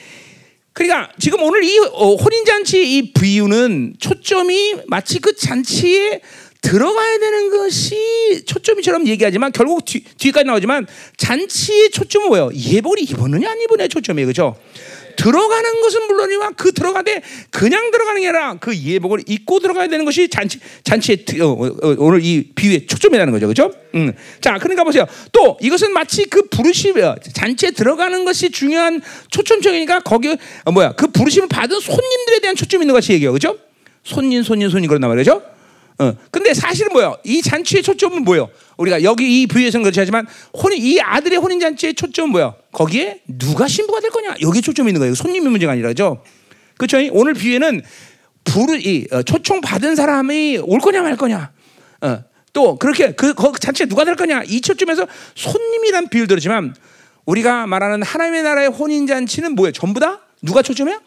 그러니까 0.73 1.11
지금 1.19 1.41
오늘 1.41 1.63
이 1.63 1.79
어, 1.79 2.15
혼인 2.15 2.45
잔치 2.45 2.97
이 2.97 3.11
비유는 3.11 3.95
초점이 3.99 4.75
마치 4.87 5.19
그 5.19 5.35
잔치에 5.35 6.21
들어가야 6.61 7.19
되는 7.19 7.49
것이 7.49 8.43
초점이처럼 8.45 9.07
얘기하지만 9.07 9.51
결국 9.51 9.85
뒤, 9.85 10.03
뒤까지 10.03 10.45
나오지만 10.45 10.87
잔치의 11.17 11.91
초점은 11.91 12.29
뭐예요? 12.29 12.49
예복을 12.53 12.99
입었느냐 13.01 13.49
안 13.49 13.61
입었느냐 13.61 13.87
초점이에요. 13.87 14.27
그죠? 14.27 14.55
들어가는 15.17 15.81
것은 15.81 16.07
물론이와 16.07 16.51
그 16.51 16.71
들어가되 16.71 17.21
그냥 17.49 17.91
들어가는 17.91 18.21
게 18.21 18.27
아니라 18.27 18.53
그 18.59 18.77
예복을 18.77 19.23
입고 19.25 19.59
들어가야 19.59 19.87
되는 19.87 20.05
것이 20.05 20.29
잔치 20.29 20.59
잔치의 20.83 21.25
어, 21.41 21.45
어, 21.45 21.65
어, 21.65 21.95
오늘 21.97 22.23
이 22.23 22.51
비유의 22.53 22.85
초점이라는 22.85 23.33
거죠, 23.33 23.47
그렇죠? 23.47 23.73
음. 23.95 24.13
자, 24.39 24.57
그러니까 24.59 24.83
보세요. 24.83 25.05
또 25.31 25.57
이것은 25.59 25.91
마치 25.91 26.25
그 26.25 26.43
부르심 26.43 26.93
잔치에 27.33 27.71
들어가는 27.71 28.25
것이 28.25 28.51
중요한 28.51 29.01
초점적이니까 29.31 30.01
거기 30.01 30.37
어, 30.65 30.71
뭐야 30.71 30.93
그 30.93 31.07
부르심을 31.07 31.47
받은 31.47 31.79
손님들에 31.79 32.39
대한 32.39 32.55
초점이 32.55 32.83
있는 32.83 32.93
것이 32.93 33.13
얘기예요, 33.13 33.31
그렇죠? 33.31 33.57
손님, 34.03 34.43
손님, 34.43 34.69
손님 34.69 34.87
그런단 34.87 35.09
말이죠. 35.09 35.56
어. 35.99 36.13
근데 36.29 36.53
사실은 36.53 36.91
뭐요? 36.93 37.17
이 37.23 37.41
잔치의 37.41 37.81
초점은 37.81 38.23
뭐요? 38.23 38.49
우리가 38.77 39.01
여기 39.01 39.41
이 39.41 39.47
부위에서는 39.47 39.83
그렇지 39.83 39.99
않지만 40.01 40.27
혼인 40.53 40.79
이 40.81 40.99
아들의 41.01 41.39
혼인 41.39 41.59
잔치의 41.59 41.95
초점은 41.95 42.31
뭐야? 42.31 42.53
거기에 42.71 43.21
누가 43.27 43.67
신부가 43.67 43.99
될 43.99 44.11
거냐? 44.11 44.35
여기에 44.41 44.61
초점이 44.61 44.89
있는 44.89 44.99
거예요. 44.99 45.15
손님의 45.15 45.49
문제가 45.49 45.71
아니라죠. 45.71 46.23
그렇죠? 46.77 46.97
오늘 47.11 47.33
비유에는 47.33 47.81
부르 48.43 48.77
이 48.77 49.07
어, 49.11 49.23
초청 49.23 49.59
받은 49.61 49.95
사람이 49.95 50.59
올 50.63 50.79
거냐 50.79 51.01
말 51.01 51.17
거냐. 51.17 51.51
어. 52.01 52.23
또 52.53 52.77
그렇게 52.77 53.13
그, 53.13 53.33
그 53.33 53.51
잔치에 53.59 53.87
누가 53.87 54.05
될 54.05 54.15
거냐? 54.15 54.43
이 54.45 54.61
초점에서 54.61 55.07
손님이란 55.35 56.09
비유를 56.09 56.27
들었지만 56.27 56.75
우리가 57.25 57.65
말하는 57.67 58.03
하나님의 58.03 58.43
나라의 58.43 58.69
혼인 58.69 59.07
잔치는 59.07 59.55
뭐예요? 59.55 59.71
전부 59.71 59.99
다 59.99 60.21
누가 60.43 60.61
초점이야? 60.61 61.01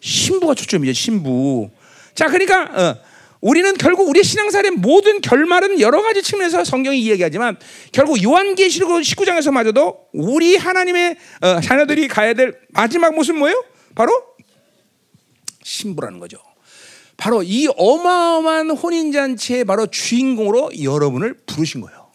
신부가 0.00 0.54
초점이죠. 0.54 0.92
신부. 0.92 1.68
자, 2.14 2.28
그러니까 2.28 2.62
어. 2.62 3.09
우리는 3.40 3.72
결국 3.74 4.08
우리 4.08 4.22
신앙사의 4.22 4.72
모든 4.72 5.20
결말은 5.20 5.80
여러 5.80 6.02
가지 6.02 6.22
측면에서 6.22 6.64
성경이 6.64 7.00
이야기하지만 7.00 7.56
결국 7.92 8.22
요한계시록 8.22 8.90
19장에서마저도 8.90 9.96
우리 10.12 10.56
하나님의 10.56 11.16
어, 11.40 11.60
자녀들이 11.60 12.08
가야 12.08 12.34
될 12.34 12.58
마지막 12.70 13.14
모습 13.14 13.36
뭐예요? 13.36 13.64
바로 13.94 14.12
신부라는 15.62 16.18
거죠. 16.18 16.38
바로 17.16 17.42
이 17.42 17.68
어마어마한 17.76 18.70
혼인잔치의 18.70 19.64
바로 19.64 19.86
주인공으로 19.86 20.70
여러분을 20.82 21.34
부르신 21.46 21.80
거예요. 21.82 22.08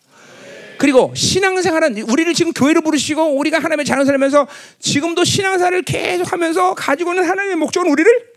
그리고 0.77 1.13
신앙생활은 1.15 2.01
우리를 2.01 2.33
지금 2.33 2.51
교회로 2.51 2.81
부르시고 2.81 3.37
우리가 3.37 3.57
하나님의 3.59 3.85
자녀 3.85 4.03
살면서 4.03 4.47
지금도 4.79 5.23
신앙사를 5.23 5.81
계속하면서 5.83 6.75
가지고 6.75 7.13
있는 7.13 7.27
하나님의 7.29 7.55
목적은 7.55 7.89
우리를 7.89 8.35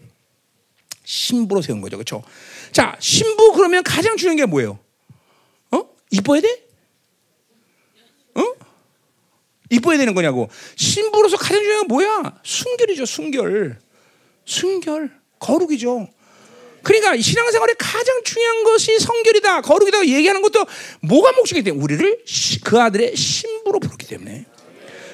신부로 1.04 1.62
세운 1.62 1.80
거죠, 1.80 1.96
그렇죠? 1.96 2.22
자, 2.72 2.96
신부 3.00 3.52
그러면 3.52 3.82
가장 3.82 4.16
중요한 4.16 4.36
게 4.36 4.46
뭐예요? 4.46 4.78
어? 5.70 5.84
이뻐야 6.10 6.40
돼? 6.40 6.66
어? 8.34 8.42
이뻐야 9.70 9.98
되는 9.98 10.14
거냐고. 10.14 10.48
신부로서 10.76 11.36
가장 11.36 11.62
중요한 11.62 11.82
게 11.82 11.88
뭐야? 11.88 12.40
순결이죠, 12.42 13.06
순결. 13.06 13.78
순결. 14.44 15.10
거룩이죠. 15.38 16.08
그러니까 16.82 17.16
신앙생활에 17.20 17.74
가장 17.78 18.22
중요한 18.24 18.64
것이 18.64 18.98
성결이다, 18.98 19.60
거룩이다 19.62 20.06
얘기하는 20.06 20.42
것도 20.42 20.64
뭐가 21.02 21.32
목적이 21.32 21.62
돼? 21.62 21.70
우리를 21.70 22.24
그 22.64 22.80
아들의 22.80 23.16
신부로 23.16 23.78
부르기 23.80 24.06
때문에. 24.06 24.46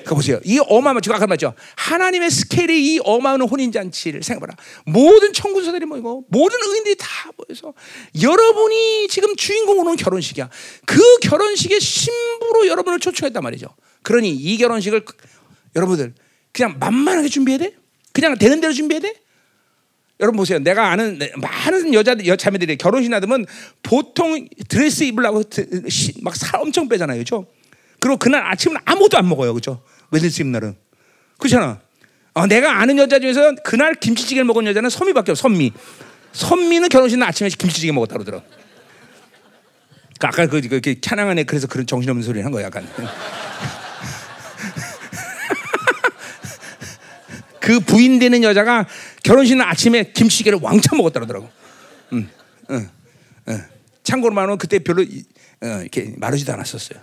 그 0.05 0.15
보세요. 0.15 0.39
이 0.45 0.59
어마어마 0.59 1.01
제가 1.01 1.17
아까 1.17 1.27
말했죠. 1.27 1.55
하나님의 1.77 2.31
스케일이 2.31 2.95
이 2.95 3.01
어마어마한 3.05 3.43
혼인 3.43 3.73
잔치를 3.73 4.23
생각해봐라. 4.23 4.55
모든 4.87 5.33
청군서들이 5.33 5.87
모이고 5.87 6.25
모든 6.29 6.59
의인들이 6.63 6.97
다 6.99 7.09
모여서 7.37 7.73
여러분이 8.21 9.09
지금 9.09 9.35
주인공 9.37 9.79
오는 9.79 9.97
결혼식이야. 9.97 10.49
그 10.87 11.01
결혼식의 11.23 11.81
신부로 11.81 12.67
여러분을 12.69 13.01
초청했단 13.01 13.43
말이죠. 13.43 13.69
그러니 14.03 14.31
이 14.31 14.57
결혼식을 14.59 15.05
여러분들 15.77 16.15
그냥 16.53 16.77
만만하게 16.79 17.29
준비해야 17.29 17.59
돼? 17.59 17.75
그냥 18.13 18.37
되는 18.39 18.61
대로 18.61 18.73
준비해야 18.73 19.01
돼? 19.01 19.15
여러분 20.21 20.39
보세요. 20.39 20.61
내가 20.61 20.91
아는 20.91 21.19
많은 21.37 21.93
여자 21.93 22.15
여자매들이 22.25 22.77
결혼식 22.77 23.11
나으면 23.11 23.47
보통 23.83 24.47
드레스 24.69 25.03
입으려고 25.05 25.43
막 26.23 26.37
살 26.37 26.61
엄청 26.61 26.89
빼잖아요, 26.89 27.17
그렇죠? 27.17 27.47
그리고 27.99 28.17
그날 28.19 28.47
아침은 28.47 28.77
아무것도 28.85 29.19
안 29.19 29.29
먹어요, 29.29 29.53
그렇죠? 29.53 29.83
웨들스 30.11 30.43
입날은 30.43 30.77
그렇잖아. 31.39 31.81
어, 32.35 32.47
내가 32.47 32.81
아는 32.81 32.99
여자 32.99 33.19
중에서 33.21 33.55
그날 33.63 33.95
김치찌개를 33.95 34.45
먹은 34.45 34.67
여자는 34.67 34.91
선미밖에 34.91 35.33
없어. 35.33 35.43
선미. 35.43 35.73
선미는 36.33 36.89
결혼식 36.89 37.17
날 37.19 37.29
아침에 37.29 37.49
김치찌개 37.49 37.93
먹었다 37.93 38.15
그러더라. 38.15 38.43
그 40.19 40.27
아까 40.27 40.47
그, 40.47 40.61
그, 40.61 40.81
그 40.81 41.01
찬양안에 41.01 41.45
그래서 41.45 41.67
그런 41.69 41.87
정신없는 41.87 42.25
소리를 42.25 42.45
한 42.45 42.51
거야, 42.51 42.65
약간. 42.65 42.89
그 47.61 47.81
부인 47.81 48.19
되는 48.19 48.43
여자가 48.43 48.87
결혼식 49.23 49.57
날 49.57 49.69
아침에 49.69 50.13
김치찌개를 50.13 50.59
왕창 50.61 50.99
먹었다 50.99 51.21
그러더라고. 51.21 51.49
응, 52.13 52.29
응, 52.71 52.91
응. 53.49 53.65
참고로 54.03 54.35
말하면 54.35 54.59
그때 54.59 54.81
별로 54.81 55.03
어, 55.03 55.67
이렇게 55.81 56.13
마르지도 56.17 56.53
않았었어요. 56.53 57.01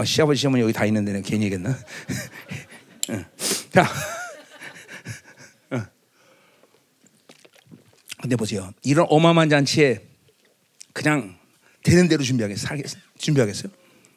어, 0.00 0.04
시아버지 0.04 0.40
시어머니 0.40 0.62
여기 0.62 0.72
다 0.72 0.86
있는데 0.86 1.12
는 1.12 1.20
괜히 1.22 1.44
얘기했나? 1.44 1.76
자, 3.70 3.82
어. 5.70 5.82
근데 8.22 8.34
보세요. 8.36 8.72
이런 8.82 9.06
어마어마한 9.10 9.50
잔치에 9.50 10.00
그냥 10.94 11.36
되는 11.82 12.08
대로 12.08 12.22
준비하겠, 12.22 12.56
준비하겠어요? 13.18 13.70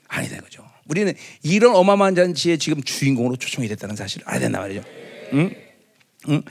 아니다 0.07 0.37
이거죠. 0.37 0.65
우리는 0.85 1.13
이런 1.41 1.75
어마어마한 1.75 2.15
잔치에 2.15 2.55
지금 2.55 2.81
주인공으로 2.81 3.35
초청이 3.35 3.67
됐다는 3.67 3.97
사실을 3.97 4.25
알아야 4.25 4.39
된단 4.39 4.61
말이죠. 4.61 4.83
응? 5.33 5.53
응? 6.29 6.41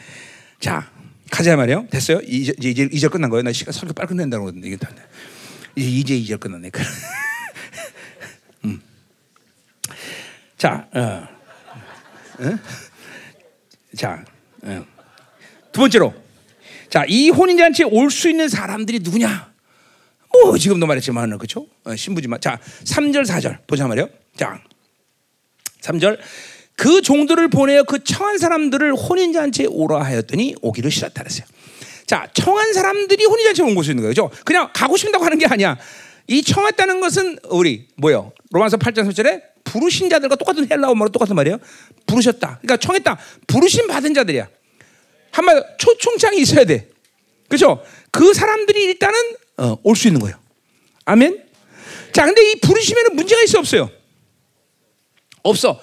자, 0.60 0.92
가자 1.30 1.56
말이에요. 1.56 1.86
됐어요? 1.90 2.20
이제 2.26 2.52
이제 2.60 2.86
이제 2.92 3.08
끝난 3.08 3.30
거예요. 3.30 3.44
나 3.44 3.52
시간 3.52 3.72
설교 3.72 3.94
빨리 3.94 4.08
끝낸다고 4.08 4.44
그러는데 4.44 4.68
이게 4.68 4.76
이제 5.74 6.00
이제 6.00 6.16
이제 6.16 6.36
끝났네. 6.36 6.70
자, 10.62 10.86
어. 10.94 11.28
어? 12.38 12.58
자, 13.96 14.24
어. 14.62 14.86
두 15.72 15.80
번째로, 15.80 16.14
자, 16.88 17.04
이 17.08 17.30
혼인잔치에 17.30 17.86
올 17.86 18.08
수 18.12 18.30
있는 18.30 18.48
사람들이 18.48 19.00
누구냐? 19.00 19.50
뭐 20.30 20.56
지금도 20.56 20.86
말했지만 20.86 21.36
그렇죠? 21.36 21.66
어, 21.82 21.96
신부지만 21.96 22.40
자, 22.40 22.60
3절 22.84 23.26
4절 23.26 23.66
보자 23.66 23.88
말이요. 23.88 24.08
자. 24.36 24.62
3절 25.80 26.20
그 26.76 27.02
종들을 27.02 27.48
보내어 27.48 27.82
그 27.82 28.04
청한 28.04 28.38
사람들을 28.38 28.94
혼인잔치에 28.94 29.66
오라 29.68 30.00
하였더니 30.04 30.54
오기를 30.62 30.92
싫었다 30.92 31.24
그랬어요. 31.24 31.44
자, 32.06 32.28
청한 32.34 32.72
사람들이 32.72 33.24
혼인잔치에 33.24 33.64
온 33.64 33.74
곳이 33.74 33.90
있는 33.90 34.04
거죠. 34.04 34.30
그냥 34.44 34.70
가고 34.72 34.96
싶다고 34.96 35.24
하는 35.24 35.38
게 35.38 35.46
아니야. 35.46 35.76
이 36.28 36.40
청했다는 36.40 37.00
것은 37.00 37.40
우리 37.50 37.88
뭐요? 37.96 38.30
로마서 38.52 38.76
8장 38.76 39.08
3절에 39.08 39.42
부르신 39.64 40.10
자들과 40.10 40.36
똑같은 40.36 40.70
헬라어말로 40.70 41.10
똑같은 41.10 41.34
말이에요. 41.34 41.58
부르셨다. 42.06 42.58
그러니까 42.60 42.76
청했다. 42.76 43.18
부르심 43.46 43.86
받은 43.86 44.12
자들이야. 44.14 44.48
한마디로 45.30 45.64
초청장이 45.78 46.38
있어야 46.40 46.64
돼. 46.64 46.90
그렇죠? 47.48 47.82
그 48.10 48.34
사람들이 48.34 48.84
일단은 48.84 49.18
어, 49.58 49.76
올 49.82 49.96
수 49.96 50.08
있는 50.08 50.20
거예요. 50.20 50.38
아멘. 51.06 51.44
자, 52.12 52.26
근데 52.26 52.50
이 52.50 52.60
부르심에는 52.60 53.16
문제가 53.16 53.42
있어 53.42 53.58
없어요? 53.58 53.90
없어. 55.42 55.80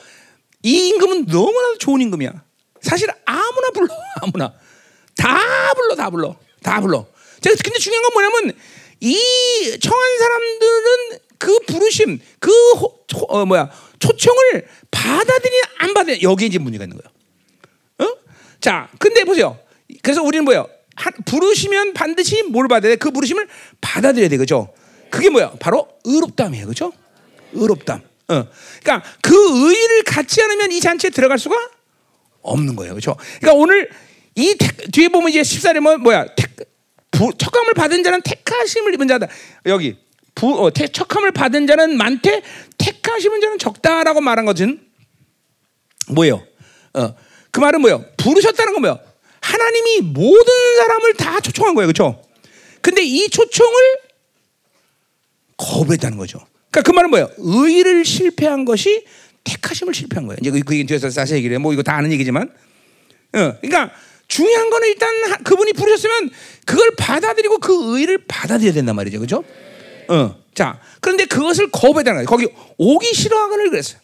이 0.64 0.90
임금은 0.90 1.26
너무나도 1.26 1.78
좋은 1.80 2.02
임금이야. 2.02 2.44
사실 2.82 3.10
아무나 3.26 3.70
불러, 3.72 3.88
아무나 4.22 4.54
다 5.16 5.74
불러, 5.74 5.96
다 5.96 6.10
불러, 6.10 6.36
다 6.62 6.82
불러. 6.82 7.08
자, 7.42 7.50
근데 7.64 7.80
중요한 7.80 8.04
건 8.04 8.12
뭐냐면 8.14 8.58
이 9.02 9.18
청한 9.82 10.18
사람들은 10.20 11.20
그 11.40 11.58
부르심, 11.62 12.20
그 12.40 12.52
호, 12.74 13.00
초, 13.08 13.20
어, 13.30 13.46
뭐야 13.46 13.72
초청을 13.98 14.68
받아들이냐 14.92 15.64
안 15.80 15.94
받아들이냐 15.94 16.30
여기에 16.30 16.48
이제 16.48 16.60
문제가 16.60 16.84
있는 16.84 16.98
거예요. 16.98 18.12
어? 18.12 18.18
자, 18.60 18.90
근데 19.00 19.24
보세요. 19.24 19.58
그래서 20.04 20.22
우리는 20.22 20.44
뭐예요? 20.44 20.68
한, 20.96 21.14
부르시면 21.26 21.94
반드시 21.94 22.44
뭘 22.44 22.68
받아야 22.68 22.92
돼? 22.92 22.96
그 22.98 23.10
부르심을 23.10 23.48
받아들여야 23.80 24.30
돼, 24.30 24.38
그죠? 24.38 24.72
그게 25.10 25.30
뭐야? 25.30 25.54
바로 25.60 25.88
의롭담이에요, 26.04 26.68
그죠? 26.68 26.92
의롭담. 27.54 28.02
어. 28.28 28.48
그러니까 28.84 29.10
그 29.22 29.34
의의를 29.34 30.04
갖지 30.04 30.44
않으면 30.44 30.72
이 30.72 30.82
잔치에 30.82 31.10
들어갈 31.10 31.40
수가 31.40 31.56
없는 32.42 32.76
거예요, 32.76 32.94
그렇죠? 32.94 33.16
그러니까 33.40 33.54
오늘 33.54 33.90
이 34.36 34.56
택, 34.60 34.92
뒤에 34.92 35.08
보면 35.08 35.30
이제 35.30 35.42
14절 35.42 35.80
뭐, 35.80 35.98
뭐야? 35.98 36.28
택, 36.36 36.56
부, 37.12 37.32
척함을 37.38 37.74
받은 37.74 38.04
자는 38.04 38.22
택하심을 38.22 38.94
입은 38.94 39.08
자다. 39.08 39.28
여기 39.66 39.98
부, 40.40 40.66
어, 40.66 40.72
택, 40.72 40.94
척함을 40.94 41.34
받은 41.34 41.68
자는 41.68 41.98
많대, 41.98 42.42
택하심은 42.78 43.42
자는 43.42 43.60
적다라고 43.60 44.22
말한 44.22 44.46
것은 44.46 44.80
뭐예요? 46.08 46.42
어, 46.94 47.14
그 47.52 47.60
말은 47.60 47.82
뭐예요? 47.82 48.06
부르셨다는 48.16 48.72
건 48.72 48.82
뭐예요? 48.82 49.00
하나님이 49.42 50.00
모든 50.14 50.54
사람을 50.78 51.14
다 51.16 51.42
초청한 51.42 51.76
거예요, 51.76 51.88
그렇죠? 51.88 52.24
근데 52.80 53.04
이 53.04 53.28
초청을 53.30 53.74
거부했다는 55.58 56.18
거죠. 56.18 56.40
그러니까 56.72 56.90
그 56.90 56.96
말은 56.96 57.10
뭐예요? 57.10 57.30
의를 57.38 58.06
실패한 58.06 58.64
것이 58.64 59.04
택하심을 59.44 59.94
실패한 59.94 60.26
거예요. 60.26 60.38
이제 60.40 60.52
그, 60.52 60.62
그 60.62 60.86
뒤에서 60.86 61.10
자세히 61.10 61.40
얘기를 61.40 61.56
해. 61.56 61.58
뭐 61.58 61.74
이거 61.74 61.84
다 61.84 61.98
아는 61.98 62.14
얘기지만, 62.14 62.44
어, 62.44 63.58
그러니까 63.60 63.92
중요한 64.30 64.70
거는 64.70 64.88
일단 64.88 65.44
그분이 65.44 65.74
부르셨으면 65.74 66.30
그걸 66.66 66.92
받아들이고 66.98 67.58
그 67.58 67.98
의를 67.98 68.24
받아들여야 68.26 68.72
된단 68.72 68.96
말이죠, 68.96 69.20
그렇죠? 69.20 69.44
어, 70.10 70.36
자, 70.54 70.80
그런데 71.00 71.26
그것을 71.26 71.70
거부했다는 71.72 72.26
거예요. 72.26 72.28
거기 72.28 72.48
오기 72.78 73.14
싫어하거늘 73.14 73.70
그랬어요. 73.70 74.00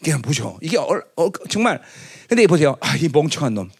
이게 0.00 0.16
보죠. 0.18 0.58
이게 0.60 0.76
어, 0.76 0.88
어, 1.16 1.30
정말. 1.48 1.80
근데 2.28 2.46
보세요. 2.46 2.76
아, 2.80 2.96
이 2.96 3.08
멍청한 3.08 3.54
놈. 3.54 3.70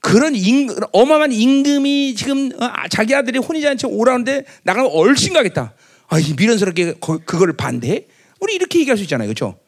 그런 0.00 0.34
임, 0.34 0.68
어마어마한 0.92 1.32
임금이 1.32 2.14
지금 2.16 2.50
어, 2.60 2.70
자기 2.90 3.14
아들이 3.14 3.38
혼인잔치 3.38 3.86
오라는데 3.86 4.44
나가면 4.64 4.90
얼씬 4.92 5.32
가겠다. 5.32 5.74
아, 6.08 6.18
이 6.18 6.34
미련스럽게 6.36 6.94
그걸 7.00 7.52
반대해? 7.56 8.06
우리 8.40 8.54
이렇게 8.54 8.80
얘기할 8.80 8.96
수 8.96 9.02
있잖아요. 9.04 9.28
그렇죠? 9.28 9.58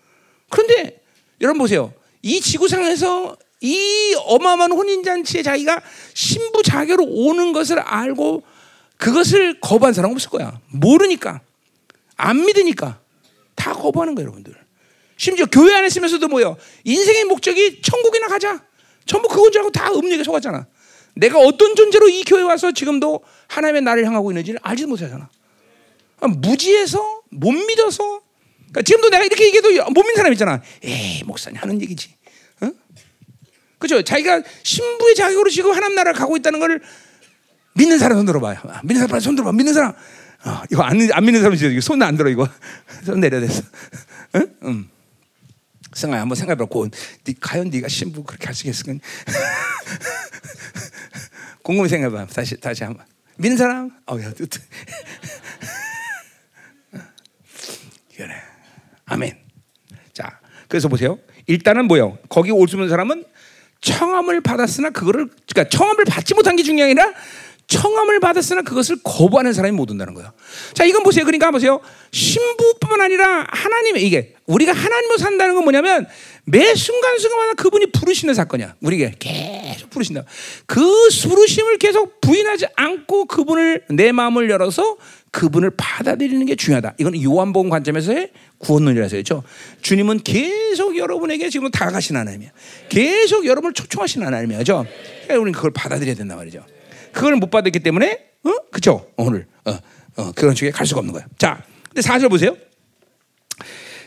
그런데 0.51 1.01
여러분 1.41 1.59
보세요. 1.59 1.93
이 2.23 2.41
지구상에서 2.41 3.37
이 3.61 4.15
어마어마한 4.27 4.73
혼인잔치에 4.73 5.43
자기가 5.43 5.81
신부 6.15 6.63
자격으로 6.63 7.05
오는 7.07 7.53
것을 7.53 7.79
알고 7.81 8.43
그것을 8.99 9.61
거부한 9.61 9.95
사람은 9.95 10.15
없을 10.15 10.29
거야. 10.31 10.61
모르니까. 10.69 11.41
안 12.17 12.45
믿으니까. 12.45 13.01
다 13.55 13.73
거부하는 13.73 14.15
거예요, 14.15 14.27
여러분들. 14.27 14.55
심지어 15.17 15.47
교회 15.47 15.75
안에 15.75 15.87
있으면서도 15.87 16.29
뭐요? 16.29 16.57
인생의 16.85 17.25
목적이 17.25 17.81
천국이나 17.83 18.27
가자. 18.29 18.65
전부 19.07 19.29
그건 19.29 19.51
줄 19.51 19.61
알고 19.61 19.73
다 19.73 19.91
음력에 19.93 20.23
속았잖아. 20.23 20.67
내가 21.15 21.39
어떤 21.41 21.75
존재로 21.75 22.09
이 22.09 22.23
교회 22.25 22.43
와서 22.43 22.71
지금도 22.73 23.25
하나님의 23.49 23.83
나를 23.83 24.07
향하고 24.07 24.31
있는지를 24.31 24.61
알지 24.63 24.87
못하잖아. 24.87 25.29
무지해서 26.21 27.23
못 27.31 27.51
믿어서 27.53 28.21
그러니까 28.59 28.83
지금도 28.83 29.11
내가 29.11 29.25
이렇게 29.25 29.47
얘기해도 29.47 29.71
못 29.91 30.03
믿는 30.03 30.17
사람 30.17 30.33
있잖아. 30.33 30.63
에이 30.83 31.23
목사님 31.25 31.61
하는 31.61 31.81
얘기지. 31.81 32.15
어? 32.61 32.71
그죠? 33.79 34.03
자기가 34.03 34.43
신부의 34.63 35.15
자격으로 35.15 35.51
지금 35.51 35.73
하나님 35.73 35.97
나라 35.97 36.13
가고 36.13 36.37
있다는 36.37 36.61
걸 36.61 36.81
믿는 37.79 37.99
사람 37.99 38.19
손 38.19 38.27
들어봐요. 38.27 38.59
아, 38.65 38.81
믿는 38.85 39.07
사람 39.07 39.21
손 39.21 39.35
들어봐. 39.37 39.53
믿는 39.53 39.73
사람. 39.73 39.93
어, 40.45 40.63
이거 40.71 40.83
안, 40.83 40.99
안 41.13 41.25
믿는 41.25 41.41
사람 41.41 41.57
지금 41.57 41.81
손안 41.81 42.17
들어 42.17 42.29
이거 42.29 42.49
손 43.07 43.21
내려댔어. 43.21 43.63
응? 44.37 44.55
음. 44.65 44.91
승아야 45.95 46.21
한번 46.21 46.37
생각해보고 46.37 46.89
네, 47.25 47.35
과연 47.41 47.71
네가 47.71 47.89
신부 47.89 48.23
그렇게 48.23 48.47
할 48.47 48.55
수 48.55 48.67
있겠어? 48.69 48.93
곰곰이 51.63 51.89
생각해봐. 51.89 52.27
다시 52.27 52.57
다시 52.61 52.85
한번 52.85 53.05
믿는 53.37 53.57
사람. 53.57 53.91
어 54.07 54.21
야 54.21 54.33
그래. 58.17 58.35
아멘. 59.07 59.39
자, 60.13 60.41
그래서 60.69 60.89
보세요. 60.89 61.19
일단은 61.47 61.87
뭐요? 61.87 62.19
거기 62.29 62.51
올 62.51 62.69
수 62.69 62.77
있는 62.77 62.89
사람은 62.89 63.25
청함을 63.81 64.41
받았으나 64.41 64.91
그거를 64.91 65.29
그러니까 65.49 65.69
청함을 65.77 66.05
받지 66.05 66.35
못한 66.35 66.57
게 66.57 66.63
중요한 66.65 66.95
게 66.95 67.01
아니라 67.01 67.17
청함을 67.69 68.19
받았으나 68.19 68.63
그것을 68.63 68.97
거부하는 69.05 69.53
사람이 69.53 69.77
못 69.77 69.91
온다는 69.91 70.15
거예요. 70.15 70.33
자, 70.73 70.85
이건 70.85 71.03
보세요. 71.03 71.27
그러니까 71.27 71.51
보세요. 71.51 71.81
신부뿐만 72.11 73.03
아니라 73.03 73.47
하나님의 73.51 74.05
이게 74.07 74.35
우리가 74.47 74.73
하나님으로 74.73 75.19
산다는 75.19 75.55
건 75.55 75.65
뭐냐면 75.65 76.07
매 76.47 76.75
순간순간마다 76.75 77.63
그분이 77.63 77.93
부르시는 77.93 78.33
사건이야. 78.33 78.75
우리에게 78.81 79.15
계속 79.19 79.91
부르신다. 79.91 80.25
그 80.65 80.81
부르심을 81.23 81.77
계속 81.77 82.23
부인하지 82.23 82.69
않고 82.75 83.27
그분을 83.27 83.85
내 83.91 84.13
마음을 84.13 84.49
열어서 84.49 84.97
그분을 85.31 85.73
받아들이는 85.77 86.47
게 86.47 86.57
중요하다. 86.57 86.95
이건 86.99 87.23
요한복음 87.23 87.69
관점에서의 87.69 88.31
구원론이라서 88.57 89.11
그렇죠. 89.17 89.45
주님은 89.83 90.21
계속 90.25 90.97
여러분에게 90.97 91.51
지금 91.51 91.71
다가가신 91.71 92.17
하나님이야. 92.17 92.51
계속 92.89 93.45
여러분을 93.45 93.75
초청하신 93.75 94.23
하나님이야. 94.23 94.57
그렇죠? 94.57 94.87
그러니까 95.25 95.35
우리는 95.35 95.53
그걸 95.53 95.71
받아들여야 95.73 96.15
된단 96.15 96.39
말이죠. 96.39 96.65
그걸 97.13 97.37
못 97.37 97.51
받았기 97.51 97.81
때문에 97.81 98.19
어? 98.45 98.51
그렇죠? 98.71 99.07
오늘 99.17 99.47
어, 99.65 99.79
어, 100.17 100.33
그런 100.33 100.55
쪽에 100.55 100.71
갈 100.71 100.87
수가 100.87 101.01
없는 101.01 101.13
거야. 101.13 101.25
자, 101.39 101.63
근데 101.89 102.03
사절 102.03 102.29
보세요. 102.29 102.57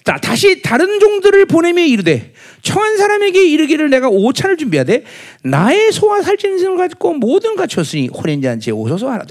자, 0.04 0.18
다시 0.18 0.62
다른 0.64 1.00
종들을 1.00 1.46
보내며 1.46 1.84
이르되 1.84 2.34
청한 2.64 2.98
사람에게 2.98 3.48
이르기를 3.50 3.90
내가 3.92 4.10
오찬을 4.10 4.58
준비하되 4.58 5.04
나의 5.44 5.92
소와 5.92 6.24
살찐을 6.24 6.76
가지고 6.78 7.14
모든 7.14 7.56
갖췄으니 7.56 8.08
혼인잔치에 8.08 8.74
오소서 8.74 9.10
하라. 9.12 9.26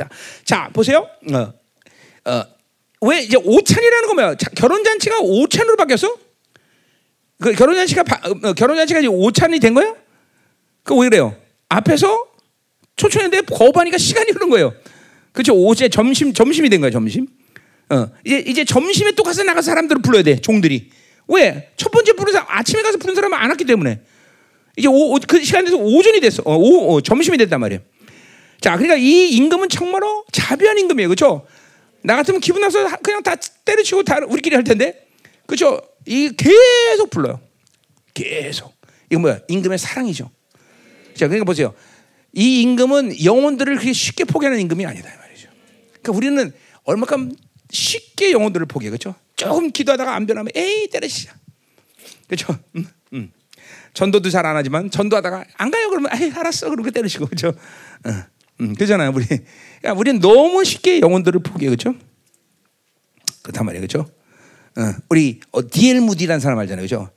자, 0.44 0.70
보세요. 0.72 1.08
어, 1.32 1.52
어, 2.30 2.44
왜 3.02 3.20
이제 3.22 3.36
오찬이라는 3.36 4.08
거면 4.08 4.36
결혼 4.54 4.84
잔치가 4.84 5.18
오찬으로 5.20 5.76
바뀌었어? 5.76 6.16
그 7.40 7.52
결혼 7.54 7.74
잔치가 7.74 8.02
어, 8.44 8.52
결혼 8.52 8.76
잔치가 8.76 9.00
이제 9.00 9.08
오찬이 9.08 9.58
된 9.58 9.74
거야? 9.74 9.94
그 10.84 10.94
왜 10.94 11.08
그래요? 11.08 11.34
앞에서 11.68 12.26
초청했는데 13.00 13.46
거부하니까 13.46 13.96
시간이 13.96 14.32
흐른 14.32 14.50
거예요. 14.50 14.74
그렇죠? 15.32 15.54
오제 15.54 15.88
점심 15.88 16.34
점심이 16.34 16.68
된 16.68 16.80
거야 16.80 16.90
점심. 16.90 17.26
어 17.88 18.08
이제 18.24 18.44
이제 18.46 18.64
점심에 18.64 19.12
또 19.12 19.22
가서 19.22 19.42
나가 19.42 19.62
사람들을 19.62 20.02
불러야 20.02 20.22
돼 20.22 20.36
종들이. 20.36 20.90
왜? 21.28 21.70
첫 21.76 21.90
번째 21.90 22.12
부른 22.12 22.32
사람 22.32 22.46
아침에 22.50 22.82
가서 22.82 22.98
부른 22.98 23.14
사람은 23.14 23.38
안 23.38 23.50
왔기 23.50 23.64
때문에 23.64 24.00
이제 24.76 24.88
오, 24.88 25.14
그 25.26 25.42
시간 25.42 25.64
돼서 25.64 25.76
오전이 25.76 26.20
됐어. 26.20 26.42
어, 26.44 26.56
오, 26.56 26.94
어, 26.94 27.00
점심이 27.00 27.38
됐단 27.38 27.60
말이에요. 27.60 27.80
자, 28.60 28.76
그러니까 28.76 28.96
이 28.96 29.28
임금은 29.30 29.68
정말로 29.68 30.24
자비한 30.32 30.78
임금이에요, 30.78 31.08
그렇죠? 31.08 31.46
나 32.02 32.16
같으면 32.16 32.40
기분 32.40 32.60
나서 32.60 32.84
그냥 32.98 33.22
다 33.22 33.36
때려치고 33.64 34.02
다 34.02 34.18
우리끼리 34.26 34.54
할 34.54 34.64
텐데, 34.64 35.06
그렇죠? 35.46 35.80
이 36.06 36.30
계속 36.36 37.10
불러요. 37.10 37.40
계속. 38.12 38.74
이거 39.10 39.20
뭐야? 39.20 39.40
임금의 39.48 39.78
사랑이죠. 39.78 40.30
자, 41.14 41.26
그러니까 41.26 41.44
보세요. 41.44 41.74
이 42.32 42.62
임금은 42.62 43.24
영혼들을 43.24 43.74
그렇게 43.74 43.92
쉽게 43.92 44.24
포기하는 44.24 44.60
임금이 44.60 44.86
아니다 44.86 45.08
말이죠. 45.18 45.48
그러니까 46.00 46.12
우리는 46.12 46.52
얼마큼 46.84 47.34
쉽게 47.70 48.32
영혼들을 48.32 48.66
포기해 48.66 48.90
그렇죠? 48.90 49.14
조금 49.36 49.70
기도하다가 49.70 50.14
안 50.14 50.26
변하면 50.26 50.50
에이 50.54 50.88
때려치자. 50.90 51.34
그렇죠? 52.26 52.56
음, 52.76 52.86
음. 53.14 53.32
전도도 53.94 54.30
잘 54.30 54.46
안 54.46 54.56
하지만 54.56 54.90
전도하다가 54.90 55.44
안 55.56 55.70
가요 55.70 55.88
그러면 55.90 56.12
아이 56.12 56.30
알았어 56.30 56.70
그렇게 56.70 56.90
때리시고 56.90 57.26
그렇죠? 57.26 57.48
어, 57.48 58.10
음, 58.60 58.74
그잖아요 58.74 59.12
우리. 59.14 59.26
그러니까 59.26 59.92
우리는 59.98 60.20
너무 60.20 60.64
쉽게 60.64 61.00
영혼들을 61.00 61.40
포기해 61.42 61.70
그렇죠? 61.70 61.94
그렇단 63.42 63.66
말이에요 63.66 63.86
그렇죠? 63.86 64.08
어, 64.76 64.94
우리 65.08 65.40
어, 65.50 65.68
디엘 65.68 66.00
무디라는 66.00 66.38
사람 66.40 66.58
알잖아요 66.60 66.86
그렇죠? 66.86 67.10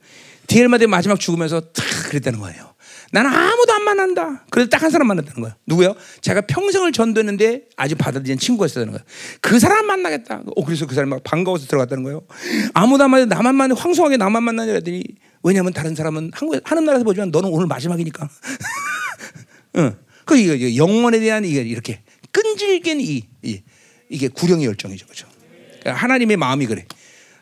디엘 0.46 0.68
무디 0.68 0.86
마지막 0.86 1.20
죽으면서 1.20 1.60
탁 1.60 1.84
그랬다는 2.08 2.40
거예요. 2.40 2.73
나는 3.14 3.30
아무도 3.30 3.72
안 3.72 3.84
만난다. 3.84 4.44
그래서 4.50 4.68
딱 4.68 4.82
한 4.82 4.90
사람 4.90 5.06
만났다는 5.06 5.40
거예요. 5.40 5.54
누구요? 5.66 5.94
제가 6.20 6.40
평생을 6.42 6.90
전도했는데 6.90 7.62
아직 7.76 7.94
받아들인 7.94 8.36
친구가 8.36 8.66
있었다는 8.66 8.92
거예요. 8.92 9.04
그 9.40 9.60
사람 9.60 9.86
만나겠다. 9.86 10.42
어, 10.44 10.64
그래서 10.64 10.84
그 10.86 10.96
사람이 10.96 11.10
막 11.10 11.22
반가워서 11.22 11.66
들어갔다는 11.68 12.02
거예요. 12.02 12.26
아무도 12.74 13.04
안 13.04 13.10
만나, 13.12 13.26
나만 13.26 13.54
만나, 13.54 13.76
황송하게 13.76 14.16
나만 14.16 14.42
만나냐 14.42 14.80
더니 14.80 15.04
왜냐하면 15.44 15.72
다른 15.72 15.94
사람은 15.94 16.32
한국 16.34 16.60
하는 16.64 16.84
나라에서 16.84 17.04
보지만 17.04 17.30
너는 17.30 17.50
오늘 17.50 17.66
마지막이니까. 17.68 18.28
응. 19.78 19.96
그 20.24 20.36
이거 20.36 20.76
영혼에 20.76 21.20
대한 21.20 21.44
이게 21.44 21.62
이렇게 21.62 22.00
끈질긴 22.32 23.00
이, 23.00 23.22
이 23.42 23.62
이게 24.08 24.26
구령의 24.28 24.66
열정이죠, 24.66 25.06
그렇죠? 25.06 25.28
하나님의 25.86 26.36
마음이 26.36 26.66
그래. 26.66 26.84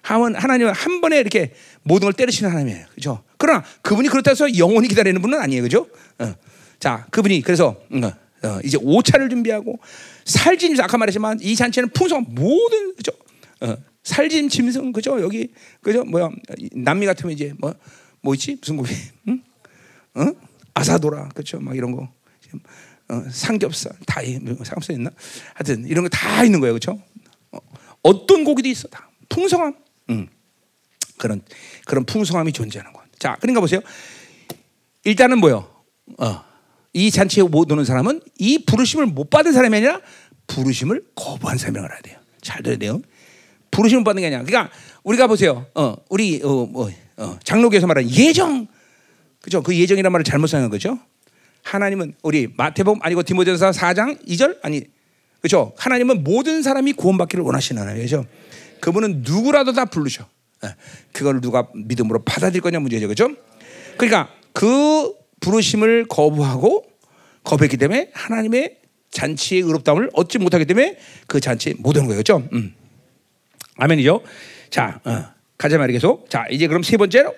하나님은 0.02 0.74
한 0.74 1.00
번에 1.00 1.18
이렇게 1.18 1.52
모든 1.82 2.06
걸 2.06 2.12
때리시는 2.12 2.50
하나님이에요. 2.50 2.86
그죠? 2.94 3.22
그러나 3.38 3.64
그분이 3.82 4.08
그렇다 4.08 4.30
해서 4.30 4.56
영원히 4.56 4.88
기다리는 4.88 5.20
분은 5.20 5.38
아니에요. 5.40 5.62
그죠? 5.62 5.88
어. 6.18 6.34
자, 6.78 7.06
그분이 7.10 7.42
그래서 7.42 7.76
어, 7.90 8.46
어, 8.48 8.60
이제 8.64 8.78
오차를 8.80 9.28
준비하고 9.28 9.78
살짐 10.24 10.78
아까 10.80 10.98
말했지만 10.98 11.38
이 11.40 11.54
잔치는 11.54 11.90
풍성한 11.90 12.26
모든 12.30 12.94
그죠? 12.96 13.12
어, 13.60 13.76
살짐 14.02 14.48
짐승 14.48 14.92
그죠? 14.92 15.20
여기 15.20 15.52
그죠? 15.80 16.04
뭐야? 16.04 16.30
남미 16.74 17.06
같으면 17.06 17.32
이제 17.34 17.52
뭐 17.58 17.74
뭐 18.24 18.34
있지? 18.34 18.56
무슨 18.60 18.76
고기? 18.76 18.94
응? 19.28 19.42
어? 20.14 20.26
아사도라 20.74 21.30
그죠? 21.30 21.58
막 21.60 21.76
이런 21.76 21.90
거. 21.90 22.08
어, 23.08 23.24
삼겹살 23.30 23.92
다 24.06 24.20
삼겹살 24.64 24.94
있나? 24.96 25.10
하여튼 25.54 25.84
이런 25.86 26.04
거 26.04 26.08
다 26.08 26.44
있는 26.44 26.60
거예요. 26.60 26.74
그죠? 26.74 27.02
어, 27.50 27.58
어떤 28.02 28.44
고기도 28.44 28.68
있어 28.68 28.86
다 28.88 29.10
풍성함. 29.28 29.74
음. 30.10 30.28
그런 31.22 31.40
그런 31.86 32.04
풍성함이 32.04 32.52
존재하는 32.52 32.92
것. 32.92 33.02
자, 33.20 33.36
그러니까 33.40 33.60
보세요. 33.60 33.80
일단은 35.04 35.38
뭐요? 35.38 35.68
어, 36.18 36.44
이 36.92 37.12
잔치에 37.12 37.44
못 37.44 37.70
오는 37.70 37.84
사람은 37.84 38.20
이 38.38 38.64
부르심을 38.64 39.06
못 39.06 39.30
받은 39.30 39.52
사람이 39.52 39.76
아니라 39.76 40.00
부르심을 40.48 41.04
거부한 41.14 41.58
사람이라고 41.58 41.88
해야 41.92 42.00
돼요. 42.00 42.18
잘 42.40 42.60
들어야 42.64 42.76
돼요. 42.76 43.00
부르심을 43.70 44.02
받는 44.02 44.20
게 44.20 44.26
아니라. 44.26 44.42
그러니까 44.42 44.74
우리가 45.04 45.28
보세요. 45.28 45.66
어, 45.76 45.94
우리 46.10 46.40
어, 46.42 46.66
뭐, 46.66 46.90
어, 47.16 47.38
장로교에서 47.44 47.86
말하는 47.86 48.10
예정, 48.10 48.66
그죠? 49.40 49.62
그 49.62 49.76
예정이란 49.76 50.10
말을 50.10 50.24
잘못 50.24 50.48
사용한 50.48 50.70
거죠. 50.70 50.98
하나님은 51.62 52.14
우리 52.22 52.48
마태복음 52.56 53.00
아니고 53.00 53.22
디모데전서 53.22 53.70
4장 53.78 54.26
2절 54.26 54.58
아니 54.62 54.82
그죠? 55.40 55.72
하나님은 55.76 56.24
모든 56.24 56.62
사람이 56.62 56.94
구원받기를 56.94 57.44
원하시는 57.44 57.80
하나님이죠. 57.80 58.26
그분은 58.80 59.22
누구라도 59.24 59.72
다 59.72 59.84
부르셔. 59.84 60.26
예, 60.64 60.74
그걸 61.12 61.40
누가 61.40 61.68
믿음으로 61.74 62.22
받아들일 62.24 62.60
거냐 62.62 62.78
문제죠, 62.80 63.08
그죠? 63.08 63.28
그러니까 63.96 64.30
그 64.52 65.12
부르심을 65.40 66.06
거부하고 66.08 66.84
거부했기 67.44 67.76
때문에 67.76 68.10
하나님의 68.12 68.78
잔치의 69.10 69.62
의롭다움을 69.62 70.10
얻지 70.14 70.38
못하기 70.38 70.64
때문에 70.64 70.96
그 71.26 71.40
잔치에 71.40 71.74
못 71.78 71.96
오는 71.96 72.06
거예요, 72.06 72.18
그죠? 72.20 72.42
음. 72.52 72.74
아멘이죠. 73.76 74.22
자, 74.70 75.00
어, 75.04 75.24
가자 75.58 75.78
말이 75.78 75.92
계속. 75.92 76.30
자, 76.30 76.46
이제 76.50 76.66
그럼 76.66 76.82
세 76.82 76.96
번째로 76.96 77.34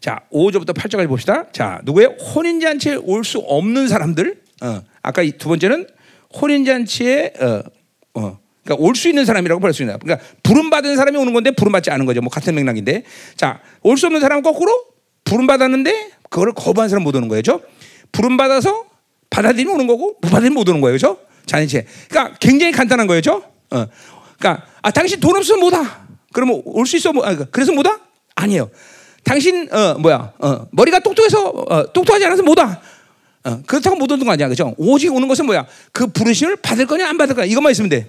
자, 0.00 0.20
5절부터 0.32 0.74
8절까지 0.74 1.08
봅시다. 1.08 1.50
자, 1.50 1.80
누구의 1.84 2.06
혼인 2.34 2.60
잔치에 2.60 2.96
올 2.96 3.24
수 3.24 3.38
없는 3.38 3.88
사람들. 3.88 4.42
어, 4.62 4.82
아까 5.02 5.22
두 5.38 5.48
번째는 5.48 5.86
혼인 6.40 6.64
잔치에 6.64 7.32
어, 7.40 7.62
어, 8.20 8.38
그러니까 8.68 8.84
올 8.86 8.94
수 8.94 9.08
있는 9.08 9.24
사람이라고 9.24 9.60
볼 9.60 9.72
수 9.72 9.82
있나. 9.82 9.96
그러니까 9.96 10.24
부름 10.42 10.70
받은 10.70 10.96
사람이 10.96 11.16
오는 11.18 11.32
건데 11.32 11.50
부름 11.52 11.72
받지 11.72 11.90
않은 11.90 12.04
거죠. 12.06 12.20
뭐 12.20 12.30
같은 12.30 12.54
맥락인데. 12.54 13.04
자, 13.36 13.60
올 13.82 13.96
수 13.96 14.06
없는 14.06 14.20
사람은 14.20 14.42
거꾸로 14.42 14.72
부름 15.24 15.46
받았는데 15.46 16.10
그거를 16.30 16.52
거부한 16.52 16.88
사람 16.88 17.02
못 17.04 17.14
오는 17.16 17.28
거예요. 17.28 17.42
부름 18.12 18.36
받아서 18.36 18.84
받아들이면 19.30 19.74
오는 19.74 19.86
거고 19.86 20.16
못 20.20 20.30
받으면 20.30 20.54
못 20.54 20.68
오는 20.68 20.80
거예요. 20.80 20.94
그죠? 20.94 21.18
잔치. 21.46 21.82
그러니까 22.08 22.36
굉장히 22.40 22.72
간단한 22.72 23.06
거예요. 23.06 23.20
어. 23.70 23.86
그러니까 24.38 24.66
아, 24.82 24.90
당신 24.90 25.18
돈 25.20 25.36
없으면 25.36 25.60
못 25.60 25.72
와. 25.72 26.06
그러면 26.32 26.62
올 26.64 26.86
수 26.86 26.96
있어. 26.96 27.12
뭐, 27.12 27.24
아, 27.26 27.34
그래서 27.50 27.72
못 27.72 27.86
와? 27.86 27.98
아니에요. 28.34 28.70
당신 29.24 29.68
어 29.72 29.94
뭐야? 29.98 30.32
어, 30.38 30.66
머리가 30.70 31.00
똑똑해서 31.00 31.48
어, 31.48 31.92
똑똑하지 31.92 32.24
않아서 32.26 32.42
못 32.42 32.58
와. 32.58 32.80
어, 33.44 33.62
그렇다고 33.66 33.96
못 33.96 34.10
오는 34.12 34.24
거 34.24 34.32
아니야. 34.32 34.48
그죠? 34.48 34.74
오직 34.78 35.12
오는 35.12 35.26
것은 35.28 35.46
뭐야? 35.46 35.66
그 35.92 36.06
부르심을 36.06 36.56
받을 36.56 36.86
거냐 36.86 37.08
안 37.08 37.18
받을 37.18 37.34
거냐 37.34 37.46
이것만 37.46 37.72
있으면 37.72 37.88
돼. 37.90 38.06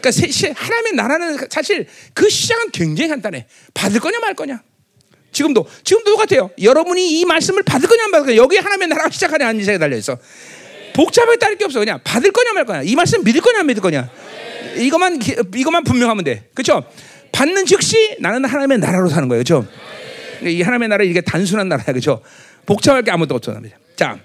그러니까 0.00 0.54
하나님의 0.54 0.92
나라는 0.94 1.38
사실 1.50 1.86
그 2.14 2.28
시작은 2.28 2.70
굉장히 2.70 3.08
간단해. 3.08 3.46
받을 3.74 4.00
거냐 4.00 4.18
말 4.20 4.34
거냐. 4.34 4.62
지금도 5.32 5.66
지금도 5.84 6.10
똑같아요. 6.12 6.50
여러분이 6.60 7.20
이 7.20 7.24
말씀을 7.24 7.62
받을 7.62 7.88
거냐 7.88 8.04
안 8.04 8.10
받을 8.10 8.26
거냐. 8.26 8.36
여기 8.36 8.56
하나님의 8.56 8.88
나라가 8.88 9.10
시작하냐 9.10 9.48
안 9.48 9.58
시작에 9.58 9.78
달려 9.78 9.96
있어. 9.96 10.18
복잡하게 10.94 11.38
따를 11.38 11.56
게 11.56 11.64
없어. 11.64 11.78
그냥 11.78 12.00
받을 12.02 12.32
거냐 12.32 12.52
말 12.52 12.64
거냐. 12.64 12.82
이 12.82 12.94
말씀 12.94 13.22
믿을 13.22 13.40
거냐 13.40 13.60
안 13.60 13.66
믿을 13.66 13.82
거냐. 13.82 14.10
이것만 14.76 15.20
이것만 15.54 15.84
분명하면 15.84 16.24
돼. 16.24 16.48
그렇죠? 16.54 16.84
받는 17.32 17.66
즉시 17.66 18.16
나는 18.20 18.44
하나님의 18.44 18.78
나라로 18.78 19.08
사는 19.08 19.28
거예요. 19.28 19.42
그렇죠? 19.44 19.66
이 20.42 20.62
하나님의 20.62 20.88
나라 20.88 21.04
이게 21.04 21.20
단순한 21.20 21.68
나라야. 21.68 21.86
그렇죠? 21.86 22.22
복잡할 22.66 23.02
게 23.02 23.10
아무것도 23.10 23.36
없어. 23.36 23.60
자. 23.96 24.18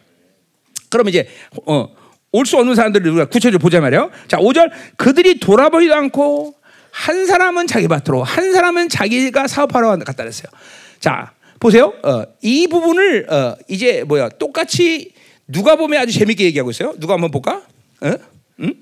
그럼 0.90 1.10
이제 1.10 1.28
어 1.66 1.90
올 2.36 2.46
수 2.46 2.58
없는 2.58 2.76
사람들을 2.76 3.08
우리가 3.12 3.26
구체적으로 3.26 3.60
보자 3.60 3.80
말이에요. 3.80 4.12
자, 4.28 4.38
5절 4.38 4.70
그들이 4.98 5.40
돌아보지도 5.40 5.96
않고 5.96 6.56
한 6.92 7.26
사람은 7.26 7.68
자기 7.68 7.88
밭으로 7.88 8.24
한 8.24 8.52
사람은 8.54 8.90
자기가 8.90 9.48
사업하러 9.48 9.90
갔다 10.00 10.24
그랬어요. 10.24 10.48
자, 11.00 11.32
보세요. 11.60 11.94
어, 12.04 12.24
이 12.42 12.68
부분을 12.68 13.32
어, 13.32 13.56
이제 13.68 14.04
뭐야 14.04 14.30
똑같이 14.30 15.14
누가 15.48 15.76
보면 15.76 16.02
아주 16.02 16.12
재밌게 16.12 16.44
얘기하고 16.46 16.72
있어요. 16.72 16.94
누가 16.98 17.14
한번 17.14 17.32
볼까? 17.32 17.62
어? 18.02 18.14
응? 18.62 18.74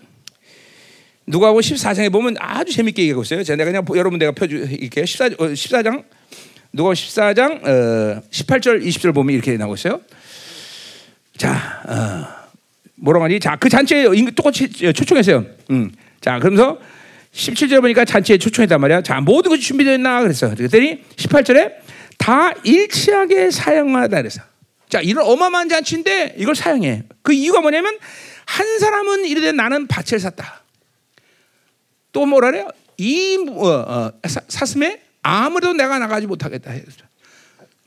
누가 1.25 1.47
보면 1.49 1.61
14장에 1.61 2.11
보면 2.11 2.35
아주 2.39 2.73
재밌게 2.73 3.01
얘기하고 3.03 3.21
있어요. 3.23 3.43
제가 3.43 3.63
그냥 3.63 3.85
여러분 3.95 4.19
내가 4.19 4.31
펴줄게요. 4.31 5.05
14, 5.05 5.29
14장 5.29 6.03
누가 6.73 6.91
14장 6.91 7.61
18절 8.29 8.83
20절 8.85 9.13
보면 9.13 9.33
이렇게 9.35 9.55
나오고 9.57 9.75
있어요. 9.75 10.01
자, 11.37 11.83
어. 11.87 12.42
뭐라고 13.03 13.25
하니? 13.25 13.39
자, 13.39 13.57
그 13.57 13.67
잔치에 13.67 14.07
똑같이 14.33 14.69
초청했어요. 14.69 15.45
음. 15.71 15.91
자, 16.21 16.39
그러면서 16.39 16.79
17절 17.33 17.81
보니까 17.81 18.05
잔치에 18.05 18.37
초청했단 18.37 18.79
말이야. 18.79 19.01
자, 19.01 19.19
모든 19.19 19.51
것이 19.51 19.61
준비됐나? 19.61 20.21
그랬어. 20.21 20.55
그랬더니 20.55 21.03
18절에 21.17 21.73
다 22.17 22.53
일치하게 22.63 23.51
사용하다 23.51 24.17
그랬어. 24.17 24.41
자, 24.87 25.01
이런 25.01 25.25
어마어마한 25.25 25.67
잔치인데 25.67 26.35
이걸 26.37 26.55
사용해. 26.55 27.03
그 27.21 27.33
이유가 27.33 27.59
뭐냐면 27.59 27.97
한 28.45 28.79
사람은 28.79 29.25
이르되 29.25 29.51
나는 29.51 29.87
밭을 29.87 30.19
샀다. 30.19 30.61
또 32.13 32.25
뭐라 32.25 32.51
그래요? 32.51 32.69
이 32.97 33.37
어, 33.49 33.67
어, 33.67 34.11
사슴에 34.47 35.01
아무래도 35.21 35.73
내가 35.73 35.99
나가지 35.99 36.25
못하겠다. 36.25 36.71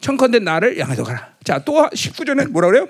청컨대 0.00 0.40
나를 0.40 0.78
양해도 0.78 1.04
가라. 1.04 1.32
자, 1.42 1.58
또 1.60 1.88
19절에 1.88 2.50
뭐라 2.50 2.68
그래요? 2.68 2.88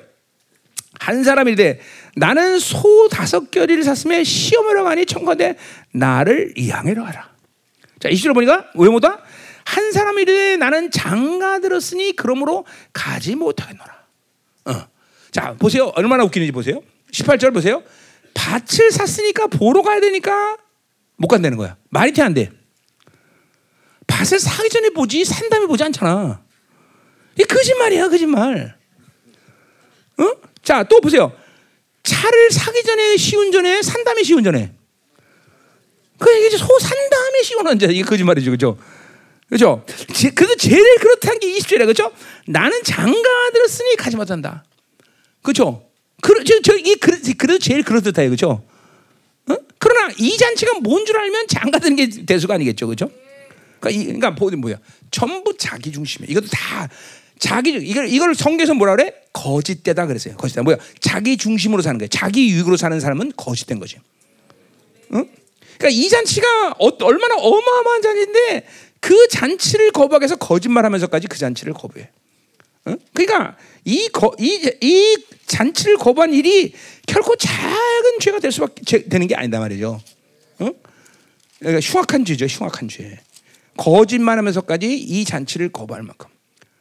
한 0.99 1.25
사람이 1.25 1.57
돼 1.57 1.81
나는 2.17 2.59
소 2.59 3.09
다섯 3.11 3.51
결이를 3.51 3.85
샀으면 3.85 4.25
시험하러 4.25 4.85
가니 4.85 5.05
청컨대 5.05 5.57
나를 5.93 6.55
이양해로 6.57 7.05
하라. 7.05 7.31
자, 8.01 8.09
이시로 8.09 8.33
보니까 8.33 8.71
왜 8.75 8.89
못와? 8.89 9.21
한 9.65 9.93
사람이 9.93 10.25
돼 10.25 10.57
나는 10.57 10.91
장가 10.91 11.61
들었으니 11.61 12.17
그러므로 12.17 12.65
가지 12.93 13.35
못하겠노라. 13.37 14.07
어. 14.67 14.89
자, 15.31 15.55
보세요. 15.59 15.93
얼마나 15.95 16.25
웃기는지 16.25 16.53
보세요. 16.53 16.81
18절 17.13 17.53
보세요. 17.53 17.83
밭을 18.33 18.91
샀으니까 18.93 19.49
보러 19.49 19.83
가야 19.83 20.01
되니까 20.01 20.57
못 21.17 21.29
간다는 21.29 21.59
거야. 21.59 21.77
말이 21.91 22.13
안 22.23 22.33
돼. 22.33 22.51
밭을 24.07 24.39
사기 24.39 24.71
전에 24.71 24.91
보지 24.91 25.25
산 25.25 25.51
다음에 25.51 25.67
보지 25.67 25.85
않잖아. 25.85 26.43
이 27.39 27.45
거짓말이야, 27.45 28.09
거짓말. 28.09 28.75
어? 30.19 30.33
자, 30.63 30.83
또 30.85 31.01
보세요. 31.03 31.33
차를 32.07 32.51
사기 32.51 32.83
전에 32.85 33.17
시운 33.17 33.51
전에 33.53 33.83
산 33.83 34.05
다음에 34.05 34.23
시운전해. 34.23 34.73
그 36.19 36.31
이게 36.31 36.57
소산 36.57 36.97
다음에 37.11 37.43
시운전자 37.43 37.87
이게 37.87 38.03
거짓말이죠, 38.03 38.51
그죠? 38.53 38.79
그죠? 39.51 39.85
그래서 40.35 40.55
제일 40.57 40.83
그렇다는 40.99 41.39
게 41.41 41.53
20절에 41.59 41.85
그죠? 41.87 42.13
나는 42.47 42.83
장가 42.83 43.51
들었으니 43.53 43.97
가지 43.97 44.17
못한다. 44.17 44.65
그죠? 45.43 45.85
그, 46.23 46.43
저, 46.45 46.61
저, 46.63 46.77
이, 46.77 46.95
그, 46.97 47.21
그래도 47.37 47.59
제일 47.59 47.83
그렇듯해요, 47.83 48.31
그죠? 48.31 48.65
어? 49.49 49.55
그러나 49.79 50.13
이 50.19 50.37
잔치가 50.37 50.79
뭔 50.81 51.05
줄 51.05 51.17
알면 51.19 51.47
장가 51.49 51.79
드는 51.79 51.97
게 51.97 52.09
대수가 52.09 52.55
아니겠죠, 52.55 52.87
그죠? 52.89 53.11
그러니까, 53.79 53.91
이, 53.91 54.05
그러니까 54.19 54.31
뭐야? 54.57 54.77
전부 55.11 55.57
자기 55.57 55.93
중심이야. 55.93 56.29
이것도 56.31 56.47
다 56.49 56.89
자기 57.39 57.71
이걸 57.71 58.09
이걸 58.09 58.35
성경에서 58.35 58.75
뭐라 58.75 58.97
그래? 58.97 59.15
거짓되다 59.33 60.07
그랬어요. 60.07 60.37
거짓다. 60.37 60.63
뭐야? 60.63 60.79
자기 61.01 61.37
중심으로 61.37 61.83
사는 61.83 61.99
거야. 61.99 62.09
자기 62.11 62.51
유익으로 62.51 62.77
사는 62.77 62.99
사람은 62.99 63.33
거짓된 63.37 63.79
거지. 63.79 63.97
응? 65.13 65.29
그러니까 65.79 65.89
이 65.91 66.09
잔치가 66.09 66.47
어, 66.79 66.89
얼마나 67.05 67.37
어마어마한 67.37 68.03
잔치인데 68.03 68.67
그 69.01 69.29
잔치를 69.29 69.93
거부하기 69.93 70.23
위해서 70.25 70.37
거짓말하면서까지 70.37 71.27
그 71.29 71.39
잔치를 71.39 71.75
거부해. 71.75 72.09
응? 72.89 72.97
그러니까 73.13 73.57
이, 73.85 74.09
거, 74.09 74.35
이, 74.39 74.71
이 74.81 75.17
잔치를 75.47 75.97
거부한 75.97 76.33
일이 76.33 76.73
결코 77.07 77.37
작은 77.37 78.19
죄가 78.21 78.41
될 78.41 78.51
수밖에 78.53 78.83
죄, 78.85 79.09
되는 79.09 79.27
게 79.27 79.35
아니다 79.35 79.61
말이죠. 79.61 80.01
응? 80.63 80.73
그러니까 81.59 81.81
흉악한 81.81 82.25
죄죠, 82.25 82.47
흉악한 82.47 82.89
죄. 82.89 83.19
거짓말하면서까지 83.77 84.95
이 84.95 85.25
잔치를 85.25 85.69
거부할 85.69 86.03
만큼. 86.03 86.29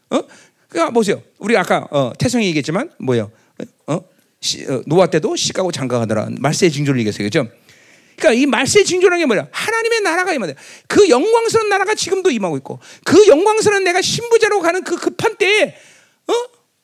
어? 0.09 0.21
그러니까 0.69 0.93
보세요. 0.93 1.21
우리 1.39 1.55
아까 1.57 1.87
어, 1.91 2.11
태성이 2.17 2.47
얘기했지만 2.47 2.91
뭐예요? 2.99 3.31
어? 3.87 3.99
시, 4.41 4.65
어, 4.69 4.83
노아 4.85 5.07
때도 5.07 5.35
시가고 5.35 5.71
장가가더라. 5.71 6.29
말세의 6.39 6.71
징조를 6.71 6.99
얘기했어요, 6.99 7.29
그렇죠? 7.29 7.49
그러니까 8.17 8.41
이 8.41 8.45
말세의 8.45 8.85
징조라는 8.85 9.23
게 9.23 9.25
뭐야? 9.25 9.47
하나님의 9.51 10.01
나라가 10.01 10.33
임하다. 10.33 10.53
그 10.87 11.09
영광스러운 11.09 11.69
나라가 11.69 11.95
지금도 11.95 12.31
임하고 12.31 12.57
있고, 12.57 12.79
그 13.03 13.27
영광스러운 13.27 13.83
내가 13.83 14.01
신부자로 14.01 14.61
가는 14.61 14.83
그 14.83 14.95
급한 14.97 15.35
때에 15.35 15.75
어? 16.27 16.33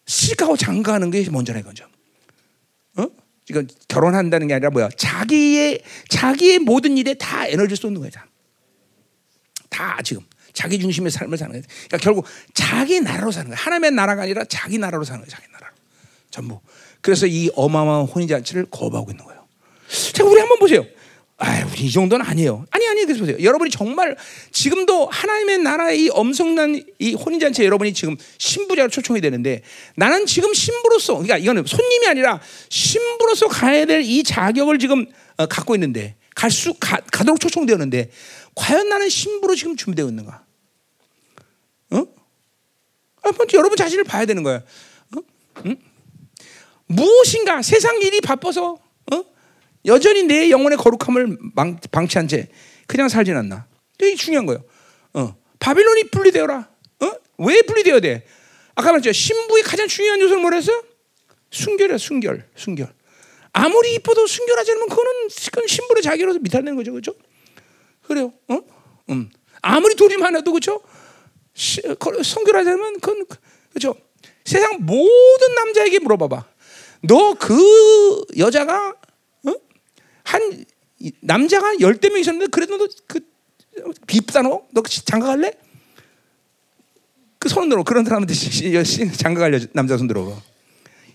시가고 0.05 0.57
장가하는 0.57 1.11
게 1.11 1.25
먼저라 1.29 1.59
이거죠. 1.59 1.85
어? 2.97 3.05
이건 3.49 3.67
결혼한다는 3.87 4.47
게 4.47 4.55
아니라 4.55 4.69
뭐야? 4.71 4.89
자기의 4.97 5.81
자기의 6.09 6.59
모든 6.59 6.97
일에 6.97 7.13
다 7.13 7.47
에너지를 7.47 7.77
쏟는 7.77 8.01
거야. 8.01 8.09
다 9.69 9.99
지금 10.03 10.23
자기 10.53 10.79
중심의 10.79 11.11
삶을 11.11 11.37
사는 11.37 11.51
거야. 11.51 11.61
그러니까 11.61 11.97
결국 11.97 12.25
자기 12.53 12.99
나라로 13.01 13.31
사는 13.31 13.47
거야. 13.49 13.57
하나님의 13.57 13.91
나라가 13.91 14.23
아니라 14.23 14.43
자기 14.45 14.77
나라로 14.77 15.03
사는 15.03 15.21
거야. 15.21 15.29
자기 15.29 15.43
나라. 15.51 15.69
전부. 16.29 16.59
그래서 17.01 17.25
이 17.27 17.49
어마어마한 17.55 18.05
혼인 18.05 18.27
잔치를 18.27 18.65
거부하고 18.71 19.11
있는 19.11 19.25
거예요. 19.25 19.41
자, 20.13 20.23
우리 20.23 20.39
한번 20.39 20.59
보세요. 20.59 20.85
아, 21.43 21.65
우리 21.71 21.85
이 21.87 21.91
정도는 21.91 22.23
아니에요. 22.23 22.65
아니 22.69 22.87
아니 22.87 23.03
그래서 23.03 23.21
보세요. 23.21 23.35
여러분이 23.41 23.71
정말 23.71 24.15
지금도 24.51 25.07
하나님의 25.07 25.57
나라의 25.57 26.03
이 26.03 26.09
엄청난 26.11 26.79
이 26.99 27.13
혼인 27.15 27.39
잔치에 27.39 27.65
여러분이 27.65 27.93
지금 27.95 28.15
신부자로 28.37 28.89
초청이 28.89 29.21
되는데 29.21 29.63
나는 29.95 30.27
지금 30.27 30.53
신부로서 30.53 31.13
그러니까 31.13 31.37
이거는 31.39 31.65
손님이 31.65 32.07
아니라 32.07 32.39
신부로서 32.69 33.47
가야 33.47 33.85
될 33.85 34.03
이 34.03 34.23
자격을 34.23 34.77
지금 34.77 35.07
어, 35.37 35.47
갖고 35.47 35.73
있는데 35.75 36.15
갈수 36.35 36.75
가도록 36.79 37.39
초청되었는데 37.39 38.11
과연 38.55 38.89
나는 38.89 39.09
신부로 39.09 39.55
지금 39.55 39.75
준비되어 39.75 40.07
있는가? 40.07 40.45
어? 41.91 41.97
아, 43.23 43.31
먼저 43.37 43.57
여러분 43.57 43.77
자신을 43.77 44.03
봐야 44.03 44.25
되는 44.25 44.43
거야. 44.43 44.57
어? 44.57 45.19
응? 45.65 45.77
무엇인가 46.87 47.61
세상 47.61 48.01
일이 48.01 48.19
바빠서 48.21 48.77
어? 49.11 49.23
여전히 49.85 50.23
내 50.23 50.49
영혼의 50.49 50.77
거룩함을 50.77 51.37
망, 51.55 51.77
방치한 51.91 52.27
채 52.27 52.49
그냥 52.87 53.09
살진 53.09 53.35
않나. 53.35 53.67
이게 53.99 54.15
중요한 54.15 54.45
거예요. 54.45 54.63
어. 55.13 55.35
바빌론이 55.59 56.09
분리되어라. 56.09 56.69
어? 57.01 57.11
왜 57.37 57.61
분리되어야 57.61 57.99
돼? 57.99 58.25
아까 58.75 58.91
말했죠. 58.91 59.11
신부의 59.11 59.63
가장 59.63 59.87
중요한 59.87 60.19
요소는 60.19 60.41
뭐랬어? 60.41 60.71
순결이야, 61.51 61.97
순결, 61.97 62.49
순결. 62.55 62.93
아무리 63.53 63.95
이뻐도 63.95 64.25
순결하지 64.25 64.71
않으면 64.71 64.89
그거는, 64.89 65.27
신부의 65.67 66.01
자기로서 66.01 66.39
미탈되는 66.39 66.75
거죠, 66.77 66.91
그렇죠? 66.91 67.13
그래요. 68.13 68.33
어? 68.49 68.59
음. 69.09 69.29
아무리 69.61 69.95
돈이 69.95 70.17
많아도 70.17 70.51
그렇죠? 70.51 70.81
않으면 72.67 72.99
그건 72.99 73.25
그렇죠. 73.69 73.95
세상 74.45 74.77
모든 74.85 75.55
남자에게 75.55 75.99
물어봐봐. 75.99 76.45
너 77.03 77.33
그 77.35 78.25
여자가 78.37 78.95
한 80.23 80.65
남자가 81.21 81.79
열대 81.79 82.09
명 82.09 82.19
있었는데 82.19 82.47
그래도 82.47 82.77
너그 82.77 83.19
비싸 84.07 84.41
너? 84.41 84.65
너 84.71 84.81
장가 84.83 85.27
갈래? 85.27 85.51
그 87.39 87.49
손 87.49 87.69
들어 87.69 87.83
그런 87.83 88.05
사람한테 88.05 88.33
장가 89.17 89.39
갈려 89.39 89.59
남자 89.73 89.97
손 89.97 90.07
들어 90.07 90.39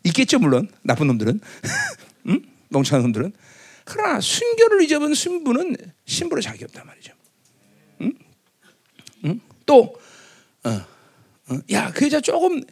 있겠죠 0.05 0.39
물론 0.41 0.69
나쁜 0.83 1.07
놈들은 1.07 1.41
응? 2.29 2.43
멍청한 2.69 3.05
놈들은 3.05 3.33
그러나 3.87 4.21
순교를 4.21 4.83
잊어본 4.83 5.15
신부는 5.15 5.77
신부로 6.05 6.43
자기 6.43 6.65
없단 6.65 6.85
말이죠. 6.87 7.13
응? 8.03 8.13
응? 9.25 9.41
또 9.65 9.95
어, 10.65 10.71
어. 10.71 11.61
야 11.71 11.93
그 11.95 12.05
여자 12.07 12.21
조금 12.21 12.63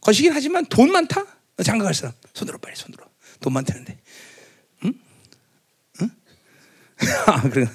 거시긴 0.00 0.32
하지만 0.32 0.64
돈 0.66 0.90
많다? 0.90 1.24
장가 1.62 1.84
갈 1.84 1.94
사람 1.94 2.14
손들어 2.32 2.58
빨리 2.58 2.74
손들어 2.74 3.04
돈 3.40 3.52
많다는데 3.52 3.98
아, 7.26 7.42
그래. 7.50 7.68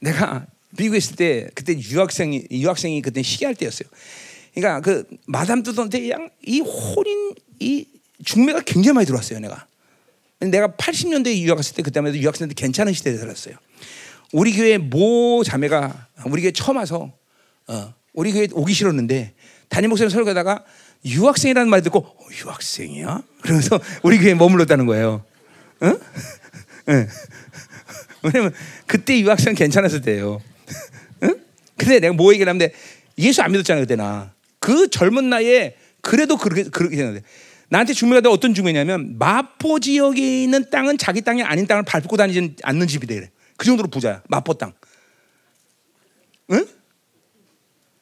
내가 0.00 0.46
미국에 0.70 0.98
있을 0.98 1.16
때 1.16 1.48
그때 1.54 1.78
유학생이 1.78 2.48
유학생이 2.50 3.00
그때 3.02 3.22
시기할 3.22 3.54
때였어요. 3.54 3.88
그러니까 4.54 4.80
그 4.80 5.06
마담 5.26 5.62
두던데 5.62 6.10
이 6.42 6.60
혼인 6.60 7.34
이 7.60 7.86
중매가 8.24 8.62
굉장히 8.62 8.94
많이 8.94 9.06
들어왔어요. 9.06 9.38
내가 9.40 9.66
내가 10.40 10.68
80년대에 10.68 11.38
유학 11.38 11.56
갔을 11.56 11.74
때 11.74 11.82
그때만 11.82 12.12
해도 12.12 12.22
유학생들 12.22 12.54
괜찮은 12.54 12.92
시대에 12.92 13.16
살았어요. 13.16 13.56
우리 14.32 14.52
교회 14.54 14.76
모 14.76 15.42
자매가 15.44 16.08
우리 16.26 16.42
교회 16.42 16.50
처음 16.50 16.76
와서 16.76 17.12
어, 17.68 17.94
우리 18.12 18.32
교회 18.32 18.48
오기 18.52 18.72
싫었는데 18.74 19.34
담임 19.68 19.90
목사님 19.90 20.10
설교하다가 20.10 20.64
유학생이라는 21.04 21.70
말 21.70 21.82
듣고 21.82 22.00
어, 22.00 22.18
유학생이야? 22.44 23.22
그러면서 23.42 23.80
우리 24.02 24.18
교회에 24.18 24.34
머물렀다는 24.34 24.86
거예요. 24.86 25.24
응? 25.82 25.98
응. 26.88 27.08
왜냐면 28.22 28.52
그때 28.86 29.18
유학생 29.20 29.54
괜찮았을 29.54 30.02
때예요. 30.02 30.40
응? 31.22 31.40
근데 31.76 32.00
내가 32.00 32.12
뭐 32.14 32.32
얘기를 32.32 32.48
하는데 32.48 32.72
예수 33.18 33.42
안 33.42 33.52
믿었잖아요 33.52 33.84
그때 33.84 33.96
나. 33.96 34.34
그 34.58 34.88
젊은 34.90 35.30
나이에 35.30 35.76
그래도 36.00 36.36
그렇게 36.36 36.64
그렇게 36.64 36.96
생각해. 36.96 37.22
나한테 37.68 37.94
중매가 37.94 38.30
어떤 38.30 38.54
중매냐면 38.54 39.18
마포 39.18 39.80
지역에 39.80 40.44
있는 40.44 40.70
땅은 40.70 40.98
자기 40.98 41.22
땅이 41.22 41.42
아닌 41.42 41.66
땅을 41.66 41.82
밟고 41.84 42.16
다니지 42.16 42.54
않는 42.62 42.86
집이 42.86 43.06
되래. 43.06 43.30
그 43.56 43.66
정도로 43.66 43.88
부자야. 43.88 44.22
마포 44.28 44.54
땅. 44.54 44.72
응? 46.52 46.64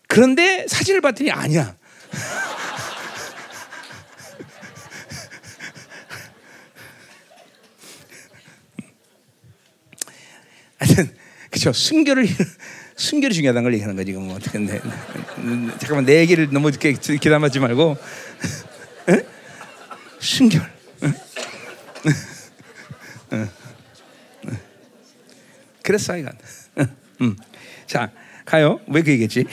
그런데 0.07 0.67
사진을 0.69 1.01
봤더니 1.01 1.31
아니야. 1.31 1.77
하여튼 10.79 11.17
그죠 11.51 11.73
순결을 11.73 12.29
순결이 12.97 13.35
중요하다는 13.35 13.65
걸 13.65 13.73
얘기하는 13.75 13.97
거지 13.97 14.13
뭐 14.13 14.37
어떻게 14.37 14.59
내, 14.59 14.81
잠깐만 15.79 16.05
내 16.05 16.21
얘기를 16.21 16.49
너무 16.53 16.69
이렇게 16.69 16.93
기담하지 16.93 17.59
말고 17.61 17.97
순결. 20.25 20.73
그랬어 25.83 26.17
이건 26.17 26.33
음. 27.21 27.37
자 27.87 28.11
가요. 28.45 28.81
왜 28.89 29.03
그 29.03 29.11
얘기했지? 29.13 29.45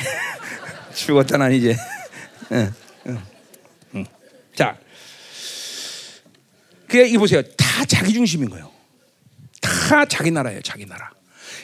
죽었다 0.95 1.38
난 1.38 1.51
이제. 1.51 1.76
자. 4.55 4.78
그게 6.88 7.07
이 7.07 7.17
보세요. 7.17 7.41
다 7.57 7.86
자기 7.86 8.13
중심인 8.13 8.49
거예요. 8.49 8.69
다 9.61 10.05
자기 10.05 10.32
나라예요 10.32 10.61
자기 10.61 10.86
나라. 10.86 11.09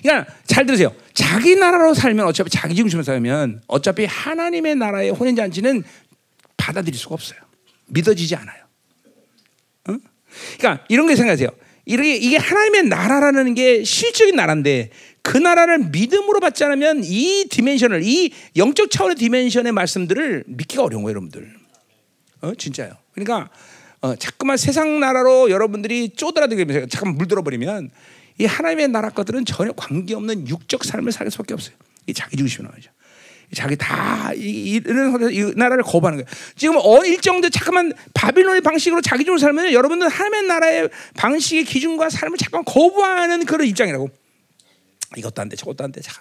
그러니까 0.01 0.31
잘 0.45 0.65
들으세요. 0.65 0.93
자기 1.13 1.55
나라로 1.55 1.93
살면 1.93 2.25
어차피 2.27 2.49
자기 2.49 2.75
중심으로 2.75 3.03
살면 3.03 3.63
어차피 3.67 4.05
하나님의 4.05 4.75
나라의 4.75 5.09
혼인 5.11 5.35
잔치는 5.35 5.83
받아들일 6.55 6.97
수가 6.97 7.15
없어요. 7.15 7.39
믿어지지 7.87 8.35
않아요. 8.35 8.66
어? 10.37 10.57
그러니까 10.57 10.85
이런 10.89 11.07
게 11.07 11.15
생각하세요. 11.15 11.49
이게 11.85 12.15
이게 12.15 12.37
하나님의 12.37 12.83
나라라는 12.83 13.53
게 13.53 13.83
실적인 13.83 14.35
나라인데 14.35 14.89
그 15.21 15.37
나라를 15.37 15.79
믿음으로 15.89 16.39
받지 16.39 16.63
않으면 16.63 17.01
이 17.03 17.45
dimension을 17.49 18.01
이 18.03 18.31
영적 18.55 18.91
차원의 18.91 19.15
dimension의 19.15 19.71
말씀들을 19.71 20.45
믿기가 20.47 20.83
어려운 20.83 21.03
거예요, 21.03 21.15
여러분들. 21.15 21.53
어, 22.41 22.53
진짜요. 22.55 22.91
그러니까 23.13 23.49
어, 24.01 24.15
자꾸만 24.15 24.57
세상 24.57 24.99
나라로 24.99 25.49
여러분들이 25.49 26.09
쪼들어들면서 26.09 26.87
잠깐 26.87 27.15
물들어 27.15 27.41
버리면 27.41 27.89
이 28.37 28.45
하나님의 28.45 28.89
나라 28.89 29.09
것들은 29.09 29.45
전혀 29.45 29.71
관계없는 29.73 30.47
육적 30.47 30.83
삶을 30.83 31.11
살 31.11 31.29
수밖에 31.31 31.53
없어요. 31.53 31.75
이 32.05 32.13
자기 32.13 32.37
중심으로 32.37 32.71
하죠. 32.75 32.91
자기 33.53 33.77
다 33.77 34.31
이런 34.33 35.31
이 35.31 35.53
나라를 35.55 35.83
거부하는 35.83 36.23
거예요. 36.23 36.37
지금 36.55 36.75
어 36.77 37.05
일정도 37.05 37.49
잠깐만 37.49 37.93
바빌론의 38.13 38.61
방식으로 38.61 39.01
자기 39.01 39.23
중으로 39.23 39.39
살면 39.39 39.71
여러분들 39.71 40.09
하나님의 40.09 40.47
나라의 40.47 40.89
방식의 41.15 41.63
기준과 41.63 42.09
삶을 42.09 42.37
잠깐 42.37 42.63
거부하는 42.65 43.45
그런 43.45 43.67
입장이라고. 43.67 44.09
이것도 45.15 45.41
안 45.41 45.47
돼, 45.47 45.55
저것도 45.55 45.85
안 45.85 45.91
돼. 45.93 46.01
자, 46.01 46.11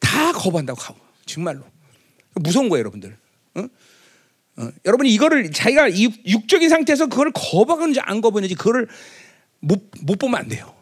다 0.00 0.32
거부한다고 0.32 0.80
하고 0.80 0.98
정말로 1.26 1.62
무서운 2.34 2.70
거예요, 2.70 2.80
여러분들. 2.80 3.16
어? 3.56 3.66
어, 4.56 4.70
여러분이 4.86 5.12
이거를 5.12 5.52
자기가 5.52 5.88
이 5.88 6.08
육적인 6.26 6.68
상태에서 6.70 7.06
그걸 7.06 7.30
거부하는지 7.34 8.00
안 8.00 8.22
거부하는지 8.22 8.54
그거를 8.54 8.88
못, 9.60 9.90
못 10.02 10.18
보면 10.18 10.40
안 10.40 10.48
돼요. 10.48 10.74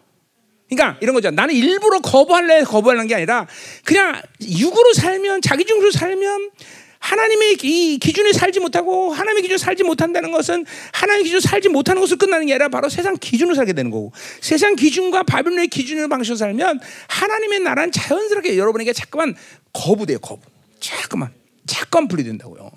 그러니까 0.69 0.99
이런 1.01 1.15
거죠. 1.15 1.31
나는 1.31 1.55
일부러 1.55 2.01
거부할래 2.01 2.65
거부하는 2.65 3.07
게 3.07 3.15
아니라 3.15 3.47
그냥 3.85 4.21
육으로 4.41 4.93
살면 4.95 5.43
자기 5.43 5.65
중으로 5.65 5.91
살면 5.91 6.51
하나님의 6.99 7.59
이 7.63 7.99
기준에 7.99 8.33
살지 8.33 8.61
못하고 8.61 9.13
하나님의 9.13 9.43
기준에 9.43 9.57
살지 9.57 9.85
못한다는 9.85 10.33
것은 10.33 10.67
하나님의 10.93 11.25
기준에 11.25 11.41
살지 11.41 11.69
못하는 11.69 12.01
것으로 12.01 12.19
끝나는 12.19 12.47
게 12.47 12.55
아니라 12.55 12.69
바로 12.69 12.89
세상 12.89 13.17
기준으로 13.17 13.55
살게 13.55 13.73
되는 13.73 13.91
거고 13.91 14.13
세상 14.41 14.75
기준과 14.75 15.23
바빌론의 15.23 15.69
기준으로 15.69 16.09
방식으로 16.09 16.37
살면 16.37 16.81
하나님의 17.09 17.61
나라는 17.61 17.93
자연스럽게 17.93 18.59
여러분에게 18.59 18.93
자꾸만 18.93 19.35
거부돼요 19.73 20.19
거부 20.19 20.43
자꾸만 20.81 21.31
자꾸만 21.67 22.09
분리된다고요 22.09 22.71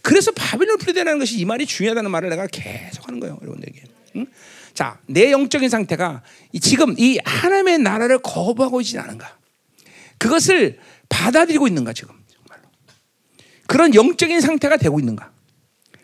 그래서 0.00 0.32
바빌론 0.32 0.78
분리되는 0.78 1.18
것이 1.18 1.38
이 1.38 1.44
말이 1.44 1.66
중요하다는 1.66 2.10
말을 2.10 2.30
내가 2.30 2.46
계속 2.46 3.06
하는 3.06 3.20
거예요 3.20 3.38
여러분에게 3.42 3.82
응? 4.16 4.26
자, 4.76 4.98
내 5.06 5.32
영적인 5.32 5.70
상태가 5.70 6.22
지금 6.60 6.94
이 6.98 7.18
하나님의 7.24 7.78
나라를 7.78 8.18
거부하고 8.18 8.82
있지 8.82 8.98
않은가? 8.98 9.38
그것을 10.18 10.78
받아들이고 11.08 11.66
있는가 11.66 11.94
지금 11.94 12.14
정말로 12.28 12.68
그런 13.66 13.94
영적인 13.94 14.38
상태가 14.42 14.76
되고 14.76 15.00
있는가? 15.00 15.30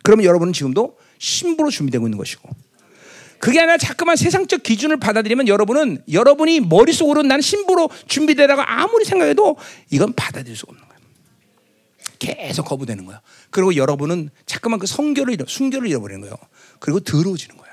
그러면 0.02 0.24
여러분은 0.24 0.54
지금도 0.54 0.96
신부로 1.18 1.68
준비되고 1.68 2.06
있는 2.06 2.16
것이고 2.16 2.48
그게 3.38 3.60
아니라 3.60 3.76
자꾸만 3.76 4.16
세상적 4.16 4.62
기준을 4.62 4.96
받아들이면 4.96 5.48
여러분은 5.48 6.02
여러분이 6.10 6.60
머릿속으로 6.60 7.22
난 7.24 7.42
신부로 7.42 7.90
준비되다가 8.06 8.80
아무리 8.80 9.04
생각해도 9.04 9.58
이건 9.90 10.14
받아들일 10.14 10.56
수가 10.56 10.72
없는 10.72 10.88
거예요. 10.88 11.02
계속 12.18 12.64
거부되는 12.64 13.04
거야. 13.04 13.20
그리고 13.50 13.76
여러분은 13.76 14.30
자꾸만 14.46 14.78
그 14.78 14.86
성결을 14.86 15.34
잃어, 15.34 15.44
순결을 15.46 15.88
잃어버리는 15.88 16.22
거예요. 16.22 16.36
그리고 16.78 17.00
더러워지는 17.00 17.58
거예요. 17.58 17.71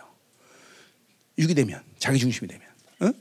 육이 1.40 1.56
되면 1.56 1.82
자기 1.98 2.20
중심이 2.20 2.48
되면. 2.48 2.68
어? 3.00 3.12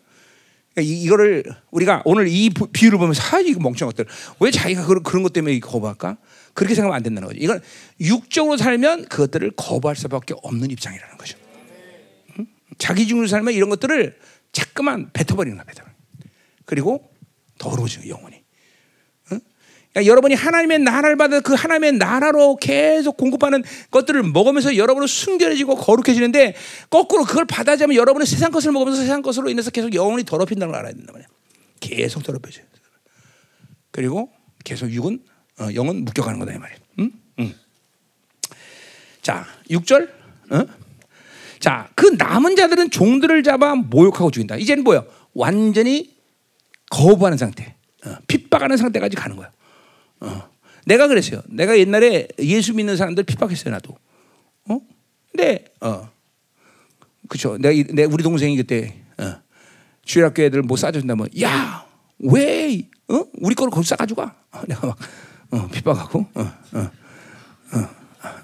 그러니까 0.74 0.82
이, 0.82 1.02
이거를 1.02 1.44
우리가 1.70 2.02
오늘 2.04 2.28
이 2.28 2.50
비유를 2.50 2.98
보면서 2.98 3.22
아 3.34 3.40
이거 3.40 3.60
멍청한 3.60 3.94
것들 3.94 4.06
왜 4.40 4.50
자기가 4.50 4.84
그런 4.86 5.02
그런 5.02 5.22
것 5.22 5.32
때문에 5.32 5.58
거부할까? 5.60 6.18
그렇게 6.52 6.74
생각하면 6.74 6.96
안 6.96 7.02
된다는 7.02 7.28
거죠. 7.28 7.40
이건 7.40 7.62
육적으로 8.00 8.56
살면 8.56 9.06
그것들을 9.06 9.52
거부할 9.52 9.96
수밖에 9.96 10.34
없는 10.42 10.70
입장이라는 10.70 11.16
거죠. 11.16 11.38
응? 12.38 12.46
자기 12.78 13.06
중으로 13.06 13.28
살면 13.28 13.54
이런 13.54 13.70
것들을 13.70 14.18
자꾸만 14.52 15.10
뱉어버리는 15.12 15.56
거야, 15.56 15.64
뱉어. 15.64 15.86
그리고 16.64 17.10
더러워지는 17.58 18.08
영혼이. 18.08 18.37
그러니까 19.98 20.06
여러분이 20.06 20.34
하나님의 20.34 20.78
나라를 20.80 21.16
받아 21.16 21.40
그 21.40 21.54
하나님의 21.54 21.92
나라로 21.92 22.56
계속 22.56 23.16
공급하는 23.16 23.62
것들을 23.90 24.22
먹으면서 24.22 24.76
여러분은 24.76 25.06
순결해지고 25.06 25.76
거룩해지는데 25.76 26.54
거꾸로 26.88 27.24
그걸 27.24 27.44
받아자면 27.44 27.96
여러분은 27.96 28.24
세상 28.24 28.50
것을 28.52 28.72
먹으면서 28.72 29.00
세상 29.00 29.22
것으로 29.22 29.50
인해서 29.50 29.70
계속 29.70 29.94
영혼이 29.94 30.24
더럽힌다는 30.24 30.72
걸 30.72 30.80
알아야 30.80 30.92
된단 30.92 31.12
말이야. 31.12 31.26
계속 31.80 32.22
더럽혀져요. 32.22 32.64
그리고 33.90 34.30
계속 34.64 34.90
육은 34.90 35.20
어, 35.60 35.68
영은 35.74 36.04
묶여가는 36.04 36.38
거다 36.38 36.52
이 36.52 36.58
말이야. 36.58 36.78
응? 37.00 37.10
응. 37.40 37.54
자, 39.22 39.46
6절. 39.70 40.08
어? 40.50 40.66
자, 41.58 41.90
그 41.96 42.06
남은 42.06 42.54
자들은 42.54 42.90
종들을 42.90 43.42
잡아 43.42 43.74
모욕하고 43.74 44.30
죽인다. 44.30 44.56
이제는 44.56 44.84
뭐요? 44.84 45.04
완전히 45.34 46.16
거부하는 46.90 47.36
상태, 47.36 47.74
어, 48.06 48.16
핍박하는 48.28 48.76
상태까지 48.76 49.16
가는 49.16 49.36
거야. 49.36 49.50
어. 50.20 50.48
내가 50.86 51.06
그랬어요. 51.06 51.42
내가 51.48 51.78
옛날에 51.78 52.28
예수 52.38 52.74
믿는 52.74 52.96
사람들 52.96 53.24
핍박했어요, 53.24 53.72
나도. 53.74 53.96
어? 54.68 54.80
근데 55.30 55.64
어. 55.80 56.10
그죠. 57.28 57.58
내가 57.58 57.92
내 57.92 58.04
우리 58.04 58.22
동생이 58.22 58.56
그때 58.56 58.94
어. 59.18 59.34
주일학교 60.04 60.42
애들 60.42 60.62
뭐 60.62 60.76
싸준다면 60.76 61.28
야, 61.42 61.86
왜 62.18 62.88
어? 63.08 63.24
우리 63.34 63.54
거를 63.54 63.70
거기 63.70 63.86
싸가지고 63.86 64.22
가. 64.22 64.34
어, 64.52 64.62
내가 64.66 64.86
막 64.86 64.98
어, 65.50 65.68
핍박하고 65.68 66.26
어, 66.34 66.40
어, 66.40 66.90
어, 67.72 67.88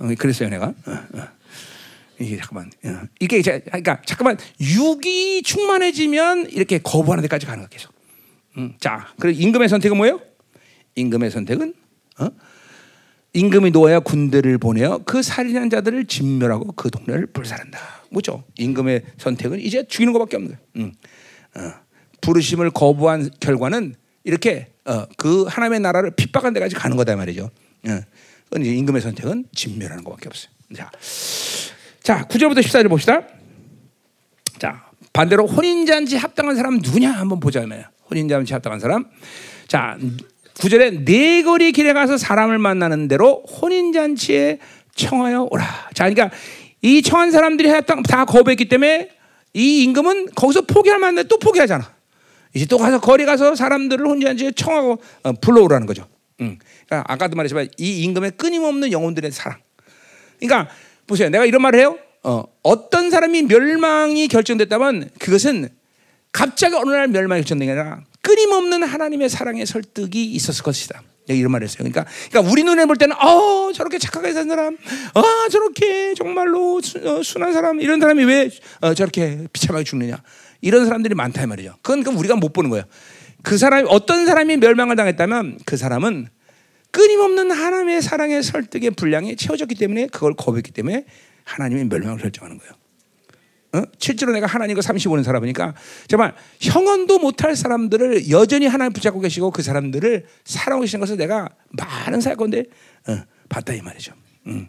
어, 0.01 0.15
그랬어요, 0.19 0.49
내가. 0.49 0.67
어, 0.67 0.75
어. 0.87 1.29
이게 2.21 2.37
잠깐만 2.37 2.71
이게 3.19 3.43
그러니까 3.43 4.01
잠깐만 4.07 4.39
육이 4.61 5.43
충만해지면 5.43 6.51
이렇게 6.51 6.79
거부하는 6.79 7.23
데까지 7.23 7.47
가는 7.47 7.63
거 7.63 7.69
계속. 7.69 7.93
음, 8.57 8.75
자, 8.79 9.09
그리고 9.19 9.41
임금의 9.41 9.69
선택은 9.69 9.97
뭐예요? 9.97 10.21
임금의 10.97 11.31
선택은 11.31 11.75
어? 12.19 12.29
임금이 13.33 13.73
놓아야 13.73 14.01
군대를 14.01 14.59
보내어 14.59 15.01
그 15.05 15.23
살인한 15.23 15.69
자들을 15.69 16.07
진멸하고 16.07 16.73
그 16.73 16.91
동네를 16.91 17.27
불살한다. 17.27 17.79
뭐죠? 18.11 18.45
임금의 18.57 19.03
선택은 19.19 19.61
이제 19.61 19.85
죽이는 19.87 20.13
것밖에 20.13 20.37
없는 20.37 20.53
거예요. 20.53 20.63
음. 20.77 20.93
어. 21.57 21.73
부르심을 22.21 22.71
거부한 22.71 23.31
결과는 23.41 23.97
이렇게 24.23 24.73
어, 24.85 25.05
그 25.17 25.45
하나님의 25.45 25.81
나라를 25.81 26.13
핍박한 26.13 26.55
데까지 26.55 26.77
가는 26.77 26.97
거다 26.97 27.17
말이죠. 27.17 27.51
어. 27.89 28.01
이제 28.59 28.73
임금의 28.73 29.03
선택은 29.03 29.47
진멸하는 29.53 30.05
것밖에 30.05 30.29
없어요. 30.29 30.53
자, 30.77 30.91
자 32.03 32.25
9절부터 32.29 32.61
14절 32.61 32.89
봅시다. 32.89 33.23
자, 34.59 34.87
반대로 35.13 35.47
혼인잔치 35.47 36.17
합당한 36.17 36.55
사람 36.55 36.77
누구냐 36.77 37.11
한번 37.11 37.41
보자면 37.41 37.85
혼인잔치 38.11 38.53
합당한 38.53 38.79
사람. 38.79 39.07
자, 39.67 39.99
구절에 40.61 41.05
네 41.05 41.43
거리 41.43 41.73
길에 41.73 41.93
가서 41.93 42.17
사람을 42.17 42.59
만나는 42.59 43.09
대로 43.09 43.43
혼인 43.43 43.93
잔치에 43.93 44.59
청하여 44.95 45.49
오라. 45.51 45.65
자, 45.95 46.09
그러니까 46.09 46.37
이 46.83 47.03
청한 47.03 47.31
사람들이 47.31 47.71
다 48.09 48.25
거부했기 48.25 48.69
때문에 48.69 49.09
이 49.55 49.83
임금은 49.85 50.31
거기서 50.35 50.63
포기할 50.63 50.99
만한데 50.99 51.29
또 51.29 51.39
포기하잖아. 51.39 51.93
이제 52.55 52.67
또 52.67 52.79
가서 52.79 53.01
거리 53.01 53.25
가서 53.25 53.55
사람들을 53.55 54.07
혼인 54.07 54.21
잔치에 54.21 54.53
청하고 54.53 54.99
어, 55.25 55.33
불러오라는 55.33 55.87
거죠. 55.87 56.07
음. 56.41 56.59
그러니까 56.87 57.13
아까도 57.13 57.37
말했지만 57.37 57.69
이 57.79 58.03
임금의 58.03 58.33
끊임없는 58.37 58.93
영혼들의 58.93 59.31
사랑. 59.33 59.59
그러니까 60.39 60.71
보세요. 61.07 61.29
내가 61.31 61.45
이런 61.45 61.63
말을 61.63 61.79
해요. 61.79 61.99
어, 62.23 62.45
어떤 62.63 63.11
사람이 63.11 63.43
멸망이 63.43 64.29
결정됐다면 64.29 65.11
그것은 65.19 65.69
갑자기 66.33 66.75
어느 66.75 66.91
날 66.91 67.09
멸망이 67.09 67.43
결정된 67.43 67.67
게 67.67 67.73
아니라 67.73 68.01
끊임없는 68.25 68.83
하나님의 68.83 69.29
사랑의 69.29 69.67
설득이 69.67 70.25
있었을 70.25 70.65
것이다. 70.65 71.03
이런 71.29 71.53
말을 71.53 71.67
했어요. 71.67 71.79
그러니까, 71.79 72.05
그러니까 72.31 72.53
우리 72.53 72.65
눈에 72.65 72.85
볼 72.87 72.97
때는 72.97 73.17
어 73.17 73.73
저렇게 73.73 73.99
착하게 73.99 74.33
산 74.33 74.49
사람, 74.49 74.77
아 75.15 75.49
저렇게 75.51 76.15
정말로 76.15 76.81
수, 76.83 76.99
어, 76.99 77.23
순한 77.23 77.53
사람 77.53 77.81
이런 77.81 78.01
사람이 78.01 78.25
왜 78.25 78.51
어, 78.81 78.93
저렇게 78.93 79.47
비참하게 79.53 79.85
죽느냐 79.85 80.23
이런 80.61 80.85
사람들이 80.87 81.15
많다 81.15 81.43
이 81.43 81.47
말이죠. 81.47 81.77
그건 81.83 82.03
그 82.03 82.11
우리가 82.11 82.37
못 82.37 82.53
보는 82.53 82.71
거예요. 82.71 82.85
그 83.43 83.57
사람이 83.57 83.87
어떤 83.91 84.27
사람이 84.27 84.57
멸망을 84.57 84.97
당했다면 84.97 85.61
그 85.65 85.77
사람은 85.77 86.29
끊임없는 86.91 87.51
하나님의 87.51 88.03
사랑의 88.03 88.43
설득의 88.43 88.93
분량이 88.93 89.37
채워졌기 89.37 89.75
때문에 89.75 90.07
그걸 90.07 90.35
거부했기 90.35 90.73
때문에 90.73 91.05
하나님의 91.45 91.87
멸망을 91.87 92.19
결정하는 92.19 92.59
거예요. 92.59 92.73
어? 93.75 93.83
실제로 93.99 94.33
내가 94.33 94.47
하나님과 94.47 94.81
35년 94.81 95.25
살아보니까 95.25 95.75
정말 96.07 96.35
형언도 96.61 97.19
못할 97.19 97.57
사람들을 97.57 98.31
여전히 98.31 98.67
하나님 98.67 98.93
붙잡고 98.93 99.19
계시고 99.21 99.51
그 99.51 99.63
사람들을 99.63 100.27
사랑하고 100.45 100.83
계시는 100.83 101.01
것을 101.01 101.17
내가 101.17 101.49
많은 101.71 102.21
사건데 102.21 102.65
어, 103.09 103.21
봤다 103.49 103.75
이 103.75 103.83
말이죠. 103.83 104.15
음. 104.47 104.69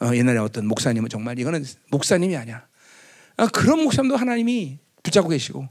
어, 0.00 0.14
옛날에 0.14 0.38
어떤 0.38 0.66
목사님은 0.66 1.08
정말 1.08 1.38
이거는 1.38 1.64
목사님이 1.90 2.36
아니야. 2.36 2.64
어, 3.38 3.48
그런 3.48 3.82
목사님도 3.82 4.16
하나님이 4.16 4.78
붙잡고 5.02 5.28
계시고 5.30 5.68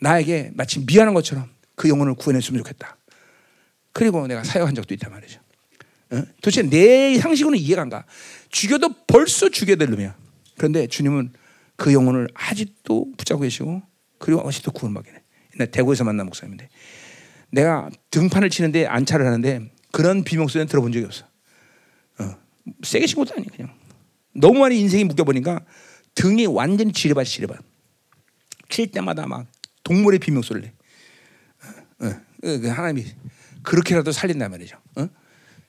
나에게 0.00 0.52
마치 0.54 0.78
미안한 0.80 1.14
것처럼 1.14 1.50
그 1.74 1.88
영혼을 1.88 2.14
구해냈으면 2.14 2.58
좋겠다. 2.62 2.96
그리고 3.92 4.26
내가 4.28 4.44
사역한 4.44 4.76
적도 4.76 4.94
있단 4.94 5.10
말이죠. 5.10 5.40
어? 6.12 6.22
도대체 6.40 6.62
내 6.62 7.18
상식으로는 7.18 7.58
이해가 7.58 7.82
안 7.82 7.88
가. 7.88 8.04
죽여도 8.50 8.90
벌써 9.08 9.48
죽여야 9.48 9.76
될 9.76 9.90
놈이야. 9.90 10.14
그런데 10.56 10.86
주님은 10.86 11.32
그 11.82 11.92
영혼을 11.92 12.28
아직도 12.32 13.10
붙잡고 13.16 13.40
계시고 13.40 13.82
그리고 14.18 14.46
아직도 14.46 14.70
구원받게 14.70 15.10
돼. 15.10 15.24
옛날 15.54 15.68
대구에서 15.72 16.04
만난 16.04 16.26
목사님인데 16.26 16.68
내가 17.50 17.90
등판을 18.12 18.50
치는데 18.50 18.86
안차를 18.86 19.26
하는데 19.26 19.68
그런 19.90 20.22
비명소리는 20.22 20.68
들어본 20.68 20.92
적이 20.92 21.06
없어. 21.06 21.24
어, 22.20 22.36
세게 22.84 23.06
친 23.06 23.16
것도 23.16 23.34
아니 23.36 23.48
그냥 23.48 23.74
너무 24.32 24.60
많이 24.60 24.78
인생이 24.78 25.02
묶여보니까 25.02 25.64
등이 26.14 26.46
완전히 26.46 26.92
지뢰밭 26.92 27.26
지뢰밭. 27.26 27.58
칠 28.68 28.92
때마다 28.92 29.26
막 29.26 29.48
동물의 29.82 30.20
비명소리를 30.20 30.70
내. 30.70 32.06
어, 32.06 32.10
어, 32.10 32.58
그 32.60 32.68
하나님이 32.68 33.06
그렇게라도 33.64 34.12
살린단 34.12 34.52
말이죠. 34.52 34.76
어? 34.94 35.08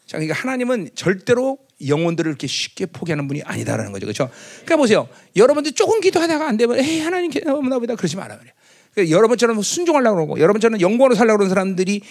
자, 0.05 0.19
그러니까 0.19 0.35
하나님은 0.35 0.89
절대로 0.93 1.57
영혼들을 1.87 2.29
이렇게 2.29 2.47
쉽게 2.47 2.85
포기하는 2.87 3.27
분이 3.27 3.43
아니다라는 3.43 3.91
거죠. 3.91 4.05
그렇죠? 4.05 4.29
그러니까 4.65 4.77
보세요. 4.77 5.07
여러분들 5.35 5.73
조금 5.73 6.01
기도하다가 6.01 6.47
안 6.47 6.57
되면 6.57 6.79
에이 6.79 6.99
하나님 6.99 7.31
기도합니다 7.31 7.95
그러지 7.95 8.15
말아 8.15 8.37
그래. 8.37 8.51
그러니까 8.93 9.15
여러분처럼 9.15 9.61
순종하려고 9.61 10.15
그러고 10.15 10.39
여러분처럼 10.39 10.79
영광으로 10.79 11.15
살려고 11.15 11.39
그러는 11.39 11.49
사람들이 11.49 12.01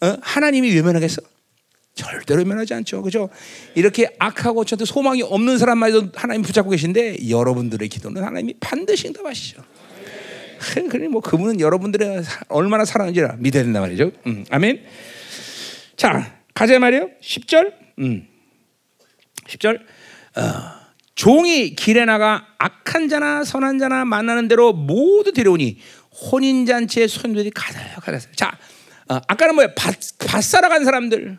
어? 0.00 0.16
하나님이 0.20 0.74
외면하겠어? 0.74 1.20
절대로 1.94 2.38
외면하지 2.38 2.74
않죠. 2.74 3.02
그죠? 3.02 3.28
이렇게 3.74 4.14
악하고 4.20 4.64
저한테 4.64 4.84
소망이 4.84 5.22
없는 5.22 5.58
사람마저 5.58 6.10
하나님 6.14 6.42
붙잡고 6.42 6.70
계신데 6.70 7.28
여러분들의 7.28 7.88
기도는 7.88 8.22
하나님이 8.22 8.54
반드시 8.60 9.08
응답하시죠. 9.08 9.62
그래 10.90 11.08
뭐 11.08 11.20
그분은 11.20 11.60
여러분들의 11.60 12.22
얼마나 12.48 12.84
사랑하는지 12.84 13.20
믿어야 13.38 13.64
된단 13.64 13.82
말이죠. 13.82 14.12
음, 14.26 14.44
아멘. 14.50 14.82
자 15.96 16.38
가자 16.54 16.78
말이요. 16.78 17.10
10절. 17.20 17.72
음. 17.98 18.27
10절. 19.48 19.80
어. 20.36 20.78
종이 21.14 21.74
길에 21.74 22.04
나가 22.04 22.46
악한 22.58 23.08
자나 23.08 23.42
선한 23.42 23.80
자나 23.80 24.04
만나는 24.04 24.46
대로 24.46 24.72
모두 24.72 25.32
데려오니 25.32 25.78
혼인 26.30 26.64
잔치에 26.64 27.08
손들이 27.08 27.50
가다요 27.50 27.96
가다요. 28.00 28.20
자, 28.36 28.56
어, 29.08 29.18
아까는 29.26 29.56
뭐야 29.56 29.74
밭, 29.74 29.96
밭 30.18 30.44
사러 30.44 30.68
간 30.68 30.84
사람들, 30.84 31.38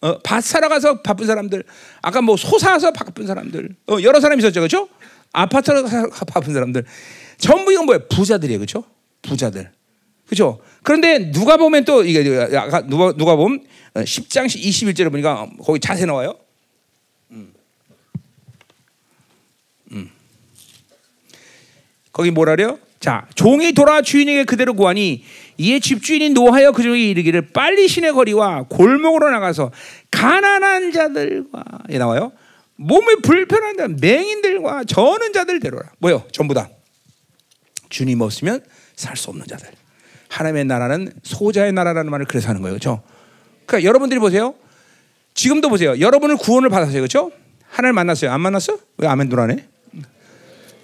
어, 0.00 0.18
밭 0.18 0.42
사러 0.42 0.68
가서 0.68 1.02
바쁜 1.02 1.26
사람들, 1.26 1.62
아까 2.02 2.20
뭐 2.20 2.36
소 2.36 2.58
사서 2.58 2.90
바쁜 2.92 3.28
사람들, 3.28 3.76
어, 3.90 3.98
여러 4.02 4.18
사람 4.18 4.40
있었죠, 4.40 4.58
그렇죠? 4.58 4.88
아파트로 5.32 5.84
가서 5.84 6.08
바쁜 6.26 6.52
사람들, 6.52 6.84
전부 7.38 7.72
이건 7.72 7.86
뭐야 7.86 8.00
부자들이에요, 8.10 8.58
그렇죠? 8.58 8.82
부자들, 9.22 9.70
그렇죠? 10.26 10.60
그런데 10.82 11.30
누가 11.30 11.56
보면 11.58 11.84
또 11.84 12.02
이게 12.02 12.24
누가 12.24 13.12
누가 13.12 13.36
보면 13.36 13.64
10장 13.94 14.46
21절에 14.46 15.12
보니까 15.12 15.48
거기 15.62 15.78
자세 15.78 16.06
나와요. 16.06 16.34
거기 22.12 22.30
뭐라래요? 22.30 22.78
자, 23.00 23.26
종이 23.34 23.72
돌아 23.72 24.00
주인에게 24.02 24.44
그대로 24.44 24.74
구하니 24.74 25.24
이에 25.58 25.80
집주인이 25.80 26.30
노하여 26.30 26.72
그중에 26.72 26.98
이르기를 27.00 27.48
빨리 27.52 27.88
시내 27.88 28.12
거리와 28.12 28.64
골목으로 28.68 29.30
나가서 29.30 29.72
가난한 30.10 30.92
자들과 30.92 31.64
예 31.90 31.98
나와요. 31.98 32.32
몸이 32.76 33.16
불편한 33.22 33.76
자, 33.76 33.88
맹인들과 33.88 34.84
저는 34.84 35.32
자들 35.32 35.60
데려라. 35.60 35.90
뭐요? 35.98 36.24
전부 36.32 36.54
다 36.54 36.68
주님 37.88 38.20
없으면 38.20 38.62
살 38.96 39.16
수 39.16 39.30
없는 39.30 39.46
자들. 39.46 39.68
하나님의 40.28 40.64
나라는 40.64 41.12
소자의 41.22 41.72
나라라는 41.72 42.10
말을 42.10 42.26
그래서 42.26 42.48
하는 42.48 42.62
거예요. 42.62 42.74
그렇죠? 42.74 43.02
그러니까 43.66 43.88
여러분들이 43.88 44.18
보세요. 44.20 44.54
지금도 45.34 45.68
보세요. 45.68 45.98
여러분을 45.98 46.36
구원을 46.36 46.68
받았어요. 46.68 46.94
그렇죠? 47.00 47.32
하나님 47.68 47.96
만났어요. 47.96 48.30
안 48.30 48.40
만났어? 48.40 48.78
왜 48.98 49.08
아멘 49.08 49.28
돌아네? 49.28 49.66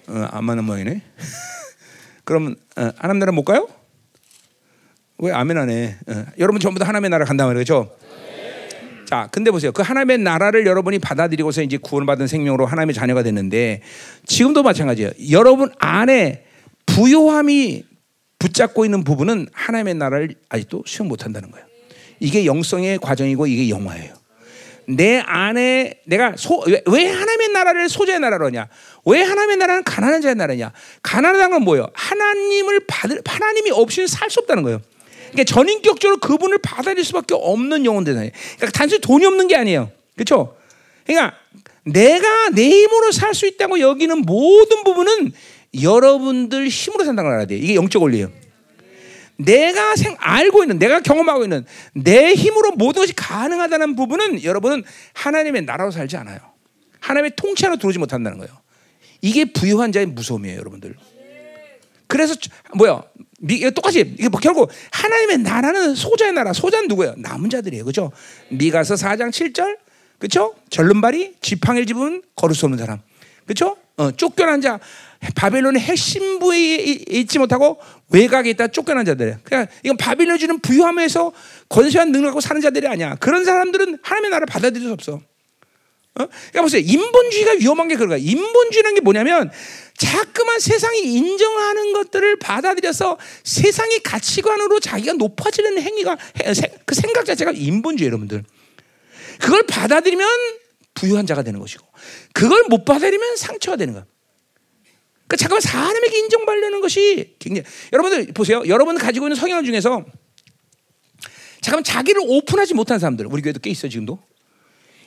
어, 0.08 0.28
안 0.30 0.44
맞는 0.44 0.64
모양이네. 0.64 1.02
그러면 2.24 2.56
어, 2.76 2.90
하나님 2.96 3.20
나라 3.20 3.32
못 3.32 3.44
가요? 3.44 3.68
왜 5.18 5.32
아멘 5.32 5.58
안 5.58 5.70
해? 5.70 5.96
어, 6.06 6.24
여러분 6.38 6.60
전부 6.60 6.78
다 6.78 6.86
하나님의 6.86 7.10
나라 7.10 7.24
간다 7.24 7.46
말이죠. 7.46 7.90
자, 9.04 9.26
근데 9.32 9.50
보세요. 9.50 9.72
그 9.72 9.80
하나님의 9.80 10.18
나라를 10.18 10.66
여러분이 10.66 10.98
받아들이고서 10.98 11.62
이제 11.62 11.78
구원받은 11.78 12.26
생명으로 12.26 12.66
하나님의 12.66 12.94
자녀가 12.94 13.22
됐는데 13.22 13.80
지금도 14.26 14.62
마찬가지예요. 14.62 15.12
여러분 15.30 15.72
안에 15.78 16.44
부요함이 16.84 17.84
붙잡고 18.38 18.84
있는 18.84 19.04
부분은 19.04 19.48
하나님의 19.52 19.94
나라를 19.94 20.34
아직도 20.50 20.84
수용 20.86 21.08
못 21.08 21.24
한다는 21.24 21.50
거예요. 21.50 21.66
이게 22.20 22.44
영성의 22.44 22.98
과정이고 22.98 23.46
이게 23.46 23.70
영화예요. 23.70 24.17
내 24.88 25.18
안에 25.18 26.00
내가 26.04 26.34
소, 26.36 26.62
왜, 26.66 26.82
왜, 26.86 27.06
하나님의 27.06 27.48
나라를 27.48 27.90
소자의 27.90 28.20
나라로 28.20 28.46
하냐? 28.46 28.68
왜 29.04 29.22
하나님의 29.22 29.58
나라는 29.58 29.84
가난한 29.84 30.22
자의 30.22 30.34
나라냐? 30.34 30.72
가난한 31.02 31.50
건 31.50 31.62
뭐예요? 31.62 31.88
하나님을 31.92 32.80
받을 32.86 33.20
하나님이 33.24 33.70
없이는 33.70 34.06
살 34.06 34.30
수 34.30 34.40
없다는 34.40 34.62
거예요. 34.62 34.80
그러니까 35.30 35.44
전인격적으로 35.44 36.18
그분을 36.20 36.58
받아들일 36.58 37.04
수밖에 37.04 37.34
없는 37.34 37.84
영혼들이에요. 37.84 38.30
그러니까 38.56 38.70
단순히 38.72 39.00
돈이 39.02 39.26
없는 39.26 39.46
게 39.48 39.56
아니에요. 39.56 39.90
그렇죠? 40.14 40.56
그러니까 41.04 41.36
내가 41.84 42.48
내 42.50 42.68
힘으로 42.68 43.12
살 43.12 43.34
수 43.34 43.46
있다고 43.46 43.80
여기는 43.80 44.22
모든 44.22 44.84
부분은 44.84 45.32
여러분들 45.82 46.68
힘으로 46.68 47.04
산다는 47.04 47.28
걸 47.28 47.34
알아야 47.34 47.46
돼요. 47.46 47.58
이게 47.62 47.74
영적 47.74 48.00
원리예요. 48.00 48.30
내가 49.38 49.94
생, 49.96 50.16
알고 50.18 50.64
있는, 50.64 50.78
내가 50.78 51.00
경험하고 51.00 51.44
있는 51.44 51.64
내 51.94 52.34
힘으로 52.34 52.72
모든 52.72 53.02
것이 53.02 53.14
가능하다는 53.14 53.96
부분은 53.96 54.42
여러분은 54.42 54.82
하나님의 55.14 55.62
나라로 55.62 55.90
살지 55.90 56.16
않아요. 56.16 56.38
하나님의 57.00 57.32
통치 57.36 57.64
안으로 57.64 57.78
들어오지 57.78 57.98
못한다는 57.98 58.38
거예요. 58.38 58.52
이게 59.20 59.44
부유한 59.44 59.92
자의 59.92 60.06
무서움이에요, 60.06 60.58
여러분들. 60.58 60.96
그래서 62.08 62.34
뭐야? 62.74 63.02
미, 63.40 63.60
똑같이 63.70 64.00
이게 64.00 64.28
뭐 64.28 64.40
결국 64.40 64.70
하나님의 64.90 65.38
나라는 65.38 65.94
소자의 65.94 66.32
나라. 66.32 66.52
소자는 66.52 66.88
누구예요? 66.88 67.14
남은 67.18 67.50
자들이에요, 67.50 67.84
그렇죠? 67.84 68.10
미가서 68.50 68.94
4장 68.94 69.30
7절, 69.30 69.78
그렇죠? 70.18 70.54
절름발이 70.70 71.36
지팡이를 71.40 71.86
집은 71.86 72.22
걸을 72.34 72.56
수 72.56 72.66
없는 72.66 72.78
사람, 72.78 73.00
그렇죠? 73.44 73.76
어, 73.96 74.10
쫓겨난 74.10 74.60
자, 74.60 74.80
바벨론의 75.34 75.82
핵심부에 75.82 76.76
있지 77.08 77.38
못하고 77.38 77.78
외곽에 78.10 78.50
있다 78.50 78.68
쫓겨난 78.68 79.04
자들. 79.04 79.38
그냥 79.42 79.66
이건 79.82 79.96
바빌론 79.96 80.38
주는 80.38 80.58
부유함에서 80.60 81.32
건세한 81.68 82.12
능력하고 82.12 82.40
사는 82.40 82.60
자들이 82.60 82.86
아니야. 82.86 83.16
그런 83.16 83.44
사람들은 83.44 83.98
하나님의 84.02 84.30
나라를 84.30 84.46
받아들일 84.46 84.86
수 84.86 84.92
없어. 84.92 85.12
어? 85.14 86.26
그러니까 86.26 86.62
보세요. 86.62 86.82
인본주의가 86.84 87.52
위험한 87.60 87.88
게 87.88 87.96
그런 87.96 88.08
거야. 88.08 88.18
인본주의라는 88.18 88.94
게 88.96 89.00
뭐냐면 89.00 89.50
자꾸만 89.96 90.60
세상이 90.60 91.00
인정하는 91.00 91.92
것들을 91.92 92.38
받아들여서 92.38 93.18
세상의 93.44 94.00
가치관으로 94.00 94.80
자기가 94.80 95.14
높아지는 95.14 95.80
행위가 95.80 96.16
그 96.84 96.94
생각 96.94 97.24
자체가 97.24 97.52
인본주의 97.52 98.06
여러분들. 98.06 98.44
그걸 99.40 99.64
받아들이면 99.64 100.28
부유한 100.94 101.26
자가 101.26 101.42
되는 101.42 101.60
것이고 101.60 101.86
그걸 102.32 102.64
못 102.68 102.84
받아들이면 102.84 103.36
상처가 103.36 103.76
되는 103.76 103.94
거야. 103.94 104.04
그러니까 105.28 105.36
잠깐만 105.36 105.60
사람에게 105.60 106.18
인정받는 106.20 106.80
것이 106.80 107.36
굉장히 107.38 107.66
여러분들 107.92 108.32
보세요. 108.32 108.62
여러분 108.66 108.96
가지고 108.96 109.26
있는 109.26 109.36
성향 109.36 109.62
중에서 109.62 110.04
잠깐만 111.60 111.84
자기를 111.84 112.22
오픈하지 112.24 112.74
못한 112.74 112.98
사람들 112.98 113.26
우리 113.26 113.42
교회도 113.42 113.60
꽤 113.60 113.70
있어요 113.70 113.90
지금도 113.90 114.18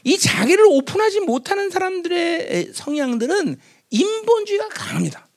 이 0.04 0.18
자기를 0.18 0.64
오픈하지 0.68 1.22
못하는 1.22 1.70
사람들의 1.70 2.72
성향들은 2.74 3.60
인본주의가 3.90 4.70
강합니다. 4.70 5.28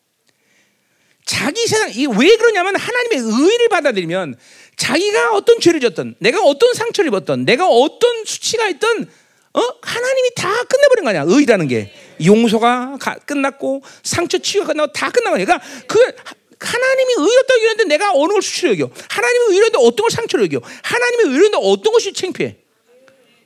자기 1.25 1.67
세상 1.67 1.91
이왜 1.91 2.37
그러냐면 2.37 2.77
하나님의 2.77 3.19
의를 3.19 3.69
받아들이면 3.71 4.37
자기가 4.77 5.33
어떤 5.33 5.61
죄를 5.61 5.81
졌던 5.81 6.17
내가 6.19 6.43
어떤 6.43 6.75
상처를 6.75 7.09
입었던 7.09 7.47
내가 7.47 7.67
어떤 7.67 8.25
수치가 8.27 8.69
있던 8.69 9.09
어 9.55 9.61
하나님이 9.81 10.35
다 10.37 10.51
끝내버린 10.65 11.05
거 11.05 11.11
아니야 11.11 11.25
의라는 11.27 11.69
게 11.69 11.93
용서가 12.25 12.97
가, 13.01 13.15
끝났고 13.17 13.83
상처 14.03 14.39
치유가 14.39 14.69
끝나고 14.69 14.93
다 14.93 15.11
끝난 15.11 15.33
거니까 15.33 15.61
그러니까 15.87 16.23
그 16.59 16.69
하나님이 16.69 17.15
의롭다고 17.19 17.61
여겼는데 17.61 17.85
내가 17.85 18.13
어느 18.15 18.33
걸 18.33 18.43
수치로 18.43 18.73
여겨 18.73 18.91
하나님이 19.09 19.55
의롭는데 19.55 19.79
어떤 19.79 19.97
걸 19.97 20.11
상처로 20.11 20.45
여겨 20.45 20.61
하나님이 20.83 21.23
의롭는데 21.25 21.59
어떤 21.61 21.93
것이 21.93 22.13
창피해 22.13 22.57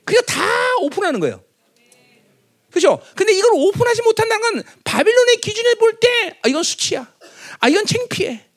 그냥 0.05 0.23
다 0.25 0.43
오픈하는 0.81 1.19
거예요 1.19 1.43
그죠? 2.71 3.01
근데 3.15 3.33
이걸 3.33 3.51
오픈하지 3.55 4.03
못한다는 4.03 4.41
건 4.41 4.63
바빌론의 4.83 5.37
기준에 5.37 5.73
볼때 5.75 6.37
아, 6.43 6.49
이건 6.49 6.63
수치야 6.63 7.11
아 7.59 7.67
이건 7.67 7.85
창피해 7.85 8.49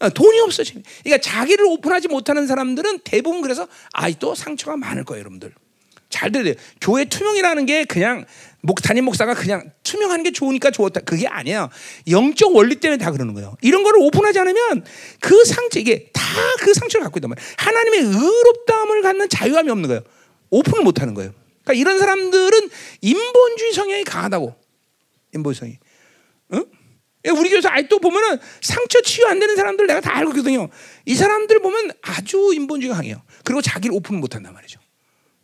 아, 0.00 0.08
돈이 0.08 0.40
없어 0.40 0.64
지금. 0.64 0.82
그러니까 1.04 1.20
자기를 1.20 1.64
오픈하지 1.66 2.08
못하는 2.08 2.46
사람들은 2.46 3.00
대부분 3.00 3.42
그래서 3.42 3.68
아또 3.92 4.34
상처가 4.34 4.76
많을 4.76 5.04
거예요, 5.04 5.20
여러분들. 5.20 5.54
잘 6.08 6.32
돼요. 6.32 6.54
교회 6.80 7.04
투명이라는 7.04 7.66
게 7.66 7.84
그냥 7.84 8.24
목 8.62 8.82
담임 8.82 9.04
목사가 9.04 9.34
그냥 9.34 9.72
투명하는 9.82 10.22
게 10.22 10.32
좋으니까 10.32 10.70
좋았다. 10.70 11.00
그게 11.00 11.26
아니에요. 11.26 11.70
영적 12.08 12.54
원리 12.54 12.76
때문에 12.76 12.98
다 12.98 13.10
그러는 13.10 13.34
거예요. 13.34 13.56
이런 13.62 13.82
거를 13.82 14.00
오픈하지 14.00 14.38
않으면 14.38 14.84
그 15.20 15.44
상처 15.44 15.78
이게 15.80 16.10
다 16.12 16.20
그 16.60 16.74
상처를 16.74 17.04
갖고 17.04 17.18
있단 17.18 17.30
말이에요. 17.30 17.48
하나님의 17.58 18.00
의롭다함을 18.00 19.02
갖는 19.02 19.28
자유함이 19.28 19.70
없는 19.70 19.88
거예요. 19.88 20.02
오픈을 20.50 20.84
못 20.84 21.00
하는 21.00 21.14
거예요. 21.14 21.32
그러니까 21.64 21.72
이런 21.74 21.98
사람들은 21.98 22.70
인본주의 23.00 23.72
성향이 23.72 24.04
강하다고. 24.04 24.54
인본성이. 25.34 25.78
응? 26.54 26.64
우리 27.36 27.48
교회에서 27.50 27.68
아직도 27.68 27.98
보면은 27.98 28.38
상처 28.60 29.00
치유 29.02 29.26
안 29.26 29.38
되는 29.38 29.54
사람들 29.56 29.86
내가 29.86 30.00
다 30.00 30.16
알고 30.16 30.32
있거든요. 30.32 30.68
이 31.04 31.14
사람들 31.14 31.60
보면 31.60 31.92
아주 32.02 32.52
인본주의가 32.54 32.96
강해요. 32.96 33.22
그리고 33.44 33.60
자기를 33.62 33.94
오픈을 33.96 34.20
못 34.20 34.34
한단 34.34 34.54
말이죠. 34.54 34.80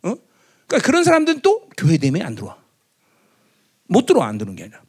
어? 0.03 0.15
그러니까 0.67 0.85
그런 0.85 1.03
사람들은 1.03 1.41
또 1.41 1.69
교회 1.77 1.97
내면 1.97 2.23
안 2.23 2.35
들어와. 2.35 2.57
못 3.87 4.05
들어와 4.05 4.27
안 4.27 4.37
들어오는 4.37 4.55
게 4.55 4.63
아니라 4.63 4.81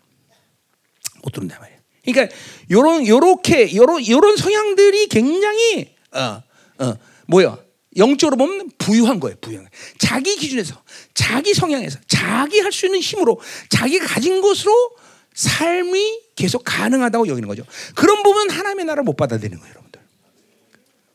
못 1.22 1.32
들어온단 1.32 1.60
말이에요. 1.60 1.80
그러니까 2.04 2.36
요런 2.70 3.06
요렇게 3.06 3.74
요런 3.74 4.06
요런 4.06 4.36
성향들이 4.36 5.08
굉장히 5.08 5.94
어, 6.12 6.42
어, 6.78 6.94
뭐야? 7.26 7.58
영적으로 7.96 8.36
보면 8.36 8.70
부유한 8.78 9.18
거예요. 9.18 9.36
부유한. 9.40 9.66
자기 9.98 10.36
기준에서, 10.36 10.80
자기 11.14 11.52
성향에서, 11.52 11.98
자기 12.06 12.60
할 12.60 12.70
수 12.70 12.86
있는 12.86 13.00
힘으로, 13.00 13.40
자기가 13.70 14.06
가진 14.06 14.40
것으로 14.40 14.72
삶이 15.34 16.20
계속 16.36 16.62
가능하다고 16.64 17.26
여기는 17.26 17.48
거죠. 17.48 17.64
그런 17.96 18.22
부분 18.22 18.50
하나님의 18.50 18.84
나라를 18.84 19.02
못 19.02 19.16
받아들이는 19.16 19.58
거예요. 19.58 19.78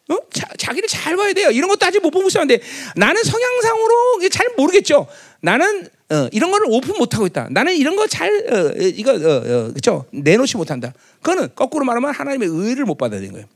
어? 0.10 0.18
자, 0.58 0.74
기를 0.74 0.88
잘 0.88 1.16
봐야 1.16 1.34
돼요. 1.34 1.50
이런 1.52 1.70
것도 1.70 1.86
아직 1.86 2.02
못 2.02 2.12
보고 2.12 2.28
있었는데 2.28 2.62
나는 2.96 3.24
성향상으로 3.24 4.30
잘 4.30 4.50
모르겠죠. 4.58 5.08
나는 5.44 5.90
어, 6.10 6.30
이런 6.32 6.52
거를 6.52 6.68
오픈 6.70 6.98
못 6.98 7.14
하고 7.16 7.28
있다. 7.28 7.50
나는 7.52 7.76
이런 7.76 7.98
거잘 7.98 8.30
어, 8.50 8.72
이거 8.80 9.12
어, 9.12 9.16
어, 9.16 9.68
그렇죠 9.72 10.06
내놓지 10.12 10.56
못한다. 10.56 10.94
그거는 11.22 11.50
거꾸로 11.54 11.84
말하면 11.84 12.14
하나님의 12.14 12.48
의를 12.48 12.86
못 12.86 12.96
받아야 12.96 13.20
되는 13.20 13.34
거예요. 13.34 13.48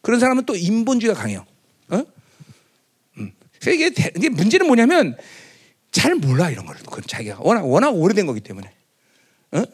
그런 0.00 0.20
사람은 0.20 0.44
또 0.46 0.54
인본주의가 0.54 1.20
강해요. 1.20 1.44
어? 1.88 2.04
음. 3.18 3.32
이게, 3.62 3.86
이게 4.16 4.28
문제는 4.28 4.68
뭐냐면 4.68 5.16
잘 5.90 6.14
몰라 6.14 6.50
이런 6.50 6.66
거를. 6.66 6.80
그 6.88 7.02
자기가 7.02 7.38
워낙 7.40 7.66
워낙 7.66 7.90
오래된 7.90 8.26
거기 8.26 8.40
때문에. 8.40 8.70
어? 9.50 9.64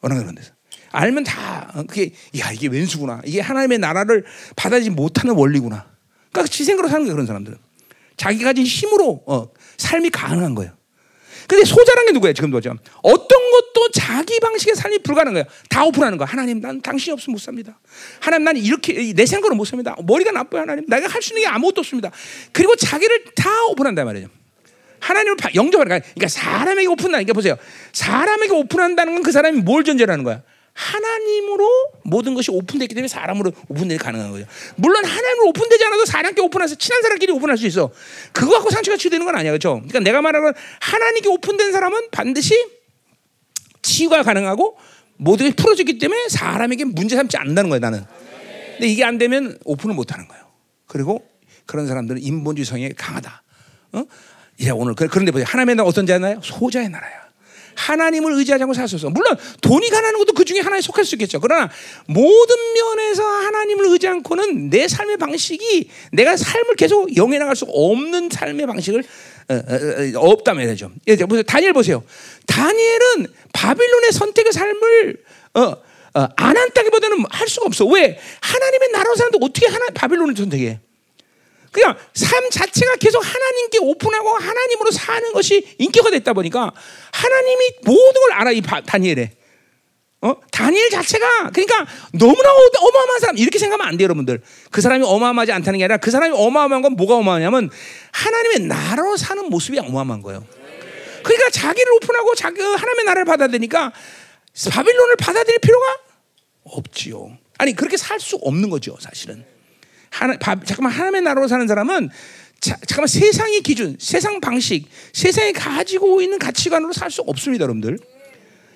워낙 0.00 0.18
그런 0.18 0.34
데서. 0.34 0.50
알면 0.90 1.22
다 1.22 1.70
어, 1.76 1.84
그게 1.84 2.12
야 2.40 2.50
이게 2.50 2.66
왼수구나. 2.66 3.22
이게 3.24 3.40
하나님의 3.40 3.78
나라를 3.78 4.24
받아들이지 4.56 4.90
못하는 4.90 5.36
원리구나. 5.36 5.86
그러니까 6.32 6.52
지생으로 6.52 6.88
사는 6.88 7.02
거예요 7.04 7.14
그런 7.14 7.26
사람들은. 7.26 7.56
자기 8.16 8.42
가진 8.42 8.64
힘으로 8.66 9.22
어, 9.26 9.48
삶이 9.80 10.10
가능한 10.10 10.54
거예요. 10.54 10.72
근데 11.48 11.64
소자란 11.64 12.06
게 12.06 12.12
누구예요? 12.12 12.32
지금 12.32 12.50
도 12.52 12.60
죠. 12.60 12.76
어떤 13.02 13.50
것도 13.50 13.90
자기 13.92 14.38
방식의 14.38 14.76
삶이 14.76 15.00
불가능한 15.00 15.34
거예요. 15.34 15.44
다 15.68 15.84
오픈하는 15.84 16.16
거야. 16.16 16.26
하나님, 16.28 16.60
난 16.60 16.80
당신이 16.80 17.12
없으면 17.12 17.32
못 17.32 17.38
삽니다. 17.40 17.80
하나님, 18.20 18.44
난 18.44 18.56
이렇게 18.56 19.12
내 19.12 19.26
생각으로 19.26 19.56
못 19.56 19.64
삽니다. 19.64 19.96
머리가 20.04 20.30
나빠요, 20.30 20.62
하나님. 20.62 20.84
내가 20.86 21.08
할 21.08 21.20
수 21.22 21.32
있는 21.32 21.42
게 21.42 21.48
아무것도 21.48 21.80
없습니다. 21.80 22.12
그리고 22.52 22.76
자기를 22.76 23.24
다 23.34 23.50
오픈한단 23.70 24.06
말이죠. 24.06 24.28
하나님을 25.00 25.36
영접하는 25.56 25.88
거야. 25.88 25.98
그러니까 26.00 26.28
사람에게 26.28 26.86
오픈하니까 26.86 27.32
보세요. 27.32 27.56
사람에게 27.92 28.52
오픈한다는 28.52 29.14
건 29.14 29.22
그 29.24 29.32
사람이 29.32 29.62
뭘 29.62 29.82
전제라는 29.82 30.22
거야? 30.24 30.42
하나님으로 30.72 31.68
모든 32.04 32.34
것이 32.34 32.50
오픈되기 32.50 32.94
때문에 32.94 33.08
사람으로 33.08 33.52
오픈되기 33.68 33.98
가능한 33.98 34.30
거죠. 34.30 34.46
물론 34.76 35.04
하나님으로 35.04 35.48
오픈되지 35.48 35.84
않아도 35.84 36.04
사람께 36.04 36.40
오픈해서 36.42 36.74
친한 36.76 37.02
사람끼리 37.02 37.32
오픈할 37.32 37.58
수 37.58 37.66
있어. 37.66 37.90
그거 38.32 38.52
갖고 38.52 38.70
상처가 38.70 38.96
치유되는 38.96 39.24
건 39.26 39.36
아니야, 39.36 39.50
그렇죠? 39.50 39.74
그러니까 39.74 40.00
내가 40.00 40.22
말하는 40.22 40.52
하나님께 40.80 41.28
오픈된 41.28 41.72
사람은 41.72 42.08
반드시 42.10 42.54
치유가 43.82 44.22
가능하고 44.22 44.76
모든 45.16 45.48
게 45.48 45.54
풀어졌기 45.54 45.98
때문에 45.98 46.28
사람에게 46.28 46.84
문제 46.84 47.16
삼지 47.16 47.36
않는다는 47.36 47.68
거예요, 47.70 47.80
나는. 47.80 48.04
근데 48.72 48.86
이게 48.88 49.04
안 49.04 49.18
되면 49.18 49.58
오픈을 49.64 49.94
못 49.94 50.12
하는 50.12 50.26
거예요. 50.28 50.44
그리고 50.86 51.28
그런 51.66 51.86
사람들은 51.86 52.22
인본주의 52.22 52.64
성이 52.64 52.88
강하다. 52.94 53.42
어? 53.92 54.04
예, 54.60 54.70
오늘 54.70 54.94
그런데 54.94 55.30
보세요. 55.30 55.46
하나님의 55.48 55.76
나라 55.76 55.88
어떤 55.88 56.06
자나요? 56.06 56.40
소자의 56.42 56.88
나라야. 56.88 57.19
하나님을 57.74 58.32
의지하지 58.32 58.64
않고 58.64 58.74
살수 58.74 58.96
없어. 58.96 59.10
물론 59.10 59.36
돈이 59.60 59.88
가난한 59.88 60.18
것도 60.18 60.32
그 60.32 60.44
중에 60.44 60.60
하나에 60.60 60.80
속할 60.80 61.04
수 61.04 61.14
있겠죠. 61.14 61.40
그러나 61.40 61.70
모든 62.06 62.56
면에서 62.74 63.22
하나님을 63.22 63.86
의지 63.86 64.08
않고는 64.08 64.70
내 64.70 64.88
삶의 64.88 65.16
방식이 65.16 65.90
내가 66.12 66.36
삶을 66.36 66.76
계속 66.76 67.16
영해 67.16 67.38
나갈 67.38 67.56
수 67.56 67.66
없는 67.68 68.30
삶의 68.30 68.66
방식을 68.66 69.04
어, 69.48 69.54
어, 69.54 69.56
어, 69.56 70.30
없다면 70.30 70.66
되죠. 70.68 70.92
예, 71.08 71.16
보세요. 71.16 71.42
다니엘 71.42 71.72
보세요. 71.72 72.04
다니엘은 72.46 73.26
바빌론의 73.52 74.12
선택의 74.12 74.52
삶을 74.52 75.16
어, 75.54 75.60
어, 76.14 76.28
안 76.36 76.56
한다기보다는 76.56 77.24
할 77.30 77.48
수가 77.48 77.66
없어. 77.66 77.84
왜? 77.86 78.18
하나님의 78.40 78.88
나라로 78.92 79.16
사는데 79.16 79.38
어떻게 79.40 79.66
하나 79.66 79.86
바빌론을 79.94 80.36
선택해? 80.36 80.80
그냥 81.72 81.96
삶 82.14 82.50
자체가 82.50 82.96
계속 82.96 83.24
하나님께 83.24 83.78
오픈하고 83.78 84.30
하나님으로 84.30 84.90
사는 84.90 85.32
것이 85.32 85.76
인격화 85.78 86.10
됐다 86.10 86.32
보니까 86.32 86.72
하나님이 87.12 87.70
모든 87.84 88.20
걸 88.20 88.32
알아 88.32 88.50
이 88.52 88.60
다니엘에. 88.62 89.32
어? 90.22 90.34
다니엘 90.52 90.90
자체가 90.90 91.50
그러니까 91.50 91.86
너무나 92.12 92.50
어마어마한 92.50 93.20
사람 93.20 93.38
이렇게 93.38 93.58
생각하면 93.58 93.86
안 93.86 93.96
돼요, 93.96 94.04
여러분들. 94.04 94.42
그 94.70 94.80
사람이 94.82 95.02
어마어마하지 95.06 95.52
않다는 95.52 95.78
게 95.78 95.84
아니라 95.84 95.96
그 95.96 96.10
사람이 96.10 96.34
어마어마한 96.36 96.82
건 96.82 96.92
뭐가 96.92 97.16
어마하냐면 97.16 97.70
하나님의 98.12 98.66
나라로 98.68 99.16
사는 99.16 99.42
모습이 99.48 99.78
어마어마한 99.78 100.22
거예요. 100.22 100.46
그러니까 101.22 101.50
자기를 101.50 101.92
오픈하고 101.94 102.34
자기 102.34 102.60
하나님의 102.60 103.04
나라를 103.04 103.24
받아들이니까 103.24 103.92
바빌론을 104.70 105.16
받아들일 105.16 105.58
필요가 105.60 105.86
없지요. 106.64 107.38
아니 107.58 107.74
그렇게 107.74 107.96
살 107.96 108.20
수 108.20 108.36
없는 108.36 108.68
거죠, 108.70 108.96
사실은. 109.00 109.44
하나, 110.10 110.36
바, 110.38 110.56
잠깐만 110.64 110.92
하나님의 110.92 111.22
나라로 111.22 111.48
사는 111.48 111.66
사람은 111.66 112.10
자, 112.60 112.76
잠깐만 112.86 113.06
세상의 113.06 113.62
기준, 113.62 113.96
세상 113.98 114.40
방식, 114.40 114.86
세상이 115.12 115.52
가지고 115.54 116.20
있는 116.20 116.38
가치관으로 116.38 116.92
살 116.92 117.10
수 117.10 117.22
없습니다, 117.22 117.62
여러분들. 117.62 117.98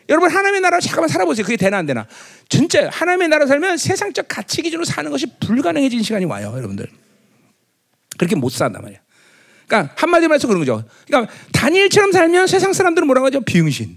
여러분 0.09 0.31
하나님의 0.31 0.61
나라 0.61 0.81
잠깐만 0.81 1.09
살아보세요. 1.09 1.45
그게 1.45 1.57
되나 1.57 1.79
안 1.79 1.87
되나? 1.87 2.07
진짜 2.49 2.89
하나님의 2.91 3.29
나라 3.29 3.47
살면 3.47 3.79
세상적 3.79 4.27
가치 4.29 4.63
기준으로 4.63 4.85
사는 4.85 5.11
것이 5.11 5.27
불가능해진 5.41 6.03
시간이 6.03 6.25
와요, 6.27 6.53
여러분들. 6.57 6.87
그렇게 8.19 8.37
못 8.37 8.51
산단 8.51 8.83
말이야. 8.83 8.99
그러니까 9.67 9.95
한마디로 9.97 10.29
말해서 10.29 10.47
그런 10.47 10.61
거죠. 10.61 10.85
그러니까 11.07 11.33
다니엘처럼 11.53 12.13
살면 12.13 12.47
세상 12.47 12.73
사람들은 12.73 13.07
뭐라고 13.07 13.27
하죠? 13.27 13.41
비응신. 13.41 13.97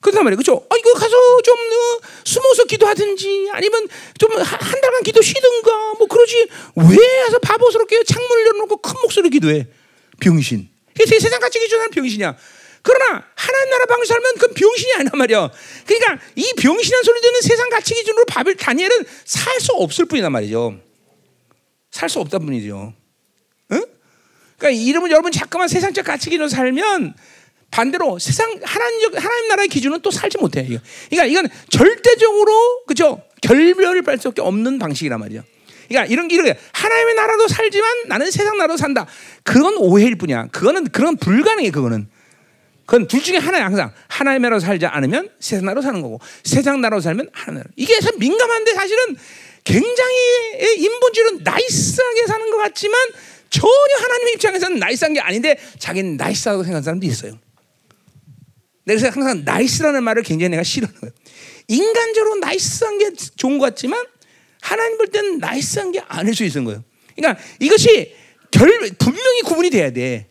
그렇단 0.00 0.24
말이에요. 0.24 0.38
그죠? 0.38 0.66
아, 0.70 0.76
이거 0.76 0.92
가서 0.94 1.42
좀 1.42 1.56
어, 1.58 2.00
숨어서 2.24 2.64
기도하든지 2.64 3.48
아니면 3.52 3.86
좀 4.18 4.30
한 4.40 4.80
달간 4.80 5.02
기도 5.02 5.20
쉬든가 5.20 5.94
뭐 5.98 6.06
그러지. 6.06 6.48
왜 6.76 7.20
와서 7.22 7.38
바보스럽게 7.38 8.04
창문을 8.04 8.46
열어놓고 8.46 8.78
큰 8.78 8.94
목소리로 9.02 9.30
기도해? 9.30 9.66
병신. 10.20 10.68
이게 10.94 11.06
세상 11.06 11.38
가치 11.40 11.58
기준하는 11.60 11.90
병신이야. 11.90 12.36
그러나 12.82 13.24
하나님 13.34 13.70
나라 13.70 13.84
방식 13.86 14.08
살면 14.08 14.34
그건 14.34 14.54
병신이 14.54 14.92
아니란 14.94 15.18
말이야. 15.18 15.50
그러니까 15.86 16.18
이 16.34 16.52
병신한 16.56 17.02
소리 17.02 17.20
듣는 17.20 17.40
세상 17.42 17.68
가치 17.68 17.94
기준으로 17.94 18.24
바벨 18.24 18.56
다니엘은 18.56 19.04
살 19.26 19.60
수 19.60 19.72
없을 19.72 20.06
뿐이란 20.06 20.32
말이죠. 20.32 20.78
살 21.90 22.08
수 22.08 22.20
없다 22.20 22.38
뿐이죠. 22.38 22.94
응? 23.72 23.84
그러니까 24.56 24.82
이러면 24.82 25.10
여러분 25.10 25.30
자꾸만 25.32 25.68
세상적 25.68 26.06
가치 26.06 26.30
기준으로 26.30 26.48
살면 26.48 27.14
반대로 27.70 28.18
세상 28.18 28.58
하나님 28.62 29.14
하나님 29.16 29.48
나라의 29.48 29.68
기준은 29.68 30.00
또 30.00 30.10
살지 30.10 30.38
못해. 30.38 30.60
요 30.72 30.78
그러니까 31.08 31.26
이건 31.26 31.48
절대적으로 31.70 32.84
그죠 32.86 33.22
결별을 33.42 34.02
뺄 34.02 34.18
수밖에 34.18 34.42
없는 34.42 34.78
방식이란 34.78 35.20
말이죠. 35.20 35.42
그러니까 35.88 36.12
이런 36.12 36.30
이렇게 36.30 36.56
하나님의 36.72 37.14
나라도 37.14 37.48
살지만 37.48 38.08
나는 38.08 38.30
세상 38.30 38.56
나라도 38.56 38.76
산다. 38.76 39.06
그건 39.42 39.76
오해일 39.76 40.16
뿐이야. 40.16 40.48
그거는 40.52 40.84
그런 40.84 41.16
불가능해. 41.16 41.70
그거는. 41.70 42.08
그건 42.86 43.06
둘 43.06 43.22
중에 43.22 43.36
하나야 43.36 43.66
항상 43.66 43.92
하나님의 44.08 44.42
나라로 44.42 44.60
살지 44.60 44.86
않으면 44.86 45.30
세상 45.38 45.64
나라로 45.64 45.82
사는 45.82 46.00
거고 46.02 46.20
세상 46.42 46.80
나라로 46.80 47.00
살면 47.00 47.30
하나님 47.32 47.62
나라. 47.62 47.70
이게 47.76 47.98
참 48.00 48.18
민감한데 48.18 48.74
사실은 48.74 49.16
굉장히 49.62 50.16
인본주의는 50.78 51.44
nice하게 51.44 52.26
사는 52.26 52.50
것 52.50 52.56
같지만 52.56 52.98
전혀 53.50 53.96
하나님 54.00 54.28
의 54.28 54.32
입장에서는 54.34 54.78
nice한 54.78 55.12
게 55.12 55.20
아닌데 55.20 55.58
자기는 55.78 56.16
nice하다고 56.16 56.64
생각하는 56.64 56.82
사람도 56.82 57.06
있어요. 57.06 57.38
그래서 58.96 59.08
항상 59.08 59.44
nice라는 59.44 60.02
말을 60.02 60.22
굉장히 60.24 60.50
내가 60.50 60.62
싫어하는 60.62 61.00
거예요. 61.00 61.12
인간적으로 61.68 62.36
nice한 62.36 62.98
게 62.98 63.12
좋은 63.36 63.58
것 63.58 63.66
같지만 63.66 64.04
하나님 64.60 64.98
볼 64.98 65.06
때는 65.06 65.38
nice한 65.38 65.92
게 65.92 66.00
아닐 66.00 66.34
수 66.34 66.44
있는 66.44 66.64
거예요. 66.64 66.82
그러니까 67.14 67.40
이것이 67.60 68.14
결 68.50 68.68
분명히 68.98 69.42
구분이 69.42 69.70
돼야 69.70 69.92
돼. 69.92 70.28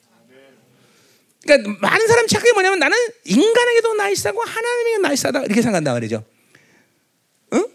그러니까 1.44 1.77
많은 1.80 2.07
사람 2.07 2.27
착각이 2.27 2.52
뭐냐면 2.52 2.80
나는 2.80 2.98
인간에게도 3.23 3.94
nice하고 3.93 4.41
하나님에게 4.41 4.98
nice하다 4.97 5.39
이렇게 5.44 5.61
생각한다 5.61 5.94
그러죠. 5.94 6.26
응? 7.53 7.65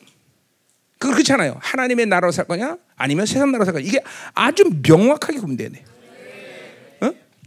그렇잖아요. 0.98 1.56
하나님의 1.60 2.06
나라로 2.06 2.30
살 2.30 2.44
거냐 2.44 2.76
아니면 2.96 3.24
세상 3.24 3.50
나라로 3.52 3.64
살 3.64 3.72
거냐 3.72 3.86
이게 3.86 4.00
아주 4.34 4.64
명확하게 4.86 5.38
구분돼야 5.38 5.70
돼. 5.70 5.84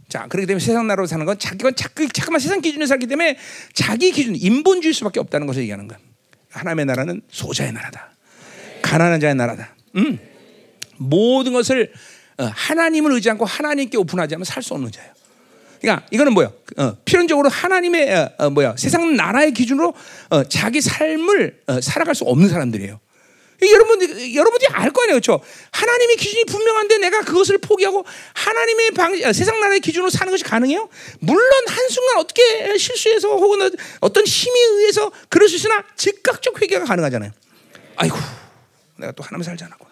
자, 0.08 0.26
그렇기 0.26 0.46
때문에 0.46 0.64
세상 0.64 0.86
나라로 0.86 1.06
사는 1.06 1.24
건 1.26 1.38
자기가 1.38 1.72
자꾸 1.72 2.08
잠깐만 2.08 2.40
세상 2.40 2.60
기준에 2.60 2.86
살기 2.86 3.06
때문에 3.06 3.36
자기 3.74 4.10
기준 4.10 4.34
인본주의 4.34 4.94
수밖에 4.94 5.20
없다는 5.20 5.46
것을 5.46 5.62
얘기하는 5.62 5.86
거야. 5.86 5.98
하나님의 6.50 6.86
나라는 6.86 7.20
소자의 7.30 7.72
나라다. 7.72 8.10
가난한 8.80 9.20
자의 9.20 9.34
나라다. 9.34 9.74
음. 9.96 10.18
모든 10.96 11.52
것을 11.52 11.92
어, 12.38 12.44
하나님을 12.44 13.12
의지 13.12 13.28
않고 13.30 13.44
하나님께 13.44 13.98
오픈하지 13.98 14.34
않으면 14.34 14.44
살 14.44 14.62
수 14.62 14.74
없는 14.74 14.90
자예요. 14.90 15.12
그러니까 15.80 16.06
이거는 16.10 16.32
뭐야? 16.32 16.50
어, 16.78 16.96
필연적으로 17.04 17.48
하나님의 17.48 18.14
어, 18.14 18.30
어, 18.38 18.50
뭐야? 18.50 18.76
세상 18.76 19.14
나라의 19.14 19.52
기준으로 19.52 19.94
어, 20.30 20.44
자기 20.44 20.80
삶을 20.80 21.60
어, 21.66 21.80
살아갈 21.80 22.14
수 22.14 22.24
없는 22.24 22.48
사람들이에요. 22.48 22.98
여러분, 23.60 24.00
여러분들이 24.34 24.70
알 24.72 24.90
거 24.92 25.02
아니에요. 25.02 25.20
그렇죠? 25.20 25.40
하나님의 25.72 26.16
기준이 26.16 26.44
분명한데 26.44 26.98
내가 26.98 27.22
그것을 27.22 27.58
포기하고 27.58 28.04
하나님의 28.34 28.90
방, 28.92 29.12
아, 29.24 29.32
세상 29.32 29.58
나라의 29.60 29.80
기준으로 29.80 30.10
사는 30.10 30.30
것이 30.30 30.44
가능해요? 30.44 30.88
물론 31.18 31.42
한 31.66 31.88
순간 31.88 32.18
어떻게 32.18 32.78
실수해서 32.78 33.28
혹은 33.28 33.70
어떤 34.00 34.24
힘에 34.24 34.60
의해서 34.60 35.10
그럴 35.28 35.48
수 35.48 35.56
있으나 35.56 35.84
즉각적 35.96 36.60
회개가 36.62 36.84
가능하잖아요. 36.84 37.32
아이고, 37.96 38.16
내가 38.96 39.12
또 39.12 39.24
하나님 39.24 39.42
살지 39.42 39.64
않았구나. 39.64 39.90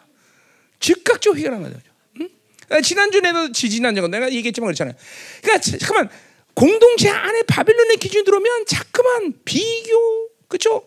즉각적 0.79 1.37
회개가 1.37 1.57
가능하죠. 1.57 1.81
응? 2.21 2.29
아, 2.71 2.81
지난주에도 2.81 3.51
지지난주에 3.53 4.07
내가 4.07 4.31
얘기했지만 4.33 4.69
그렇잖아요. 4.69 4.95
그러니까 5.43 5.79
잠깐만 5.79 6.09
공동체 6.55 7.11
안에 7.11 7.43
바빌론의 7.43 7.97
기준이 7.97 8.25
들어오면 8.25 8.67
자꾸만 8.67 9.35
비교, 9.45 10.29
그렇죠? 10.49 10.87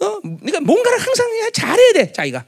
어, 0.00 0.20
그러니까 0.20 0.60
뭔가를 0.60 0.98
항상 0.98 1.28
잘해야 1.52 1.92
돼, 1.92 2.12
자기가. 2.12 2.44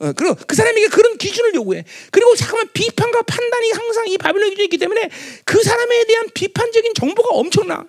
어, 0.00 0.12
그리고 0.12 0.34
그 0.46 0.56
사람에게 0.56 0.88
그런 0.88 1.16
기준을 1.16 1.54
요구해. 1.54 1.84
그리고 2.10 2.34
잠깐만 2.34 2.68
비판과 2.72 3.22
판단이 3.22 3.70
항상 3.72 4.08
이 4.08 4.18
바빌론 4.18 4.50
기준에 4.50 4.64
있기 4.64 4.78
때문에 4.78 5.08
그 5.44 5.62
사람에 5.62 6.04
대한 6.06 6.26
비판적인 6.34 6.92
정보가 6.94 7.28
엄청나. 7.30 7.84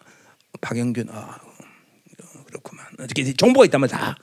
박영균, 0.62 1.10
아, 1.10 1.40
어, 2.22 2.44
그렇구만. 2.46 2.86
이렇게 3.00 3.34
정보가 3.34 3.78
말이야. 3.78 3.98
다. 3.98 4.18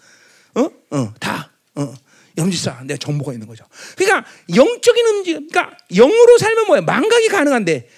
어? 0.54 0.70
어, 0.90 1.14
다. 1.18 1.52
어. 1.74 1.94
염지사, 2.38 2.82
내가 2.84 2.96
정보가 2.96 3.32
있는 3.32 3.46
거죠. 3.46 3.64
그러니까 3.96 4.26
영적인 4.54 5.06
움직임, 5.06 5.48
그러니까 5.48 5.76
영으로 5.92 6.38
살면 6.38 6.66
뭐야? 6.66 6.80
망각이 6.82 7.28
가능한데 7.28 7.88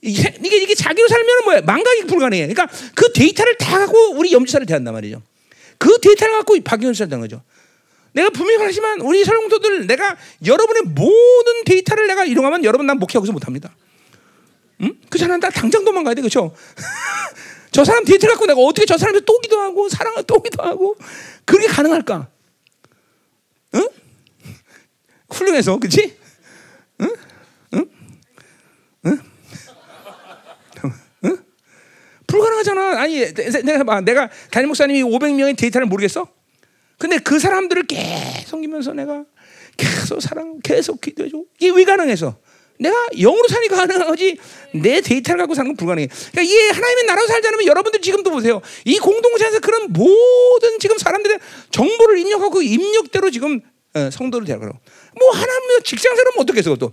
이게 0.00 0.34
이게 0.42 0.74
자기로 0.74 1.08
살면 1.08 1.44
뭐야? 1.44 1.60
망각이 1.60 2.06
불가능해. 2.06 2.48
그러니까 2.48 2.66
그 2.94 3.12
데이터를 3.12 3.56
다 3.58 3.78
갖고 3.78 4.14
우리 4.14 4.32
염지사를 4.32 4.66
대한단 4.66 4.94
말이죠. 4.94 5.22
그 5.82 5.98
데이터를 5.98 6.34
갖고 6.36 6.54
박영준을 6.62 7.10
대는 7.10 7.22
거죠. 7.22 7.42
내가 8.12 8.30
분명히 8.30 8.58
말하지만 8.58 9.00
우리 9.00 9.24
설공도들 9.24 9.88
내가 9.88 10.16
여러분의 10.46 10.82
모든 10.82 11.64
데이터를 11.64 12.06
내가 12.06 12.24
이용하면 12.24 12.62
여러분 12.62 12.86
난 12.86 13.00
목회하고서 13.00 13.32
못합니다. 13.32 13.74
응? 14.82 14.94
그 15.10 15.18
사람 15.18 15.40
나 15.40 15.50
당장 15.50 15.84
도망가야 15.84 16.14
돼, 16.14 16.20
그렇죠? 16.20 16.54
저 17.72 17.84
사람 17.84 18.04
데이터 18.04 18.28
갖고 18.28 18.46
내가 18.46 18.60
어떻게 18.60 18.86
저 18.86 18.96
사람한테 18.96 19.24
또 19.24 19.40
기도하고 19.40 19.88
사랑을 19.88 20.22
또 20.22 20.40
기도하고 20.40 20.96
그게 21.44 21.66
가능할까? 21.66 22.28
응? 23.74 23.88
훌륭해서? 25.30 25.80
응? 27.00 27.08
응? 27.74 27.90
응? 29.06 29.18
응? 31.24 31.44
불가능하잖아. 32.32 33.00
아니, 33.00 33.34
내가 33.64 33.84
봐, 33.84 34.00
내가 34.00 34.30
담임 34.50 34.68
목사님이 34.68 35.02
500명의 35.02 35.56
데이터를 35.56 35.86
모르겠어? 35.86 36.26
근데 36.98 37.18
그 37.18 37.38
사람들을 37.38 37.84
계속 37.86 38.48
섬기면서 38.48 38.94
내가 38.94 39.24
계속 39.76 40.20
사랑, 40.20 40.60
계속 40.62 41.00
기도해줘. 41.00 41.42
이게 41.58 41.70
왜 41.74 41.84
가능해서? 41.84 42.36
내가 42.78 42.96
영으로 43.18 43.46
사니까 43.48 43.76
가능하지 43.76 44.38
내 44.74 45.00
데이터를 45.00 45.38
갖고 45.40 45.54
사는 45.54 45.68
건 45.68 45.76
불가능해. 45.76 46.08
그러니까 46.08 46.42
이게 46.42 46.70
하나님의 46.70 47.04
나라로 47.04 47.26
살자면 47.26 47.66
여러분들 47.66 48.00
지금도 48.00 48.30
보세요. 48.30 48.60
이 48.84 48.98
공동체에서 48.98 49.60
그런 49.60 49.92
모든 49.92 50.78
지금 50.80 50.96
사람들의 50.98 51.38
정보를 51.70 52.18
입력하고 52.18 52.50
그 52.50 52.62
입력대로 52.62 53.30
지금 53.30 53.60
어, 53.94 54.10
성도를 54.10 54.46
데려가고 54.46 54.78
뭐 55.18 55.30
하나님 55.32 55.82
직장생활은 55.84 56.32
어떻게 56.38 56.58
해서 56.58 56.74
또 56.76 56.92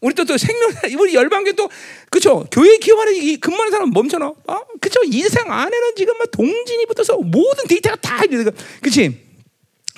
우리 0.00 0.14
또, 0.14 0.24
또 0.24 0.36
생명 0.36 0.70
우리 0.98 1.14
열방교 1.14 1.52
또 1.52 1.68
그쵸 2.10 2.46
교회 2.52 2.76
기업하는 2.76 3.14
이 3.14 3.36
근무하는 3.36 3.72
사람 3.72 3.90
멈춰놔. 3.90 4.32
아 4.46 4.60
그쵸 4.80 5.00
이 5.04 5.22
세상 5.22 5.52
안에는 5.52 5.94
지금 5.96 6.16
막 6.18 6.30
동진이 6.30 6.86
붙어서 6.86 7.16
모든 7.16 7.66
데이터가 7.66 7.96
다 7.96 8.24
있는 8.24 8.50
그치 8.80 9.28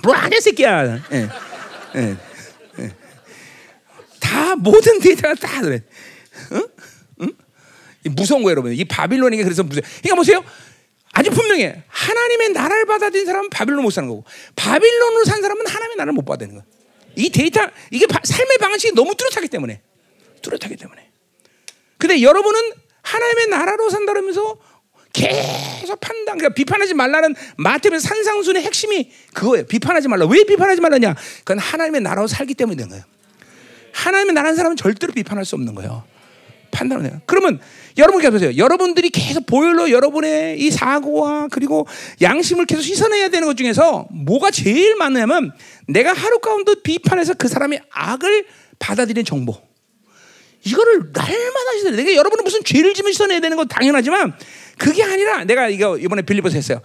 뭐안해 0.03 0.41
새끼야. 0.41 0.87
예. 1.13 1.29
예. 1.97 2.17
예. 2.79 2.95
다 4.19 4.57
모든 4.57 5.01
데이터가 5.01 5.35
다 5.35 5.61
그래. 5.61 5.83
응? 6.53 6.67
응? 7.21 7.33
무서운 8.05 8.43
거예요, 8.43 8.53
여러분. 8.53 8.73
이 8.73 8.85
바빌론에게 8.85 9.43
그래서 9.43 9.63
무서워. 9.63 9.83
그러니까 10.01 10.15
보세요. 10.15 10.45
아주 11.13 11.31
분명해. 11.31 11.83
하나님의 11.89 12.51
나라를 12.51 12.87
받아들인 12.87 13.27
사람은 13.27 13.51
바빌론 13.51 13.83
못 13.83 13.91
사는 13.91 14.09
거고, 14.09 14.25
바빌론으로 14.57 15.25
산 15.25 15.43
사람은 15.43 15.67
하나님의 15.67 15.97
나라를 15.97 16.13
못 16.13 16.25
받는 16.25 16.55
거야. 16.55 16.63
이 17.17 17.29
데이터, 17.31 17.69
이게 17.91 18.07
바, 18.07 18.21
삶의 18.23 18.59
방식이 18.59 18.95
너무 18.95 19.15
뚜렷하기 19.15 19.49
때문에. 19.49 19.83
뚜렷하기 20.43 20.77
때문에. 20.77 21.11
근데 21.99 22.23
여러분은 22.23 22.73
하나님의 23.03 23.47
나라로 23.49 23.91
산다면서 23.91 24.59
계속 25.13 26.01
판단, 26.01 26.39
그러니까 26.39 26.51
비판하지 26.55 26.95
말라는 26.95 27.35
마태복음 27.57 27.99
산상순의 27.99 28.63
핵심이 28.63 29.11
그거예요. 29.35 29.67
비판하지 29.67 30.09
말라. 30.09 30.27
왜 30.27 30.45
비판하지 30.45 30.81
말라냐? 30.81 31.15
그건 31.41 31.59
하나님의 31.59 32.01
나라로 32.01 32.27
살기 32.27 32.55
때문에 32.55 32.77
된 32.77 32.89
거예요. 32.89 33.05
하나님의 33.93 34.35
나라는 34.35 34.57
사람은 34.57 34.77
절대로 34.77 35.13
비판할 35.13 35.45
수 35.45 35.57
없는 35.57 35.75
거예요. 35.75 36.05
판단을 36.71 37.05
해요. 37.05 37.21
그러면 37.27 37.61
여러분 37.99 38.23
보세요. 38.31 38.57
여러분들이 38.57 39.11
계속 39.11 39.47
보혈로 39.47 39.91
여러분의 39.91 40.61
이 40.61 40.71
사고와 40.71 41.49
그리고 41.51 41.87
양심을 42.23 42.67
계속 42.67 42.83
씻어내야 42.83 43.29
되는 43.29 43.49
것 43.49 43.57
중에서 43.57 44.07
뭐가 44.11 44.53
제일 44.53 44.95
많냐면 44.95 45.53
내가 45.89 46.13
하루 46.13 46.39
가운데 46.39 46.75
비판해서 46.83 47.35
그 47.35 47.49
사람의 47.49 47.83
악을 47.91 48.47
받아들이는 48.79 49.25
정보. 49.25 49.70
이거를 50.65 51.11
날마다 51.13 51.73
씻어내. 51.79 51.97
내가 51.97 52.15
여러분은 52.15 52.45
무슨 52.45 52.63
죄를 52.65 52.95
지면 52.95 53.13
씻어내야 53.13 53.41
되는 53.41 53.57
건 53.57 53.69
당연하지만 53.69 54.35
그게 54.79 55.03
아니라 55.03 55.45
내가 55.45 55.69
이거 55.69 55.99
이번에 55.99 56.23
빌리버스 56.23 56.57
했어요. 56.57 56.81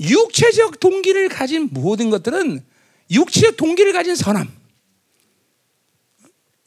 육체적 0.00 0.80
동기를 0.80 1.28
가진 1.28 1.68
모든 1.70 2.10
것들은 2.10 2.62
육체적 3.10 3.56
동기를 3.56 3.92
가진 3.92 4.14
선함. 4.14 4.50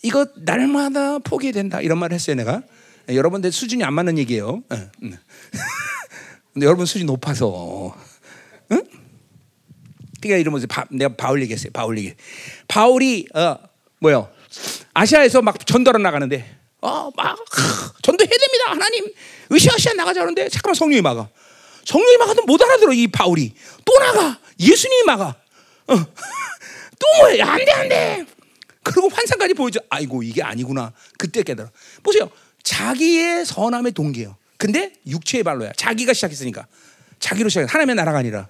이거 0.03 0.27
날마다 0.35 1.19
포기된다 1.19 1.81
이런 1.81 1.97
말을 1.97 2.15
했어요 2.15 2.35
내가. 2.35 2.61
여러분들 3.09 3.51
수준이 3.51 3.83
안 3.83 3.93
맞는 3.93 4.17
얘기예요. 4.17 4.63
예, 4.73 4.89
음. 5.03 5.17
근데 6.53 6.65
여러분 6.65 6.85
수준이 6.85 7.05
높아서. 7.05 7.95
응? 8.71 8.83
그러니까 10.21 10.39
이러면서 10.39 10.67
바, 10.67 10.85
내가 10.89 11.15
바울 11.15 11.41
얘기했어요. 11.41 11.71
바울 11.71 11.97
얘기. 11.97 12.13
바울이 12.67 13.27
어 13.33 13.57
뭐요? 13.99 14.29
아시아에서 14.93 15.41
막 15.41 15.65
전도를 15.65 16.01
나가는데 16.01 16.57
어막 16.81 17.45
전도해야 18.01 18.29
됩니다 18.29 18.65
하나님 18.67 19.11
으쌰으쌰 19.51 19.93
나가자 19.93 20.21
하는데 20.21 20.49
잠깐만 20.49 20.75
성령이 20.75 21.01
막아. 21.01 21.29
성령이 21.85 22.17
막아도 22.17 22.43
못 22.43 22.61
알아들어 22.61 22.93
이 22.93 23.07
바울이 23.07 23.53
또 23.85 23.99
나가 23.99 24.39
예수님이 24.59 25.03
막아. 25.05 25.35
어. 25.87 25.95
또 26.99 27.07
뭐야 27.21 27.47
안돼 27.47 27.71
안돼. 27.71 28.25
그리고 28.83 29.09
환상까지 29.09 29.53
보여줘. 29.53 29.79
아이고 29.89 30.23
이게 30.23 30.41
아니구나. 30.43 30.93
그때 31.17 31.43
깨달아. 31.43 31.69
보세요. 32.03 32.29
자기의 32.63 33.45
선함의 33.45 33.93
동기예요. 33.93 34.35
근데 34.57 34.93
육체의 35.05 35.43
발로야. 35.43 35.71
자기가 35.77 36.13
시작했으니까. 36.13 36.67
자기로 37.19 37.49
시작. 37.49 37.73
하나님의 37.73 37.95
나라가 37.95 38.17
아니라. 38.17 38.47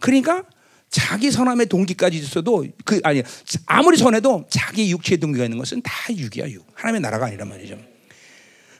그러니까 0.00 0.42
자기 0.90 1.30
선함의 1.30 1.66
동기까지 1.66 2.16
있어도 2.18 2.64
그 2.84 3.00
아니 3.02 3.22
아무리 3.66 3.96
선해도 3.96 4.46
자기 4.48 4.90
육체의 4.90 5.18
동기가 5.18 5.44
있는 5.44 5.58
것은 5.58 5.82
다 5.82 5.92
육이야 6.10 6.50
육. 6.50 6.64
하나님의 6.74 7.00
나라가 7.00 7.26
아니란 7.26 7.48
말이죠. 7.48 7.78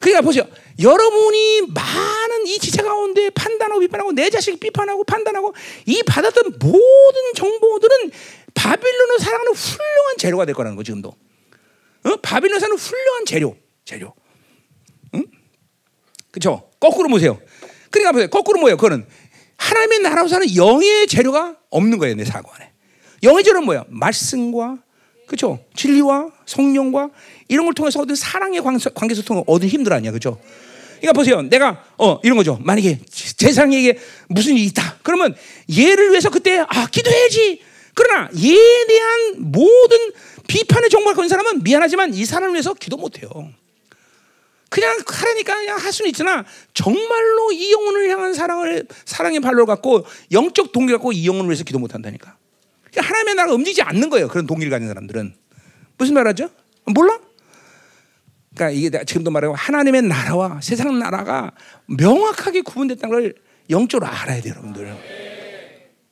그러니까 0.00 0.22
보세요. 0.22 0.46
여러분이 0.80 1.62
많은 1.74 2.46
이 2.46 2.58
지체 2.58 2.82
가운데 2.82 3.30
판단하고 3.30 3.80
비판하고 3.80 4.12
내 4.12 4.30
자식 4.30 4.60
비판하고 4.60 5.04
판단하고 5.04 5.54
이 5.86 6.02
받았던 6.06 6.58
모든 6.60 7.34
정보들은 7.34 8.10
바빌론을 8.54 9.18
사랑하는 9.18 9.52
훌륭한 9.52 10.16
재료가 10.18 10.44
될 10.44 10.54
거라는 10.54 10.76
거 10.76 10.82
지금도. 10.82 11.08
어? 11.08 12.16
바빌론 12.22 12.60
사는 12.60 12.76
훌륭한 12.76 13.24
재료, 13.24 13.56
재료. 13.84 14.14
응? 15.14 15.24
그렇죠? 16.30 16.70
거꾸로 16.78 17.08
보세요. 17.08 17.40
그러니까 17.90 18.12
보세요. 18.12 18.28
거꾸로 18.28 18.60
뭐예요? 18.60 18.76
그거는 18.76 19.06
하나님의 19.56 20.00
나라로 20.00 20.28
사는 20.28 20.54
영의 20.54 21.06
재료가 21.06 21.56
없는 21.70 21.98
거예요, 21.98 22.14
내 22.14 22.24
사고 22.24 22.50
안에. 22.54 22.70
영의 23.22 23.44
재료는 23.44 23.64
뭐야? 23.64 23.84
말씀과 23.88 24.78
그렇죠? 25.26 25.58
진리와 25.74 26.28
성령과 26.46 27.10
이런 27.48 27.66
걸 27.66 27.74
통해서 27.74 28.00
얻은 28.00 28.14
사랑의 28.14 28.62
관계 28.94 29.14
소통을 29.14 29.42
얻은 29.46 29.68
힘들 29.68 29.92
아니야, 29.92 30.10
그렇죠? 30.12 30.38
그러니까 31.00 31.12
보세요. 31.12 31.42
내가 31.42 31.84
어 31.98 32.18
이런 32.22 32.36
거죠. 32.36 32.58
만약에 32.62 33.00
세상에 33.10 33.96
무슨 34.28 34.54
일이 34.54 34.64
있다. 34.66 34.98
그러면 35.02 35.34
얘를 35.76 36.10
위해서 36.10 36.30
그때 36.30 36.58
아 36.58 36.86
기도해야지. 36.90 37.60
그러나 37.94 38.28
얘에 38.36 38.86
대한 38.86 39.34
모든 39.38 40.12
비판의 40.46 40.90
정보를 40.90 41.16
건 41.16 41.28
사람은 41.28 41.62
미안하지만 41.62 42.14
이 42.14 42.24
사람을 42.24 42.54
위해서 42.54 42.74
기도 42.74 42.96
못 42.96 43.20
해요. 43.20 43.28
그냥 44.68 44.98
하라니까 45.06 45.54
그냥 45.54 45.78
할 45.78 45.92
수는 45.92 46.10
있으나 46.10 46.44
정말로 46.74 47.52
이 47.52 47.72
영혼을 47.72 48.08
향한 48.10 48.34
사랑을 48.34 48.86
사랑의 49.04 49.40
발로 49.40 49.64
갖고 49.64 50.04
영적 50.32 50.72
동기 50.72 50.92
갖고 50.92 51.12
이 51.12 51.26
영혼을 51.26 51.48
위해서 51.48 51.64
기도 51.64 51.78
못 51.78 51.94
한다니까. 51.94 52.36
하나님의 52.96 53.34
나라가 53.34 53.54
움직이지 53.54 53.82
않는 53.82 54.10
거예요. 54.10 54.28
그런 54.28 54.46
동기를 54.46 54.70
가진 54.70 54.88
사람들은 54.88 55.34
무슨 55.98 56.14
말하죠? 56.14 56.50
몰라? 56.86 57.18
그러니까 58.54 58.70
이게 58.70 59.04
지금도 59.04 59.30
말하고 59.30 59.54
하나님의 59.54 60.02
나라와 60.02 60.60
세상 60.62 60.98
나라가 60.98 61.52
명확하게 61.86 62.62
구분됐다는 62.62 63.14
걸 63.14 63.34
영적으로 63.68 64.10
알아야 64.10 64.40
돼요, 64.40 64.54
여러분들. 64.56 64.96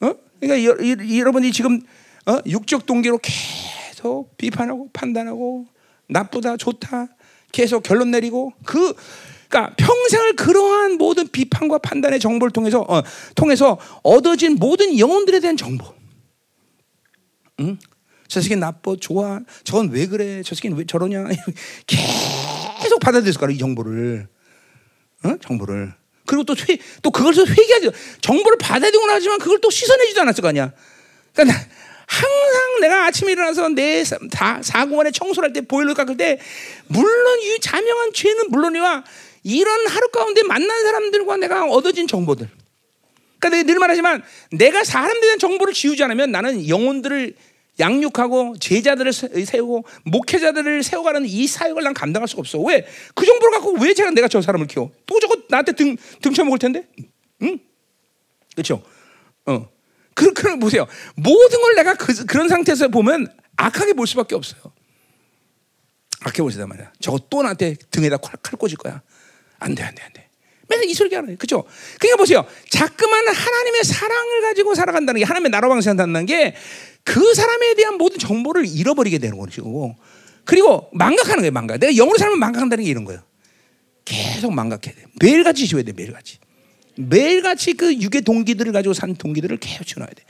어? 0.00 0.14
그러니까 0.40 0.64
여, 0.64 0.76
이, 0.82 1.20
여러분이 1.20 1.52
지금 1.52 1.80
어? 2.26 2.38
육적 2.46 2.86
동기로 2.86 3.18
계속 3.22 4.36
비판하고 4.36 4.90
판단하고 4.92 5.66
나쁘다, 6.08 6.58
좋다, 6.58 7.08
계속 7.54 7.84
결론 7.84 8.10
내리고 8.10 8.52
그 8.66 8.94
그러니까 9.48 9.76
평생을 9.76 10.34
그러한 10.34 10.98
모든 10.98 11.28
비판과 11.28 11.78
판단의 11.78 12.18
정보를 12.18 12.50
통해서 12.50 12.84
어, 12.88 13.00
통해서 13.36 13.78
얻어진 14.02 14.56
모든 14.56 14.98
영혼들에 14.98 15.38
대한 15.38 15.56
정보. 15.56 15.86
응? 17.60 17.78
저 18.26 18.40
새끼 18.40 18.56
나빠, 18.56 18.96
좋아, 18.98 19.38
저건 19.62 19.90
왜 19.90 20.06
그래, 20.08 20.42
저 20.42 20.56
새끼는 20.56 20.76
왜 20.76 20.84
저러냐. 20.84 21.26
계속 21.86 22.98
받아들였을 22.98 23.40
거야, 23.40 23.50
이 23.50 23.58
정보를. 23.58 24.26
어? 25.22 25.36
정보를. 25.40 25.94
그리고 26.26 26.42
또, 26.42 26.54
회, 26.54 26.78
또 27.02 27.12
그걸 27.12 27.34
또 27.34 27.46
회개하죠. 27.46 27.92
정보를 28.20 28.58
받아들이고 28.58 29.06
나지만 29.06 29.38
그걸 29.38 29.60
또 29.60 29.70
씻어내지도 29.70 30.22
않았을 30.22 30.42
거 30.42 30.48
아니야. 30.48 30.72
그러니까 31.32 31.60
항상 32.06 32.80
내가 32.80 33.06
아침에 33.06 33.32
일어나서 33.32 33.68
내 33.70 34.04
사- 34.04 34.18
사공원에 34.62 35.10
청소를 35.10 35.48
할때 35.48 35.60
보일러 35.62 35.94
깎을 35.94 36.16
때 36.16 36.38
물론 36.86 37.40
이 37.40 37.58
자명한 37.60 38.12
죄는 38.12 38.44
물론이와 38.50 39.04
이런 39.42 39.86
하루 39.88 40.08
가운데 40.10 40.42
만난 40.42 40.82
사람들과 40.84 41.36
내가 41.38 41.64
얻어진 41.66 42.06
정보들. 42.06 42.48
그러니까 43.38 43.48
내가 43.58 43.62
늘 43.72 43.78
말하지만 43.78 44.22
내가 44.52 44.84
사람들에 44.84 45.20
대한 45.20 45.38
정보를 45.38 45.74
지우지 45.74 46.02
않으면 46.04 46.30
나는 46.32 46.68
영혼들을 46.68 47.34
양육하고 47.78 48.56
제자들을 48.60 49.12
세- 49.12 49.44
세우고 49.44 49.84
목회자들을 50.04 50.82
세워가는 50.82 51.26
이 51.26 51.46
사역을 51.46 51.82
난 51.82 51.92
감당할 51.92 52.28
수가 52.28 52.40
없어. 52.40 52.58
왜? 52.60 52.86
그 53.14 53.26
정보를 53.26 53.58
갖고 53.58 53.72
왜 53.80 53.92
제가 53.92 54.10
내가 54.12 54.28
저 54.28 54.40
사람을 54.40 54.66
키워? 54.68 54.90
또 55.06 55.18
저거 55.18 55.36
나한테 55.48 55.72
등 55.72 55.96
등쳐먹을 56.22 56.58
텐데. 56.58 56.86
응? 57.42 57.58
그렇죠? 58.54 58.82
어. 59.46 59.68
그, 60.14 60.32
그런 60.32 60.58
보세요. 60.58 60.86
모든 61.16 61.60
걸 61.60 61.74
내가 61.74 61.94
그, 61.94 62.24
그런 62.26 62.48
상태에서 62.48 62.88
보면 62.88 63.28
악하게 63.56 63.94
볼 63.94 64.06
수밖에 64.06 64.34
없어요. 64.34 64.60
악하게 66.20 66.42
보시단 66.42 66.68
말이야. 66.68 66.92
저거 67.00 67.18
또 67.30 67.42
나한테 67.42 67.76
등에다 67.90 68.16
칼, 68.18 68.32
칼 68.42 68.58
꽂을 68.58 68.76
거야. 68.76 69.02
안 69.58 69.74
돼, 69.74 69.82
안 69.82 69.94
돼, 69.94 70.02
안 70.02 70.12
돼. 70.12 70.28
맨날 70.68 70.86
이 70.86 70.94
소리가 70.94 71.20
나요. 71.20 71.36
그죠? 71.38 71.64
그러니까 72.00 72.16
보세요. 72.16 72.46
자꾸만 72.70 73.28
하나님의 73.28 73.84
사랑을 73.84 74.40
가지고 74.42 74.74
살아간다는 74.74 75.18
게 75.18 75.24
하나님의 75.24 75.50
나라 75.50 75.68
방식한다는 75.68 76.26
게 76.26 76.54
그 77.04 77.34
사람에 77.34 77.74
대한 77.74 77.96
모든 77.96 78.18
정보를 78.18 78.66
잃어버리게 78.66 79.18
되는 79.18 79.38
것이고 79.38 79.94
그리고 80.44 80.88
망각하는 80.92 81.40
거예요. 81.40 81.52
망각. 81.52 81.78
내가 81.78 81.92
영으로 81.92 82.18
살면 82.18 82.38
망각한다는 82.38 82.84
게 82.84 82.90
이런 82.90 83.04
거예요. 83.04 83.22
계속 84.04 84.52
망각해야 84.52 84.94
돼. 84.94 85.04
매일같이 85.20 85.66
지워야 85.66 85.84
돼. 85.84 85.92
매일같이. 85.92 86.38
매일같이 86.96 87.74
그 87.74 87.94
육의 87.94 88.22
동기들을 88.22 88.72
가지고 88.72 88.94
산 88.94 89.14
동기들을 89.14 89.58
지워놔야 89.58 90.10
돼. 90.14 90.22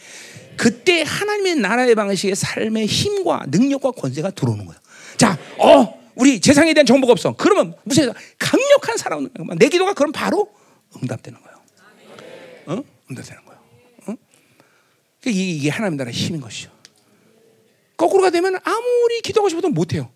그때 0.56 1.02
하나님의 1.02 1.56
나라의 1.56 1.94
방식의 1.94 2.36
삶의 2.36 2.86
힘과 2.86 3.44
능력과 3.48 3.92
권세가 3.92 4.30
들어오는 4.30 4.64
거예요. 4.64 4.80
자, 5.16 5.38
어, 5.58 6.00
우리 6.14 6.38
세상에 6.38 6.72
대한 6.74 6.86
정보가 6.86 7.12
없어. 7.12 7.34
그러면 7.36 7.74
무슨 7.84 8.12
강력한 8.38 8.96
사람, 8.96 9.28
내 9.58 9.68
기도가 9.68 9.94
그럼 9.94 10.12
바로 10.12 10.48
응답되는 11.02 11.40
거예요. 11.40 11.58
어? 12.66 12.84
응답되는 13.10 13.44
거예요. 13.44 13.60
어? 14.06 14.14
이게, 15.26 15.42
이게 15.42 15.70
하나님 15.70 15.96
나라의 15.96 16.14
힘인 16.14 16.40
것이죠. 16.40 16.70
거꾸로가 17.96 18.30
되면 18.30 18.56
아무리 18.62 19.20
기도하고 19.22 19.48
싶어도 19.48 19.68
못해요. 19.68 20.10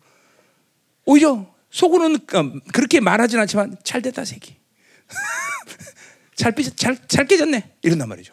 오히려 1.05 1.47
속으로는 1.71 2.17
어, 2.17 2.53
그렇게 2.73 3.01
말하진 3.01 3.39
않지만 3.41 3.77
잘 3.85 4.03
됐다 4.03 4.25
새끼. 4.25 4.57
잘, 6.39 6.53
삐, 6.55 6.65
잘, 6.77 6.97
잘 7.09 7.27
깨졌네. 7.27 7.79
이런단 7.83 8.09
말이죠. 8.09 8.33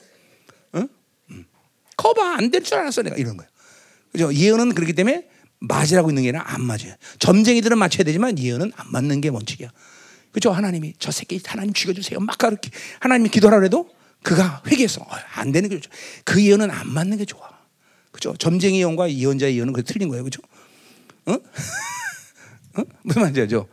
어? 0.74 0.84
음. 1.32 1.46
거봐, 1.98 2.36
안 2.38 2.52
될 2.52 2.62
줄 2.64 2.76
알았어. 2.78 3.02
내가 3.02 3.16
이런 3.16 3.36
거예요. 3.36 3.50
그죠? 4.12 4.32
예언은 4.34 4.76
그렇기 4.76 4.94
때문에 4.94 5.28
맞으라고 5.60 6.12
있는 6.12 6.22
게 6.24 6.30
아니라 6.30 6.44
안 6.48 6.62
맞아요. 6.64 6.94
점쟁이들은 7.20 7.78
맞춰야 7.80 8.04
되지만 8.04 8.38
예언은 8.38 8.72
안 8.76 8.92
맞는 8.92 9.22
게 9.22 9.30
원칙이야. 9.30 9.70
그죠? 10.32 10.52
하나님이 10.52 10.94
저 11.00 11.12
새끼 11.12 11.42
하나님 11.46 11.74
죽여주세요. 11.74 12.20
막 12.20 12.38
그렇게 12.38 12.70
하나님이 13.00 13.30
기도하라 13.30 13.58
그래도 13.58 13.90
그가 14.22 14.62
회개했어. 14.68 15.02
어, 15.02 15.08
안 15.36 15.52
되는 15.52 15.68
게 15.70 15.80
좋죠. 15.80 15.90
그 16.24 16.44
예언은 16.44 16.70
안 16.70 16.92
맞는 16.94 17.18
게 17.18 17.26
좋아. 17.26 17.50
그죠? 18.12 18.36
점쟁이 18.38 18.80
예언과 18.80 19.12
예언자의 19.12 19.58
예언은 19.58 19.74
그 19.74 19.84
틀린 19.84 20.10
거예요. 20.10 20.24
그죠? 20.24 20.42
어? 21.26 21.34
어? 22.78 22.84
무슨 23.02 23.22
말인지 23.22 23.42
알죠? 23.42 23.68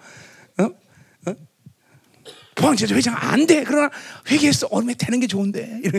포항제조 2.63 2.95
회장 2.95 3.17
안 3.19 3.45
돼. 3.45 3.65
그러나 3.65 3.91
회개했어. 4.31 4.69
얼마 4.71 4.93
되는 4.95 5.19
게 5.19 5.27
좋은데. 5.27 5.83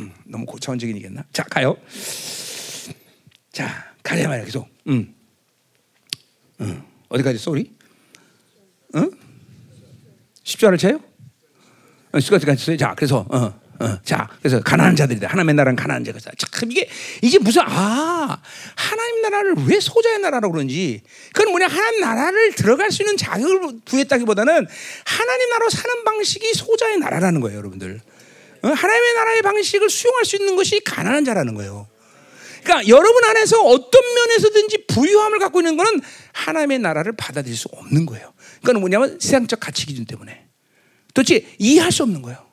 음, 0.00 0.12
너무 0.24 0.44
고차원적인 0.44 0.96
얘기였나? 0.96 1.24
자, 1.32 1.44
가요. 1.44 1.76
자, 3.52 3.94
가자 4.02 4.26
말이야. 4.26 4.44
계속. 4.44 4.68
음. 4.88 5.14
음. 6.60 6.82
어디까지 7.10 7.38
쏘리? 7.38 7.72
응? 8.96 9.10
10절을 10.42 10.76
쳐요? 10.78 10.96
어, 12.12 12.18
10절까지 12.18 12.58
쳐요. 12.58 12.76
자, 12.76 12.94
그래서 12.96 13.24
어. 13.30 13.61
어, 13.82 13.98
자, 14.04 14.28
그래서 14.40 14.60
가난한 14.60 14.94
자들이다. 14.94 15.26
하나님의 15.26 15.56
나라는 15.56 15.74
가난한 15.74 16.04
자가 16.04 16.20
참 16.20 16.70
이게 16.70 16.88
이게 17.20 17.38
무슨 17.40 17.62
아 17.64 18.40
하나님 18.76 19.22
나라를 19.22 19.54
왜 19.66 19.80
소자의 19.80 20.20
나라라고 20.20 20.52
그런지 20.52 21.02
그건 21.32 21.50
뭐냐 21.50 21.66
하나님 21.66 22.00
나라를 22.00 22.52
들어갈 22.54 22.92
수 22.92 23.02
있는 23.02 23.16
자격을 23.16 23.80
부였다기보다는 23.84 24.66
하나님 25.04 25.50
나라로 25.50 25.70
사는 25.70 26.04
방식이 26.04 26.54
소자의 26.54 26.98
나라라는 26.98 27.40
거예요, 27.40 27.58
여러분들. 27.58 28.00
어? 28.62 28.68
하나님의 28.68 29.14
나라의 29.14 29.42
방식을 29.42 29.90
수용할 29.90 30.24
수 30.24 30.36
있는 30.36 30.54
것이 30.54 30.80
가난한 30.84 31.24
자라는 31.24 31.54
거예요. 31.54 31.88
그러니까 32.62 32.86
여러분 32.86 33.24
안에서 33.24 33.60
어떤 33.62 34.00
면에서든지 34.14 34.86
부유함을 34.86 35.40
갖고 35.40 35.58
있는 35.60 35.76
것은 35.76 36.00
하나님의 36.32 36.78
나라를 36.78 37.14
받아들일 37.16 37.56
수 37.56 37.68
없는 37.72 38.06
거예요. 38.06 38.32
그건 38.60 38.78
뭐냐면 38.78 39.18
세상적 39.20 39.58
가치 39.58 39.86
기준 39.86 40.04
때문에 40.04 40.46
도대체 41.12 41.44
이해할 41.58 41.90
수 41.90 42.04
없는 42.04 42.22
거예요. 42.22 42.51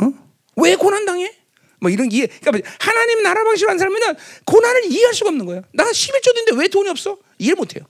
어? 0.00 0.12
왜 0.56 0.76
고난 0.76 1.04
당해? 1.04 1.36
뭐 1.80 1.90
이런 1.90 2.10
이해. 2.12 2.28
그러니까 2.40 2.70
하나님 2.78 3.22
나라 3.22 3.42
방식으로 3.44 3.70
하는 3.70 3.78
사람은 3.78 4.00
고난을 4.44 4.84
이해할 4.86 5.14
수가 5.14 5.30
없는 5.30 5.46
거예요. 5.46 5.62
나 5.72 5.84
11조인데 5.84 6.56
왜 6.58 6.68
돈이 6.68 6.88
없어? 6.88 7.18
이해 7.38 7.54
못 7.54 7.74
해요. 7.74 7.84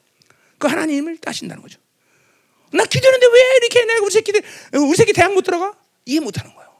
그 0.59 0.67
하나님을 0.67 1.19
따신다는 1.19 1.63
거죠. 1.63 1.79
나 2.73 2.85
기도하는데 2.85 3.27
왜 3.27 3.57
이렇게 3.59 3.85
내가 3.85 4.01
우리 4.03 4.11
새끼들 4.11 4.43
우리 4.75 4.97
새끼 4.97 5.13
대학 5.13 5.35
못 5.35 5.43
들어가? 5.43 5.77
이해 6.07 6.21
못 6.21 6.39
하는 6.39 6.55
거예요. 6.55 6.73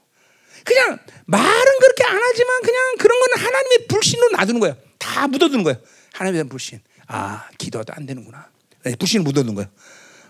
그냥 0.65 0.97
말은 1.25 1.79
그렇게 1.79 2.03
안 2.05 2.19
하지만 2.21 2.61
그냥 2.61 2.95
그런 2.97 3.19
거는 3.19 3.45
하나님의 3.45 3.87
불신으로 3.87 4.29
놔두는 4.37 4.59
거예요. 4.61 4.77
다 4.97 5.27
묻어두는 5.27 5.63
거예요. 5.63 5.79
하나님에 6.13 6.37
대한 6.37 6.49
불신. 6.49 6.79
아, 7.07 7.47
기도도 7.57 7.93
안 7.93 8.05
되는구나. 8.05 8.49
네, 8.83 8.95
불신을 8.95 9.23
묻어두는 9.23 9.55
거예요. 9.55 9.69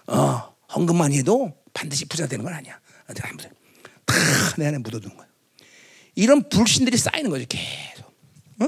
어, 0.07 0.55
헌금만 0.75 1.13
해도 1.13 1.53
반드시 1.73 2.05
부자 2.05 2.27
되는 2.27 2.43
건 2.43 2.53
아니야. 2.53 2.79
다 4.05 4.15
내 4.57 4.67
안에 4.67 4.77
묻어두는 4.79 5.15
거예요. 5.15 5.31
이런 6.15 6.47
불신들이 6.47 6.97
쌓이는 6.97 7.29
거죠, 7.29 7.45
계속. 7.49 8.05
어? 8.59 8.67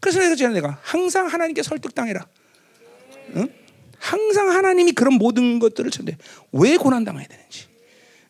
그래서 0.00 0.18
내가 0.20 0.50
내가 0.50 0.78
항상 0.82 1.26
하나님께 1.26 1.62
설득당해라. 1.62 2.26
어? 3.34 3.44
항상 3.98 4.50
하나님이 4.50 4.92
그런 4.92 5.14
모든 5.14 5.58
것들을 5.58 5.90
전데 5.90 6.18
왜 6.52 6.76
고난 6.76 7.04
당해야 7.04 7.26
되는지, 7.26 7.68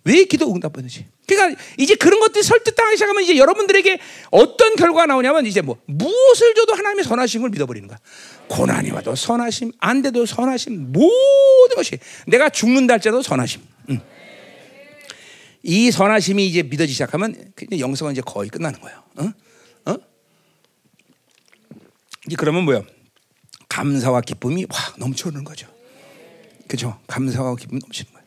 왜 0.05 0.25
기도 0.25 0.55
응답받는지. 0.55 1.07
그러니까 1.27 1.61
이제 1.79 1.97
그런 1.97 2.21
것들이 2.21 2.45
설득당하기 2.45 2.97
시작하면 2.97 3.23
이제 3.25 3.37
여러분들에게 3.39 3.99
어떤 4.31 4.77
결과가 4.77 5.07
나오냐면 5.07 5.47
이제 5.47 5.63
뭐 5.63 5.79
무엇을 5.87 6.55
줘도 6.55 6.75
하나님의 6.75 7.05
선하심을 7.05 7.51
믿어버리는 7.51 7.89
거야. 7.89 7.99
고난이 8.49 8.91
와도 8.91 9.17
선하심, 9.17 9.73
안 9.79 10.03
돼도 10.03 10.27
선하심, 10.27 10.93
모든 10.93 11.77
것이 11.77 11.99
내가 12.27 12.51
죽는다 12.51 12.95
할지라도 12.95 13.23
선하심. 13.23 13.74
응. 15.65 15.71
이 15.71 15.91
선하심이 15.91 16.47
이제 16.47 16.63
믿어지기 16.63 16.93
시작하면 16.93 17.35
영성은 17.79 18.13
이제 18.13 18.21
거의 18.25 18.51
끝나는 18.51 18.81
거예요. 18.81 19.03
어? 19.17 19.33
어? 19.91 19.97
그러면 22.37 22.65
뭐야? 22.65 22.83
감사와 23.69 24.21
기쁨이 24.21 24.67
확 24.71 24.99
넘쳐오는 24.99 25.43
거죠. 25.45 25.67
그죠? 26.69 26.99
감사와 27.07 27.57
기쁨이 27.57 27.81
넘치는 27.81 28.13
거예요. 28.13 28.25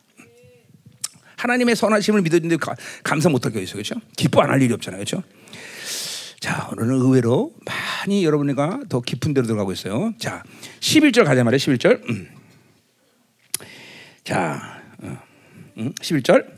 하나님의 1.36 1.76
선하심을 1.76 2.22
믿어주는데 2.22 2.56
감사 3.04 3.28
못할 3.28 3.52
게 3.52 3.62
있어요. 3.62 3.74
그렇죠? 3.82 3.94
기뻐 4.16 4.42
안 4.42 4.50
할 4.50 4.60
일이 4.60 4.72
없잖아요. 4.74 4.98
그렇죠? 5.04 5.22
자, 6.40 6.68
오늘은 6.72 7.00
의외로 7.00 7.54
많이 7.64 8.24
여러분과 8.24 8.80
더 8.88 9.00
깊은 9.00 9.34
데로 9.34 9.46
들어가고 9.46 9.72
있어요. 9.72 10.12
자, 10.18 10.42
11절 10.80 11.24
가자 11.24 11.42
말이에요. 11.44 11.58
11절. 11.58 12.08
음. 12.10 12.28
자, 14.24 14.82
어, 15.02 15.18
음, 15.78 15.92
11절. 15.94 16.57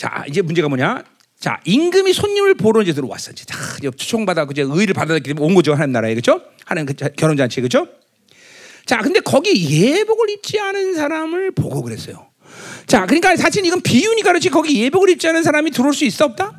자, 0.00 0.24
이제 0.26 0.40
문제가 0.40 0.66
뭐냐? 0.66 1.04
자, 1.38 1.60
임금이 1.66 2.14
손님을 2.14 2.54
보러 2.54 2.80
이제 2.80 2.94
들어왔어. 2.94 3.32
이제 3.32 3.44
다 3.44 3.58
초청받아 3.82 4.46
그제 4.46 4.62
의를 4.66 4.94
받아들이기 4.94 5.34
온 5.38 5.54
거죠. 5.54 5.74
하나님 5.74 5.92
나라에. 5.92 6.14
그렇죠? 6.14 6.40
하나님 6.64 6.86
그 6.86 7.10
결혼 7.18 7.36
잔치. 7.36 7.60
그렇죠? 7.60 7.86
자, 8.86 9.02
근데 9.02 9.20
거기 9.20 9.52
예복을 9.70 10.30
입지 10.30 10.58
않은 10.58 10.94
사람을 10.94 11.50
보고 11.50 11.82
그랬어요. 11.82 12.28
자, 12.86 13.04
그러니까 13.04 13.36
사실 13.36 13.66
이건 13.66 13.82
비유니까 13.82 14.30
그렇지 14.30 14.48
거기 14.48 14.82
예복을 14.82 15.10
입지 15.10 15.28
않은 15.28 15.42
사람이 15.42 15.70
들어올 15.70 15.92
수 15.92 16.06
있어 16.06 16.24
없다? 16.24 16.58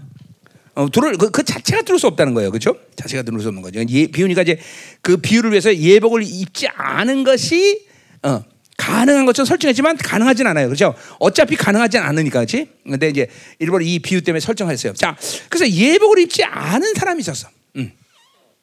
어, 0.76 0.92
들어올 0.92 1.18
그, 1.18 1.32
그 1.32 1.42
자체가 1.42 1.82
들어올 1.82 2.00
수 2.00 2.06
없다는 2.06 2.36
거예요, 2.36 2.52
그렇죠? 2.52 2.76
자체가 2.96 3.24
들어올 3.24 3.42
수 3.42 3.48
없는 3.48 3.64
거죠. 3.64 3.84
예, 3.90 4.06
비유니까 4.06 4.44
이제 4.44 4.60
그 5.02 5.18
비유를 5.18 5.50
위해서 5.50 5.76
예복을 5.76 6.22
입지 6.22 6.68
않은 6.68 7.24
것이 7.24 7.88
어, 8.22 8.44
가능한 8.82 9.28
것처럼 9.28 9.46
설정했지만 9.46 9.96
가능하진 9.98 10.48
않아요, 10.48 10.66
그렇죠? 10.66 10.96
어차피 11.20 11.56
가능하진 11.56 12.02
않으니까, 12.02 12.40
그렇지? 12.40 12.68
근데 12.84 13.10
이제 13.10 13.28
일부러 13.60 13.84
이 13.84 14.00
비유 14.00 14.24
때문에 14.24 14.40
설정했어요. 14.40 14.94
자, 14.94 15.16
그래서 15.50 15.70
예복을 15.70 16.18
입지 16.18 16.44
않은 16.44 16.96
사람이 16.96 17.22
있었어. 17.22 17.48
음. 17.76 17.92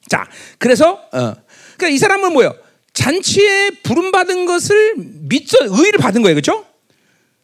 자, 0.08 0.26
그래서 0.58 0.94
어, 1.12 1.34
그러니까 1.76 1.88
이 1.90 1.98
사람은 1.98 2.32
뭐요? 2.32 2.52
잔치에 2.94 3.70
부름 3.84 4.10
받은 4.10 4.44
것을 4.44 4.94
믿어 4.96 5.58
의를 5.62 6.00
받은 6.00 6.22
거예요, 6.22 6.34
그렇죠? 6.34 6.66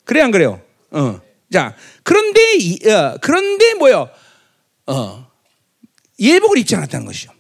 그래 0.04 0.20
안 0.20 0.32
그래요? 0.32 0.60
어. 0.90 1.20
자, 1.52 1.76
그런데 2.02 2.56
이, 2.56 2.88
어, 2.88 3.18
그런데 3.20 3.74
뭐요? 3.74 4.10
어, 4.86 5.30
예복을 6.18 6.58
입지 6.58 6.74
않았다는 6.74 7.06
것이죠. 7.06 7.30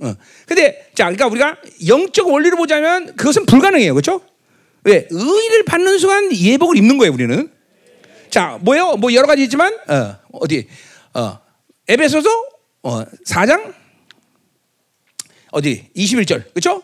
어. 0.00 0.14
근데 0.44 0.90
자, 0.94 1.04
그러니까 1.04 1.26
우리가 1.28 1.56
영적 1.86 2.28
원리로 2.28 2.58
보자면 2.58 3.16
그것은 3.16 3.46
불가능해요, 3.46 3.94
그렇죠? 3.94 4.20
왜 4.84 5.06
의를 5.10 5.64
받는 5.64 5.98
순간 5.98 6.34
예복을 6.34 6.76
입는 6.76 6.98
거예요, 6.98 7.12
우리는. 7.12 7.50
자, 8.30 8.58
뭐요? 8.60 8.96
뭐 8.96 9.12
여러 9.14 9.26
가지 9.26 9.42
있지만 9.44 9.72
어, 9.88 10.16
어디 10.32 10.66
어, 11.14 11.38
에베소서 11.88 12.28
어, 12.82 13.04
4장 13.26 13.72
어디 15.52 15.88
21절 15.96 16.52
그렇죠? 16.52 16.82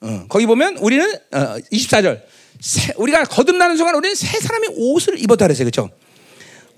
어, 0.00 0.24
거기 0.28 0.46
보면 0.46 0.78
우리는 0.78 1.04
어, 1.32 1.56
24절 1.72 2.22
새, 2.60 2.92
우리가 2.96 3.24
거듭나는 3.24 3.76
순간 3.76 3.94
우리는 3.94 4.14
새 4.14 4.38
사람의 4.40 4.70
옷을 4.76 5.18
입었다 5.20 5.46
그랬어요, 5.46 5.64
그렇죠? 5.64 5.90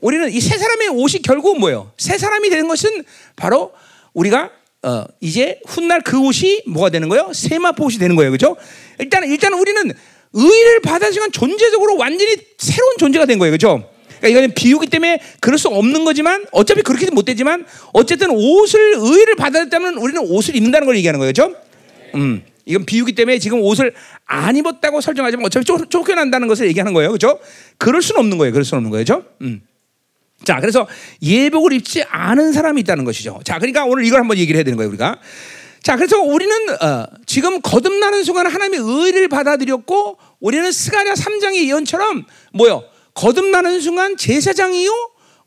우리는 0.00 0.30
이 0.30 0.40
새 0.40 0.58
사람의 0.58 0.88
옷이 0.88 1.22
결국은 1.22 1.60
뭐예요? 1.60 1.92
새 1.96 2.18
사람이 2.18 2.50
되는 2.50 2.66
것은 2.68 3.04
바로 3.36 3.72
우리가 4.12 4.50
어, 4.82 5.04
이제 5.20 5.60
훗날 5.66 6.02
그 6.02 6.18
옷이 6.20 6.62
뭐가 6.66 6.90
되는 6.90 7.08
거예요? 7.08 7.32
세마포 7.32 7.84
옷이 7.86 7.98
되는 7.98 8.16
거예요, 8.16 8.30
그렇죠? 8.32 8.56
일단 8.98 9.24
일단 9.24 9.54
우리는 9.54 9.92
의를 10.34 10.80
순간 11.12 11.32
존재적으로 11.32 11.96
완전히 11.96 12.36
새로운 12.58 12.98
존재가 12.98 13.26
된 13.26 13.38
거예요, 13.38 13.52
그렇죠? 13.52 13.88
그러니까 14.18 14.28
이거는 14.28 14.54
비유기 14.54 14.88
때문에 14.88 15.20
그럴 15.40 15.58
수 15.58 15.68
없는 15.68 16.04
거지만 16.04 16.44
어차피 16.50 16.82
그렇게도 16.82 17.12
못 17.12 17.24
되지만 17.24 17.64
어쨌든 17.92 18.30
옷을 18.30 18.94
의를 18.96 19.36
받았다면 19.36 19.96
우리는 19.96 20.20
옷을 20.20 20.56
입는다는 20.56 20.86
걸 20.86 20.96
얘기하는 20.96 21.18
거예요, 21.20 21.32
그렇죠? 21.32 21.56
음. 22.14 22.42
이건 22.66 22.86
비유기 22.86 23.12
때문에 23.12 23.38
지금 23.38 23.60
옷을 23.60 23.92
안 24.24 24.56
입었다고 24.56 25.00
설정하지만 25.00 25.44
어차피 25.46 25.66
쫓, 25.66 25.90
쫓겨난다는 25.90 26.48
것을 26.48 26.66
얘기하는 26.68 26.94
거예요. 26.94 27.10
그렇죠? 27.10 27.38
그럴 27.76 28.00
수는 28.00 28.20
없는 28.20 28.38
거예요. 28.38 28.52
그럴 28.52 28.64
수는 28.64 28.78
없는 28.78 28.90
거예요. 28.90 29.04
그렇죠? 29.04 29.24
음. 29.42 29.60
자, 30.44 30.60
그래서 30.60 30.86
예복을 31.22 31.72
입지 31.74 32.02
않은 32.08 32.52
사람이 32.52 32.80
있다는 32.82 33.04
것이죠. 33.04 33.40
자, 33.44 33.58
그러니까 33.58 33.84
오늘 33.84 34.04
이걸 34.04 34.20
한번 34.20 34.38
얘기를 34.38 34.56
해야 34.56 34.64
되는 34.64 34.76
거예요, 34.76 34.88
우리가. 34.90 35.18
자, 35.84 35.96
그래서 35.96 36.18
우리는 36.18 36.50
어, 36.80 37.06
지금 37.26 37.60
거듭나는 37.60 38.24
순간 38.24 38.46
하나님의 38.46 38.80
의를 38.82 39.28
받아들였고 39.28 40.16
우리는 40.40 40.72
스가랴 40.72 41.12
3장의 41.12 41.68
예언처럼 41.68 42.24
뭐요? 42.54 42.84
거듭나는 43.12 43.82
순간 43.82 44.16
제사장이요 44.16 44.90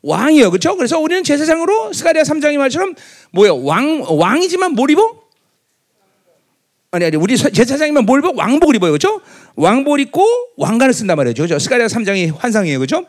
왕이요. 0.02 0.52
그렇죠? 0.52 0.76
그래서 0.76 1.00
우리는 1.00 1.24
제사장으로 1.24 1.92
스가랴 1.92 2.22
3장의 2.22 2.56
말처럼 2.56 2.94
뭐요? 3.32 3.64
왕 3.64 4.04
왕이지만 4.06 4.74
뭘 4.74 4.92
입어? 4.92 5.24
아니 6.92 7.04
아니 7.04 7.16
우리 7.16 7.36
제사장이면 7.36 8.06
뭘 8.06 8.20
입어? 8.20 8.32
왕복을 8.36 8.76
입어요. 8.76 8.92
그렇죠? 8.92 9.20
왕복을 9.56 9.98
입고 9.98 10.24
왕관을 10.56 10.94
쓴단 10.94 11.16
말이죠. 11.16 11.42
그죠? 11.42 11.58
스가랴 11.58 11.88
3장의 11.88 12.32
환상이에요. 12.38 12.78
그렇죠? 12.78 13.04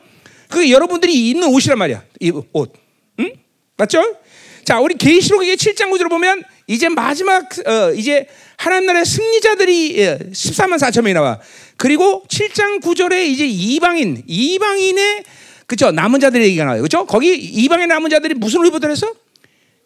그게 0.47 0.71
여러분들이 0.71 1.29
입는 1.29 1.49
옷이란 1.49 1.77
말이야. 1.77 2.03
이 2.21 2.31
옷. 2.53 2.73
응? 3.19 3.31
맞죠? 3.77 4.15
자, 4.65 4.79
우리 4.79 4.95
계시록의 4.95 5.57
7장 5.57 5.89
구절을 5.91 6.09
보면 6.09 6.43
이제 6.69 6.87
마지막 6.87 7.49
어, 7.67 7.91
이제 7.93 8.27
하나님 8.55 8.85
나라의 8.85 9.03
승리자들이 9.03 9.97
14만 10.31 10.73
예, 10.73 10.85
4천 10.85 11.01
명이 11.01 11.13
나와. 11.15 11.39
그리고 11.77 12.23
7장 12.29 12.79
9절에 12.79 13.25
이제 13.25 13.45
이방인, 13.47 14.23
이방인의 14.27 15.23
그죠 15.65 15.91
남은 15.91 16.19
자들의 16.19 16.45
얘기가 16.45 16.65
나와요. 16.65 16.83
그죠? 16.83 17.05
거기 17.07 17.33
이방의 17.35 17.87
남은 17.87 18.11
자들이 18.11 18.35
무슨 18.35 18.61
옷 18.61 18.67
입었더랬어? 18.67 19.11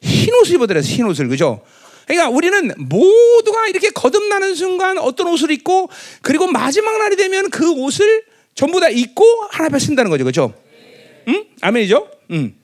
흰 0.02 0.34
옷을 0.36 0.56
입었더랬어. 0.56 0.90
흰 0.90 1.06
옷을 1.06 1.30
그죠? 1.30 1.62
그러니까 2.06 2.30
우리는 2.30 2.74
모두가 2.78 3.68
이렇게 3.70 3.90
거듭나는 3.90 4.54
순간 4.56 4.98
어떤 4.98 5.28
옷을 5.28 5.52
입고 5.52 5.90
그리고 6.22 6.48
마지막 6.48 6.98
날이 6.98 7.16
되면 7.16 7.50
그 7.50 7.72
옷을 7.72 8.26
전부 8.56 8.82
다 8.82 8.90
입고 8.90 9.24
하나 9.52 9.68
앞에 9.68 9.80
쓴다는 9.80 10.12
거죠. 10.12 10.26
그죠? 10.26 10.54
응? 11.30 11.46
아멘이죠? 11.62 12.10
응. 12.32 12.56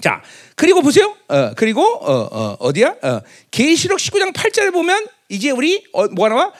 자, 0.00 0.22
그리고 0.54 0.80
보세요. 0.80 1.16
어, 1.26 1.52
그리고 1.56 1.82
어, 1.82 2.56
어, 2.60 2.72
디야 2.72 2.94
어, 3.02 3.20
계시록 3.50 3.98
19장 3.98 4.32
8절에 4.32 4.72
보면 4.72 5.06
이제 5.28 5.50
우리 5.50 5.84
어, 5.92 6.06
뭐가 6.06 6.28
나와? 6.28 6.52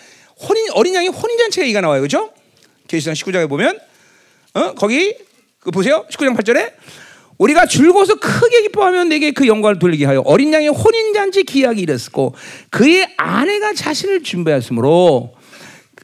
혼인 0.48 0.66
어린 0.72 0.94
양의 0.94 1.08
혼인 1.10 1.38
잔치가 1.38 1.64
이가 1.64 1.80
나와요. 1.80 2.02
그죠? 2.02 2.32
계시록 2.88 3.14
19장에 3.14 3.48
보면 3.48 3.78
어, 4.54 4.74
거기 4.74 5.14
그 5.60 5.70
보세요. 5.70 6.04
19장 6.10 6.36
8절에 6.36 6.72
우리가 7.38 7.66
즐거워서 7.66 8.16
크게 8.16 8.62
기뻐하면 8.62 9.08
내게 9.08 9.30
그 9.30 9.46
영광을 9.46 9.78
돌리게 9.78 10.04
하여 10.04 10.20
어린 10.26 10.52
양의 10.52 10.68
혼인 10.68 11.14
잔치 11.14 11.44
기약이 11.44 11.80
이랬고 11.80 12.34
그의 12.70 13.08
아내가 13.16 13.72
자신을 13.72 14.24
준비하였으므로 14.24 15.34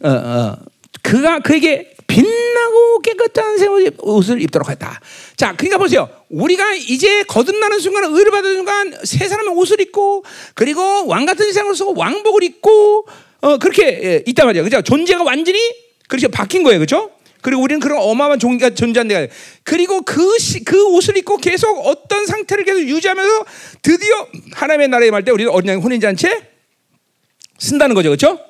어, 0.03 0.09
어, 0.09 0.57
그가 1.03 1.41
그에게 1.41 1.94
빛나고 2.07 3.01
깨끗한 3.01 3.59
새 3.59 3.67
옷을 4.01 4.41
입도록 4.43 4.71
했다. 4.71 5.01
자, 5.37 5.55
그러니까 5.57 5.79
보세요. 5.79 6.09
우리가 6.29 6.75
이제 6.75 7.23
거듭나는 7.25 7.79
순간, 7.79 8.05
의를 8.05 8.31
받는 8.31 8.55
순간 8.55 8.95
새 9.05 9.27
사람의 9.29 9.55
옷을 9.55 9.81
입고 9.81 10.25
그리고 10.55 11.07
왕 11.07 11.27
같은 11.27 11.53
쓰고 11.53 11.95
왕복을 11.97 12.43
입고 12.43 13.07
어, 13.41 13.59
그렇게 13.59 14.01
예, 14.03 14.23
있단 14.27 14.47
말이야. 14.47 14.63
그죠? 14.63 14.81
존재가 14.83 15.23
완전히 15.23 15.59
그렇게 16.09 16.29
바뀐 16.29 16.63
거예요. 16.63 16.79
그죠? 16.81 17.11
그리고 17.43 17.61
우리는 17.63 17.79
그런 17.79 17.99
어마어마한 17.99 18.39
종기가 18.39 18.71
존재한데 18.71 19.31
그리고 19.65 20.01
그, 20.01 20.39
시, 20.39 20.65
그 20.65 20.83
옷을 20.87 21.19
입고 21.19 21.37
계속 21.37 21.79
어떤 21.87 22.25
상태를 22.25 22.65
계속 22.65 22.81
유지하면서 22.81 23.45
드디어 23.83 24.27
하나님의 24.55 24.89
나라에 24.89 25.11
말 25.11 25.25
때 25.25 25.31
우리는 25.31 25.53
어린 25.53 25.79
혼인잔치에 25.79 26.41
쓴다는 27.59 27.95
거죠. 27.95 28.09
그렇죠? 28.09 28.41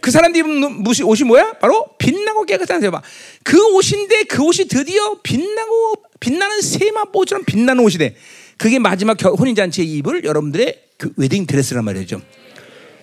그 0.00 0.10
사람들이 0.10 0.40
입은 0.40 0.84
옷이 0.86 1.26
뭐야? 1.26 1.54
바로 1.60 1.86
빛나고 1.98 2.44
깨끗한 2.44 2.80
세마. 2.80 3.02
그 3.42 3.74
옷인데 3.74 4.24
그 4.24 4.42
옷이 4.42 4.68
드디어 4.68 5.20
빛나고 5.22 5.94
빛나는 6.20 6.60
세마보처럼 6.60 7.44
빛나는 7.44 7.82
옷이 7.84 7.98
돼. 7.98 8.16
그게 8.56 8.78
마지막 8.78 9.22
혼인잔치에 9.22 9.84
입을 9.84 10.24
여러분들의 10.24 10.82
그 10.98 11.12
웨딩 11.16 11.46
드레스란 11.46 11.84
말이죠. 11.84 12.20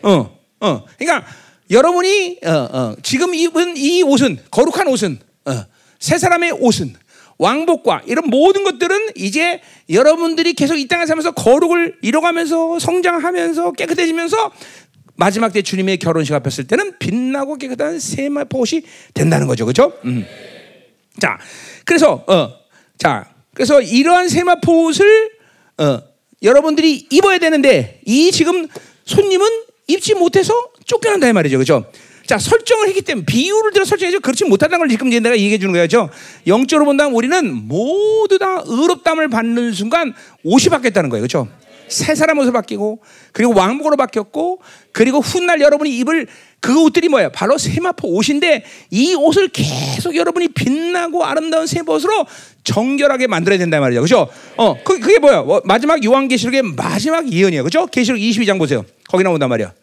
어, 0.04 0.38
어. 0.60 0.86
그러니까 0.98 1.26
여러분이 1.72 2.40
어, 2.46 2.52
어, 2.52 2.96
지금 3.02 3.34
입은 3.34 3.78
이 3.78 4.04
옷은 4.04 4.40
거룩한 4.52 4.88
옷은 4.88 5.20
어, 5.46 5.66
새 6.00 6.18
사람의 6.18 6.52
옷은 6.60 6.96
왕복과 7.38 8.04
이런 8.06 8.30
모든 8.30 8.64
것들은 8.64 9.10
이제 9.16 9.62
여러분들이 9.90 10.54
계속 10.54 10.78
이 10.78 10.88
땅에 10.88 11.06
살면서 11.06 11.32
거룩을 11.32 11.98
이뤄가면서 12.02 12.80
성장하면서 12.80 13.74
깨끗해지면서 13.74 14.52
마지막 15.16 15.54
때 15.54 15.62
주님의 15.62 15.98
결혼식 15.98 16.34
앞에 16.34 16.50
을 16.60 16.68
때는 16.68 16.94
빛나고 17.00 17.58
깨끗한 17.58 18.00
세마포옷이 18.00 18.82
된다는 19.14 19.48
거죠, 19.48 19.66
그렇죠? 19.66 19.94
음. 20.06 20.26
자, 21.20 21.38
그래서 21.86 22.24
어, 22.28 22.52
자, 22.98 23.26
그래서 23.54 23.82
이러한 23.82 24.28
세마포옷을 24.28 25.32
어, 25.78 26.00
여러분들이 26.44 27.08
입어야 27.10 27.38
되는데 27.38 28.02
이 28.06 28.32
지금 28.32 28.68
손님은 29.06 29.48
입지 29.88 30.14
못해서 30.16 30.54
쫓겨난다 30.86 31.28
이 31.30 31.34
말이죠, 31.34 31.58
그렇죠? 31.58 31.86
자, 32.26 32.40
설정을 32.40 32.88
했기 32.88 33.02
때문에 33.02 33.26
비유를 33.26 33.72
들어 33.72 33.86
설정해서 33.86 34.20
그렇지 34.20 34.46
못하다는 34.46 34.80
걸 34.80 34.90
지금 34.90 35.10
내가 35.10 35.32
얘기해 35.38 35.60
주는 35.60 35.74
거죠. 35.74 36.10
영적으로 36.48 36.86
본다면 36.86 37.14
우리는 37.14 37.54
모두 37.54 38.40
다 38.40 38.64
의롭담을 38.66 39.30
받는 39.30 39.74
순간 39.74 40.14
옷이 40.44 40.70
바뀌었다는 40.70 41.10
거예요, 41.10 41.22
그렇죠? 41.22 41.48
새 41.88 42.16
사람 42.16 42.38
옷을 42.40 42.52
바뀌고 42.52 43.02
그리고 43.32 43.54
왕복으로 43.54 43.98
바뀌었고 43.98 44.60
그리고 44.92 45.20
훗날 45.20 45.62
여러분이 45.62 45.96
입을 45.98 46.28
그 46.60 46.82
옷들이 46.82 47.10
뭐예요? 47.10 47.30
바로 47.32 47.58
세마포 47.58 48.08
옷인데 48.08 48.64
이 48.90 49.14
옷을 49.14 49.50
계속 49.50 50.16
여러분이 50.16 50.50
빛나고 50.50 51.24
아름다운 51.24 51.68
새 51.68 51.82
옷으로 51.86 52.26
정결하게 52.64 53.28
만들어야 53.28 53.60
된다 53.60 53.80
말이죠. 53.80 54.02
그죠? 54.02 54.28
어, 54.58 54.76
그, 54.84 55.00
그게 55.00 55.20
뭐야? 55.20 55.40
어, 55.40 55.62
마지막 55.64 56.04
요한계시록의 56.04 56.64
마지막 56.76 57.32
예언이에요. 57.32 57.64
그죠? 57.64 57.86
계시록 57.86 58.20
22장 58.20 58.58
보세요. 58.58 58.84
거기 59.08 59.24
나온단 59.24 59.48
말이야. 59.50 59.74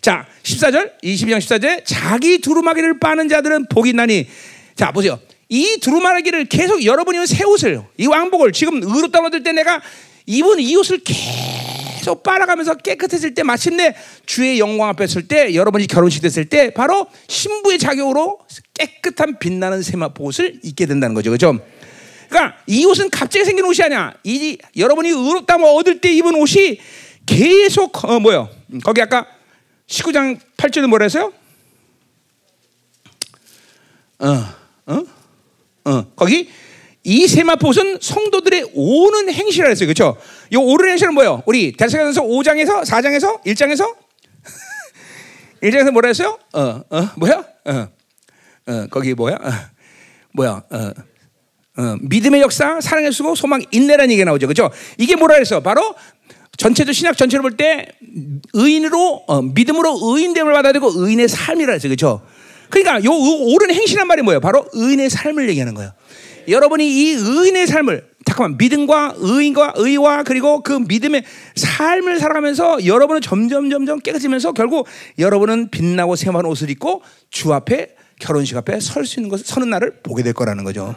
자, 0.00 0.26
14절, 0.42 0.92
22장 1.02 1.38
14절에 1.38 1.82
자기 1.84 2.38
두루마기를 2.38 2.98
빠는 3.00 3.28
자들은 3.28 3.66
복이 3.68 3.92
나니. 3.92 4.26
자, 4.74 4.92
보세요. 4.92 5.18
이 5.50 5.78
두루마기를 5.82 6.46
계속 6.46 6.84
여러분이 6.84 7.26
새 7.26 7.44
옷을, 7.44 7.82
이 7.98 8.06
왕복을 8.06 8.52
지금 8.52 8.80
의롭다 8.82 9.18
얻을 9.20 9.42
때 9.42 9.52
내가 9.52 9.82
입은 10.30 10.60
이 10.60 10.76
옷을 10.76 11.00
계속 11.04 12.22
빨아가면서 12.22 12.76
깨끗해질 12.76 13.34
때 13.34 13.42
마침내 13.42 13.96
주의 14.26 14.60
영광 14.60 14.88
앞에 14.90 15.08
설 15.08 15.26
때 15.26 15.54
여러분이 15.54 15.88
결혼식 15.88 16.22
됐을 16.22 16.44
때 16.44 16.72
바로 16.72 17.08
신부의 17.26 17.80
자격으로 17.80 18.38
깨끗한 18.74 19.40
빛나는 19.40 19.82
세마포 19.82 20.24
옷을 20.24 20.60
입게 20.62 20.86
된다는 20.86 21.14
거죠. 21.14 21.32
그죠? 21.32 21.58
그러니까 22.28 22.56
이 22.68 22.84
옷은 22.84 23.10
갑자기 23.10 23.44
생긴 23.44 23.64
옷이 23.64 23.82
아니야. 23.82 24.14
이 24.22 24.56
여러분이 24.76 25.08
의롭다고 25.08 25.76
얻을 25.76 26.00
때 26.00 26.12
입은 26.12 26.36
옷이 26.36 26.78
계속 27.26 28.04
어 28.04 28.20
뭐요? 28.20 28.48
거기 28.84 29.02
아까 29.02 29.26
19장 29.88 30.38
8절에 30.56 30.86
뭐라 30.86 31.06
했어요? 31.06 31.32
어, 34.20 34.44
어, 34.86 35.02
어, 35.86 36.06
거기 36.14 36.48
이 37.02 37.26
세마포는 37.26 37.98
성도들의 38.00 38.72
오는 38.74 39.32
행실이라 39.32 39.68
했어요. 39.70 39.86
그렇죠? 39.86 40.16
이 40.50 40.56
오는 40.56 40.90
행실은 40.90 41.14
뭐예요? 41.14 41.42
우리 41.46 41.72
대사전서 41.72 42.22
5장에서 42.22 42.82
4장에서 42.84 43.42
1장에서 43.44 43.94
1장에서 45.62 45.90
뭐라 45.92 46.08
했어요? 46.08 46.38
어, 46.52 46.82
어, 46.90 47.08
뭐야? 47.16 47.44
어, 47.64 47.88
어, 48.66 48.86
거기 48.90 49.14
뭐야? 49.14 49.36
어, 49.36 49.50
뭐야? 50.34 50.62
어, 50.70 50.92
어, 51.78 51.96
믿음의 52.02 52.42
역사, 52.42 52.80
사랑의 52.80 53.12
수고, 53.12 53.34
소망, 53.34 53.62
인내라는 53.70 54.10
얘기가 54.12 54.26
나오죠. 54.26 54.46
그렇죠? 54.46 54.70
이게 54.98 55.16
뭐라 55.16 55.34
그래서 55.36 55.60
바로 55.60 55.94
전체적 56.58 56.94
신약 56.94 57.16
전체를 57.16 57.40
볼 57.42 57.56
때 57.56 57.86
의인으로 58.52 59.24
어, 59.26 59.40
믿음으로 59.40 59.98
의인됨을 60.02 60.52
받아야 60.52 60.74
되고 60.74 60.90
의인의 60.94 61.28
삶이라 61.28 61.72
했죠. 61.72 61.88
그렇죠? 61.88 62.20
그러니까 62.68 63.02
요 63.04 63.10
옳은 63.12 63.72
행실한 63.74 64.06
말이 64.06 64.20
뭐예요? 64.20 64.40
바로 64.40 64.68
의인의 64.74 65.08
삶을 65.08 65.48
얘기하는 65.48 65.72
거예요. 65.74 65.92
여러분이 66.50 66.88
이 66.88 67.10
의인의 67.12 67.66
삶을 67.66 68.10
잠깐만 68.24 68.58
믿음과 68.58 69.14
의인과 69.16 69.74
의와 69.76 70.22
그리고 70.24 70.62
그 70.62 70.72
믿음의 70.72 71.24
삶을 71.54 72.18
살아가면서 72.18 72.84
여러분은 72.84 73.20
점점 73.22 73.70
점점 73.70 73.98
깨끗해지면서 74.00 74.52
결국 74.52 74.86
여러분은 75.18 75.70
빛나고 75.70 76.16
새마른 76.16 76.50
옷을 76.50 76.70
입고 76.70 77.02
주 77.30 77.52
앞에 77.52 77.94
결혼식 78.20 78.56
앞에 78.56 78.80
설 78.80 79.06
수 79.06 79.18
있는 79.18 79.30
것을 79.30 79.46
서는 79.46 79.70
날을 79.70 80.00
보게 80.02 80.22
될 80.22 80.32
거라는 80.34 80.64
거죠. 80.64 80.94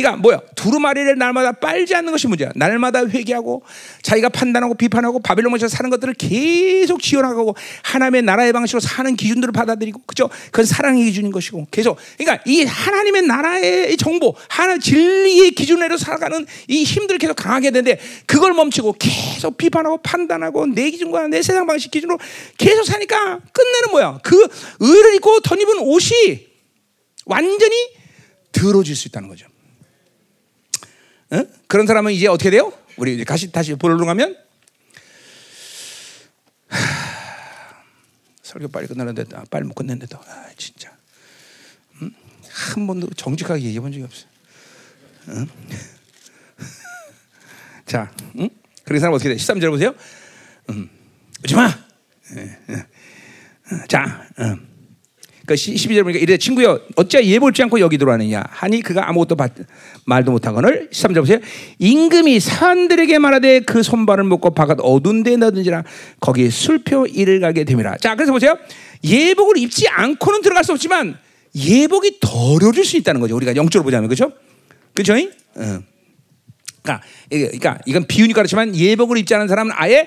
그러니까 0.00 0.16
뭐야 0.22 0.40
두루마리를 0.56 1.16
날마다 1.18 1.52
빨지 1.52 1.94
않는 1.94 2.10
것이 2.10 2.26
문제야. 2.26 2.50
날마다 2.56 3.06
회개하고 3.06 3.62
자기가 4.02 4.30
판단하고 4.30 4.74
비판하고 4.74 5.20
바벨론 5.20 5.54
에서 5.54 5.68
사는 5.68 5.90
것들을 5.90 6.14
계속 6.14 7.02
지어나가고 7.02 7.54
하나님의 7.82 8.22
나라의 8.22 8.52
방식으로 8.52 8.80
사는 8.80 9.14
기준들을 9.14 9.52
받아들이고 9.52 10.02
그죠? 10.06 10.30
그건 10.46 10.64
사랑의 10.64 11.04
기준인 11.04 11.32
것이고 11.32 11.66
계속 11.70 11.98
그러니까 12.16 12.42
이 12.46 12.62
하나님의 12.62 13.22
나라의 13.22 13.96
정보 13.96 14.34
하나 14.48 14.78
진리의 14.78 15.50
기준으로 15.50 15.96
살아가는 15.96 16.46
이 16.68 16.84
힘들을 16.84 17.18
계속 17.18 17.34
강하게 17.34 17.72
되는데 17.72 18.00
그걸 18.26 18.54
멈추고 18.54 18.94
계속 18.98 19.56
비판하고 19.56 19.98
판단하고 19.98 20.66
내 20.66 20.90
기준과 20.90 21.28
내 21.28 21.42
세상 21.42 21.66
방식 21.66 21.90
기준으로 21.90 22.18
계속 22.56 22.84
사니까 22.84 23.40
끝내는 23.52 23.90
뭐야? 23.90 24.20
그 24.22 24.48
의를 24.78 25.16
입고 25.16 25.40
덧입은 25.40 25.80
옷이 25.80 26.46
완전히 27.26 27.74
더러워질 28.52 28.96
수 28.96 29.08
있다는 29.08 29.28
거죠. 29.28 29.49
어? 31.30 31.44
그런 31.66 31.86
사람은 31.86 32.12
이제 32.12 32.26
어떻게 32.26 32.50
돼요? 32.50 32.72
우리 32.96 33.14
이제 33.14 33.24
다시 33.24 33.50
다시 33.50 33.74
보러 33.74 33.96
가면 34.04 34.36
설교 38.42 38.68
빨리 38.68 38.86
끝나는데 38.88 39.24
아, 39.34 39.44
빨리 39.48 39.64
못 39.64 39.74
끝냈는데 39.74 40.08
아 40.16 40.50
진짜 40.56 40.90
음? 42.02 42.10
한 42.48 42.86
번도 42.86 43.10
정직하게 43.14 43.62
얘기해 43.62 43.80
본 43.80 43.92
적이 43.92 44.04
없어. 44.04 44.26
응? 45.28 45.46
자, 47.86 48.12
응? 48.38 48.48
그런 48.84 49.00
사람 49.00 49.14
어떻게 49.14 49.28
돼? 49.28 49.36
13절 49.36 49.70
보세요. 49.70 49.94
음, 50.70 50.88
오지 51.44 51.54
마. 51.54 51.70
예, 52.36 52.58
예. 52.70 52.86
자, 53.88 54.28
음. 54.40 54.69
그 55.50 55.54
12절 55.54 56.04
보니까 56.04 56.20
이래 56.20 56.36
친구여 56.36 56.80
어찌 56.94 57.18
예볼지 57.18 57.64
않고 57.64 57.80
여기 57.80 57.98
들어왔느냐? 57.98 58.44
하니 58.50 58.82
그가 58.82 59.08
아무것도 59.08 59.34
받, 59.34 59.50
말도 60.04 60.30
못하거늘 60.30 60.88
13절 60.92 61.16
보세요. 61.16 61.40
임금이 61.80 62.38
사람들에게 62.38 63.18
말하되 63.18 63.60
그 63.60 63.82
손발을 63.82 64.22
묶고 64.22 64.50
바깥 64.50 64.78
어두운 64.80 65.24
데 65.24 65.36
넣든지라 65.36 65.82
거기 66.20 66.48
술표 66.50 67.06
이를 67.06 67.40
가게 67.40 67.64
됨이라. 67.64 67.96
자 67.96 68.14
그래서 68.14 68.30
보세요. 68.30 68.56
예복을 69.02 69.58
입지 69.58 69.88
않고는 69.88 70.42
들어갈 70.42 70.62
수 70.62 70.70
없지만 70.70 71.18
예복이 71.56 72.20
더러워질 72.20 72.84
수 72.84 72.96
있다는 72.98 73.20
거죠. 73.20 73.34
우리가 73.34 73.56
영적으로 73.56 73.82
보자면. 73.82 74.08
그렇죠? 74.08 74.32
그렇죠? 74.94 75.14
응. 75.14 75.82
그러니까, 76.80 77.04
그러니까 77.28 77.78
이건 77.86 78.06
비유니까 78.06 78.42
그렇지만 78.42 78.76
예복을 78.76 79.18
입지 79.18 79.34
않은 79.34 79.48
사람은 79.48 79.72
아예 79.74 80.06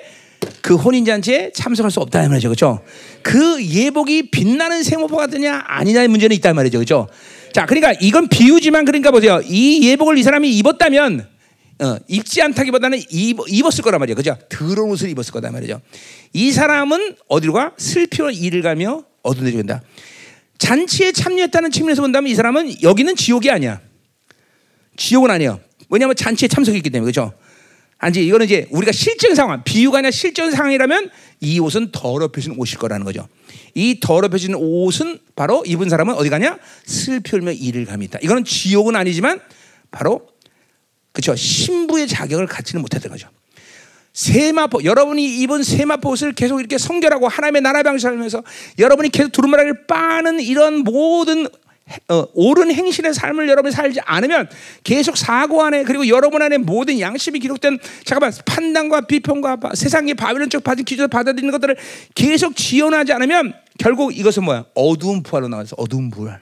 그 0.61 0.75
혼인잔치에 0.75 1.51
참석할 1.53 1.91
수 1.91 1.99
없다는 1.99 2.29
말이죠. 2.29 2.49
그렇죠? 2.49 2.81
그 3.21 3.63
예복이 3.63 4.31
빛나는 4.31 4.83
생모파 4.83 5.17
같느냐 5.17 5.63
아니냐의 5.67 6.07
문제는 6.07 6.35
있단 6.37 6.55
말이죠. 6.55 6.77
그렇죠? 6.79 7.07
자, 7.53 7.65
그러니까 7.65 7.93
이건 8.01 8.27
비유지만 8.27 8.85
그러니까 8.85 9.11
보세요. 9.11 9.41
이 9.45 9.87
예복을 9.87 10.17
이 10.17 10.23
사람이 10.23 10.49
입었다면 10.57 11.27
어, 11.79 11.97
입지 12.07 12.41
않다기보다는 12.41 12.99
입, 13.09 13.37
입었을 13.47 13.83
거란 13.83 13.99
말이죠. 13.99 14.15
그죠? 14.15 14.37
더러운 14.49 14.91
옷을 14.91 15.09
입었을 15.09 15.33
거다 15.33 15.51
말이죠. 15.51 15.81
이 16.33 16.51
사람은 16.51 17.15
어디로 17.27 17.53
가? 17.53 17.73
슬피로 17.77 18.31
일을 18.31 18.61
가며 18.61 19.03
어두운 19.21 19.45
데 19.45 19.51
죽는다. 19.51 19.81
잔치에 20.57 21.11
참여했다는 21.11 21.71
측면에서 21.71 22.01
본다면 22.01 22.31
이 22.31 22.35
사람은 22.35 22.83
여기는 22.83 23.15
지옥이 23.15 23.49
아니야. 23.49 23.81
지옥은 24.95 25.29
아니에요. 25.29 25.59
왜냐하면 25.89 26.15
잔치에 26.15 26.47
참석했기 26.47 26.89
때문에 26.89 27.11
그렇죠. 27.11 27.33
아니 28.03 28.25
이거는 28.25 28.45
이제 28.45 28.67
우리가 28.69 28.91
실전 28.91 29.33
상황, 29.33 29.63
비유가 29.63 29.99
아니라 29.99 30.11
실전 30.11 30.51
상황이라면 30.51 31.09
이 31.39 31.59
옷은 31.59 31.91
더럽혀진 31.93 32.55
옷일 32.57 32.77
거라는 32.77 33.05
거죠. 33.05 33.29
이 33.73 34.01
더럽혀진 34.01 34.55
옷은 34.55 35.19
바로 35.37 35.63
입은 35.65 35.87
사람은 35.87 36.13
어디 36.15 36.29
가냐? 36.29 36.59
슬피 36.85 37.37
울며 37.37 37.53
이를 37.53 37.85
감이 37.85 38.09
다 38.09 38.19
이거는 38.21 38.43
지옥은 38.43 38.97
아니지만 38.97 39.39
바로 39.89 40.27
그렇죠. 41.13 41.33
신부의 41.33 42.09
자격을 42.09 42.45
갖지는 42.47 42.81
못했던 42.81 43.09
거죠. 43.09 43.29
세마포 44.11 44.83
여러분이 44.83 45.39
입은 45.39 45.63
세마포 45.63 46.09
옷을 46.09 46.33
계속 46.33 46.59
이렇게 46.59 46.77
성결하고 46.77 47.29
하나님의 47.29 47.61
나라 47.61 47.83
방식 47.83 48.03
살면서 48.03 48.43
여러분이 48.79 49.09
계속 49.09 49.31
두루마리를 49.31 49.87
빠는 49.87 50.41
이런 50.41 50.79
모든 50.79 51.47
어, 52.09 52.25
옳은 52.33 52.73
행실의 52.73 53.13
삶을 53.13 53.49
여러분이 53.49 53.73
살지 53.73 53.99
않으면 54.05 54.49
계속 54.83 55.17
사고 55.17 55.63
안에 55.63 55.83
그리고 55.83 56.07
여러분 56.07 56.41
안에 56.41 56.57
모든 56.57 56.99
양심이 56.99 57.39
기록된 57.39 57.77
잠깐만 58.05 58.33
판단과 58.45 59.01
비평과 59.01 59.59
세상의 59.73 60.13
바빌론적 60.13 60.63
받은 60.63 60.85
기준을 60.85 61.09
받아들이는 61.09 61.51
것들을 61.51 61.75
계속 62.15 62.55
지원하지 62.55 63.13
않으면 63.13 63.53
결국 63.77 64.17
이것은 64.17 64.43
뭐야 64.43 64.65
어두운 64.75 65.23
부활로 65.23 65.47
나와서 65.49 65.75
어두운 65.77 66.09
부활. 66.09 66.39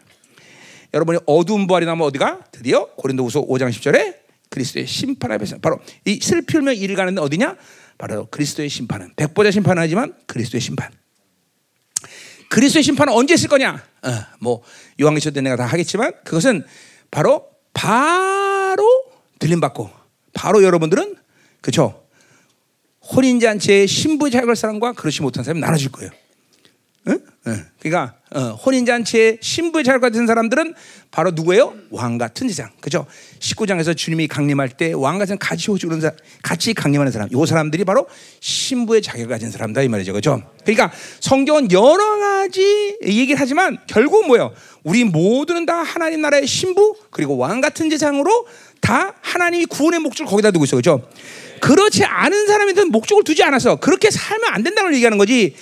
여러분이 0.94 1.20
어두운 1.26 1.68
부활이 1.68 1.86
나면 1.86 2.06
어디가 2.08 2.40
드디어 2.52 2.86
고린도후서 2.96 3.42
5장 3.48 3.70
10절에 3.70 4.16
그리스도의 4.50 4.86
심판 4.86 5.32
앞에서 5.32 5.58
바로 5.60 5.80
이 6.06 6.20
슬피 6.22 6.58
울며 6.58 6.74
일을 6.74 6.96
가는 6.96 7.16
데 7.16 7.22
어디냐? 7.22 7.56
바로 7.98 8.28
그리스도의 8.28 8.68
심판은 8.68 9.14
백보자 9.16 9.52
심판은 9.52 9.82
하지만 9.82 10.14
그리스도의 10.28 10.62
심판. 10.62 10.90
그리스도의 12.50 12.84
심판은 12.84 13.14
언제 13.14 13.34
있을 13.36 13.48
거냐? 13.48 13.82
어, 14.04 14.10
뭐 14.40 14.62
요한계시록 15.02 15.34
때 15.34 15.42
내가 15.42 15.56
다 15.56 15.66
하겠지만 15.66 16.14
그것은 16.24 16.64
바로 17.10 17.48
바로 17.74 18.86
들림 19.40 19.60
받고 19.60 19.90
바로 20.34 20.64
여러분들은 20.64 21.16
그렇죠? 21.62 22.06
혼인 23.02 23.40
잔치의 23.40 23.88
신부의 23.88 24.32
자격을 24.32 24.56
사람과 24.56 24.94
그렇지 24.94 25.22
못한 25.22 25.44
사람이 25.44 25.60
나눠질 25.60 25.92
거예요. 25.92 26.12
응? 27.08 27.20
응. 27.48 27.66
그러니까 27.80 28.21
어, 28.34 28.58
혼인 28.66 28.86
잔치에 28.86 29.38
신부의 29.42 29.84
자격 29.84 30.00
같은 30.02 30.26
사람들은 30.26 30.74
바로 31.12 31.32
누구예요? 31.32 31.74
왕 31.90 32.18
같은 32.18 32.48
제장. 32.48 32.70
그죠? 32.80 33.06
19장에서 33.40 33.96
주님이 33.96 34.28
강림할 34.28 34.70
때 34.70 34.94
왕 34.94 35.18
같은 35.18 35.38
같이 35.38 35.70
오시는 35.70 36.00
사람, 36.00 36.16
같이 36.42 36.74
강림하는 36.74 37.12
사람. 37.12 37.30
요 37.34 37.46
사람들이 37.46 37.84
바로 37.84 38.08
신부의 38.40 39.02
자격을 39.02 39.28
가진 39.28 39.52
사람다 39.52 39.82
이 39.82 39.90
말이죠. 39.90 40.14
그죠? 40.14 40.42
그러니까 40.64 40.92
성경은 41.20 41.74
여러 41.74 42.18
가지 42.20 42.98
얘기를 43.04 43.36
하지만 43.38 43.78
결국 43.88 44.28
뭐예요? 44.28 44.54
우리 44.84 45.04
모두는 45.04 45.66
다 45.66 45.84
하나님 45.84 46.22
나라의 46.22 46.48
신부 46.48 46.96
그리고 47.10 47.36
왕 47.36 47.60
같은 47.60 47.90
제장으로 47.90 48.48
다 48.80 49.14
하나님이 49.22 49.66
구원의 49.66 50.00
목적을 50.00 50.30
거기다 50.30 50.52
두고 50.52 50.64
있어. 50.64 50.78
그죠? 50.78 51.06
그렇지 51.60 52.06
않은 52.06 52.48
사람한테는 52.48 52.92
목적을 52.92 53.24
두지 53.26 53.44
않아서 53.44 53.76
그렇게 53.76 54.10
살면 54.10 54.54
안 54.54 54.64
된다는 54.64 54.88
걸 54.90 54.96
얘기하는 54.96 55.18
거지. 55.18 55.54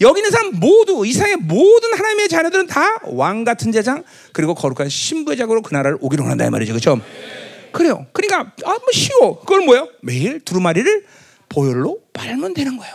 여기 0.00 0.20
있는 0.20 0.30
사람 0.30 0.52
모두 0.58 1.04
이상의 1.06 1.36
모든 1.36 1.94
하나님의 1.94 2.28
자녀들은 2.28 2.66
다 2.66 2.98
왕 3.04 3.44
같은 3.44 3.72
제장 3.72 4.04
그리고 4.32 4.54
거룩한 4.54 4.88
신부의 4.88 5.36
자으로 5.36 5.60
그 5.62 5.74
나라를 5.74 5.98
오기를 6.00 6.22
원한다 6.22 6.46
이 6.46 6.50
말이죠. 6.50 6.72
그렇죠? 6.72 7.00
그래요. 7.72 8.06
그러니까 8.12 8.52
아뭐 8.64 8.80
쉬워. 8.92 9.40
그걸 9.40 9.64
뭐예요? 9.64 9.88
매일 10.02 10.40
두루마리를 10.40 11.04
보혈로 11.48 12.00
빨면 12.12 12.54
되는 12.54 12.76
거예요. 12.76 12.94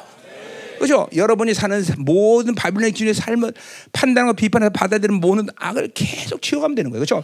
그죠? 0.80 1.08
여러분이 1.16 1.54
사는 1.54 1.84
모든 1.98 2.56
바빌론의 2.56 2.92
기준의 2.92 3.14
삶을 3.14 3.54
판단하고 3.92 4.34
비판해서 4.36 4.70
받아들이는 4.72 5.20
모든 5.20 5.48
악을 5.56 5.90
계속 5.94 6.42
지어가면 6.42 6.76
되는 6.76 6.92
거예요. 6.92 7.02
그죠? 7.02 7.24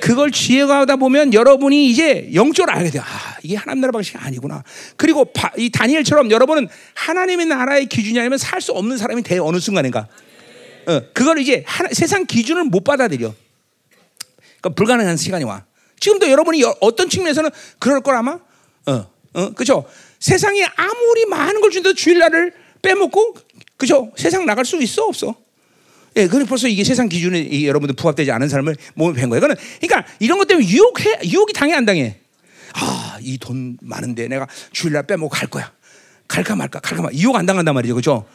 그걸 0.00 0.30
지어가다 0.30 0.96
보면 0.96 1.32
여러분이 1.34 1.88
이제 1.88 2.30
영적으로 2.34 2.76
알게 2.76 2.90
돼요. 2.90 3.02
아, 3.04 3.36
이게 3.42 3.56
하나님 3.56 3.80
나라 3.80 3.92
방식이 3.92 4.18
아니구나. 4.18 4.62
그리고 4.96 5.24
바, 5.24 5.50
이 5.56 5.70
다니엘처럼 5.70 6.30
여러분은 6.30 6.68
하나님의 6.94 7.46
나라의 7.46 7.86
기준이 7.86 8.18
아니면 8.18 8.38
살 8.38 8.60
수 8.60 8.72
없는 8.72 8.98
사람이 8.98 9.22
돼 9.22 9.38
어느 9.38 9.58
순간인가. 9.58 10.06
어, 10.86 11.00
그걸 11.14 11.38
이제 11.38 11.64
하나, 11.66 11.88
세상 11.92 12.26
기준을 12.26 12.64
못 12.64 12.84
받아들여. 12.84 13.34
그러니까 14.60 14.68
불가능한 14.76 15.16
시간이 15.16 15.44
와. 15.44 15.64
지금도 15.98 16.30
여러분이 16.30 16.62
어떤 16.80 17.08
측면에서는 17.08 17.50
그럴 17.78 18.00
걸 18.02 18.16
아마. 18.16 18.38
어, 18.86 19.10
어, 19.32 19.50
그죠? 19.54 19.84
세상에 20.18 20.66
아무리 20.76 21.24
많은 21.26 21.60
걸 21.60 21.70
준다도 21.70 21.94
주일날을 21.94 22.52
빼먹고 22.82 23.34
그죠? 23.76 24.12
세상 24.16 24.46
나갈 24.46 24.64
수 24.64 24.80
있어 24.82 25.04
없어? 25.04 25.34
예, 26.16 26.26
그래 26.26 26.44
벌써 26.44 26.66
이게 26.68 26.82
세상 26.84 27.08
기준에 27.08 27.38
이, 27.40 27.66
여러분들 27.66 27.94
부합되지 27.94 28.30
않은 28.32 28.48
삶을 28.48 28.76
몸에 28.94 29.14
뵌 29.20 29.28
거예요. 29.28 29.40
그는 29.40 29.54
그러니까 29.80 30.10
이런 30.18 30.38
것 30.38 30.46
때문에 30.48 30.66
유혹해 30.68 31.18
유혹이 31.24 31.52
당해 31.52 31.74
안 31.74 31.84
당해? 31.86 32.16
아, 32.74 33.18
이 33.20 33.38
돈 33.38 33.76
많은데 33.80 34.28
내가 34.28 34.46
주일날 34.72 35.06
빼먹고 35.06 35.28
갈 35.28 35.48
거야. 35.48 35.72
갈까 36.28 36.54
말까, 36.56 36.80
갈까 36.80 37.02
말. 37.02 37.14
유혹 37.14 37.36
안 37.36 37.46
당한단 37.46 37.74
말이죠, 37.74 37.94
그죠? 37.94 38.26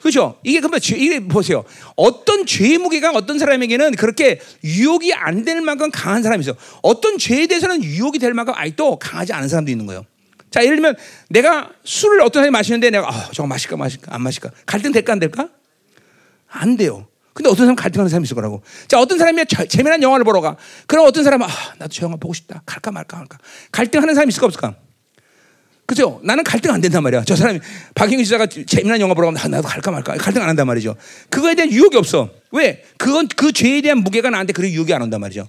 그렇죠? 0.00 0.38
이게 0.44 0.60
그러면 0.60 0.80
죄, 0.80 0.96
이게 0.96 1.18
보세요. 1.20 1.64
어떤 1.96 2.46
죄의 2.46 2.78
무게가 2.78 3.10
어떤 3.12 3.38
사람에게는 3.38 3.96
그렇게 3.96 4.40
유혹이 4.62 5.12
안 5.14 5.44
될 5.44 5.60
만큼 5.60 5.90
강한 5.92 6.22
사람이 6.22 6.42
있어. 6.42 6.54
어떤 6.82 7.18
죄에 7.18 7.46
대해서는 7.48 7.82
유혹이 7.82 8.18
될 8.20 8.32
만큼 8.32 8.54
아직도 8.56 8.98
강하지 9.00 9.32
않은 9.32 9.48
사람도 9.48 9.70
있는 9.72 9.86
거예요. 9.86 10.04
자, 10.50 10.64
예를 10.64 10.76
들면 10.76 10.96
내가 11.28 11.70
술을 11.84 12.20
어떤 12.22 12.42
사람이 12.42 12.50
마시는데 12.50 12.90
내가 12.90 13.08
아, 13.08 13.28
저거 13.32 13.46
마실까 13.46 13.76
마실까 13.76 14.14
안 14.14 14.22
마실까 14.22 14.50
갈등 14.66 14.92
될까 14.92 15.12
안 15.12 15.18
될까? 15.18 15.48
안 16.48 16.76
돼요. 16.76 17.06
근데 17.34 17.50
어떤 17.50 17.66
사람 17.66 17.76
갈등하는 17.76 18.08
사람이 18.08 18.24
있을 18.24 18.34
거라고. 18.34 18.62
자, 18.88 18.98
어떤 18.98 19.18
사람이 19.18 19.44
저, 19.48 19.64
재미난 19.66 20.02
영화를 20.02 20.24
보러 20.24 20.40
가. 20.40 20.56
그럼 20.86 21.06
어떤 21.06 21.22
사람은 21.22 21.46
아, 21.46 21.50
나도 21.78 21.92
저 21.92 22.06
영화 22.06 22.16
보고 22.16 22.34
싶다. 22.34 22.62
갈까 22.66 22.90
말까 22.90 23.16
할까. 23.18 23.38
갈등하는 23.70 24.14
사람이 24.14 24.30
있을까 24.30 24.46
없을까? 24.46 24.74
그죠? 25.86 26.20
나는 26.22 26.44
갈등 26.44 26.72
안 26.72 26.80
된단 26.80 27.02
말이야. 27.02 27.24
저 27.24 27.36
사람이 27.36 27.60
박영희 27.94 28.24
기자가 28.24 28.46
재미난 28.46 29.00
영화 29.00 29.14
보러 29.14 29.28
가면 29.28 29.40
아, 29.40 29.48
나도 29.48 29.68
갈까 29.68 29.90
말까 29.90 30.16
갈등 30.16 30.42
안 30.42 30.48
한단 30.48 30.66
말이죠. 30.66 30.96
그거에 31.30 31.54
대한 31.54 31.70
유혹이 31.70 31.96
없어. 31.96 32.28
왜? 32.50 32.84
그건 32.98 33.28
그 33.28 33.52
죄에 33.52 33.80
대한 33.82 33.98
무게가 33.98 34.30
나한테 34.30 34.52
그런 34.52 34.70
유혹이 34.70 34.92
안 34.92 35.00
온단 35.02 35.20
말이죠. 35.20 35.48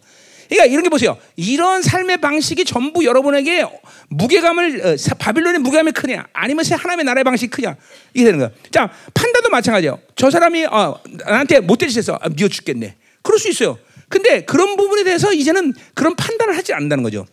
그러니까 0.49 0.65
이런 0.65 0.83
게 0.83 0.89
보세요. 0.89 1.15
이런 1.35 1.83
삶의 1.83 2.17
방식이 2.17 2.65
전부 2.65 3.05
여러분에게 3.05 3.65
무게감을 4.09 4.81
어, 4.85 5.15
바빌론의 5.19 5.61
무게감이 5.61 5.91
크냐, 5.91 6.27
아니면 6.33 6.65
하나님의 6.65 7.05
나라의 7.05 7.23
방식이 7.23 7.51
크냐 7.51 7.75
이게 8.15 8.25
되는 8.25 8.39
거야. 8.39 8.49
자 8.71 8.91
판단도 9.13 9.49
마찬가지예요. 9.49 9.99
저 10.15 10.31
사람이 10.31 10.65
어, 10.65 10.99
나한테 11.25 11.59
못된 11.59 11.89
짓 11.89 11.99
했어, 11.99 12.17
아, 12.19 12.29
미워 12.29 12.49
죽겠네. 12.49 12.95
그럴 13.21 13.39
수 13.39 13.47
있어요. 13.49 13.77
근데 14.07 14.43
그런 14.43 14.75
부분에 14.75 15.03
대해서 15.03 15.31
이제는 15.31 15.73
그런 15.93 16.15
판단을 16.15 16.57
하지 16.57 16.73
않는다는 16.73 17.03
거죠. 17.03 17.27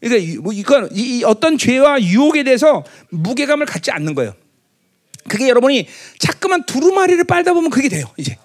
그러니까 0.00 0.40
뭐 0.42 0.52
이건 0.52 0.88
이 0.92 1.24
어떤 1.24 1.58
죄와 1.58 2.00
유혹에 2.00 2.44
대해서 2.44 2.84
무게감을 3.10 3.66
갖지 3.66 3.90
않는 3.90 4.14
거예요. 4.14 4.34
그게 5.28 5.48
여러분이 5.48 5.88
자꾸만 6.18 6.64
두루마리를 6.66 7.22
빨다 7.24 7.52
보면 7.52 7.70
그게 7.70 7.88
돼요. 7.88 8.06
이제 8.16 8.36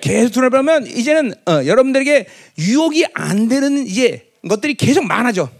계속 0.00 0.30
두루마리면 0.30 0.86
이제는 0.86 1.34
어, 1.46 1.64
여러분들에게 1.66 2.26
유혹이 2.58 3.06
안 3.14 3.48
되는 3.48 3.86
이제 3.86 4.30
것들이 4.48 4.74
계속 4.74 5.04
많아져. 5.04 5.50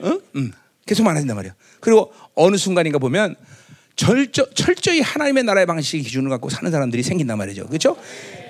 어? 0.00 0.18
음, 0.36 0.52
계속 0.86 1.02
많아진단 1.04 1.36
말이야. 1.36 1.54
그리고 1.80 2.12
어느 2.34 2.56
순간인가 2.56 2.98
보면 2.98 3.36
절저, 3.96 4.50
철저히 4.54 5.00
하나님의 5.00 5.44
나라의 5.44 5.66
방식 5.66 5.98
기준을 5.98 6.30
갖고 6.30 6.50
사는 6.50 6.70
사람들이 6.70 7.02
생긴단 7.02 7.38
말이죠. 7.38 7.66
그렇죠? 7.66 7.96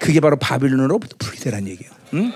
그게 0.01 0.21
바로 0.21 0.37
바빌론으로 0.37 0.99
분리되라는 0.99 1.69
얘기예요. 1.69 1.93
음? 2.15 2.33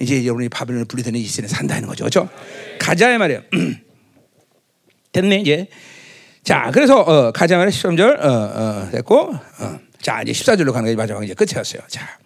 이제 0.00 0.24
여러분이 0.24 0.48
바빌론을 0.48 0.86
분리되는 0.86 1.18
이 1.18 1.24
시대에 1.24 1.48
산다는 1.48 1.88
거죠. 1.88 2.04
그렇죠? 2.04 2.28
가자 2.78 3.16
말이에요. 3.16 3.42
됐네 5.12 5.36
이제. 5.36 5.68
자, 6.42 6.70
그래서 6.72 7.00
어, 7.00 7.32
가자 7.32 7.56
말에 7.56 7.70
13절 7.70 8.22
어, 8.22 8.28
어, 8.28 8.90
됐고 8.90 9.34
어. 9.60 9.80
자, 10.04 10.20
이제 10.20 10.32
14절로 10.32 10.70
가는 10.74 10.90
게 10.90 10.94
마지막 10.94 11.24
이제 11.24 11.32
끝이었어요. 11.32 11.80
자. 11.88 12.18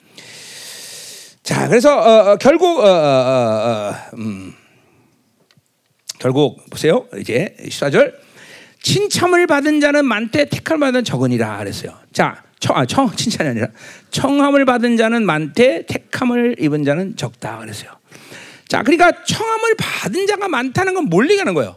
자, 1.45 1.69
그래서 1.69 1.97
어, 1.97 2.33
어, 2.33 2.37
결국 2.37 2.81
어, 2.81 3.95
음, 4.15 4.53
결국 6.19 6.69
보세요. 6.71 7.07
이제 7.21 7.55
14절 7.61 8.15
칭찬을 8.83 9.47
받은 9.47 9.81
자는 9.81 10.05
많대 10.07 10.47
택함을 10.47 10.89
받은 10.89 11.05
적은이라 11.05 11.59
그랬어요. 11.59 11.97
자, 12.13 12.43
청, 12.59 12.77
아, 12.77 12.85
청 12.85 13.15
칭찬이 13.15 13.49
아니라 13.49 13.69
청함을 14.11 14.65
받은 14.65 14.97
자는 14.97 15.25
많대 15.25 15.87
택함을 15.87 16.57
입은 16.59 16.85
자는 16.85 17.15
적다 17.15 17.59
그랬어요. 17.59 17.93
자, 18.67 18.83
그러니까 18.83 19.23
청함을 19.23 19.77
받은 19.79 20.27
자가 20.27 20.49
많다는 20.49 20.95
건뭘 20.95 21.31
얘기하는 21.31 21.55
거예요? 21.55 21.77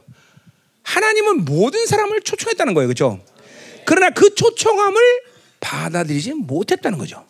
하나님은 0.81 1.45
모든 1.45 1.85
사람을 1.85 2.21
초청했다는 2.21 2.73
거예요, 2.73 2.87
그렇죠? 2.87 3.19
그러나 3.85 4.09
그 4.09 4.33
초청함을 4.33 5.30
받아들이지 5.61 6.33
못했다는 6.33 6.97
거죠. 6.97 7.25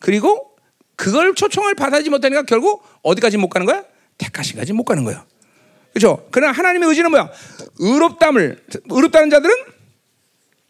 그리고 0.00 0.56
그걸 0.96 1.34
초청을 1.34 1.74
받아들이지 1.74 2.08
못하니까 2.08 2.42
결국 2.44 2.82
어디까지 3.02 3.36
못 3.36 3.48
가는 3.48 3.66
거야? 3.66 3.84
택하신까지 4.16 4.72
못 4.72 4.84
가는 4.84 5.04
거예요. 5.04 5.24
그렇죠? 5.92 6.26
그러나 6.30 6.52
하나님의 6.52 6.88
의지는 6.88 7.10
뭐야? 7.10 7.30
의롭담을 7.78 8.64
의롭다는 8.90 9.30
자들은 9.30 9.54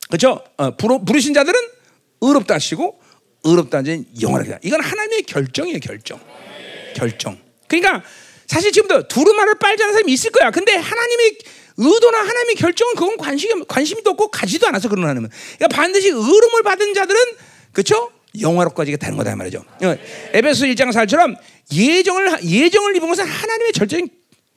그렇죠? 0.09 0.43
어, 0.57 0.77
부르, 0.77 1.20
신 1.20 1.32
자들은 1.32 1.59
의롭다 2.20 2.55
하시고 2.55 3.01
의롭다는 3.45 3.85
자는 3.85 4.07
영원하게. 4.20 4.59
이건 4.62 4.81
하나님의 4.81 5.23
결정이에요, 5.23 5.78
결정. 5.81 6.20
결정. 6.95 7.39
그러니까 7.69 8.03
사실 8.47 8.73
지금도 8.73 9.09
두루마를 9.09 9.59
빨지 9.59 9.82
않은 9.82 9.95
사람이 9.95 10.12
있을 10.12 10.31
거야. 10.31 10.51
근데 10.51 10.74
하나님의 10.74 11.39
의도나 11.77 12.19
하나님의 12.19 12.55
결정은 12.57 12.95
그건 12.95 13.17
관심 13.17 13.65
관심도 13.65 14.11
없고 14.11 14.29
가지도 14.29 14.67
않아서 14.69 14.89
그런 14.89 15.05
하나님은. 15.05 15.29
그러니까 15.59 15.69
반드시 15.69 16.09
의름을 16.09 16.63
받은 16.65 16.95
자들은 16.95 17.21
그렇죠? 17.73 18.11
영화로까지 18.41 18.97
되는 18.97 19.17
거다 19.17 19.35
말이죠. 19.37 19.65
어, 19.83 19.97
에베소 20.33 20.67
1장 20.67 20.93
4처럼 20.93 21.37
예정을 21.73 22.45
예정을 22.45 22.97
입은 22.97 23.09
것은 23.09 23.25
하나님의 23.25 23.73
절적인 23.73 24.09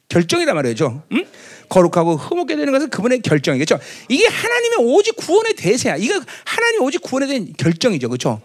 결정이다 0.09 0.53
말이죠. 0.53 1.03
응? 1.11 1.25
거룩하고 1.69 2.15
흠없게 2.15 2.55
되는 2.55 2.71
것은 2.71 2.89
그분의 2.89 3.21
결정이겠죠. 3.21 3.77
이게 4.07 4.25
하나님의 4.27 4.77
오직 4.79 5.15
구원의 5.17 5.53
대세야. 5.55 5.97
이거 5.97 6.19
하나님 6.45 6.81
오직 6.81 7.01
구원에 7.01 7.27
대한 7.27 7.53
결정이죠. 7.57 8.07
그렇죠? 8.07 8.41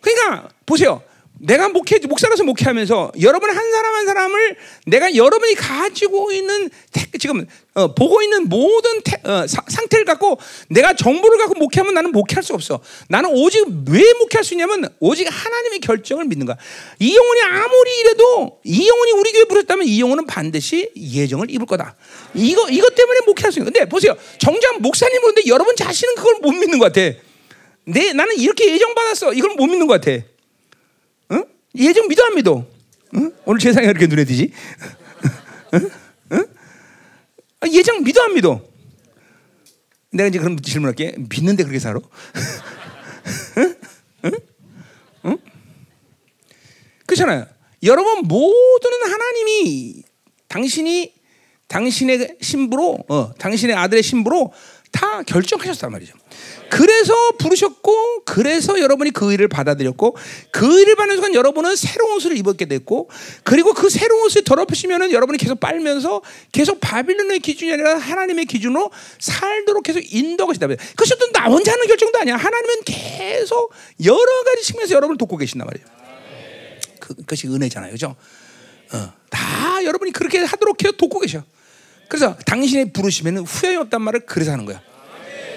그러니까 0.00 0.48
보세요. 0.64 1.02
내가 1.40 1.68
목회 1.68 1.98
목사로서 2.00 2.42
목회하면서 2.44 3.12
여러분 3.20 3.50
한 3.50 3.70
사람 3.70 3.94
한 3.94 4.06
사람을 4.06 4.56
내가 4.86 5.14
여러분이 5.14 5.54
가지고 5.54 6.32
있는 6.32 6.68
태, 6.92 7.06
지금 7.18 7.46
어, 7.74 7.94
보고 7.94 8.22
있는 8.22 8.48
모든 8.48 9.02
태, 9.02 9.20
어, 9.22 9.46
사, 9.46 9.62
상태를 9.66 10.04
갖고 10.04 10.38
내가 10.68 10.94
정보를 10.94 11.38
갖고 11.38 11.54
목회하면 11.54 11.94
나는 11.94 12.10
목회할 12.10 12.42
수 12.42 12.54
없어. 12.54 12.80
나는 13.08 13.30
오직 13.32 13.64
왜 13.88 14.02
목회할 14.14 14.44
수 14.44 14.54
있냐면 14.54 14.88
오직 14.98 15.28
하나님의 15.30 15.78
결정을 15.80 16.24
믿는 16.24 16.46
거야. 16.46 16.56
이 16.98 17.16
영혼이 17.16 17.40
아무리 17.42 18.00
이래도 18.00 18.58
이 18.64 18.88
영혼이 18.88 19.12
우리 19.12 19.32
교회 19.32 19.44
부르셨다면 19.44 19.86
이 19.86 20.00
영혼은 20.00 20.26
반드시 20.26 20.90
예정을 20.96 21.50
입을 21.50 21.66
거다. 21.66 21.94
이거 22.34 22.68
이것 22.68 22.94
때문에 22.94 23.20
목회할 23.26 23.52
수 23.52 23.60
있는. 23.60 23.72
근데 23.72 23.88
보세요. 23.88 24.16
정작 24.38 24.80
목사님 24.80 25.20
그런데 25.20 25.42
여러분 25.46 25.76
자신은 25.76 26.16
그걸 26.16 26.34
못 26.42 26.50
믿는 26.50 26.78
것 26.78 26.92
같아. 26.92 27.16
내 27.84 28.12
나는 28.12 28.36
이렇게 28.36 28.72
예정 28.72 28.94
받았어. 28.94 29.32
이걸 29.32 29.54
못 29.54 29.66
믿는 29.66 29.86
것 29.86 30.00
같아. 30.00 30.24
예정 31.74 32.08
믿어 32.08 32.24
안 32.24 32.34
믿어? 32.34 32.66
응? 33.14 33.32
오늘 33.44 33.60
세상에 33.60 33.86
그렇게 33.86 34.06
눈에 34.06 34.24
띄지? 34.24 34.52
응? 35.74 35.90
응? 36.32 36.46
아, 37.60 37.68
예정 37.68 38.02
믿어 38.02 38.22
안 38.22 38.34
믿어? 38.34 38.62
내가 40.10 40.28
이제 40.28 40.38
그런 40.38 40.56
질문할게. 40.60 41.16
믿는데 41.30 41.64
그렇게 41.64 41.78
살아? 41.78 42.00
그렇잖아요. 47.06 47.46
여러분 47.82 48.22
모두는 48.24 49.02
하나님이 49.10 50.02
당신이 50.48 51.14
당신의 51.68 52.36
신부로, 52.40 52.98
어, 53.08 53.34
당신의 53.34 53.76
아들의 53.76 54.02
신부로 54.02 54.52
다 54.90 55.22
결정하셨단 55.22 55.92
말이죠. 55.92 56.14
그래서 56.70 57.14
부르셨고 57.38 58.24
그래서 58.24 58.78
여러분이 58.78 59.10
그 59.10 59.32
일을 59.32 59.48
받아들였고 59.48 60.16
그 60.50 60.80
일을 60.80 60.96
받는 60.96 61.16
순간 61.16 61.34
여러분은 61.34 61.76
새로운 61.76 62.16
옷을 62.16 62.36
입었게 62.36 62.66
됐고 62.66 63.08
그리고 63.44 63.72
그 63.72 63.88
새로운 63.88 64.24
옷을 64.24 64.44
더럽히시면은 64.44 65.12
여러분이 65.12 65.38
계속 65.38 65.60
빨면서 65.60 66.22
계속 66.52 66.80
바빌론의 66.80 67.40
기준이 67.40 67.72
아니라 67.72 67.98
하나님의 67.98 68.46
기준으로 68.46 68.90
살도록 69.18 69.82
계속 69.82 70.00
인도하고 70.00 70.52
있다. 70.52 70.66
그것이 70.66 71.14
나 71.32 71.46
혼자 71.46 71.72
하는 71.72 71.86
결정도 71.86 72.18
아니야. 72.18 72.36
하나님은 72.36 72.82
계속 72.84 73.72
여러 74.04 74.44
가지 74.44 74.62
측면에서 74.64 74.94
여러분을 74.94 75.18
돕고 75.18 75.36
계신단 75.36 75.66
말이에요. 75.66 75.86
그, 77.00 77.14
그것이 77.14 77.48
은혜잖아요. 77.48 77.92
그죠? 77.92 78.16
어, 78.92 79.12
다 79.30 79.84
여러분이 79.84 80.12
그렇게 80.12 80.38
하도록 80.38 80.76
계속 80.76 80.96
돕고 80.96 81.20
계셔. 81.20 81.42
그래서 82.08 82.36
당신의 82.46 82.92
부르시면 82.92 83.38
후회이 83.38 83.76
없단 83.76 84.02
말을 84.02 84.20
그래서 84.20 84.52
하는 84.52 84.64
거야. 84.64 84.80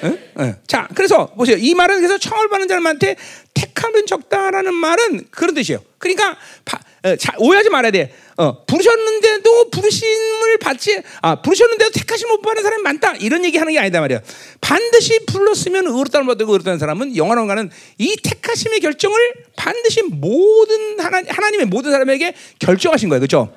응? 0.03 0.17
응. 0.39 0.55
자, 0.67 0.87
그래서 0.95 1.27
보세요. 1.27 1.57
이 1.57 1.73
말은 1.75 1.97
그래서 1.97 2.17
청을 2.17 2.49
받는 2.49 2.67
사람한테 2.67 3.15
택하면 3.53 4.05
적다라는 4.05 4.73
말은 4.73 5.27
그런 5.29 5.53
뜻이에요. 5.53 5.79
그러니까 5.97 6.35
바, 6.65 6.79
어, 7.03 7.15
자, 7.15 7.33
오해하지 7.37 7.69
말아야 7.69 7.91
돼. 7.91 8.13
어, 8.37 8.65
부르셨는데도 8.65 9.69
부르심을 9.69 10.57
받지, 10.59 11.01
아, 11.21 11.41
부르셨는데도 11.41 11.91
택하심 11.91 12.29
못 12.29 12.41
받는 12.41 12.63
사람이 12.63 12.81
많다. 12.81 13.15
이런 13.17 13.45
얘기 13.45 13.57
하는 13.57 13.73
게 13.73 13.79
아니다 13.79 13.99
말이야. 14.01 14.21
반드시 14.61 15.19
불렀으면 15.27 15.85
의롭다는 15.85 16.25
받고 16.25 16.51
의롭다는 16.51 16.79
사람은 16.79 17.15
영원한 17.15 17.45
가는 17.45 17.69
이 17.99 18.15
택하심의 18.23 18.79
결정을 18.79 19.17
반드시 19.55 20.01
모든 20.03 20.99
하나, 20.99 21.21
하나님의 21.27 21.67
모든 21.67 21.91
사람에게 21.91 22.33
결정하신 22.59 23.09
거예요. 23.09 23.19
그렇죠? 23.19 23.53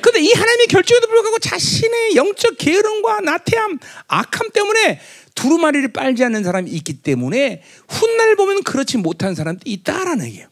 근데 0.00 0.20
이 0.20 0.32
하나님의 0.32 0.66
결정에도 0.68 1.06
불구하고 1.06 1.38
자신의 1.38 2.16
영적 2.16 2.56
게으름과 2.58 3.20
나태함, 3.20 3.78
악함 4.06 4.50
때문에 4.52 5.00
두루마리를 5.34 5.92
빨지 5.92 6.24
않는 6.24 6.42
사람이 6.42 6.70
있기 6.70 7.02
때문에 7.02 7.62
훗날 7.88 8.34
보면 8.36 8.64
그렇지 8.64 8.98
못한 8.98 9.34
사람도 9.34 9.62
있다라는 9.64 10.26
얘기예요. 10.26 10.48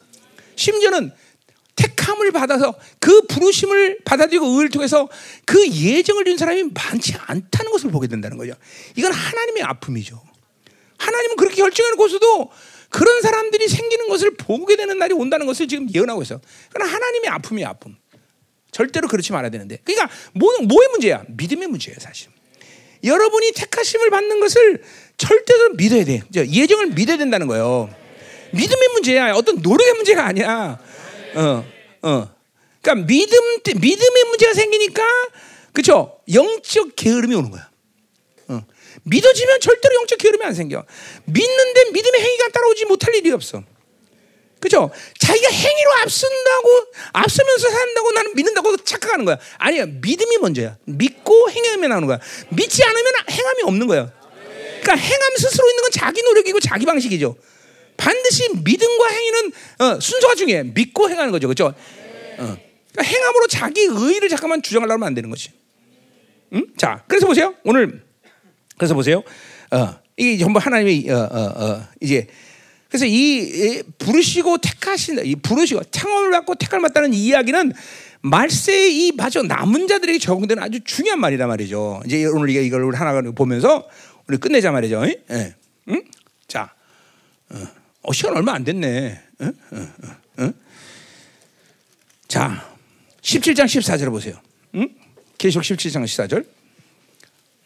심지어는 0.55 1.13
택함을 1.77 2.33
받아서 2.33 2.75
그 2.99 3.23
부르심을 3.23 3.99
받아들이고 4.05 4.47
의를 4.47 4.71
통해서 4.71 5.09
그 5.45 5.69
예정을 5.69 6.25
준 6.25 6.39
사람이 6.39 6.71
많지 6.73 7.15
않다는 7.27 7.71
것을 7.71 7.91
보게 7.91 8.07
된다는 8.07 8.39
거죠. 8.39 8.55
이건 8.97 9.13
하나님의 9.13 9.63
아픔이죠. 9.63 10.23
하나님은 10.99 11.37
그렇게 11.37 11.57
결정해놓고서도 11.57 12.51
그런 12.89 13.21
사람들이 13.21 13.69
생기는 13.69 14.09
것을 14.09 14.37
보게 14.37 14.77
되는 14.77 14.99
날이 14.99 15.13
온다는 15.13 15.45
것을 15.47 15.69
지금 15.69 15.87
예언하고 15.93 16.23
있어. 16.23 16.41
그러나 16.73 16.93
하나님의 16.93 17.31
아픔이 17.31 17.65
아픔. 17.65 17.97
절대로 18.77 19.09
그렇지 19.09 19.33
말아야 19.33 19.51
되는데. 19.51 19.79
그러니까 19.83 20.11
뭐, 20.35 20.53
뭐의 20.61 20.89
문제야? 20.91 21.25
믿음의 21.29 21.69
문제예요, 21.69 21.97
사실. 21.99 22.29
여러분이 23.03 23.53
택하심을 23.53 24.11
받는 24.11 24.39
것을 24.39 24.83
절대로 25.17 25.71
믿어야 25.71 26.05
돼. 26.05 26.23
예정을 26.35 26.89
믿어야 26.89 27.17
된다는 27.17 27.47
거예요. 27.47 27.89
믿음의 28.53 28.89
문제야. 28.93 29.33
어떤 29.33 29.63
노력의 29.63 29.95
문제가 29.95 30.27
아니야. 30.27 30.79
어, 31.37 31.65
어. 32.03 32.35
그러니까 32.83 33.07
믿음, 33.07 33.39
믿음의 33.65 34.25
문제가 34.29 34.53
생기니까, 34.53 35.03
그쵸? 35.73 36.21
영적 36.31 36.97
게으름이 36.97 37.35
오는 37.35 37.51
거야. 37.51 37.71
어. 38.49 38.61
믿어지면 39.05 39.61
절대로 39.61 39.95
영적 39.95 40.19
게으름이 40.19 40.45
안 40.45 40.53
생겨. 40.53 40.85
믿는데 41.25 41.93
믿음의 41.93 42.21
행위가 42.21 42.49
따라오지 42.49 42.85
못할 42.85 43.15
일이 43.15 43.31
없어. 43.31 43.63
그죠? 44.61 44.91
자기가 45.19 45.49
행위로 45.51 45.91
앞선다고, 46.03 46.87
앞서면서 47.13 47.69
산다고 47.69 48.13
나는 48.13 48.35
믿는다고 48.35 48.77
착각하는 48.79 49.25
거야. 49.25 49.39
아니야. 49.59 49.87
믿음이 49.87 50.39
먼저야. 50.39 50.77
믿고 50.85 51.51
행함이 51.51 51.87
나오는 51.89 52.07
거야. 52.07 52.19
믿지 52.51 52.83
않으면 52.83 53.13
행함이 53.31 53.63
없는 53.65 53.87
거야. 53.87 54.13
그러니까 54.83 54.95
행함 54.95 55.37
스스로 55.37 55.69
있는 55.69 55.83
건 55.83 55.91
자기 55.93 56.23
노력이고 56.23 56.61
자기 56.61 56.87
방식이죠. 56.87 57.37
반드시 57.97 58.49
믿음과 58.63 59.09
행위는 59.09 59.53
어, 59.81 60.01
순서가 60.01 60.35
중요해. 60.35 60.63
믿고 60.75 61.11
행하는 61.11 61.33
거죠. 61.33 61.49
그죠? 61.49 61.67
어. 61.67 62.57
그러니까 62.93 63.03
행함으로 63.03 63.47
자기 63.49 63.83
의의를 63.83 64.29
잠깐만 64.29 64.63
주장하려면 64.63 65.07
안 65.07 65.15
되는 65.15 65.29
거지. 65.29 65.51
응? 66.55 66.67
자, 66.77 67.05
그래서 67.09 67.27
보세요. 67.27 67.55
오늘, 67.65 68.03
그래서 68.79 68.95
보세요. 68.95 69.23
어, 69.71 69.99
이게 70.17 70.39
전부 70.39 70.59
하나님의, 70.59 71.07
이제 72.01 72.27
그래서 72.97 73.05
이 73.07 73.83
부르시고 73.99 74.57
택하신 74.57 75.25
이 75.27 75.37
부르시고 75.37 75.85
창원을 75.91 76.31
받고 76.31 76.55
택을 76.55 76.81
맡다는 76.81 77.13
이야기는 77.13 77.75
말세의 78.23 78.97
이 78.97 79.13
마저 79.13 79.43
남은 79.43 79.87
자들에게 79.87 80.19
적용되는 80.19 80.63
아주 80.63 80.81
중요한 80.83 81.21
말이란 81.21 81.47
말이죠. 81.47 82.03
이제 82.07 82.25
오늘 82.25 82.49
이걸 82.49 82.95
하나 82.95 83.21
보면서 83.33 83.87
우리 84.27 84.39
끝내자 84.39 84.73
말이죠. 84.73 85.05
예. 85.07 85.55
응? 85.89 86.03
자, 86.49 86.73
어, 87.51 87.67
어, 88.03 88.13
시간 88.15 88.35
얼마 88.35 88.55
안 88.55 88.65
됐네. 88.65 89.21
응? 89.43 89.53
응? 89.75 89.93
응? 90.39 90.53
자, 92.29 92.67
17장 93.21 93.67
14절 93.67 94.11
보세요. 94.11 94.41
응? 94.75 94.89
계속 95.37 95.61
17장 95.61 96.03
14절. 96.05 96.47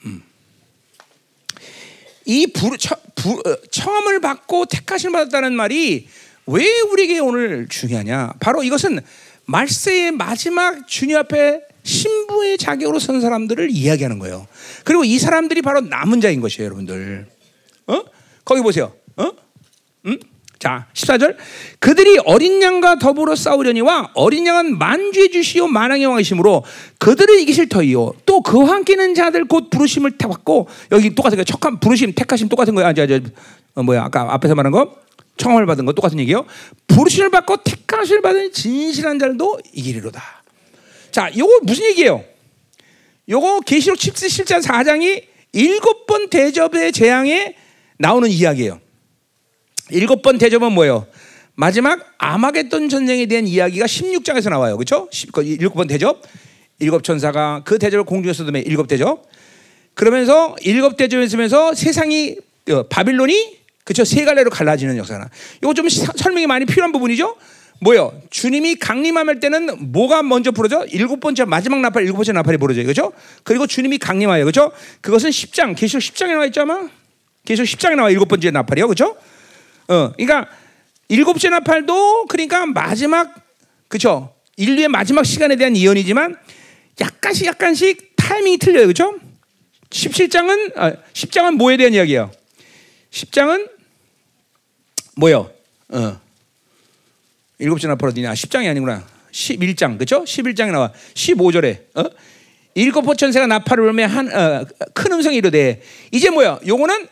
음. 0.06 0.22
이 2.30 2.46
부, 2.46 2.78
처, 2.78 2.94
부, 3.16 3.42
어, 3.44 3.56
처음을 3.72 4.20
받고 4.20 4.66
택하심 4.66 5.10
받았다는 5.10 5.52
말이 5.52 6.06
왜 6.46 6.80
우리에게 6.92 7.18
오늘 7.18 7.66
중요하냐? 7.68 8.34
바로 8.38 8.62
이것은 8.62 9.00
말세의 9.46 10.12
마지막 10.12 10.86
주님 10.86 11.16
앞에 11.16 11.62
신부의 11.82 12.56
자격으로 12.56 13.00
선 13.00 13.20
사람들을 13.20 13.70
이야기하는 13.72 14.20
거예요. 14.20 14.46
그리고 14.84 15.02
이 15.02 15.18
사람들이 15.18 15.60
바로 15.60 15.80
남은 15.80 16.20
자인 16.20 16.40
것이에요, 16.40 16.66
여러분들. 16.66 17.26
어? 17.88 18.04
거기 18.44 18.60
보세요. 18.60 18.92
어? 19.16 19.32
음? 20.06 20.16
자, 20.60 20.86
14절. 20.92 21.36
그들이 21.78 22.18
어린 22.26 22.62
양과 22.62 22.98
더불어 22.98 23.34
싸우려니와 23.34 24.10
어린 24.12 24.46
양은 24.46 24.76
만주의 24.76 25.30
주시오 25.30 25.66
만왕의 25.66 26.04
왕이시므로 26.04 26.64
그들을 26.98 27.40
이기실 27.40 27.70
터이요. 27.70 28.12
또 28.26 28.42
그와 28.42 28.68
함께는 28.74 29.14
자들 29.14 29.46
곧 29.46 29.70
부르심을 29.70 30.18
받고 30.18 30.68
여기 30.92 31.14
똑같은 31.14 31.38
거 31.38 31.44
척한 31.44 31.80
부르심 31.80 32.12
택하심 32.12 32.50
똑같은 32.50 32.74
거야. 32.74 32.92
저, 32.92 33.06
저, 33.06 33.20
어, 33.74 33.82
뭐야 33.82 34.04
아까 34.04 34.34
앞에서 34.34 34.54
말한 34.54 34.70
거 34.70 34.96
청함을 35.38 35.64
받은 35.64 35.86
거 35.86 35.94
똑같은 35.94 36.20
얘기예요. 36.20 36.44
부르심을 36.88 37.30
받고 37.30 37.56
택하심을 37.64 38.20
받은 38.20 38.52
진실한 38.52 39.18
자들도 39.18 39.60
이기리로다. 39.72 40.22
자, 41.10 41.30
요거 41.34 41.60
무슨 41.62 41.86
얘기예요? 41.86 42.22
요거 43.30 43.60
계시록 43.60 43.98
17장 43.98 44.62
4장이 44.62 45.24
일곱 45.54 46.06
번 46.06 46.28
대접의 46.28 46.92
재앙에 46.92 47.56
나오는 47.96 48.28
이야기예요. 48.28 48.78
일곱 49.92 50.22
번 50.22 50.38
대접은 50.38 50.72
뭐예요? 50.72 51.06
마지막 51.54 52.00
아마겟돈 52.18 52.88
전쟁에 52.88 53.26
대한 53.26 53.46
이야기가 53.46 53.86
16장에서 53.86 54.50
나와요. 54.50 54.76
그렇죠? 54.76 55.08
일곱 55.42 55.74
번 55.74 55.86
대접. 55.86 56.22
일곱 56.78 57.04
천사가 57.04 57.62
그 57.64 57.78
대접을 57.78 58.04
공중에서 58.04 58.44
둠에 58.44 58.60
일곱 58.60 58.88
대접. 58.88 59.22
그러면서 59.94 60.56
일곱 60.62 60.96
대접을 60.96 61.28
쓰면서 61.28 61.74
세상이 61.74 62.36
어, 62.70 62.82
바빌론이 62.84 63.58
그렇죠? 63.84 64.04
세 64.04 64.24
갈래로 64.24 64.50
갈라지는 64.50 64.96
역사나. 64.96 65.28
이거 65.62 65.74
좀 65.74 65.88
설명이 65.88 66.46
많이 66.46 66.64
필요한 66.64 66.92
부분이죠. 66.92 67.36
뭐요? 67.82 68.12
주님이 68.30 68.76
강림할 68.76 69.40
때는 69.40 69.92
뭐가 69.92 70.22
먼저 70.22 70.50
부러져? 70.50 70.86
일곱 70.86 71.20
번째 71.20 71.44
마지막 71.44 71.80
나팔, 71.80 72.04
일곱 72.04 72.16
번째 72.16 72.32
나팔이 72.32 72.58
부러져요. 72.58 72.84
그렇죠? 72.84 73.12
그리고 73.42 73.66
주님이 73.66 73.98
강림하여 73.98 74.44
그렇죠? 74.44 74.70
그것은 75.00 75.30
10장, 75.30 75.74
계시록 75.76 76.02
10장에 76.02 76.28
나와 76.28 76.46
있죠, 76.46 76.60
아마? 76.62 76.88
계시록 77.44 77.66
10장에 77.66 77.96
나와 77.96 78.10
일곱 78.10 78.28
번째 78.28 78.50
나팔이요. 78.50 78.86
그렇죠? 78.86 79.16
어, 79.90 80.12
그러니까 80.16 80.48
일곱째 81.08 81.48
나 81.48 81.60
팔도 81.60 82.26
그러니까 82.26 82.64
마지막 82.66 83.34
그죠? 83.88 84.32
인류의 84.56 84.88
마지막 84.88 85.24
시간에 85.24 85.56
대한 85.56 85.76
예언이지만 85.76 86.36
약간씩 87.00 87.46
약간씩 87.46 88.14
타이밍이 88.16 88.58
틀려요. 88.58 88.86
그죠? 88.86 89.18
17장은 89.90 90.78
아, 90.78 90.92
10장은 91.12 91.56
뭐에 91.56 91.76
대한 91.76 91.92
이야기예요? 91.92 92.30
10장은 93.10 93.68
뭐요? 95.16 95.50
어. 95.88 96.20
일곱째 97.58 97.88
나 97.88 97.96
팔 97.96 98.10
어디냐? 98.10 98.32
10장이 98.32 98.70
아니구나. 98.70 99.04
11장. 99.32 99.98
그죠? 99.98 100.22
11장에 100.22 100.70
나와. 100.70 100.92
15절에 101.14 101.82
어? 101.96 102.04
일곱 102.74 103.02
포천새가 103.02 103.48
나팔을 103.48 103.82
불며 103.84 104.06
한, 104.06 104.32
어, 104.32 104.64
큰 104.94 105.12
음성이 105.12 105.38
이르되 105.38 105.82
이제 106.12 106.30
뭐야? 106.30 106.60
요거는 106.64 107.08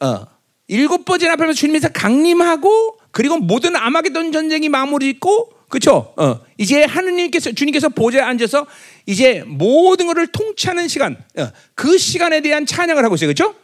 어, 0.00 0.26
일곱 0.70 1.04
번째 1.04 1.26
나팔에서 1.26 1.52
주님께서 1.52 1.88
강림하고 1.88 2.96
그리고 3.10 3.38
모든 3.38 3.74
아마겟돈 3.74 4.30
전쟁이 4.30 4.68
마무리 4.68 5.06
짓고 5.12 5.52
그렇죠? 5.68 6.12
어, 6.16 6.40
이제 6.58 6.84
하느님께서 6.84 7.50
주님께서 7.52 7.88
보좌에 7.88 8.22
앉아서 8.22 8.66
이제 9.06 9.42
모든 9.46 10.06
것을 10.06 10.28
통치하는 10.28 10.86
시간, 10.86 11.16
어, 11.36 11.48
그 11.74 11.98
시간에 11.98 12.40
대한 12.40 12.66
찬양을 12.66 13.04
하고 13.04 13.16
있어요, 13.16 13.32
그렇죠? 13.32 13.54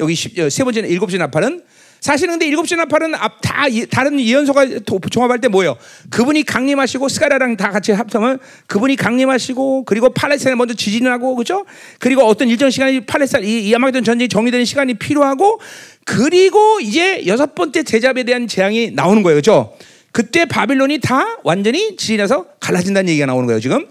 여기 0.00 0.14
어, 0.40 0.48
세 0.48 0.64
번째 0.64 0.80
일곱째 0.80 1.18
나팔은 1.18 1.62
사실은 2.06 2.34
근데 2.34 2.46
일곱째 2.46 2.76
나팔은 2.76 3.16
앞, 3.16 3.40
다 3.42 3.64
다른 3.90 4.20
예언서가 4.20 4.64
종합할 5.10 5.40
때 5.40 5.48
뭐예요? 5.48 5.76
그분이 6.10 6.44
강림하시고 6.44 7.08
스가랴랑 7.08 7.56
다 7.56 7.70
같이 7.70 7.90
합성을 7.90 8.38
그분이 8.68 8.94
강림하시고 8.94 9.86
그리고 9.86 10.10
팔레스타인에 10.10 10.54
먼저 10.54 10.72
지진을 10.72 11.10
하고 11.10 11.34
그죠? 11.34 11.64
그리고 11.98 12.22
어떤 12.22 12.48
일정 12.48 12.70
시간이 12.70 13.06
팔레스타인 13.06 13.44
이, 13.44 13.66
이 13.66 13.74
아마겟돈 13.74 14.04
전쟁이 14.04 14.28
정리되는 14.28 14.64
시간이 14.64 14.94
필요하고 14.94 15.58
그리고 16.04 16.78
이제 16.78 17.26
여섯 17.26 17.56
번째 17.56 17.82
제잡에 17.82 18.22
대한 18.22 18.46
재앙이 18.46 18.92
나오는 18.92 19.24
거예요. 19.24 19.38
그죠? 19.38 19.74
그때 20.12 20.44
바빌론이 20.44 21.00
다 21.00 21.38
완전히 21.42 21.96
지진해서 21.96 22.46
갈라진다는 22.60 23.08
얘기가 23.08 23.26
나오는 23.26 23.46
거예요. 23.46 23.58
지금 23.58 23.84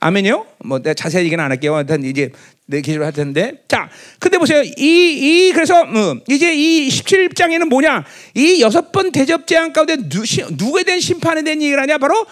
아멘이요? 0.00 0.46
뭐 0.64 0.78
내가 0.78 0.94
자세히 0.94 1.26
얘기는 1.26 1.44
안 1.44 1.50
할게요. 1.50 1.78
일단 1.78 2.02
이제 2.04 2.30
내 2.70 2.80
계시를 2.80 3.04
할 3.04 3.12
텐데. 3.12 3.64
자, 3.66 3.90
근데 4.20 4.38
보세요. 4.38 4.62
이, 4.62 4.70
이, 4.78 5.52
그래서, 5.52 5.82
음, 5.82 6.20
이제 6.28 6.54
이 6.54 6.88
17장에는 6.88 7.64
뭐냐? 7.64 8.04
이 8.34 8.62
여섯 8.62 8.92
번 8.92 9.10
대접 9.10 9.46
재앙 9.46 9.72
가운데 9.72 9.96
누, 10.08 10.22
누구에 10.52 10.84
대한 10.84 11.00
심판에 11.00 11.42
대한 11.42 11.60
얘기를 11.60 11.82
하냐? 11.82 11.98
바로 11.98 12.24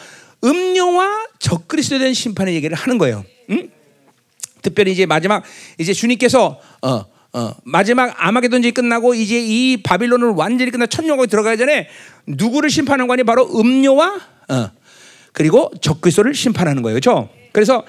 음료와 0.45 1.27
적그리스도에 1.41 1.99
대한 1.99 2.15
심판의 2.15 2.55
얘기를 2.55 2.77
하는 2.77 2.99
거예요. 2.99 3.25
음? 3.51 3.69
특별히 4.63 4.93
이제 4.93 5.07
마지막, 5.07 5.43
이제 5.77 5.93
주님께서, 5.93 6.61
어, 6.83 7.05
어, 7.33 7.55
마지막 7.65 8.15
아마겟돈이 8.17 8.71
끝나고 8.71 9.15
이제 9.15 9.41
이 9.41 9.83
바빌론을 9.83 10.29
완전히 10.29 10.71
끝나 10.71 10.87
천년국에 10.87 11.27
들어가기 11.27 11.59
전에 11.59 11.89
누구를 12.27 12.71
심판하는 12.71 13.07
거니 13.07 13.25
바로 13.25 13.45
음료와 13.59 14.21
어, 14.49 14.71
그리고 15.33 15.71
적그리스도를 15.81 16.35
심판하는 16.35 16.83
거예요. 16.83 16.99
그렇죠? 16.99 17.29
그래서 17.53 17.85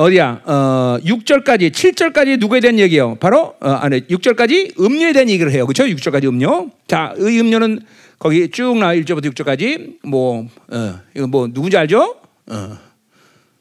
어디야? 0.00 0.40
어, 0.46 0.98
6절까지, 1.04 1.70
7절까지 1.72 2.38
누구에 2.38 2.60
대한 2.60 2.78
얘기예요? 2.78 3.16
바로 3.16 3.54
어, 3.60 3.68
안에 3.68 4.00
6절까지 4.00 4.80
음료에 4.80 5.12
대한 5.12 5.28
얘기를 5.28 5.52
해요. 5.52 5.66
그렇죠? 5.66 5.84
6절까지 5.84 6.24
음료. 6.24 6.70
자, 6.86 7.12
의 7.18 7.38
음료는 7.38 7.80
거기 8.18 8.50
쭉 8.50 8.78
나와 8.78 8.94
1절부터 8.94 9.30
6절까지 9.34 9.98
뭐 10.04 10.46
어, 10.68 11.00
이거 11.14 11.26
뭐 11.26 11.48
누군지 11.52 11.76
알죠? 11.76 12.16
어. 12.46 12.78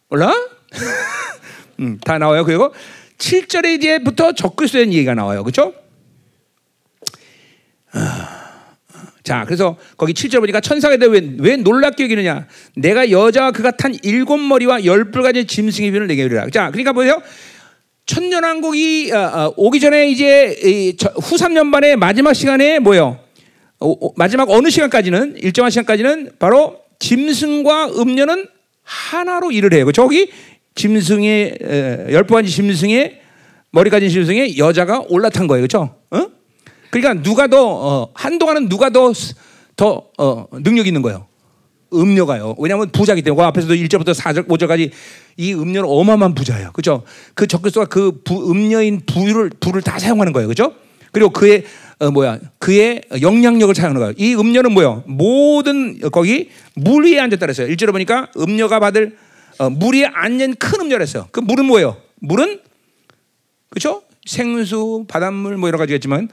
몰라? 0.08 0.34
음, 1.82 2.00
다 2.06 2.18
나와요. 2.18 2.46
그리고 2.46 2.74
7절에 3.18 3.76
이제부터 3.76 4.32
적그리스도에 4.32 4.84
대한 4.84 4.94
얘기가 4.94 5.16
나와요. 5.16 5.44
그렇죠? 5.44 5.74
아. 7.92 8.39
자, 9.30 9.44
그래서 9.46 9.78
거기 9.96 10.12
7절 10.12 10.40
보니까 10.40 10.60
천사가 10.60 10.98
왜, 11.08 11.22
왜 11.38 11.56
놀랍게 11.56 12.06
여기느냐? 12.06 12.48
내가 12.76 13.12
여자와 13.12 13.52
그가 13.52 13.70
탄 13.70 13.96
일곱 14.02 14.40
머리와 14.40 14.86
열 14.86 15.12
뿔가지 15.12 15.46
짐승의 15.46 15.92
비를 15.92 16.08
내게 16.08 16.24
이르라. 16.24 16.50
자, 16.50 16.72
그러니까 16.72 16.94
보세요. 16.94 17.22
천년왕국이 18.08 19.12
어, 19.14 19.20
어, 19.20 19.54
오기 19.56 19.80
전에 19.82 20.10
이제 20.10 20.96
후 21.22 21.36
3년 21.36 21.72
반의 21.72 21.96
마지막 21.96 22.34
시간에 22.34 22.80
뭐요? 22.80 23.20
어, 23.80 23.92
어, 23.92 24.12
마지막 24.16 24.50
어느 24.50 24.72
시간까지는 24.72 25.36
일정한 25.38 25.70
시간까지는 25.70 26.32
바로 26.40 26.80
짐승과 26.98 28.00
음녀는 28.00 28.48
하나로 28.82 29.52
일을 29.52 29.74
해요. 29.76 29.92
저기 29.92 30.32
짐승의 30.74 31.60
가지 32.28 32.50
짐승의 32.50 33.22
머리 33.70 33.92
가진 33.92 34.10
짐승의 34.10 34.58
여자가 34.58 35.04
올라탄 35.08 35.46
거예요. 35.46 35.62
그렇죠? 35.62 35.99
어? 36.90 36.92
그러니까 36.92 37.22
누가 37.22 37.48
더 37.48 37.68
어, 37.68 38.12
한동안은 38.14 38.70
누가 38.70 38.90
더더 38.90 40.04
어, 40.18 40.46
능력 40.64 40.88
있는 40.88 41.02
거예요. 41.02 41.28
음녀가요. 41.94 42.56
왜냐하면 42.60 42.92
부자기 42.92 43.22
때문에 43.22 43.42
그 43.42 43.48
앞에서도 43.48 43.74
1절부터 43.74 44.14
4절, 44.14 44.48
5절까지 44.48 44.92
이 45.38 45.54
음녀는 45.54 45.90
어마어마한 45.90 46.36
부자예요. 46.36 46.72
그죠? 46.72 47.04
그 47.34 47.48
적그리스도가 47.48 47.88
그 47.88 48.22
부, 48.24 48.52
음녀인 48.52 49.02
부를 49.06 49.50
부를 49.60 49.82
다 49.82 49.98
사용하는 49.98 50.34
거예요. 50.34 50.48
그죠? 50.48 50.74
그리고 51.12 51.32
그의 51.32 51.64
어, 52.00 52.12
뭐야? 52.12 52.40
그의 52.60 53.02
영향력을 53.22 53.74
사용하는 53.74 54.00
거예요. 54.00 54.14
이 54.18 54.36
음녀는 54.36 54.72
뭐요? 54.72 55.04
모든 55.08 56.00
거기 56.12 56.50
물 56.76 57.06
위에 57.06 57.20
앉았다 57.20 57.40
그랬어요. 57.40 57.68
1절에 57.68 57.92
보니까 57.92 58.28
음녀가 58.38 58.80
받을 58.80 59.18
어, 59.58 59.70
물 59.70 59.96
위에 59.96 60.06
앉는 60.06 60.56
큰 60.56 60.82
음녀랬어요. 60.82 61.28
그 61.32 61.40
물은 61.40 61.66
뭐예요? 61.66 61.98
물은 62.22 62.60
그죠? 63.70 64.04
생수, 64.26 65.06
바닷물 65.08 65.58
뭐 65.58 65.68
여러 65.68 65.78
가지겠지만 65.78 66.30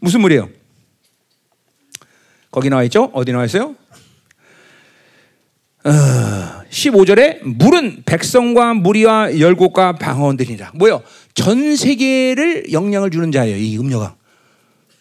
무슨 0.00 0.20
물이에요? 0.22 0.48
거기 2.50 2.68
나와 2.68 2.82
있죠? 2.84 3.10
어디 3.12 3.32
나와 3.32 3.44
있어요? 3.44 3.76
15절에 6.70 7.40
물은 7.42 8.02
백성과 8.06 8.74
무리와 8.74 9.38
열국과 9.38 9.92
방언들이라. 9.92 10.72
뭐요? 10.74 11.02
전 11.34 11.76
세계를 11.76 12.72
영향을 12.72 13.10
주는 13.10 13.30
자예요. 13.32 13.56
이 13.56 13.78
음료가. 13.78 14.16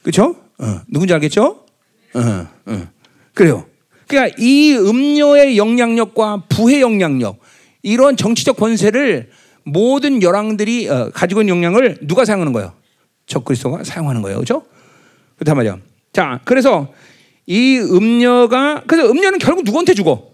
그렇죠? 0.02 0.36
어, 0.58 0.82
누군지 0.88 1.14
알겠죠? 1.14 1.66
어, 2.14 2.48
어. 2.66 2.88
그래요. 3.34 3.66
그러니까 4.08 4.36
이 4.40 4.74
음료의 4.74 5.58
영향력과 5.58 6.44
부의 6.50 6.82
영향력, 6.82 7.40
이런 7.84 8.18
정치적 8.18 8.58
권세를 8.58 9.30
모든 9.64 10.22
열왕들이 10.22 10.90
어, 10.90 11.12
가지고 11.14 11.42
있는 11.42 11.56
영향을 11.56 11.98
누가 12.02 12.26
사용하는 12.26 12.52
거예요? 12.54 12.74
적그리스도가 13.28 13.84
사용하는 13.84 14.22
거예요. 14.22 14.38
그렇죠? 14.38 14.66
그렇단 15.40 15.56
말이야. 15.58 15.78
자, 16.14 16.40
그래서 16.46 16.94
이 17.46 17.78
음녀가 17.80 18.84
그래서 18.86 19.10
음녀는 19.10 19.40
결국 19.40 19.64
누구한테 19.64 19.94
주고? 19.94 20.34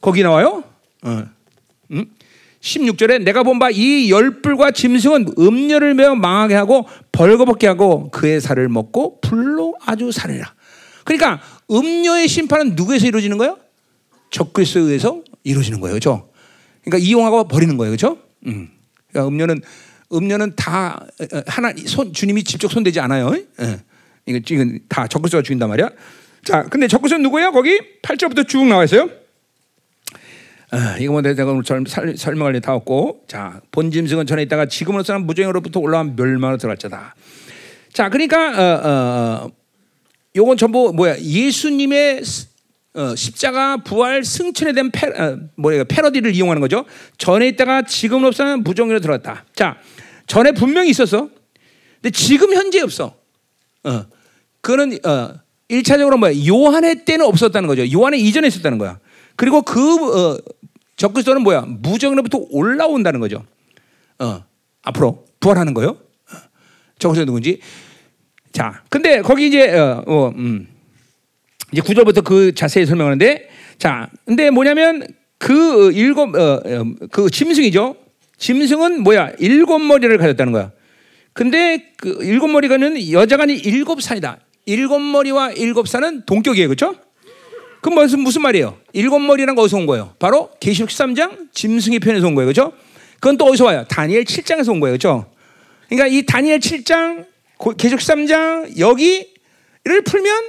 거기 0.00 0.22
나와요. 0.22 0.62
어. 1.02 1.24
음? 1.92 2.06
16절에 2.60 3.22
내가 3.22 3.42
본 3.44 3.58
바 3.58 3.70
이 3.70 4.10
열불과 4.10 4.72
짐승은 4.72 5.34
음녀를 5.38 5.94
매어 5.94 6.14
망하게 6.16 6.54
하고 6.54 6.86
벌거벗게 7.12 7.66
하고 7.68 8.10
그의 8.10 8.40
살을 8.40 8.68
먹고 8.68 9.20
불로 9.20 9.76
아주 9.84 10.10
살리라. 10.10 10.52
그러니까 11.04 11.40
음녀의 11.70 12.26
심판은 12.26 12.74
누구에서 12.74 13.06
이루어지는 13.06 13.38
거예요? 13.38 13.58
적그리스도에 14.30 14.82
의해서 14.82 15.22
이루어지는 15.44 15.80
거예요. 15.80 15.92
그렇죠? 15.92 16.28
그러니까 16.82 17.06
이용하고 17.06 17.46
버리는 17.46 17.76
거예요. 17.76 17.90
그렇죠? 17.92 18.18
음. 18.46 18.68
그러니까 19.10 19.28
음녀는 19.28 19.62
음녀는 20.12 20.54
다 20.56 21.00
어, 21.20 21.42
하나 21.46 21.72
손 21.86 22.12
주님이 22.12 22.44
직접 22.44 22.70
손대지 22.72 23.00
않아요. 23.00 23.34
예. 23.60 23.80
이거 24.26 24.40
지금 24.44 24.78
다 24.88 25.06
적그리스도가 25.06 25.42
죽인단 25.42 25.68
말이야. 25.68 25.88
자, 26.44 26.62
근데 26.64 26.86
적그리스도는 26.88 27.22
누구예요? 27.24 27.52
거기 27.52 27.80
8절부터 28.02 28.46
쭉 28.48 28.64
나와 28.66 28.84
있어요. 28.84 29.08
아, 30.70 30.96
이거 30.98 31.12
뭐 31.12 31.22
내가 31.22 31.44
오늘 31.44 31.62
설명할 32.16 32.54
일 32.56 32.60
다 32.60 32.74
없고 32.74 33.24
자 33.28 33.60
본짐승은 33.70 34.26
전에 34.26 34.42
있다가 34.42 34.66
지금으로서는 34.66 35.24
무정으로부터 35.26 35.78
올라온 35.80 36.16
멸망으로 36.16 36.58
들어갈 36.58 36.76
자다. 36.76 37.14
자 37.92 38.08
그러니까 38.08 38.48
어, 38.50 38.88
어, 39.46 39.50
요건 40.34 40.56
전부 40.56 40.92
뭐야 40.92 41.18
예수님의 41.20 42.24
스- 42.24 42.48
어, 42.94 43.14
십자가 43.14 43.76
부활 43.76 44.24
승천에 44.24 44.72
대한 44.72 44.90
패, 44.90 45.06
어, 45.06 45.38
뭐야 45.56 45.84
패러디를 45.84 46.34
이용하는 46.34 46.60
거죠. 46.60 46.84
전에 47.16 47.46
있다가 47.48 47.82
지금으로서는 47.82 48.64
무정으로 48.64 48.98
들어갔다. 49.00 49.44
자 49.54 49.76
전에 50.26 50.52
분명히 50.52 50.90
있었어. 50.90 51.28
근데 52.00 52.10
지금 52.10 52.54
현재 52.54 52.80
없어. 52.80 53.16
어, 53.84 54.04
그거는 54.60 54.98
어, 55.04 55.34
일차적으로 55.68 56.16
뭐야 56.18 56.32
요한의 56.46 57.04
때는 57.04 57.26
없었다는 57.26 57.66
거죠. 57.66 57.90
요한의 57.92 58.20
이전에 58.20 58.48
있었다는 58.48 58.78
거야. 58.78 58.98
그리고 59.36 59.62
그 59.62 60.34
어, 60.34 60.38
적그리스도는 60.96 61.42
뭐야 61.42 61.62
무정으로부터 61.66 62.46
올라온다는 62.50 63.20
거죠. 63.20 63.44
어, 64.18 64.44
앞으로 64.82 65.26
부활하는 65.40 65.74
거요. 65.74 65.88
어, 65.90 66.36
적그리스도 66.98 67.26
누군지. 67.26 67.60
자, 68.52 68.82
근데 68.88 69.20
거기 69.20 69.48
이제 69.48 69.70
어, 69.76 70.02
어, 70.06 70.32
음, 70.34 70.66
이제 71.72 71.82
구절부터 71.82 72.22
그 72.22 72.54
자세히 72.54 72.86
설명하는데, 72.86 73.50
자, 73.78 74.08
근데 74.24 74.50
뭐냐면 74.50 75.06
그 75.38 75.92
일곱 75.92 76.34
어, 76.34 76.62
어, 76.64 76.84
그 77.10 77.28
짐승이죠. 77.28 77.96
짐승은 78.38 79.02
뭐야 79.02 79.32
일곱 79.38 79.78
머리를 79.78 80.16
가졌다는 80.18 80.52
거야. 80.52 80.72
근데 81.32 81.92
그 81.96 82.18
일곱 82.22 82.48
머리가는 82.48 82.96
아닌 83.40 83.60
일곱 83.64 84.02
산이다. 84.02 84.38
일곱 84.66 84.98
머리와 85.00 85.52
일곱 85.52 85.86
산은 85.88 86.24
동격이에요, 86.26 86.68
그렇죠? 86.68 86.96
그럼 87.82 87.98
무슨 88.00 88.20
무슨 88.20 88.42
말이에요? 88.42 88.78
일곱 88.92 89.20
머리란 89.20 89.54
거 89.54 89.62
어디서 89.62 89.76
온 89.76 89.86
거예요? 89.86 90.14
바로 90.18 90.50
계시록 90.60 90.90
13장 90.90 91.52
짐승의 91.52 92.00
편에서 92.00 92.26
온 92.26 92.34
거예요, 92.34 92.46
그렇죠? 92.52 92.72
그건 93.20 93.36
또 93.36 93.44
어디서 93.46 93.66
와요? 93.66 93.84
다니엘 93.88 94.24
7장에서 94.24 94.70
온 94.72 94.80
거예요, 94.80 94.94
그렇죠? 94.98 95.30
그러니까 95.88 96.06
이 96.08 96.24
다니엘 96.26 96.58
7장, 96.58 97.26
고- 97.58 97.74
계시록 97.76 98.00
13장 98.00 98.78
여기를 98.78 100.02
풀면 100.04 100.42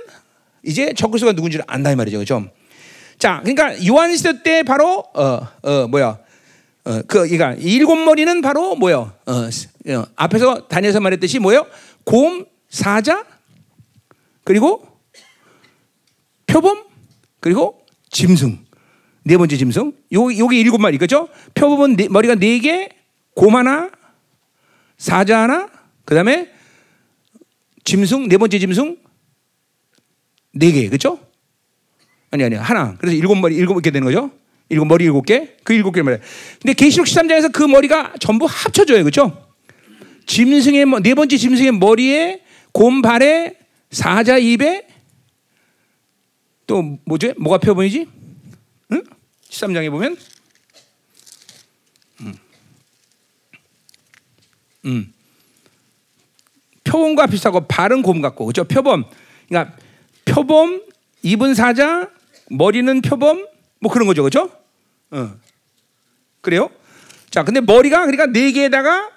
이제 0.64 0.94
적그리스도가 0.94 1.34
누군지를 1.34 1.64
안다 1.68 1.92
이 1.92 1.96
말이죠, 1.96 2.18
그렇죠? 2.18 2.50
자, 3.20 3.42
그러니까 3.44 3.86
요한 3.88 4.16
시대 4.16 4.42
때 4.42 4.64
바로 4.64 5.04
어, 5.14 5.48
어 5.62 5.88
뭐야? 5.90 6.18
어, 6.88 7.02
그, 7.06 7.28
그러니까 7.28 7.54
일곱 7.60 7.98
머리는 7.98 8.42
바로 8.42 8.74
뭐요? 8.76 9.12
어, 9.26 9.52
스- 9.52 9.68
어, 9.90 10.06
앞에서 10.16 10.68
다니엘서 10.70 11.02
말했듯이 11.02 11.38
뭐요? 11.40 11.68
곰, 12.06 12.46
사자, 12.70 13.26
그리고 14.46 14.88
표범, 16.46 16.86
그리고 17.42 17.86
짐승. 18.10 18.66
네 19.26 19.36
번째 19.38 19.58
짐승. 19.58 19.92
요 20.14 20.38
요게 20.38 20.58
일곱 20.58 20.78
마리 20.80 20.98
그죠? 20.98 21.28
표범은 21.56 21.98
네, 21.98 22.08
머리가 22.08 22.36
네 22.36 22.60
개, 22.60 22.88
곰 23.36 23.58
하나, 23.58 23.92
사자 24.98 25.42
하나, 25.42 25.70
그 26.06 26.16
다음에 26.16 26.50
짐승 27.84 28.30
네 28.30 28.38
번째 28.38 28.60
짐승 28.60 28.98
네 30.54 30.72
개, 30.72 30.88
그죠? 30.88 31.20
아니 32.32 32.46
아니 32.46 32.56
하나. 32.56 32.96
그래서 32.98 33.18
일곱 33.18 33.36
머리 33.36 33.56
일곱 33.56 33.82
개 33.82 33.92
되는 33.92 34.06
거죠? 34.06 34.32
일곱 34.70 34.86
머리 34.86 35.06
일곱 35.06 35.26
개, 35.26 35.56
그 35.64 35.74
일곱 35.74 35.92
개 35.94 36.02
말이야. 36.02 36.20
근데 36.62 36.74
계시록 36.74 37.08
13장에서 37.08 37.52
그 37.52 37.64
머리가 37.64 38.14
전부 38.20 38.46
합쳐져요, 38.46 39.04
그죠? 39.04 39.48
짐승의 40.26 40.86
머- 40.86 41.00
네 41.00 41.14
번째 41.14 41.38
짐승의 41.38 41.72
머리에 41.74 42.42
곰 42.74 43.02
발에 43.02 43.56
사자 43.92 44.38
입에 44.38 44.86
또 46.68 46.98
뭐죠? 47.06 47.34
뭐가 47.38 47.60
표본이지? 47.60 48.08
응? 48.92 49.04
13장에 49.50 49.90
보면 49.90 50.18
음. 52.22 52.34
음. 54.86 55.14
표범과 56.84 57.28
비슷하고 57.28 57.68
발은 57.68 58.02
곰 58.02 58.22
같고 58.22 58.46
그죠? 58.46 58.64
표범. 58.66 59.06
그러니까 59.48 59.76
표범, 60.26 60.82
입은 61.24 61.54
사자, 61.56 62.10
머리는 62.50 63.02
표범 63.02 63.46
뭐 63.80 63.92
그런 63.92 64.08
거죠. 64.08 64.24
그죠? 64.24 64.52
어. 65.12 65.36
그래요? 66.42 66.70
자, 67.30 67.44
근데 67.44 67.62
머리가 67.62 68.06
그러니까 68.06 68.26
네 68.28 68.52
개에다가 68.52 69.10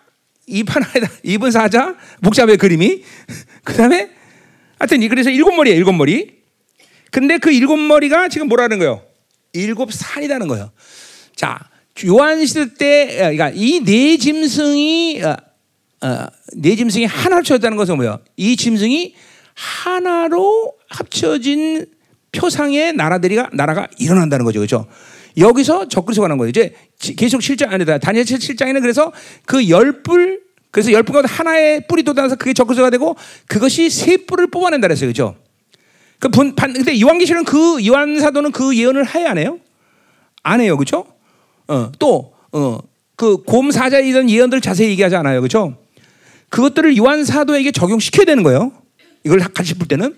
입 0.47 0.75
하나에다 0.75 1.09
입은 1.23 1.51
사자, 1.51 1.95
복잡해 2.23 2.57
그림이. 2.57 3.03
그다음에 3.65 4.11
하여튼 4.79 5.03
이 5.03 5.09
그래서 5.09 5.31
일곱 5.31 5.53
머리예요. 5.55 5.77
일곱 5.79 5.93
머리. 5.93 6.41
근데 7.11 7.39
그 7.39 7.51
일곱 7.53 7.77
머리가 7.77 8.29
지금 8.29 8.49
뭐라는 8.49 8.79
거예요? 8.79 9.03
일곱 9.53 9.93
산이라는 9.93 10.47
거예요. 10.49 10.71
자, 11.35 11.59
요한 12.07 12.45
시대 12.47 12.75
때, 12.75 13.05
어, 13.17 13.31
그러니까 13.31 13.51
이 13.55 13.81
네 13.85 14.17
짐승이 14.17 15.23
어, 15.23 15.37
어, 16.07 16.27
네 16.55 16.77
짐승이 16.77 17.05
하나 17.05 17.37
합쳐졌다는 17.37 17.77
것은 17.77 17.97
뭐예요? 17.97 18.21
이 18.37 18.57
짐승이 18.57 19.15
하나로 19.55 20.73
합쳐진 20.89 21.87
표상의 22.33 22.93
나라들이가 22.95 23.51
나라가 23.53 23.87
일어난다는 23.99 24.45
거죠, 24.45 24.61
그렇죠? 24.61 24.87
여기서 25.37 25.89
적그리스도가 25.89 26.29
난 26.29 26.39
거예요. 26.39 26.51
이제 26.51 26.75
지- 26.99 27.15
계속 27.17 27.41
7장 27.41 27.73
아니다. 27.73 27.99
다니엘 27.99 28.25
7장에는 28.25 28.81
그래서 28.81 29.13
그 29.47 29.69
열뿔 29.69 30.41
그래서 30.71 30.93
열뿔 30.93 31.13
가운데 31.13 31.33
하나의 31.33 31.87
뿔이 31.89 32.03
돋아서 32.05 32.37
그게 32.37 32.53
적그리스도가 32.53 32.91
되고 32.91 33.17
그것이 33.49 33.91
세 33.91 34.17
뿔을 34.19 34.49
뽑아낸다 34.49 34.87
그랬어요, 34.87 35.07
그렇죠? 35.13 35.35
그 36.21 36.29
본, 36.29 36.55
반, 36.55 36.73
근데 36.73 37.01
요한계시는 37.01 37.45
그 37.45 37.85
요한 37.87 38.21
사도는 38.21 38.53
그 38.53 38.77
예언을 38.77 39.13
해야 39.15 39.31
안 39.31 39.39
해요? 39.39 39.59
안 40.43 40.61
해요, 40.61 40.77
그렇죠? 40.77 41.07
어, 41.69 41.91
또 41.99 42.35
어, 42.53 42.79
그 43.17 43.39
곰 43.45 43.71
사자이던 43.71 44.31
예언들 44.31 44.61
자세히 44.61 44.91
얘기하지 44.91 45.17
않아요. 45.17 45.41
그렇죠? 45.41 45.77
그것들을 46.51 46.97
요한 46.97 47.25
사도에게 47.25 47.71
적용시켜야 47.73 48.25
되는 48.25 48.43
거예요. 48.43 48.73
이걸 49.25 49.39
같이 49.41 49.75
볼 49.75 49.87
때는. 49.89 50.17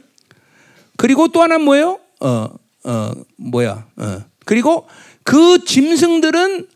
그리고 0.97 1.29
또 1.29 1.43
하나 1.43 1.59
뭐예요? 1.59 1.99
어, 2.21 2.49
어, 2.85 3.13
뭐야? 3.37 3.87
어. 3.97 4.25
그리고 4.45 4.87
그 5.23 5.65
짐승들은 5.65 6.67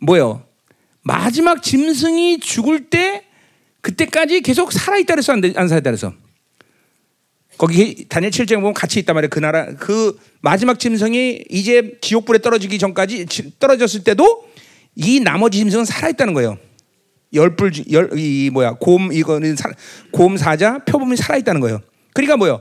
뭐예요? 0.00 0.42
마지막 1.02 1.62
짐승이 1.62 2.40
죽을 2.40 2.88
때 2.88 3.24
그때까지 3.80 4.40
계속 4.40 4.72
살아 4.72 4.96
있다 4.98 5.14
그래서 5.14 5.32
안, 5.32 5.42
안 5.56 5.68
살아 5.68 5.78
있다 5.78 5.90
그래서. 5.90 6.12
거기 7.56 8.06
다니엘 8.08 8.32
7장 8.32 8.56
보면 8.56 8.74
같이 8.74 8.98
있단 9.00 9.14
말이에요. 9.14 9.30
그 9.30 9.38
나라 9.38 9.66
그 9.76 10.18
마지막 10.40 10.78
짐승이 10.78 11.44
이제 11.50 11.98
지옥불에 12.00 12.40
떨어지기 12.40 12.78
전까지 12.78 13.26
떨어졌을 13.60 14.02
때도 14.02 14.48
이 14.96 15.20
나머지 15.20 15.58
짐승은 15.58 15.84
살아 15.84 16.08
있다는 16.08 16.34
거예요. 16.34 16.58
열불 17.32 17.72
열이 17.90 18.50
뭐야 18.52 18.74
곰 18.80 19.12
이거는 19.12 19.56
사, 19.56 19.70
곰 20.10 20.36
사자 20.36 20.78
표범이 20.78 21.16
살아 21.16 21.36
있다는 21.36 21.60
거예요. 21.60 21.80
그러니까 22.12 22.36
뭐요? 22.36 22.60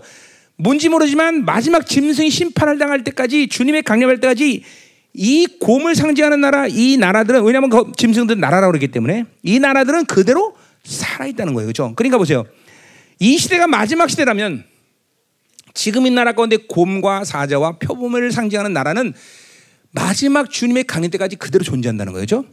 뭔지 0.57 0.89
모르지만 0.89 1.45
마지막 1.45 1.85
짐승이 1.87 2.29
심판을 2.29 2.77
당할 2.77 3.03
때까지 3.03 3.47
주님의 3.47 3.83
강림할 3.83 4.19
때까지 4.19 4.63
이 5.13 5.47
곰을 5.59 5.95
상징하는 5.95 6.41
나라 6.41 6.67
이 6.67 6.97
나라들은 6.97 7.43
왜냐하면 7.43 7.69
그 7.69 7.91
짐승들은 7.95 8.39
나라라고 8.39 8.71
그러기 8.71 8.87
때문에 8.89 9.25
이 9.43 9.59
나라들은 9.59 10.05
그대로 10.05 10.55
살아 10.83 11.27
있다는 11.27 11.53
거예요. 11.53 11.67
그렇죠? 11.67 11.93
그러니까 11.95 12.17
보세요. 12.17 12.45
이 13.19 13.37
시대가 13.37 13.67
마지막 13.67 14.09
시대라면 14.09 14.63
지금 15.73 16.05
이 16.05 16.11
나라 16.11 16.33
가운데 16.33 16.57
곰과 16.57 17.23
사자와 17.23 17.77
표범을 17.77 18.31
상징하는 18.31 18.73
나라는 18.73 19.13
마지막 19.91 20.49
주님의 20.49 20.85
강림 20.85 21.11
때까지 21.11 21.35
그대로 21.35 21.63
존재한다는 21.63 22.13
거죠. 22.13 22.45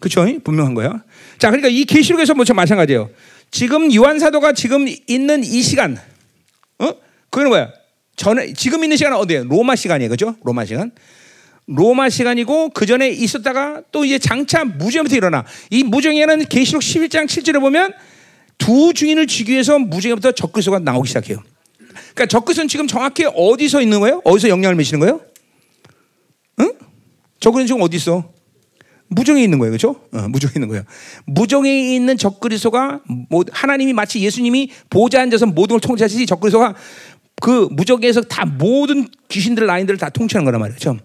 그렇죠? 0.00 0.26
분명한 0.42 0.74
거야. 0.74 1.02
자, 1.38 1.50
그러니까 1.50 1.68
이 1.68 1.84
계시록에서 1.84 2.34
뭐 2.34 2.44
마찬가지예요. 2.54 3.10
지금 3.50 3.92
요한 3.94 4.18
사도가 4.18 4.52
지금 4.52 4.86
있는 5.06 5.42
이 5.44 5.62
시간, 5.62 5.96
어? 5.96 6.00
그거는 7.38 7.50
뭐야? 7.50 7.72
전에 8.16 8.52
지금 8.52 8.82
있는 8.82 8.96
시간은 8.96 9.16
어디예요? 9.16 9.44
로마 9.44 9.76
시간이에요, 9.76 10.10
그죠? 10.10 10.34
로마 10.42 10.64
시간. 10.64 10.90
로마 11.66 12.08
시간이고 12.08 12.70
그 12.70 12.84
전에 12.84 13.10
있었다가 13.10 13.82
또 13.92 14.04
이제 14.04 14.18
장차 14.18 14.64
무정부터 14.64 15.14
일어나. 15.14 15.44
이 15.70 15.84
무정에는 15.84 16.46
계시록 16.46 16.82
11장 16.82 17.26
7절에 17.26 17.60
보면 17.60 17.92
두 18.56 18.92
증인을 18.92 19.28
죽이기 19.28 19.52
위해서 19.52 19.78
무정부터 19.78 20.32
적그리스도가 20.32 20.80
나오기 20.80 21.06
시작해요. 21.06 21.40
그러니까 22.14 22.26
적그리스도는 22.26 22.66
지금 22.66 22.88
정확히 22.88 23.24
어디서 23.24 23.82
있는 23.82 24.00
거예요? 24.00 24.20
어디서 24.24 24.48
영향을 24.48 24.74
미치는 24.74 24.98
거예요? 25.00 25.20
응? 26.60 26.72
적그리스도는 27.38 27.66
지금 27.66 27.82
어디 27.82 27.98
있어? 27.98 28.32
무정에 29.10 29.42
있는 29.42 29.58
거예요, 29.58 29.70
그렇죠? 29.70 30.00
어, 30.12 30.28
무정에 30.28 30.52
있는 30.56 30.68
거예요. 30.68 30.84
무정에 31.24 31.94
있는 31.94 32.16
적그리스도가 32.16 33.00
뭐 33.30 33.44
하나님이 33.50 33.92
마치 33.94 34.20
예수님이 34.20 34.70
보좌 34.90 35.22
앉아서 35.22 35.46
모든 35.46 35.74
걸 35.74 35.80
통치하시지 35.80 36.26
적그리스도가 36.26 36.74
그 37.40 37.68
무정에서 37.70 38.22
다 38.22 38.44
모든 38.44 39.08
귀신들 39.28 39.66
라인들을 39.66 39.98
다 39.98 40.08
통치하는 40.08 40.44
거란 40.44 40.60
말이죠. 40.60 40.98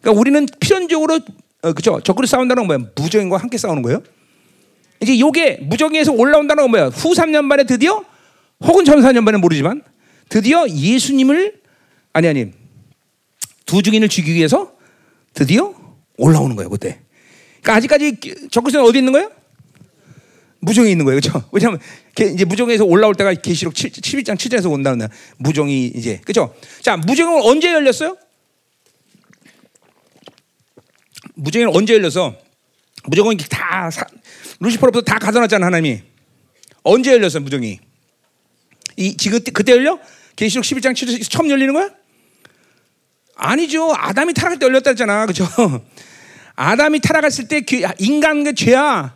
그러니까 0.00 0.20
우리는 0.20 0.46
필연적으로 0.60 1.14
어, 1.62 1.72
그렇죠? 1.72 2.00
적그리스도 2.00 2.36
싸운다는 2.36 2.66
건 2.66 2.78
뭐야? 2.78 2.90
무정과 2.96 3.38
함께 3.38 3.58
싸우는 3.58 3.82
거예요. 3.82 4.02
이제 5.00 5.18
요게 5.18 5.58
무정에서 5.62 6.12
올라온다는 6.12 6.64
건 6.64 6.70
뭐야? 6.70 6.86
후 6.88 7.12
3년 7.12 7.44
만에 7.44 7.64
드디어 7.64 8.04
혹은 8.64 8.84
전 8.84 9.00
4년 9.00 9.22
만에 9.22 9.38
모르지만 9.38 9.82
드디어 10.28 10.68
예수님을 10.68 11.60
아니 12.12 12.28
아니 12.28 12.50
두 13.66 13.82
증인을 13.82 14.08
죽이기 14.08 14.34
위해서 14.34 14.72
드디어 15.34 15.74
올라오는 16.16 16.56
거예요 16.56 16.70
그때. 16.70 17.00
그러니까 17.60 17.74
아직까지 17.74 18.16
적그리스도는 18.50 18.88
어디 18.88 18.98
있는 18.98 19.12
거예요? 19.12 19.30
무정에 20.66 20.90
있는 20.90 21.04
거예요, 21.04 21.20
그렇죠? 21.20 21.48
왜냐하면 21.52 21.80
이제 22.34 22.44
무정에서 22.44 22.84
올라올 22.84 23.14
때가 23.14 23.32
계시록 23.34 23.74
11장 23.74 24.34
7절에서 24.34 24.68
온다는 24.68 25.06
무정이 25.36 25.86
이제 25.94 26.20
그렇죠? 26.24 26.52
자, 26.82 26.96
무정은 26.96 27.40
언제 27.42 27.72
열렸어요? 27.72 28.16
무정은 31.34 31.68
언제 31.72 31.94
열려서 31.94 32.34
무정은 33.04 33.36
다 33.48 33.88
루시퍼로부터 34.58 35.02
다 35.02 35.20
가져놨잖아 35.20 35.66
하나님이 35.66 36.02
언제 36.82 37.12
열렸어 37.12 37.38
무정이? 37.38 37.78
이 38.96 39.16
지금 39.16 39.38
그때 39.52 39.70
열려? 39.70 40.00
계시록 40.34 40.64
11장 40.64 40.94
7절 40.94 41.30
처음 41.30 41.48
열리는 41.48 41.72
거야? 41.72 41.90
아니죠. 43.36 43.94
아담이 43.94 44.34
타락할 44.34 44.58
때 44.58 44.66
열렸다 44.66 44.90
했잖아. 44.90 45.26
그죠? 45.26 45.46
아담이 46.56 46.98
타락했을 47.00 47.46
때 47.46 47.62
인간의 47.98 48.56
죄야. 48.56 49.15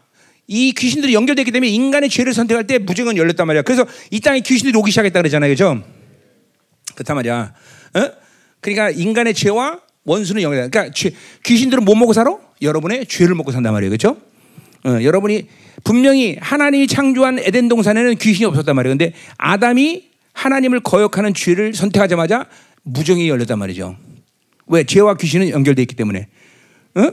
이 0.53 0.73
귀신들이 0.73 1.15
연결되기 1.15 1.53
때문에 1.53 1.71
인간의 1.71 2.11
죄를 2.11 2.35
선택할 2.35 2.67
때 2.67 2.79
무증은 2.79 3.17
열렸단 3.17 3.47
말이야. 3.47 3.63
그래서 3.63 3.87
이 4.11 4.19
땅에 4.19 4.41
귀신들이 4.41 4.77
오기 4.77 4.91
시작했다 4.91 5.21
그러잖아요. 5.21 5.49
그죠? 5.49 5.81
그렇단 6.97 7.15
말이야. 7.15 7.55
어? 7.95 8.11
그러니까 8.61 8.91
인간의 8.91 9.35
죄와 9.35 9.79
원수는 10.05 10.43
연결. 10.43 10.69
그러니까 10.69 10.93
죄, 10.93 11.13
귀신들은 11.45 11.85
뭐 11.85 11.95
먹고 11.95 12.13
살아? 12.13 12.37
여러분의 12.61 13.07
죄를 13.07 13.37
먹고 13.37 13.53
산단 13.53 13.73
말이에요. 13.73 13.91
그렇죠? 13.91 14.17
어, 14.85 15.01
여러분이 15.01 15.47
분명히 15.85 16.37
하나님이 16.41 16.89
창조한 16.89 17.39
에덴 17.39 17.69
동산에는 17.69 18.17
귀신이 18.17 18.45
없었단 18.47 18.75
말이에요. 18.75 18.99
근데 18.99 19.13
아담이 19.39 20.11
하나님을 20.33 20.81
거역하는 20.81 21.33
죄를 21.33 21.75
선택하자마자 21.75 22.47
무정이 22.83 23.29
열렸단 23.29 23.57
말이죠. 23.57 23.97
왜? 24.67 24.83
죄와 24.83 25.15
귀신은 25.15 25.51
연결되어 25.51 25.83
있기 25.83 25.95
때문에. 25.95 26.27
어? 26.97 27.13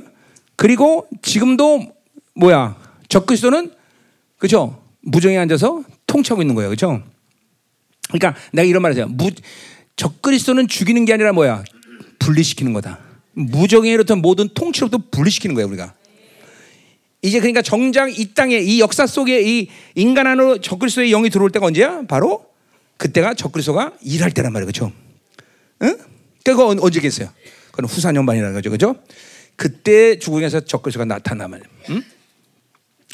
그리고 0.55 1.07
지금도 1.21 1.85
뭐야? 2.33 2.86
적그리스도는 3.09 3.71
그죠? 4.37 4.81
무정에 5.01 5.37
앉아서 5.37 5.83
통치하고 6.05 6.41
있는 6.41 6.55
거예요. 6.55 6.69
그죠? 6.69 7.01
그러니까 8.09 8.39
내가 8.53 8.67
이런 8.67 8.81
말을 8.81 8.97
해요. 8.97 9.07
무, 9.09 9.29
적그리스도는 9.95 10.67
죽이는 10.67 11.05
게 11.05 11.13
아니라 11.13 11.33
뭐야? 11.33 11.63
분리시키는 12.19 12.73
거다. 12.73 12.99
무정에로부터 13.33 14.15
모든 14.15 14.49
통치로부터 14.49 15.03
분리시키는 15.11 15.55
거예요, 15.55 15.67
우리가. 15.67 15.93
이제 17.21 17.39
그러니까 17.39 17.61
정작 17.61 18.17
이 18.17 18.33
땅에 18.33 18.57
이 18.57 18.79
역사 18.79 19.07
속에 19.07 19.41
이 19.41 19.69
인간 19.95 20.27
안으로 20.27 20.59
적그리스도의 20.59 21.09
영이 21.09 21.29
들어올 21.29 21.49
때가 21.51 21.65
언제야? 21.65 22.03
바로 22.07 22.45
그때가 22.97 23.33
적그리스도가 23.33 23.93
일할 24.03 24.31
때란 24.31 24.53
말이에요. 24.53 24.71
그렇죠? 24.71 24.91
응? 25.83 25.97
그거 26.43 26.67
언제겠어요? 26.67 27.29
그건 27.71 27.85
후사년반이라는 27.85 28.53
거죠. 28.53 28.69
그죠? 28.69 28.95
그때 29.55 30.19
죽음에서 30.19 30.61
적그리스도가 30.61 31.05
나타나면. 31.05 31.63
응? 31.89 32.03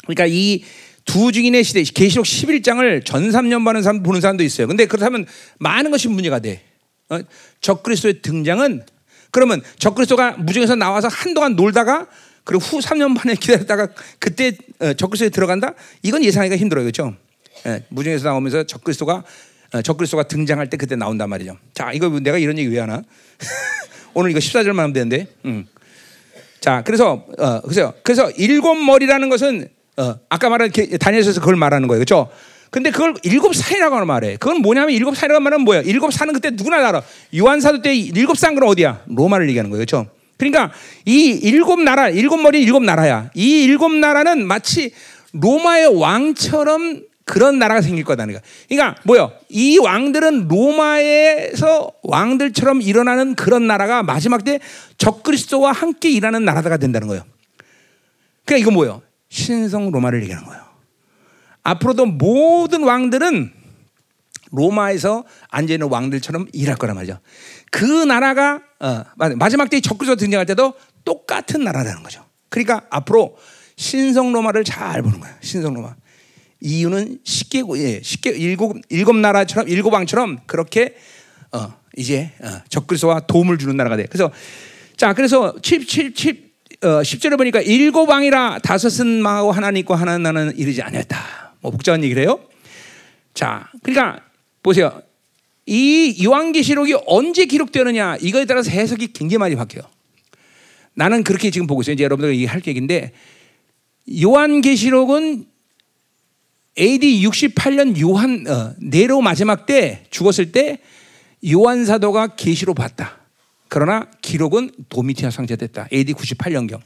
그러니까 0.06 0.26
이 0.26 0.62
두 1.04 1.32
증인의 1.32 1.64
시대 1.64 1.82
계시록 1.82 2.24
11장을 2.24 3.04
전 3.04 3.30
3년 3.30 3.64
보는 3.64 3.82
사람 3.82 4.02
보는 4.02 4.20
사람도 4.20 4.42
있어요. 4.42 4.66
근데 4.66 4.86
그렇다면 4.86 5.26
많은 5.58 5.90
것이 5.90 6.08
문제가 6.08 6.38
돼. 6.38 6.62
어? 7.10 7.18
적그리스도의 7.60 8.22
등장은 8.22 8.84
그러면 9.30 9.62
적그리스도가 9.78 10.32
무중에서 10.38 10.76
나와서 10.76 11.08
한동안 11.08 11.56
놀다가 11.56 12.06
그리고 12.44 12.62
후 12.64 12.78
3년 12.78 13.08
만에 13.14 13.34
기다렸다가 13.40 13.88
그때 14.18 14.52
어, 14.78 14.92
적그리스도에 14.94 15.28
들어간다? 15.28 15.74
이건 16.02 16.24
예상하기가 16.24 16.56
힘들어요. 16.56 16.84
그렇죠? 16.84 17.14
예, 17.66 17.84
무중에서 17.88 18.28
나오면서 18.28 18.64
적그리스도가 18.64 19.24
어, 19.74 19.82
적그리스도가 19.82 20.22
등장할 20.24 20.70
때 20.70 20.76
그때 20.76 20.96
나온단 20.96 21.28
말이죠. 21.28 21.58
자, 21.74 21.92
이거 21.92 22.08
내가 22.08 22.38
이런 22.38 22.56
얘기 22.58 22.70
왜 22.70 22.80
하나? 22.80 23.02
오늘 24.14 24.30
이거 24.30 24.38
14절만 24.38 24.76
하면 24.76 24.92
되는데. 24.92 25.26
음. 25.44 25.66
자, 26.60 26.82
그래서 26.82 27.26
어, 27.38 27.60
그래서 27.60 27.92
그래서 28.02 28.30
일곱 28.30 28.74
머리라는 28.76 29.28
것은 29.28 29.68
어, 29.96 30.16
아까 30.28 30.48
말한 30.48 30.70
다니엘서에서 30.98 31.40
그걸 31.40 31.56
말하는 31.56 31.88
거예요. 31.88 31.98
그렇죠? 31.98 32.30
근데 32.70 32.90
그걸 32.90 33.14
일곱 33.22 33.54
산이라고 33.54 34.04
말해. 34.04 34.36
그건 34.36 34.60
뭐냐면 34.60 34.90
일곱 34.90 35.16
산이라고 35.16 35.40
말하면 35.40 35.64
뭐야? 35.64 35.82
일곱 35.82 36.12
산은 36.12 36.34
그때 36.34 36.50
누구나 36.50 36.88
알아. 36.88 37.02
요한사도 37.36 37.82
때 37.82 37.94
일곱 37.94 38.36
산 38.36 38.56
그럼 38.56 38.68
어디야? 38.70 39.02
로마를 39.06 39.48
얘기하는 39.48 39.70
거예요. 39.70 39.84
그렇죠? 39.84 40.08
그러니까 40.36 40.72
이 41.04 41.38
일곱 41.42 41.80
나라, 41.80 42.08
일곱 42.08 42.38
머리 42.38 42.60
일곱 42.62 42.82
나라야. 42.82 43.30
이 43.34 43.62
일곱 43.62 43.92
나라는 43.92 44.46
마치 44.46 44.92
로마의 45.32 45.96
왕처럼 46.00 47.02
그런 47.24 47.58
나라가 47.58 47.80
생길 47.80 48.04
거다. 48.04 48.26
그러니까, 48.26 48.44
그러니까 48.68 49.00
뭐요? 49.04 49.32
이 49.48 49.78
왕들은 49.78 50.48
로마에서 50.48 51.92
왕들처럼 52.02 52.82
일어나는 52.82 53.34
그런 53.34 53.66
나라가 53.68 54.02
마지막 54.02 54.44
때 54.44 54.58
적그리스도와 54.98 55.72
함께 55.72 56.10
일하는 56.10 56.44
나라가 56.44 56.76
된다는 56.76 57.06
거예요. 57.08 57.22
그러니까 58.44 58.62
이거 58.62 58.70
뭐예요? 58.72 59.02
신성 59.34 59.90
로마를 59.90 60.22
얘기하는 60.22 60.46
거예요. 60.46 60.62
앞으로도 61.64 62.06
모든 62.06 62.84
왕들은 62.84 63.52
로마에서 64.52 65.24
앉아 65.48 65.74
있는 65.74 65.88
왕들처럼 65.88 66.46
일할 66.52 66.76
거란 66.76 66.94
말이죠. 66.94 67.18
그 67.72 67.84
나라가 67.84 68.62
어, 68.78 69.02
마지막 69.36 69.70
때 69.70 69.80
적그리스도 69.80 70.14
등장할 70.14 70.46
때도 70.46 70.74
똑같은 71.04 71.64
나라라는 71.64 72.04
거죠. 72.04 72.24
그러니까 72.48 72.86
앞으로 72.90 73.36
신성 73.74 74.32
로마를 74.32 74.62
잘 74.62 75.02
보는 75.02 75.18
거예요. 75.18 75.34
신성 75.40 75.74
로마. 75.74 75.96
이유는 76.60 77.18
쉽게 77.24 77.64
예, 77.76 78.00
쉽게 78.02 78.30
일곱 78.30 78.76
일곱 78.88 79.16
나라처럼 79.16 79.68
일곱 79.68 79.92
왕처럼 79.92 80.38
그렇게 80.46 80.94
어, 81.50 81.74
이제 81.96 82.30
어, 82.40 82.60
적그리스도와 82.68 83.26
도움을 83.26 83.58
주는 83.58 83.76
나라가 83.76 83.96
돼. 83.96 84.06
그래서 84.08 84.30
자 84.96 85.12
그래서 85.12 85.56
7, 85.60 85.86
7, 85.88 86.14
7 86.14 86.53
어, 86.82 87.02
10절에 87.02 87.36
보니까 87.36 87.60
일곱 87.60 88.08
왕이라 88.08 88.60
다섯은 88.60 89.22
망하고 89.22 89.52
하나는 89.52 89.78
있고 89.80 89.94
하나는 89.94 90.22
나는 90.22 90.56
이르지 90.56 90.82
아니었다. 90.82 91.54
뭐 91.60 91.70
복잡한 91.70 92.02
얘기를 92.04 92.22
해요. 92.22 92.40
자, 93.32 93.70
그러니까 93.82 94.22
보세요. 94.62 95.02
이 95.66 96.22
요한계시록이 96.22 96.94
언제 97.06 97.46
기록되느냐 97.46 98.16
이거에 98.20 98.44
따라서 98.44 98.70
해석이 98.70 99.12
굉장히 99.12 99.38
많이 99.38 99.56
바뀌어요. 99.56 99.84
나는 100.94 101.24
그렇게 101.24 101.50
지금 101.50 101.66
보고 101.66 101.80
있어요. 101.82 101.94
이제 101.94 102.04
여러분들 102.04 102.34
얘기할 102.34 102.62
얘기인데 102.66 103.12
요한계시록은 104.22 105.46
AD 106.78 107.26
68년 107.26 107.98
요한 108.00 108.44
어, 108.48 108.74
네로 108.78 109.20
마지막 109.20 109.66
때 109.66 110.04
죽었을 110.10 110.52
때 110.52 110.78
요한 111.50 111.84
사도가 111.84 112.36
계시로 112.36 112.74
봤다. 112.74 113.23
그러나 113.74 114.06
기록은 114.22 114.70
도미티아 114.88 115.30
상제됐다. 115.30 115.88
AD 115.92 116.14
98년경. 116.14 116.78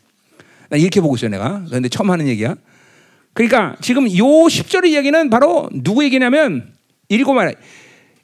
나 0.71 0.79
이렇게 0.79 1.03
보고 1.03 1.17
있어요, 1.17 1.29
내가. 1.29 1.63
그런데 1.69 1.91
처음 1.91 2.11
하는 2.11 2.27
얘기야. 2.29 2.55
그러니까 3.35 3.77
지금 3.83 4.05
요 4.17 4.25
10절의 4.25 4.87
이야기는 4.87 5.29
바로 5.29 5.69
누구 5.71 6.03
얘기냐면 6.03 6.73
일곱 7.11 7.35
말 7.35 7.57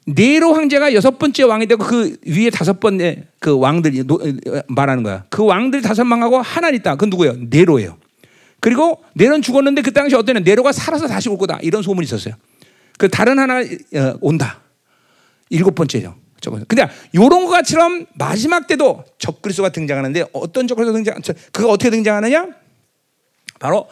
네로 0.07 0.55
황제가 0.55 0.95
여섯 0.95 1.19
번째 1.19 1.43
왕이 1.43 1.67
되고 1.67 1.85
그 1.85 2.17
위에 2.25 2.49
다섯 2.49 2.79
번째 2.79 3.27
그 3.37 3.55
왕들이 3.55 4.03
말하는 4.67 5.03
거야. 5.03 5.25
그 5.29 5.45
왕들이 5.45 5.83
다섯 5.83 6.03
망하고 6.03 6.41
하나 6.41 6.69
있다. 6.69 6.95
그 6.95 7.05
누구예요? 7.05 7.35
네로예요. 7.51 7.97
그리고 8.61 9.03
네로는 9.13 9.43
죽었는데 9.43 9.83
그 9.83 9.93
당시 9.93 10.15
어때는 10.15 10.43
네로가 10.43 10.71
살아서 10.71 11.07
다시 11.07 11.29
올 11.29 11.37
거다. 11.37 11.59
이런 11.61 11.83
소문이 11.83 12.05
있었어요. 12.05 12.33
그 12.97 13.09
다른 13.09 13.37
하나 13.37 13.59
어, 13.59 14.17
온다. 14.21 14.59
일곱 15.51 15.75
번째죠. 15.75 16.24
근데 16.51 16.87
요런 17.13 17.45
것처럼 17.47 18.05
마지막 18.15 18.67
때도 18.67 19.03
적그리스도가 19.17 19.69
등장하는데 19.69 20.25
어떤 20.33 20.67
적그리스도 20.67 20.93
등장? 20.93 21.21
그가 21.51 21.69
어떻게 21.69 21.89
등장하느냐? 21.89 22.47
바로 23.59 23.89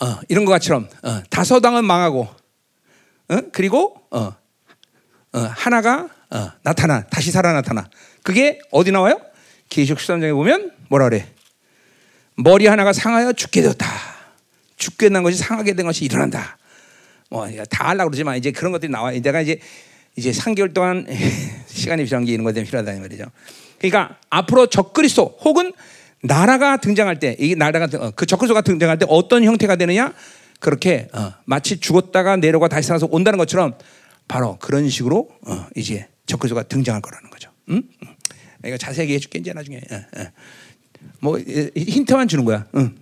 어, 0.00 0.20
이런 0.28 0.44
것처럼 0.44 0.88
어, 1.02 1.22
다섯 1.30 1.64
왕은 1.64 1.84
망하고 1.84 2.28
어? 3.28 3.36
그리고 3.52 3.96
어, 4.10 4.34
어, 5.32 5.38
하나가 5.38 6.08
어, 6.30 6.50
나타나 6.62 7.04
다시 7.06 7.30
살아 7.30 7.52
나타나. 7.52 7.88
그게 8.22 8.58
어디 8.70 8.90
나와요? 8.90 9.20
계시록 9.68 9.98
13장에 10.00 10.32
보면 10.34 10.72
뭐라 10.88 11.08
그래? 11.08 11.28
머리 12.36 12.66
하나가 12.66 12.92
상하여 12.92 13.32
죽게 13.32 13.62
되었다. 13.62 13.86
죽게 14.76 15.08
난 15.08 15.22
것이 15.22 15.36
상하게 15.36 15.74
된 15.74 15.86
것이 15.86 16.04
일어난다. 16.04 16.58
뭐다 17.30 17.88
하려고 17.88 18.10
그러지만 18.10 18.36
이제 18.36 18.50
그런 18.50 18.72
것들이 18.72 18.90
나와. 18.90 19.12
내가 19.12 19.40
이제 19.40 19.58
이제 20.16 20.30
3개월 20.30 20.74
동안 20.74 21.06
시간이 21.66 22.04
필요한 22.04 22.24
게 22.24 22.32
이런 22.32 22.44
것들이 22.44 22.64
필요하다는 22.64 23.00
말이죠. 23.00 23.24
그러니까 23.78 24.18
앞으로 24.30 24.66
적그리스도 24.66 25.38
혹은 25.40 25.72
나라가 26.22 26.76
등장할 26.76 27.18
때, 27.18 27.36
이 27.38 27.56
나라가 27.56 27.88
어, 27.98 28.12
그 28.14 28.26
적그리스도가 28.26 28.60
등장할 28.60 28.98
때 28.98 29.06
어떤 29.08 29.42
형태가 29.44 29.76
되느냐? 29.76 30.12
그렇게 30.60 31.08
어, 31.12 31.32
마치 31.44 31.80
죽었다가 31.80 32.36
내려가 32.36 32.68
다시 32.68 32.86
살아서 32.86 33.08
온다는 33.10 33.36
것처럼 33.38 33.74
바로 34.28 34.56
그런 34.60 34.88
식으로 34.88 35.28
어, 35.46 35.66
이제 35.74 36.06
적그리스도가 36.26 36.62
등장할 36.64 37.02
거라는 37.02 37.30
거죠. 37.30 37.50
응? 37.70 37.82
이거 38.64 38.76
자세하게 38.76 39.14
해줄게 39.14 39.40
이제 39.40 39.52
나중에. 39.52 39.80
예, 39.90 40.06
예. 40.18 40.30
뭐 41.18 41.38
힌트만 41.38 42.28
주는 42.28 42.44
거야. 42.44 42.66
응. 42.76 42.94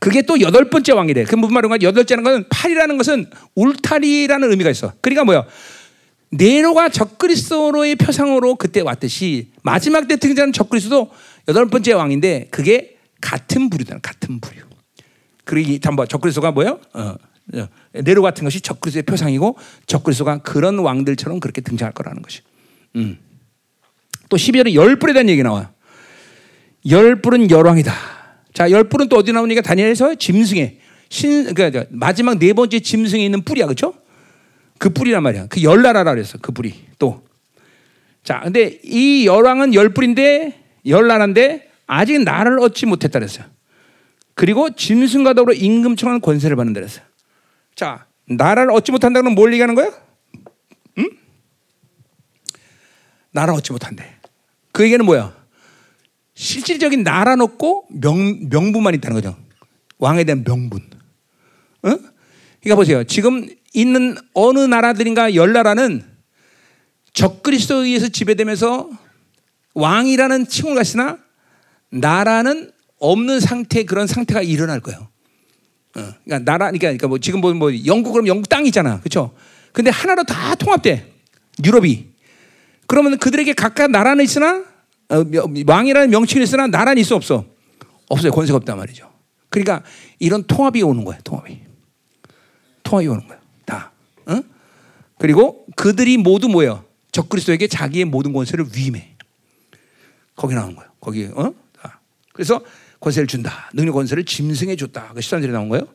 그게 0.00 0.22
또 0.22 0.40
여덟 0.40 0.68
번째 0.68 0.92
왕이래. 0.92 1.24
그 1.24 1.36
무슨 1.36 1.54
말인가? 1.54 1.76
여덟째는 1.80 2.24
것은 2.24 2.44
팔이라는 2.50 2.96
것은 2.98 3.26
울타리라는 3.54 4.50
의미가 4.50 4.70
있어. 4.70 4.92
그러니까 5.00 5.24
뭐야? 5.24 5.46
네로가 6.30 6.90
적그리스도의 6.90 7.96
표상으로 7.96 8.54
그때 8.54 8.80
왔듯이 8.80 9.50
마지막 9.62 10.06
때 10.06 10.16
등장하는 10.16 10.52
적그리스도 10.52 11.10
여덟 11.48 11.66
번째 11.66 11.92
왕인데 11.92 12.48
그게 12.50 12.96
같은 13.20 13.68
부류다. 13.68 13.98
같은 13.98 14.40
부류. 14.40 14.62
그리고 15.44 15.78
잠깐 15.80 16.06
적그리스도가 16.06 16.52
뭐예요? 16.52 16.80
어, 16.94 17.14
어, 17.54 17.68
네로 17.92 18.22
같은 18.22 18.44
것이 18.44 18.60
적그리스도의 18.60 19.02
표상이고 19.02 19.56
적그리스도가 19.86 20.38
그런 20.38 20.78
왕들처럼 20.78 21.40
그렇게 21.40 21.60
등장할 21.60 21.92
거라는 21.92 22.22
것이. 22.22 22.42
음. 22.96 23.18
또 24.28 24.36
12절에 24.36 24.74
열불에 24.74 25.12
대한 25.12 25.28
얘기 25.28 25.42
나와요. 25.42 25.68
열불은 26.88 27.50
열왕이다. 27.50 27.92
자, 28.54 28.70
열불은 28.70 29.08
또 29.08 29.16
어디 29.16 29.32
나오니까 29.32 29.62
다니엘에서 29.62 30.14
짐승에 30.14 30.78
신 31.08 31.52
그러니까 31.52 31.84
마지막 31.90 32.38
네 32.38 32.52
번째 32.52 32.78
짐승에 32.78 33.24
있는 33.24 33.42
뿔이야. 33.42 33.66
그렇죠? 33.66 33.94
그 34.80 34.88
뿔이란 34.88 35.22
말이야. 35.22 35.46
그 35.48 35.62
열나라라 35.62 36.14
그랬어. 36.14 36.38
그 36.38 36.52
뿔이. 36.52 36.72
또. 36.98 37.22
자, 38.24 38.40
근데 38.40 38.80
이 38.82 39.26
열왕은 39.26 39.74
열 39.74 39.90
뿔인데 39.90 40.58
열나라인데 40.86 41.70
아직 41.86 42.18
나를 42.22 42.58
얻지 42.60 42.86
못했다 42.86 43.18
그랬어요. 43.18 43.44
그리고 44.34 44.70
짐승과 44.74 45.34
더불어 45.34 45.52
임금청하는 45.52 46.22
권세를 46.22 46.56
받는다 46.56 46.80
그랬어요. 46.80 47.04
자, 47.74 48.06
나라를 48.24 48.72
얻지 48.72 48.90
못한다는 48.90 49.34
뭘 49.34 49.52
얘기하는 49.52 49.74
거야? 49.74 49.90
응? 50.96 51.10
나라 53.32 53.52
얻지 53.52 53.72
못한대. 53.72 54.16
그 54.72 54.82
얘기는 54.82 55.04
뭐야? 55.04 55.36
실질적인 56.32 57.02
나라는 57.02 57.44
없고 57.44 57.86
명, 57.90 58.48
명분만 58.48 58.94
있다는 58.94 59.20
거죠. 59.20 59.36
왕에 59.98 60.24
대한 60.24 60.42
명분. 60.42 60.80
응? 61.84 61.98
그러니까 62.62 62.76
보세요. 62.76 63.04
지금 63.04 63.46
있는 63.72 64.16
어느 64.34 64.58
나라들인가 64.60 65.34
열 65.34 65.52
나라는 65.52 66.04
적그리스도에 67.12 67.86
의해서 67.86 68.08
지배되면서 68.08 68.90
왕이라는 69.74 70.46
칭을 70.46 70.74
가시나 70.74 71.18
나라는 71.90 72.70
없는 72.98 73.40
상태 73.40 73.84
그런 73.84 74.06
상태가 74.06 74.42
일어날 74.42 74.80
거예요. 74.80 75.08
어, 75.96 76.14
그러니까 76.24 76.38
나라 76.38 76.66
그러니까, 76.66 76.86
그러니까 76.88 77.08
뭐 77.08 77.18
지금 77.18 77.40
뭐, 77.40 77.52
뭐 77.54 77.70
영국 77.86 78.12
그럼 78.12 78.26
영국 78.26 78.48
땅이잖아, 78.48 79.00
그렇죠? 79.00 79.34
근데 79.72 79.90
하나로 79.90 80.24
다 80.24 80.54
통합돼 80.54 81.12
유럽이. 81.64 82.10
그러면 82.86 83.18
그들에게 83.18 83.52
각각 83.54 83.90
나라는 83.90 84.24
있으나 84.24 84.64
어, 85.08 85.24
왕이라는 85.66 86.10
명칭이 86.10 86.44
있으나 86.44 86.66
나라는 86.66 87.00
있어 87.00 87.16
없어? 87.16 87.44
없어요. 88.08 88.32
권세가 88.32 88.56
없단 88.56 88.76
말이죠. 88.76 89.10
그러니까 89.48 89.82
이런 90.18 90.44
통합이 90.44 90.82
오는 90.82 91.04
거예요. 91.04 91.20
통합이. 91.22 91.58
통합이 92.82 93.08
오는 93.08 93.26
거예요. 93.26 93.39
그리고 95.20 95.66
그들이 95.76 96.16
모두 96.16 96.48
뭐예요? 96.48 96.84
적그리스도에게 97.12 97.66
자기의 97.66 98.06
모든 98.06 98.32
권세를 98.32 98.66
위임해. 98.74 99.16
거기 100.34 100.54
나온 100.54 100.74
거예요. 100.74 100.90
거기 100.98 101.28
어? 101.32 101.52
그래서 102.32 102.64
권세를 103.00 103.26
준다. 103.26 103.70
능력 103.74 103.92
권세를 103.92 104.24
짐승에 104.24 104.76
줬다. 104.76 105.12
그 105.14 105.20
13절에 105.20 105.50
나온 105.50 105.68
거예요. 105.68 105.86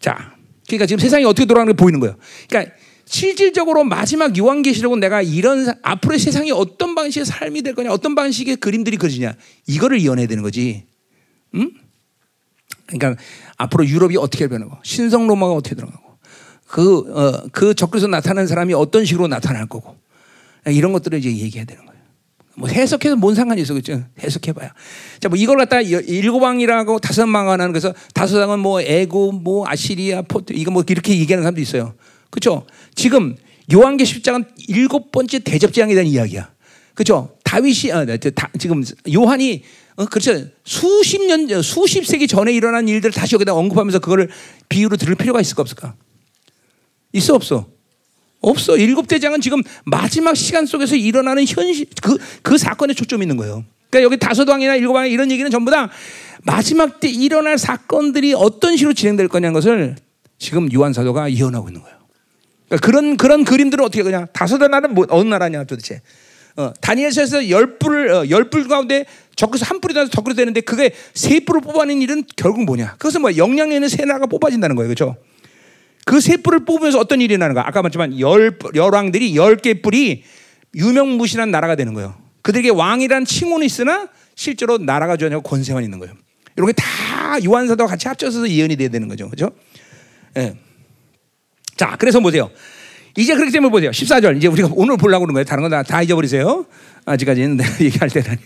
자, 0.00 0.34
그러니까 0.66 0.86
지금 0.86 0.98
세상이 0.98 1.24
어떻게 1.24 1.44
돌아가는 1.44 1.72
게 1.72 1.76
보이는 1.76 2.00
거예요. 2.00 2.16
그러니까 2.48 2.74
실질적으로 3.04 3.84
마지막 3.84 4.36
요한계시록은 4.36 4.98
내가 4.98 5.22
이런 5.22 5.72
앞으로의 5.82 6.18
세상이 6.18 6.50
어떤 6.50 6.94
방식의 6.96 7.26
삶이 7.26 7.62
될 7.62 7.74
거냐, 7.74 7.92
어떤 7.92 8.14
방식의 8.14 8.56
그림들이 8.56 8.96
그려지냐, 8.96 9.34
이거를 9.66 9.98
이어내야 10.00 10.26
되는 10.26 10.42
거지. 10.42 10.86
응? 11.54 11.70
그러니까 12.86 13.20
앞으로 13.56 13.86
유럽이 13.86 14.16
어떻게 14.16 14.46
변하고, 14.48 14.76
신성 14.84 15.26
로마가 15.26 15.52
어떻게 15.52 15.74
들어가고, 15.74 16.09
그, 16.70 16.98
어, 17.12 17.42
그 17.50 17.74
적그리스도 17.74 18.08
나타나는 18.08 18.46
사람이 18.46 18.74
어떤 18.74 19.04
식으로 19.04 19.26
나타날 19.26 19.66
거고, 19.66 19.96
이런 20.66 20.92
것들을 20.92 21.18
이제 21.18 21.28
얘기해야 21.28 21.64
되는 21.64 21.84
거예요. 21.84 22.00
뭐 22.54 22.68
해석해서 22.68 23.16
뭔 23.16 23.34
상관이 23.34 23.60
있어, 23.62 23.74
그죠? 23.74 24.04
해석해봐야. 24.20 24.72
자, 25.18 25.28
뭐 25.28 25.36
이걸 25.36 25.56
갖다 25.56 25.80
일곱 25.80 26.42
왕이라고 26.42 27.00
다섯 27.00 27.28
왕하는 27.28 27.72
그래서 27.72 27.92
다섯 28.14 28.38
왕은 28.38 28.60
뭐 28.60 28.80
에고, 28.80 29.32
뭐 29.32 29.66
아시리아, 29.66 30.22
포트, 30.22 30.52
이거 30.52 30.70
뭐 30.70 30.84
이렇게 30.88 31.18
얘기하는 31.18 31.42
사람도 31.42 31.60
있어요. 31.60 31.94
그렇죠? 32.30 32.64
지금 32.94 33.34
요한계 33.72 34.04
10장은 34.04 34.46
일곱 34.68 35.10
번째 35.10 35.40
대접재앙에 35.40 35.94
대한 35.94 36.06
이야기야. 36.06 36.52
그렇죠? 36.94 37.36
다윗이 37.42 37.92
아, 37.92 38.04
다, 38.04 38.48
지금 38.60 38.84
요한이 39.12 39.64
어, 39.96 40.04
그렇죠. 40.06 40.46
수십 40.64 41.20
년, 41.26 41.48
수십 41.62 42.06
세기 42.06 42.28
전에 42.28 42.52
일어난 42.52 42.86
일들을 42.86 43.12
다시 43.12 43.34
여기다 43.34 43.54
언급하면서 43.54 43.98
그거를 43.98 44.28
비유로 44.68 44.96
들을 44.98 45.16
필요가 45.16 45.40
있을까 45.40 45.62
없을까? 45.62 45.96
있어 47.12 47.34
없어? 47.34 47.66
없어. 48.40 48.76
일곱 48.76 49.06
대장은 49.06 49.40
지금 49.40 49.62
마지막 49.84 50.34
시간 50.34 50.66
속에서 50.66 50.96
일어나는 50.96 51.44
현실 51.46 51.86
그, 52.02 52.16
그 52.42 52.56
사건에 52.56 52.94
초점이 52.94 53.24
있는 53.24 53.36
거예요. 53.36 53.64
그러니까 53.90 54.06
여기 54.06 54.18
다섯 54.18 54.48
왕이나 54.48 54.76
일곱 54.76 54.94
왕 54.94 55.08
이런 55.08 55.30
얘기는 55.30 55.50
전부 55.50 55.70
다 55.70 55.90
마지막 56.42 57.00
때 57.00 57.08
일어날 57.08 57.58
사건들이 57.58 58.34
어떤 58.34 58.76
식으로 58.76 58.94
진행될 58.94 59.28
거냐는 59.28 59.52
것을 59.52 59.96
지금 60.38 60.72
요한 60.72 60.92
사도가 60.92 61.32
예언하고 61.32 61.68
있는 61.68 61.82
거예요. 61.82 61.98
그러니까 62.68 62.86
그런 62.86 63.16
그런 63.16 63.44
그림들은 63.44 63.84
어떻게 63.84 64.02
그냥 64.02 64.26
다섯 64.32 64.58
나라는 64.58 64.94
뭐, 64.94 65.06
어느 65.10 65.28
나라냐 65.28 65.64
도대체? 65.64 66.00
어, 66.56 66.72
다니엘서에서 66.80 67.50
열 67.50 67.78
뿔을 67.78 68.10
어, 68.10 68.28
열뿔 68.28 68.68
가운데 68.68 69.04
적그리스 69.36 69.64
한 69.64 69.80
뿔이 69.80 69.94
나서 69.94 70.10
적그리스 70.10 70.36
되는데 70.36 70.60
그게 70.60 70.92
세 71.14 71.40
뿔을 71.40 71.60
뽑아낸 71.60 72.00
일은 72.00 72.24
결국 72.36 72.64
뭐냐? 72.64 72.94
그것은 72.98 73.20
뭐 73.20 73.36
영향력 73.36 73.74
있는 73.74 73.88
세 73.88 74.04
나라가 74.04 74.26
뽑아진다는 74.26 74.76
거예요, 74.76 74.88
그렇죠? 74.88 75.16
그 76.10 76.20
세 76.20 76.36
뿔을 76.36 76.64
뽑으면서 76.64 76.98
어떤 76.98 77.20
일이 77.20 77.38
나는가? 77.38 77.66
아까 77.66 77.82
말했지만 77.82 78.18
열 78.18 78.58
열왕들이 78.74 79.36
열 79.36 79.56
개 79.56 79.74
뿔이 79.80 80.24
유명무실한 80.74 81.50
나라가 81.50 81.76
되는 81.76 81.94
거예요. 81.94 82.14
그들에게 82.42 82.70
왕이란 82.70 83.24
칭호는 83.24 83.64
있으나 83.66 84.08
실제로 84.34 84.78
나라가 84.78 85.16
전혀 85.16 85.40
권세만 85.40 85.84
있는 85.84 85.98
거예요. 85.98 86.14
이렇게 86.56 86.72
다 86.72 87.38
요한사도와 87.44 87.88
같이 87.88 88.08
합쳐서 88.08 88.48
예언이 88.48 88.76
돼야 88.76 88.88
되는 88.88 89.06
거죠. 89.08 89.28
그죠? 89.30 89.50
예. 90.36 90.54
자, 91.76 91.96
그래서 91.98 92.18
보세요. 92.20 92.50
이제 93.16 93.34
그렇기 93.34 93.52
때문에 93.52 93.70
보세요. 93.70 93.90
14절. 93.90 94.36
이제 94.36 94.48
우리가 94.48 94.68
오늘 94.72 94.96
보려고 94.96 95.24
그러는 95.26 95.34
거예요. 95.34 95.44
다른 95.44 95.62
건 95.62 95.70
다, 95.70 95.82
다 95.82 96.02
잊어버리세요. 96.02 96.66
아직까지는 97.04 97.58
얘기할 97.80 98.08
때는. 98.10 98.36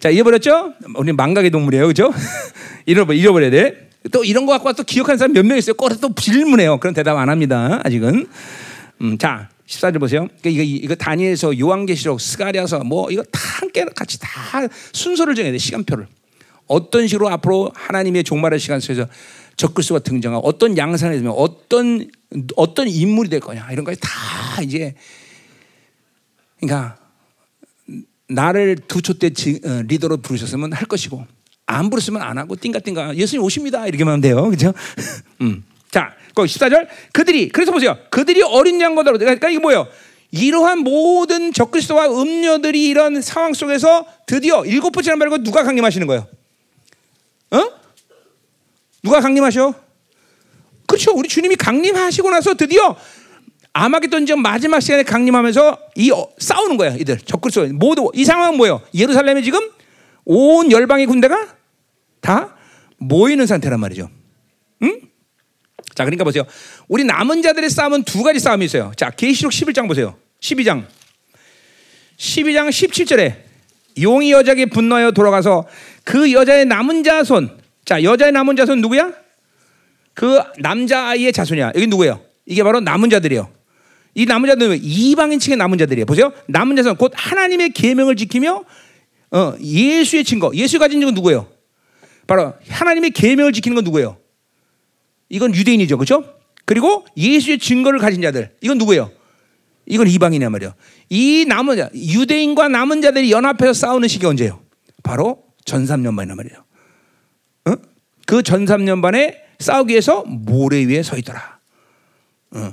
자, 0.00 0.08
잊어버렸죠? 0.10 0.74
우리 0.96 1.12
망각의 1.12 1.50
동물이에요. 1.50 1.86
그죠? 1.88 2.12
잃어버, 2.86 3.12
잃어버려야 3.12 3.50
돼. 3.50 3.90
또 4.10 4.24
이런 4.24 4.46
거 4.46 4.52
갖고 4.52 4.72
또 4.72 4.82
기억하는 4.82 5.18
사람 5.18 5.32
몇 5.32 5.44
명 5.44 5.56
있어요. 5.58 5.74
꼬리 5.74 5.96
또 6.00 6.12
질문해요. 6.14 6.78
그런 6.78 6.94
대답 6.94 7.16
안 7.18 7.28
합니다. 7.28 7.80
아직은. 7.84 8.26
음, 9.02 9.18
자, 9.18 9.48
14절 9.66 10.00
보세요. 10.00 10.28
그러니까 10.40 10.50
이거, 10.50 10.62
이거 10.62 10.94
다니엘서 10.94 11.58
요한계시록 11.58 12.20
스가랴서 12.20 12.80
뭐 12.80 13.10
이거 13.10 13.22
다 13.24 13.40
함께 13.60 13.84
같이 13.94 14.18
다 14.20 14.28
순서를 14.92 15.34
정해야 15.34 15.52
돼. 15.52 15.58
시간표를. 15.58 16.06
어떤 16.66 17.06
식으로 17.06 17.28
앞으로 17.28 17.70
하나님의 17.74 18.24
종말의 18.24 18.58
시간 18.58 18.80
속에서 18.80 19.06
적글수가 19.56 20.00
등장하고 20.00 20.46
어떤 20.46 20.76
양상이 20.78 21.16
되면 21.16 21.32
어떤 21.36 22.08
어떤 22.56 22.88
인물이 22.88 23.28
될 23.28 23.40
거냐 23.40 23.68
이런 23.72 23.84
것이 23.84 24.00
다 24.00 24.62
이제 24.62 24.94
그러니까 26.60 26.96
나를 28.28 28.76
두 28.88 29.02
초 29.02 29.12
때 29.14 29.30
리더로 29.86 30.18
부르셨으면 30.18 30.72
할 30.72 30.86
것이고 30.86 31.26
안 31.72 31.90
부르시면 31.90 32.22
안 32.22 32.38
하고 32.38 32.56
띵가띵가 32.56 33.16
예수님 33.16 33.42
오십니다 33.42 33.86
이렇게만 33.86 34.12
하면 34.12 34.20
돼요 34.20 34.48
그죠? 34.50 34.72
음. 35.40 35.64
자 35.90 36.14
거기 36.34 36.48
14절 36.48 36.86
그들이 37.12 37.48
그래서 37.48 37.72
보세요 37.72 37.96
그들이 38.10 38.42
어린 38.42 38.80
양거다로 38.80 39.18
그러니까 39.18 39.48
이게 39.48 39.58
뭐예요? 39.58 39.86
이러한 40.32 40.78
모든 40.78 41.52
적그리스도와 41.52 42.06
음녀들이 42.08 42.88
이런 42.88 43.20
상황 43.20 43.52
속에서 43.52 44.06
드디어 44.26 44.64
일곱 44.64 44.90
번째나 44.92 45.16
말고 45.16 45.42
누가 45.42 45.62
강림하시는 45.62 46.06
거예요? 46.06 46.26
어? 47.50 47.70
누가 49.02 49.20
강림하셔? 49.20 49.74
그렇죠. 50.86 51.12
우리 51.12 51.28
주님이 51.28 51.56
강림하시고 51.56 52.30
나서 52.30 52.54
드디어 52.54 52.96
아마겟돈 53.74 54.26
전 54.26 54.40
마지막 54.40 54.80
시간에 54.80 55.02
강림하면서 55.02 55.78
이 55.96 56.10
어, 56.10 56.28
싸우는 56.38 56.76
거야. 56.78 56.94
이들 56.94 57.18
적그리스도 57.18 57.66
모두 57.74 58.10
이 58.14 58.24
상황은 58.24 58.56
뭐예요? 58.56 58.80
예루살렘에 58.94 59.42
지금 59.42 59.70
온 60.24 60.70
열방의 60.70 61.06
군대가 61.06 61.48
다 62.22 62.56
모이는 62.96 63.46
상태란 63.46 63.78
말이죠. 63.80 64.08
응? 64.82 65.00
자, 65.94 66.04
그러니까 66.04 66.24
보세요. 66.24 66.44
우리 66.88 67.04
남은 67.04 67.42
자들의 67.42 67.68
싸움은 67.68 68.04
두 68.04 68.22
가지 68.22 68.38
싸움이 68.38 68.64
있어요. 68.64 68.92
자, 68.96 69.10
계시록 69.10 69.52
11장 69.52 69.86
보세요. 69.86 70.16
12장. 70.40 70.86
12장 72.16 72.68
17절에 72.68 73.36
용이 74.00 74.32
여자에게 74.32 74.66
분노하여 74.66 75.10
돌아가서 75.10 75.66
그 76.04 76.32
여자의 76.32 76.64
남은 76.64 77.02
자손. 77.02 77.58
자, 77.84 78.02
여자의 78.02 78.32
남은 78.32 78.56
자손 78.56 78.80
누구야? 78.80 79.12
그 80.14 80.40
남자 80.58 81.08
아이의 81.08 81.32
자손이야. 81.32 81.72
여기 81.74 81.86
누구예요? 81.88 82.20
이게 82.46 82.62
바로 82.62 82.80
남은 82.80 83.10
자들이에요. 83.10 83.50
이 84.14 84.26
남은 84.26 84.48
자들은 84.48 84.78
이방인 84.80 85.38
층의 85.38 85.56
남은 85.56 85.78
자들이에요. 85.78 86.06
보세요. 86.06 86.32
남은 86.46 86.76
자손 86.76 86.96
곧 86.96 87.12
하나님의 87.14 87.70
계명을 87.70 88.14
지키며 88.16 88.64
어, 89.32 89.54
예수의 89.60 90.24
증거. 90.24 90.52
예수 90.54 90.78
가진 90.78 91.00
증거 91.00 91.12
누구예요? 91.12 91.48
바로 92.32 92.54
하나님의 92.66 93.10
계명을 93.10 93.52
지키는 93.52 93.74
건 93.74 93.84
누구예요? 93.84 94.16
이건 95.28 95.54
유대인이죠. 95.54 95.98
그렇죠? 95.98 96.24
그리고 96.64 97.04
예수의 97.14 97.58
증거를 97.58 97.98
가진 97.98 98.22
자들. 98.22 98.56
이건 98.62 98.78
누구예요? 98.78 99.10
이건 99.84 100.08
이방인이야 100.08 100.48
말이야. 100.48 100.74
이 101.10 101.44
남은 101.46 101.76
자, 101.76 101.90
유대인과 101.94 102.68
남은 102.68 103.02
자들이 103.02 103.30
연합해서 103.30 103.74
싸우는 103.74 104.08
시기 104.08 104.24
언제예요? 104.24 104.62
바로 105.02 105.44
전삼년반이란 105.66 106.38
말이에요. 106.38 106.64
어? 107.66 107.74
그 108.26 108.42
전삼년 108.42 109.02
반에 109.02 109.36
싸우기 109.58 109.92
위해서 109.92 110.24
모래 110.24 110.86
위에 110.86 111.02
서 111.02 111.18
있더라. 111.18 111.58
어. 112.52 112.72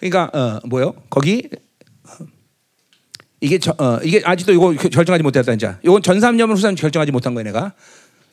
그러니까 0.00 0.30
어, 0.36 0.66
뭐요? 0.66 0.94
거기 1.10 1.48
어, 2.08 2.26
이게 3.40 3.60
저, 3.60 3.72
어, 3.78 4.00
이게 4.02 4.20
아직도 4.24 4.52
이거 4.52 4.72
결정하지 4.72 5.22
못했다 5.22 5.52
이제. 5.52 5.76
이건 5.84 6.02
전삼년을 6.02 6.56
후산 6.56 6.74
결정하지 6.74 7.12
못한 7.12 7.34
거예요, 7.34 7.44
내가. 7.44 7.74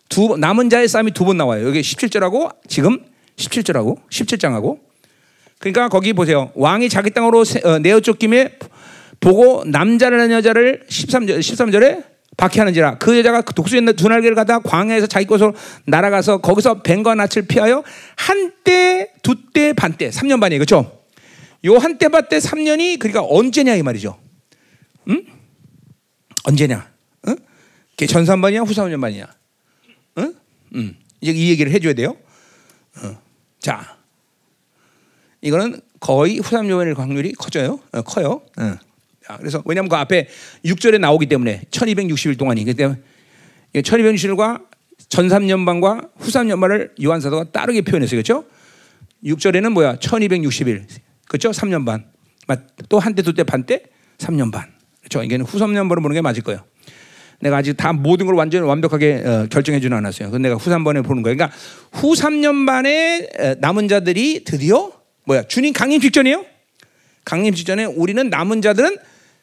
두 0.09 0.37
남은 0.37 0.69
자의 0.69 0.87
싸움이 0.87 1.11
두 1.11 1.23
번 1.25 1.37
나와요. 1.37 1.67
여기 1.67 1.81
17절하고 1.81 2.55
지금 2.67 2.99
17절하고 3.37 3.97
17장하고. 4.09 4.79
그러니까 5.59 5.89
거기 5.89 6.13
보세요. 6.13 6.51
왕이 6.55 6.89
자기 6.89 7.11
땅으로 7.11 7.43
어, 7.63 7.79
내어 7.79 7.99
쫓김에 7.99 8.57
보고 9.19 9.63
남자를 9.65 10.19
한 10.19 10.31
여자를 10.31 10.85
13절 10.89 11.39
13절에 11.39 12.03
박해하는지라 12.37 12.97
그 12.99 13.17
여자가 13.17 13.41
그 13.41 13.53
독수리 13.53 13.85
두 13.93 14.07
날개를 14.07 14.33
가다 14.33 14.59
광야에서 14.59 15.07
자기 15.07 15.25
곳으로 15.25 15.53
날아가서 15.85 16.37
거기서 16.37 16.81
뱀과 16.83 17.15
낯을 17.15 17.47
피하여 17.49 17.83
한때 18.15 19.11
두때 19.21 19.73
반때 19.73 20.09
3년 20.09 20.39
반이에요. 20.39 20.59
그렇죠? 20.59 20.99
요 21.65 21.77
한때 21.77 22.07
반때 22.07 22.37
3년이 22.37 22.99
그러니까 22.99 23.23
언제냐 23.23 23.75
이 23.75 23.83
말이죠. 23.83 24.17
응? 25.09 25.25
언제냐? 26.45 26.89
응? 27.27 27.35
전산반이냐 28.07 28.61
후산반이냐? 28.61 29.27
응? 30.75 30.79
응. 30.79 30.95
이제 31.21 31.31
이 31.31 31.49
얘기를 31.49 31.71
해줘야 31.71 31.93
돼요. 31.93 32.15
어. 32.97 33.21
자, 33.59 33.97
이거는 35.41 35.81
거의 35.99 36.39
후삼요원의 36.39 36.95
확률이 36.95 37.33
커져요. 37.33 37.79
어, 37.91 38.01
커요. 38.01 38.41
어. 38.57 38.77
그래서 39.37 39.61
왜냐하면 39.65 39.89
그 39.89 39.95
앞에 39.95 40.27
6절에 40.65 40.99
나오기 40.99 41.27
때문에 41.27 41.61
1260일 41.69 42.37
동안이기 42.37 42.73
때문에 42.73 42.99
1260일과 43.75 44.65
전3년반과 45.09 46.09
후3년반을 46.19 47.03
요한사도가 47.03 47.51
다르게 47.51 47.81
표현했어요. 47.81 48.21
그렇죠? 48.21 48.45
6절에는 49.23 49.69
뭐야? 49.71 49.97
1260일. 49.97 50.85
그렇죠? 51.27 51.51
3년 51.51 51.85
반. 51.85 52.05
또 52.89 52.99
한때, 52.99 53.21
두 53.21 53.33
때, 53.33 53.43
반 53.43 53.63
때, 53.63 53.83
3년 54.17 54.51
반. 54.51 54.71
그렇죠? 55.01 55.23
이게는 55.23 55.45
후 55.45 55.59
3년반을 55.59 56.01
보는 56.01 56.15
게 56.15 56.21
맞을 56.21 56.41
거예요. 56.41 56.63
내가 57.41 57.57
아직 57.57 57.75
다 57.77 57.93
모든 57.93 58.25
걸 58.25 58.35
완전히 58.35 58.65
완벽하게 58.67 59.23
어, 59.25 59.47
결정해 59.49 59.79
주는 59.79 59.95
않았어요. 59.95 60.27
그건 60.27 60.41
내가 60.41 60.55
후 60.55 60.69
3번에 60.69 61.03
보는 61.05 61.23
거예요. 61.23 61.37
그러니까 61.37 61.55
후 61.91 62.13
3년 62.13 62.65
반에 62.65 63.29
남은 63.59 63.87
자들이 63.87 64.43
드디어 64.43 64.91
뭐야? 65.25 65.43
주님 65.43 65.73
강림 65.73 66.01
직전이에요? 66.01 66.45
강림 67.25 67.53
직전에 67.53 67.85
우리는 67.85 68.29
남은 68.29 68.61
자들은 68.61 68.97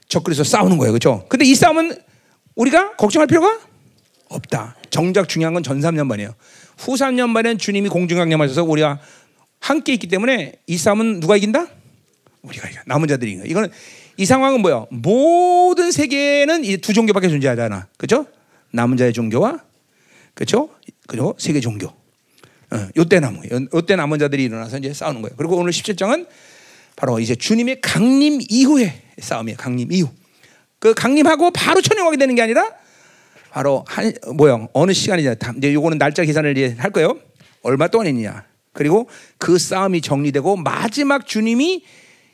적그리스도 0.09 0.45
싸우는 0.45 0.77
거예요. 0.79 0.93
그렇죠? 0.93 1.25
근데 1.29 1.45
이 1.45 1.55
싸움은 1.55 1.97
우리가 2.55 2.97
걱정할 2.97 3.27
필요가 3.27 3.59
없다. 4.29 4.77
정작 4.91 5.29
중요한 5.29 5.55
건 5.55 5.63
전 5.63 5.81
3년 5.81 6.09
반이에요. 6.09 6.35
후 6.79 6.95
3년 6.95 7.33
반엔 7.33 7.59
주님이 7.59 7.89
공중강림하셔서 7.89 8.65
우리가 8.65 8.99
함께 9.61 9.95
있기 9.95 10.09
때문에 10.09 10.53
이 10.67 10.77
싸움은 10.77 11.21
누가 11.21 11.37
이긴다? 11.37 11.67
우리가 12.43 12.69
이겨. 12.69 12.81
남은 12.87 13.09
자들이 13.09 13.33
이겨. 13.33 13.45
이거는 13.45 13.71
이 14.17 14.25
상황은 14.25 14.61
뭐야? 14.61 14.87
모든 14.91 15.91
세계는 15.93 16.65
이 16.65 16.77
두 16.79 16.93
종교밖에 16.93 17.29
존재하잖아. 17.29 17.87
그렇죠? 17.97 18.27
남은 18.73 18.97
자의 18.97 19.13
종교와 19.13 19.61
그렇죠? 20.35 20.71
그리고 21.07 21.35
세계 21.39 21.61
종교. 21.61 21.89
어, 21.89 22.89
요때 22.97 23.21
남은 23.21 23.69
요때 23.73 23.97
남은 23.97 24.19
자들이 24.19 24.45
일어나서 24.45 24.79
이제 24.79 24.93
싸우는 24.93 25.23
거예요. 25.23 25.35
그리고 25.37 25.57
오늘 25.57 25.73
17장은 25.73 26.27
바로 26.97 27.21
이제 27.21 27.35
주님의 27.35 27.81
강림 27.81 28.41
이후에 28.49 29.03
싸움이에요. 29.19 29.57
강림 29.57 29.93
이후. 29.93 30.09
그 30.79 30.95
강림하고 30.95 31.51
바로 31.53 31.81
천영하게 31.81 32.17
되는 32.17 32.35
게 32.35 32.43
아니라 32.43 32.71
바로 33.51 33.85
한 33.87 34.13
뭐야 34.35 34.69
어느 34.73 34.93
시간이냐. 34.93 35.35
이제 35.59 35.73
요거는 35.75 35.99
날짜 35.99 36.25
계산을 36.25 36.57
이제 36.57 36.75
할 36.79 36.91
거예요. 36.91 37.19
얼마 37.63 37.89
동안이냐. 37.89 38.45
그리고 38.73 39.09
그 39.39 39.59
싸움이 39.59 40.01
정리되고 40.03 40.57
마지막 40.57 41.27
주님이 41.27 41.85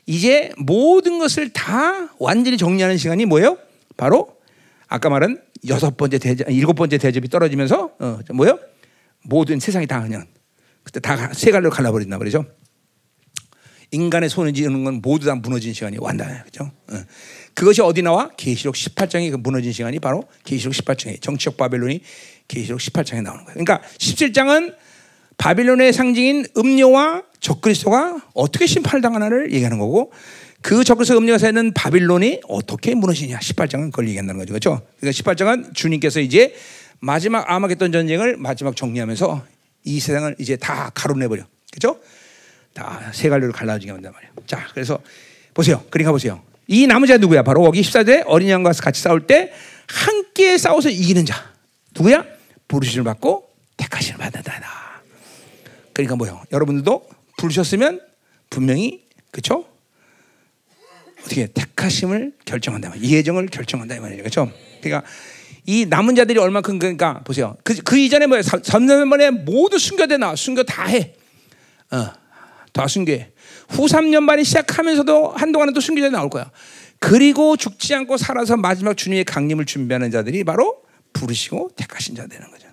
이제 0.05 0.51
모든 0.57 1.19
것을 1.19 1.49
다 1.49 2.09
완전히 2.19 2.57
정리하는 2.57 2.97
시간이 2.97 3.25
뭐예요? 3.25 3.57
바로 3.95 4.35
아까 4.87 5.09
말한 5.09 5.41
여섯 5.67 5.95
번째 5.95 6.17
대접, 6.19 6.49
일곱 6.49 6.73
번째 6.73 6.97
대접이 6.97 7.29
떨어지면서 7.29 7.91
어, 7.99 8.19
뭐예요? 8.33 8.59
모든 9.23 9.59
세상이 9.59 9.87
다 9.87 10.01
그냥 10.01 10.25
그때 10.83 10.99
다 10.99 11.31
세 11.33 11.51
갈로 11.51 11.69
갈라버린다 11.69 12.17
말이죠. 12.17 12.45
인간의 13.91 14.27
손을 14.29 14.53
지는 14.53 14.83
건 14.83 15.01
모두 15.03 15.27
다 15.27 15.35
무너진 15.35 15.71
시간이 15.71 15.97
완다. 15.99 16.43
그죠? 16.45 16.71
어. 16.91 16.95
그것이 17.53 17.81
어디 17.81 18.01
나와? 18.01 18.29
계시록 18.35 18.73
18장에 18.75 19.29
그 19.31 19.37
무너진 19.37 19.71
시간이 19.71 19.99
바로 19.99 20.23
계시록 20.43 20.73
18장에 20.73 21.21
정치적 21.21 21.57
바벨론이 21.57 22.01
계시록 22.47 22.79
18장에 22.79 23.21
나오는 23.21 23.45
거예요. 23.45 23.53
그러니까 23.63 23.81
17장은 23.99 24.75
바빌론의 25.37 25.93
상징인 25.93 26.47
음료와 26.57 27.23
적그리스도가 27.43 28.21
어떻게 28.33 28.65
심판을 28.65 29.01
당하나를 29.01 29.51
얘기하는 29.51 29.77
거고 29.77 30.11
그 30.61 30.83
적그리스도 30.85 31.17
음료가 31.19 31.37
사는 31.37 31.73
바빌론이 31.73 32.41
어떻게 32.47 32.95
무너지냐 32.95 33.37
18장은 33.37 33.91
그걸 33.91 34.07
얘기한다는 34.07 34.39
거죠. 34.39 34.53
그렇죠? 34.53 34.81
그러니까 34.99 35.21
18장은 35.21 35.75
주님께서 35.75 36.21
이제 36.21 36.55
마지막 36.99 37.51
아마겟돈 37.51 37.91
전쟁을 37.91 38.37
마지막 38.37 38.77
정리하면서 38.77 39.45
이 39.83 39.99
세상을 39.99 40.35
이제 40.39 40.55
다 40.55 40.89
가로내 40.93 41.27
버려. 41.27 41.43
그렇죠? 41.69 41.99
다 42.73 43.11
세 43.13 43.27
갈래로 43.29 43.51
갈라지게 43.51 43.91
한단 43.91 44.13
말이에요. 44.13 44.33
자, 44.47 44.65
그래서 44.73 44.99
보세요. 45.53 45.83
그러니까 45.89 46.11
보세요. 46.13 46.41
이 46.67 46.87
남은 46.87 47.07
자 47.07 47.17
누구야? 47.17 47.43
바로 47.43 47.61
거기 47.61 47.81
14대 47.81 48.23
어린 48.25 48.47
양과 48.49 48.71
같이 48.71 49.01
싸울 49.01 49.27
때 49.27 49.51
함께 49.87 50.57
싸워서 50.57 50.89
이기는 50.89 51.25
자. 51.25 51.51
누구야? 51.93 52.25
부르심을 52.69 53.03
받고 53.03 53.49
택하심을 53.75 54.17
받는다. 54.17 55.01
그러니까 55.91 56.15
뭐요? 56.15 56.41
여러분들도 56.53 57.05
부르셨으면 57.43 57.99
분명히 58.49 59.03
그렇죠? 59.31 59.65
어떻게 61.19 61.47
택하심을 61.47 62.33
결정한다. 62.45 62.93
예정을 63.01 63.47
결정한다 63.47 63.95
이 63.95 63.99
말이죠. 63.99 64.23
그렇죠? 64.23 64.51
그러니까 64.81 65.07
이 65.65 65.85
남은 65.85 66.15
자들이 66.15 66.39
얼마큼 66.39 66.79
그러니까 66.79 67.21
보세요. 67.23 67.57
그, 67.63 67.75
그 67.75 67.97
이전에 67.97 68.27
뭐야? 68.27 68.41
3년만에 68.41 69.43
모두 69.43 69.77
순교돼 69.77 70.17
나와. 70.17 70.35
순교 70.35 70.63
다 70.63 70.85
해. 70.85 71.13
어. 71.91 72.11
다 72.71 72.87
순교해. 72.87 73.31
후 73.69 73.85
3년 73.85 74.25
반이 74.25 74.43
시작하면서도 74.43 75.31
한동안은 75.31 75.73
또 75.73 75.81
순교자 75.81 76.09
나올 76.09 76.29
거야. 76.29 76.49
그리고 76.99 77.57
죽지 77.57 77.93
않고 77.93 78.17
살아서 78.17 78.55
마지막 78.55 78.95
주님의 78.95 79.25
강림을 79.25 79.65
준비하는 79.65 80.11
자들이 80.11 80.43
바로 80.43 80.81
부르시고 81.11 81.71
택하신 81.75 82.15
자 82.15 82.25
되는 82.27 82.49
거죠. 82.49 82.67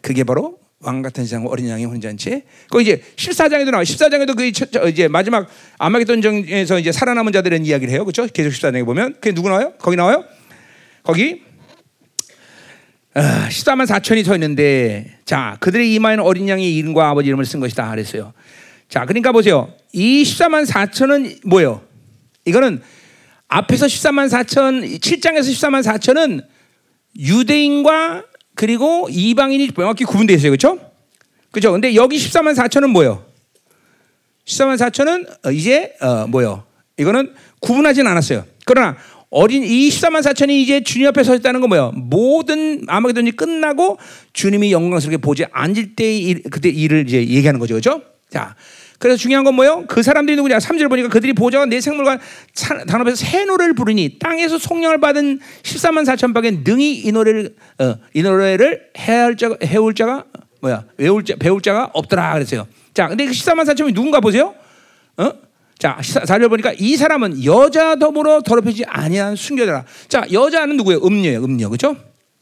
그게 0.00 0.24
바로 0.24 0.63
왕 0.84 1.02
같은 1.02 1.24
장 1.26 1.46
어린 1.46 1.68
양의 1.68 1.86
혼잔치. 1.86 2.42
그 2.70 2.80
이제 2.82 3.02
14장에도 3.16 3.70
나와. 3.70 3.82
14장에도 3.82 4.36
그 4.36 4.88
이제 4.88 5.08
마지막 5.08 5.48
아마겟돈전에서 5.78 6.78
이제 6.78 6.92
살아남은 6.92 7.32
자들은 7.32 7.64
이야기를 7.64 7.92
해요. 7.92 8.04
그렇죠? 8.04 8.26
계속 8.26 8.50
14장에 8.50 8.84
보면 8.84 9.14
그게 9.14 9.32
누구 9.32 9.48
나와요? 9.48 9.72
거기 9.78 9.96
나와요? 9.96 10.24
거기 11.02 11.42
아, 13.14 13.48
14만 13.48 13.86
4천이 13.86 14.24
서 14.24 14.34
있는데 14.34 15.18
자, 15.24 15.56
그들의 15.60 15.94
이마에는 15.94 16.22
어린 16.24 16.48
양의 16.48 16.74
이름과 16.76 17.08
아버지 17.08 17.28
이름을 17.28 17.46
쓴 17.46 17.60
것이다 17.60 17.90
그랬어요. 17.90 18.32
자, 18.88 19.06
그러니까 19.06 19.32
보세요. 19.32 19.72
이 19.92 20.22
14만 20.22 20.66
4천은 20.66 21.46
뭐예요? 21.46 21.82
이거는 22.44 22.82
앞에서 23.48 23.86
14만 23.86 24.28
4천 24.28 25.00
7장에서 25.00 25.50
14만 25.52 25.82
4천은 25.82 26.44
유대인과 27.16 28.24
그리고 28.54 29.08
이방인이 29.10 29.68
명확히 29.72 30.04
구분되어 30.04 30.36
있어요. 30.36 30.50
그렇죠? 30.50 30.78
그렇죠? 31.50 31.72
근데 31.72 31.94
여기 31.94 32.16
14만 32.16 32.54
4천은 32.54 32.88
뭐예요? 32.88 33.24
14만 34.44 34.76
4천은 34.76 35.46
어, 35.46 35.50
이제 35.50 35.94
어, 36.00 36.26
뭐요? 36.26 36.64
이거는 36.96 37.32
구분하진 37.60 38.06
않았어요. 38.06 38.44
그러나 38.64 38.96
어린 39.30 39.64
이 39.64 39.88
14만 39.88 40.22
4천이 40.22 40.50
이제 40.50 40.82
주님 40.82 41.08
앞에 41.08 41.24
서 41.24 41.34
있다는 41.34 41.60
건 41.60 41.68
뭐예요? 41.68 41.92
모든 41.94 42.84
아마게돈이 42.86 43.32
끝나고 43.32 43.98
주님이 44.32 44.72
영광스럽게 44.72 45.16
보지 45.16 45.46
앉을 45.50 45.96
때 45.96 46.16
일, 46.16 46.42
그때 46.44 46.68
일을 46.68 47.08
이제 47.08 47.18
얘기하는 47.18 47.58
거죠. 47.58 47.74
그렇죠? 47.74 48.02
자. 48.30 48.54
그래서 49.04 49.18
중요한 49.18 49.44
건 49.44 49.54
뭐예요? 49.54 49.84
그 49.86 50.02
사람들이 50.02 50.34
누구냐? 50.34 50.56
3절 50.56 50.88
보니까 50.88 51.10
그들이 51.10 51.34
보좌와 51.34 51.66
내 51.66 51.78
생물과 51.78 52.18
단합에서 52.88 53.16
새 53.16 53.44
노래를 53.44 53.74
부르니 53.74 54.18
땅에서 54.18 54.56
송영을 54.56 54.98
받은 54.98 55.40
14만 55.62 56.06
4천 56.06 56.32
밖에 56.32 56.62
능히 56.64 57.00
이 57.00 57.12
노래를 57.12 57.54
어, 57.80 57.96
이 58.14 58.22
노래를 58.22 58.80
해할 58.96 59.36
자가 59.36 59.58
해올 59.62 59.94
자가 59.94 60.24
뭐야? 60.62 60.84
외울 60.96 61.22
자 61.22 61.34
배울 61.38 61.60
자가 61.60 61.90
없더라 61.92 62.32
그랬어요. 62.32 62.66
자, 62.94 63.08
근데 63.08 63.26
그 63.26 63.32
14만 63.32 63.66
4천이 63.66 63.94
누군가 63.94 64.20
보세요. 64.20 64.54
어? 65.18 65.32
자, 65.78 65.98
4절 66.00 66.48
보니까 66.48 66.72
이 66.78 66.96
사람은 66.96 67.44
여자 67.44 67.96
더불어 67.96 68.40
더럽히지 68.40 68.86
아니한 68.86 69.36
순교자라. 69.36 69.84
자, 70.08 70.24
여자는 70.32 70.78
누구예요? 70.78 71.02
음녀예요. 71.04 71.44
음녀. 71.44 71.68
그렇죠? 71.68 71.94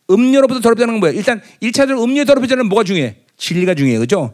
음녀로부터 0.09 0.61
더럽다는 0.61 0.95
건 0.95 1.01
뭐예요? 1.01 1.19
일단 1.19 1.43
1차적으로 1.61 2.05
음녀 2.05 2.25
더럽히자는 2.25 2.67
뭐가 2.67 2.85
중요해? 2.85 3.17
진리가 3.37 3.75
중요해요. 3.75 3.99
그렇죠? 3.99 4.33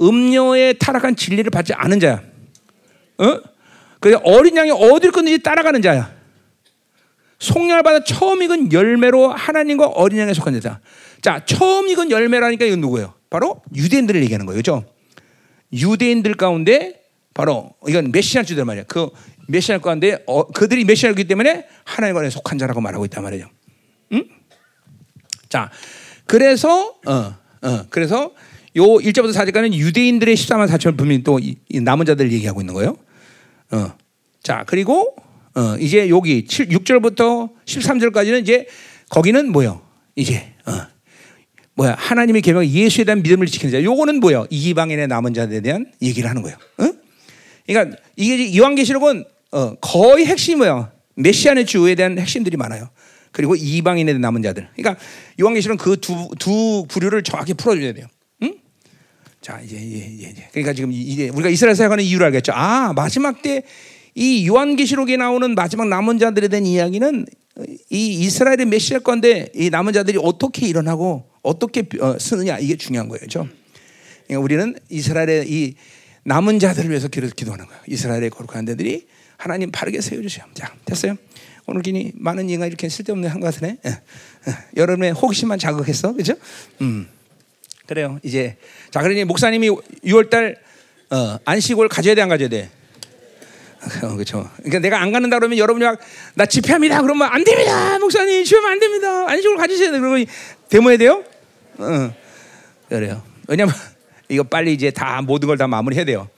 음녀의 0.00 0.78
타락한 0.78 1.16
진리를 1.16 1.50
받지 1.50 1.72
않은 1.74 2.00
자야. 2.00 2.22
어? 3.18 3.40
그래 4.00 4.18
어린 4.22 4.56
양이 4.56 4.70
어딜 4.70 5.12
끊는지 5.12 5.42
따라가는 5.42 5.82
자야. 5.82 6.12
속량을 7.38 7.82
받아 7.82 8.02
처음 8.04 8.42
익은 8.42 8.72
열매로 8.72 9.28
하나님과 9.28 9.86
어린 9.86 10.18
양에 10.18 10.32
속한 10.32 10.60
자다. 10.60 10.80
자, 11.20 11.44
처음 11.44 11.88
익은 11.88 12.10
열매라니까 12.10 12.64
이건 12.64 12.80
누구예요? 12.80 13.14
바로 13.30 13.62
유대인들을 13.74 14.22
얘기하는 14.22 14.46
거예요. 14.46 14.58
그죠? 14.58 14.84
유대인들 15.72 16.34
가운데 16.34 17.02
바로 17.34 17.74
이건 17.86 18.12
메시아 18.12 18.44
주들 18.44 18.64
말이야. 18.64 18.84
그 18.84 19.10
메시아 19.48 19.78
가운데 19.78 20.22
어, 20.26 20.46
그들이 20.46 20.84
메시아이기 20.84 21.24
때문에 21.24 21.66
하나님 21.84 22.16
안에 22.16 22.30
속한 22.30 22.58
자라고 22.58 22.80
말하고 22.80 23.04
있단 23.06 23.22
말이죠. 23.22 23.48
응? 24.12 24.24
자, 25.48 25.70
그래서 26.26 26.94
어, 27.06 27.34
어, 27.62 27.86
그래서 27.90 28.32
요 28.76 28.82
1절부터 28.82 29.32
4절까지는 29.32 29.72
유대인들의 29.74 30.34
14만 30.34 30.68
4천 30.68 30.96
분명히 30.96 31.22
또 31.22 31.40
남은 31.72 32.06
자들 32.06 32.32
얘기하고 32.32 32.60
있는 32.60 32.74
거예요. 32.74 32.96
어. 33.70 33.92
자, 34.42 34.64
그리고 34.66 35.14
어, 35.54 35.76
이제 35.78 36.08
여기 36.08 36.44
7, 36.44 36.68
6절부터 36.68 37.50
13절까지는 37.64 38.42
이제 38.42 38.66
거기는 39.10 39.52
뭐요? 39.52 39.80
이제 40.16 40.52
어. 40.66 40.72
뭐야? 41.74 41.94
하나님의 41.98 42.42
계명 42.42 42.64
예수에 42.66 43.04
대한 43.04 43.22
믿음을 43.22 43.46
지키는 43.46 43.72
자. 43.72 43.82
요거는 43.82 44.20
뭐요? 44.20 44.46
이방인의 44.50 45.06
남은 45.08 45.34
자들에 45.34 45.60
대한 45.60 45.86
얘기를 46.02 46.28
하는 46.28 46.42
거예요. 46.42 46.56
어? 46.78 46.90
그러니까 47.66 47.96
이게 48.16 48.56
요한계시록은 48.56 49.24
어, 49.52 49.74
거의 49.76 50.26
핵심이 50.26 50.56
뭐야? 50.56 50.90
메시아의 51.16 51.64
주에 51.66 51.94
대한 51.94 52.18
핵심들이 52.18 52.56
많아요. 52.56 52.88
그리고 53.30 53.54
이방인에 53.56 54.14
남은 54.14 54.42
자들. 54.42 54.68
그러니까 54.76 55.00
요한계시록은 55.40 55.78
그 55.78 55.96
두 55.96 56.28
두 56.38 56.86
부류를 56.88 57.22
정확히 57.22 57.54
풀어줘야 57.54 57.92
돼요. 57.92 58.06
자 59.44 59.60
이제 59.60 59.76
이제 59.76 60.30
이제 60.30 60.48
그러니까 60.52 60.72
지금 60.72 60.90
이제 60.90 61.28
우리가 61.28 61.50
이스라엘 61.50 61.76
사역하는 61.76 62.02
이유를 62.02 62.26
알겠죠. 62.26 62.52
아 62.54 62.92
마지막 62.94 63.42
때 63.42 63.62
이 64.14 64.46
요한계시록에 64.46 65.16
나오는 65.16 65.54
마지막 65.54 65.88
남은 65.88 66.18
자들에 66.18 66.46
대한 66.48 66.66
이야기는 66.66 67.26
이 67.90 68.14
이스라엘의 68.20 68.66
메시아 68.66 69.00
건데 69.00 69.48
이 69.54 69.70
남은 69.70 69.92
자들이 69.92 70.18
어떻게 70.22 70.66
일어나고 70.68 71.24
어떻게 71.42 71.84
어, 72.00 72.16
쓰느냐 72.18 72.58
이게 72.58 72.76
중요한 72.76 73.08
거예요, 73.08 73.18
그렇죠? 73.18 73.48
그러니까 74.26 74.44
우리는 74.44 74.76
이스라엘의 74.88 75.50
이 75.50 75.74
남은 76.24 76.60
자들을 76.60 76.90
위해서 76.90 77.08
기도하는 77.08 77.66
거예요. 77.66 77.82
이스라엘의 77.88 78.30
거룩한 78.30 78.66
자들이 78.66 79.06
하나님 79.36 79.72
바르게 79.72 80.00
세워주세요. 80.00 80.46
자 80.54 80.72
됐어요. 80.84 81.16
오늘 81.66 81.82
기니 81.82 82.12
많은 82.14 82.50
얘가 82.50 82.66
이렇게 82.66 82.88
쓸데없는 82.88 83.28
한 83.30 83.40
것 83.40 83.52
같으네. 83.52 83.78
예, 83.84 83.90
예. 83.90 84.54
여러분의 84.76 85.12
호기심만 85.12 85.58
자극했어, 85.58 86.12
그렇죠? 86.12 86.34
음. 86.82 87.08
그래요. 87.86 88.18
이제 88.22 88.56
자 88.90 89.00
그러니 89.00 89.24
목사님이 89.24 89.68
6월달 90.04 90.56
어, 91.10 91.38
안식월 91.44 91.88
가져야 91.88 92.14
돼 92.14 92.22
안 92.22 92.28
가져야 92.28 92.48
돼? 92.48 92.70
어, 94.02 94.14
그렇죠. 94.14 94.48
그러니까 94.56 94.78
내가 94.78 95.00
안 95.02 95.12
갖는다 95.12 95.38
그러면 95.38 95.58
여러분이 95.58 95.84
막 95.84 95.98
나 96.34 96.46
집회합니다. 96.46 97.02
그러면 97.02 97.28
안 97.30 97.44
됩니다. 97.44 97.98
목사님 97.98 98.44
집회하면 98.44 98.72
안 98.72 98.80
됩니다. 98.80 99.28
안식월 99.30 99.56
가지셔야 99.58 99.92
돼. 99.92 99.98
그러면 100.00 100.24
데모해야 100.70 100.96
돼요? 100.98 101.22
어, 101.78 102.14
그래요. 102.88 103.22
왜냐면 103.48 103.74
이거 104.28 104.42
빨리 104.42 104.72
이제 104.72 104.90
다 104.90 105.20
모든 105.22 105.46
걸 105.48 105.58
다 105.58 105.66
마무리해야 105.68 106.04
돼요. 106.06 106.28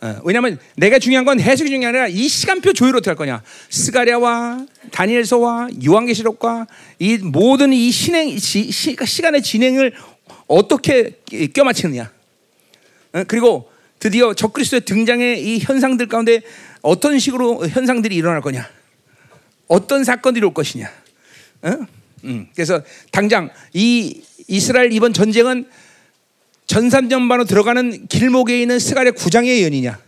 어, 0.00 0.20
왜냐하면 0.24 0.58
내가 0.76 0.98
중요한 1.00 1.24
건 1.24 1.40
해석이 1.40 1.68
중요한 1.70 1.80
게 1.92 1.98
아니라 1.98 2.06
이 2.08 2.28
시간표 2.28 2.72
조율 2.74 2.94
어떻게 2.96 3.10
할 3.10 3.16
거냐. 3.16 3.42
스가랴와 3.70 4.66
다니엘서와 4.92 5.68
요한계시록과 5.84 6.66
이 7.00 7.16
모든 7.18 7.72
이 7.72 7.90
신행 7.90 8.38
시, 8.38 8.70
시, 8.70 8.96
시간의 9.04 9.42
진행을 9.42 9.92
어떻게 10.46 11.18
껴맞추느냐. 11.52 12.12
어? 13.12 13.24
그리고 13.26 13.70
드디어 13.98 14.34
적그리스도의 14.34 14.82
등장의 14.82 15.42
이 15.42 15.58
현상들 15.58 16.08
가운데 16.08 16.42
어떤 16.82 17.18
식으로 17.18 17.66
현상들이 17.68 18.14
일어날 18.14 18.40
거냐. 18.40 18.68
어떤 19.68 20.04
사건들이 20.04 20.44
올 20.44 20.54
것이냐. 20.54 20.90
어? 21.62 21.86
음. 22.24 22.48
그래서 22.54 22.82
당장 23.10 23.50
이 23.72 24.22
이스라엘 24.48 24.92
이번 24.92 25.12
전쟁은 25.12 25.68
전산전반으로 26.66 27.44
들어가는 27.44 28.06
길목에 28.08 28.60
있는 28.60 28.78
스가랴 28.78 29.12
구장의 29.12 29.60
예언이냐 29.60 29.98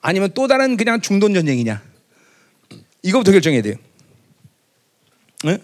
아니면 0.00 0.30
또 0.34 0.48
다른 0.48 0.76
그냥 0.76 1.00
중동 1.00 1.32
전쟁이냐 1.32 1.82
이거부터 3.02 3.32
결정해야 3.32 3.62
돼요. 3.62 3.74
어? 5.44 5.56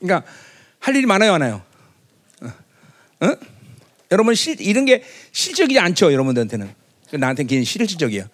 그러니까 0.00 0.30
할 0.78 0.96
일이 0.96 1.06
많아요, 1.06 1.32
많아요. 1.32 1.62
어? 3.20 3.36
여러분 4.10 4.34
실, 4.34 4.60
이런 4.60 4.84
게 4.84 5.02
실적이지 5.32 5.78
않죠, 5.78 6.12
여러분들한테는. 6.12 6.68
나한테는 7.12 7.48
그냥 7.48 7.64
실질적이에요. 7.64 8.24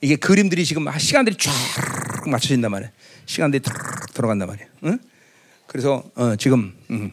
이게 0.00 0.16
그림들이 0.16 0.64
지금 0.64 0.86
시간들이 0.98 1.36
쫙 1.38 1.52
맞춰진단 2.28 2.70
말이에요. 2.70 2.90
시간들이 3.24 3.62
탁 3.62 4.12
들어간단 4.12 4.48
말이에요. 4.48 4.68
응? 4.84 4.98
그래서 5.66 6.04
어, 6.14 6.36
지금 6.36 6.74
음. 6.90 7.12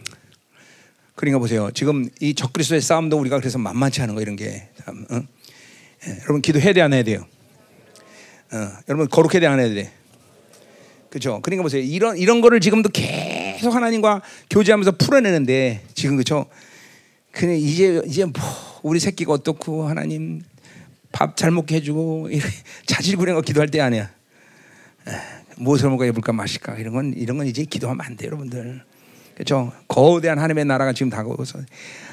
그러니까 1.16 1.40
보세요. 1.40 1.70
지금 1.74 2.10
이 2.20 2.34
적그리스도의 2.34 2.82
싸움도 2.82 3.18
우리가 3.20 3.40
그래서 3.40 3.58
만만치 3.58 4.02
않은 4.02 4.16
거 4.16 4.22
이런 4.22 4.36
게 4.36 4.68
참, 4.84 5.06
어? 5.10 5.22
예, 6.06 6.18
여러분 6.24 6.42
기도해야 6.42 6.74
돼 6.74 6.82
안 6.82 6.92
해야 6.94 7.04
돼요? 7.04 7.26
어, 8.52 8.72
여러분 8.90 9.08
거룩해야 9.08 9.40
돼 9.40 9.46
안 9.48 9.60
해야 9.60 9.70
돼? 9.70 9.92
그렇죠? 11.10 11.42
그러니까 11.42 11.64
보세요. 11.64 11.82
이런 11.82 12.18
이런 12.18 12.42
거를 12.42 12.60
지금도 12.60 12.90
계속 12.90 13.74
하나님과 13.76 14.22
교제하면서 14.50 14.94
풀어내는데 14.94 15.86
지금 15.94 16.16
그렇죠? 16.16 16.48
그냥 17.34 17.56
이제 17.56 18.02
이제 18.06 18.24
뭐 18.26 18.34
우리 18.84 19.00
새끼가 19.00 19.34
어떻고 19.34 19.88
하나님 19.88 20.42
밥 21.12 21.36
잘 21.36 21.52
먹게 21.52 21.76
해주고 21.76 22.30
자질 22.88 23.18
구령 23.18 23.36
거 23.36 23.42
기도할 23.42 23.70
때 23.70 23.82
아니야. 23.82 24.10
무엇을 25.58 25.90
먹어 25.90 26.06
입을까 26.06 26.32
마실까 26.34 26.76
이런 26.78 26.94
건 26.94 27.14
이런 27.16 27.38
건 27.38 27.46
이제 27.48 27.64
기도하면 27.66 28.06
안 28.06 28.16
돼, 28.16 28.26
여러분들. 28.28 28.82
그렇죠? 29.36 29.74
거대한 29.88 30.38
하나님의 30.38 30.66
나라가 30.66 30.94
지금 30.94 31.10
다가오서 31.10 31.60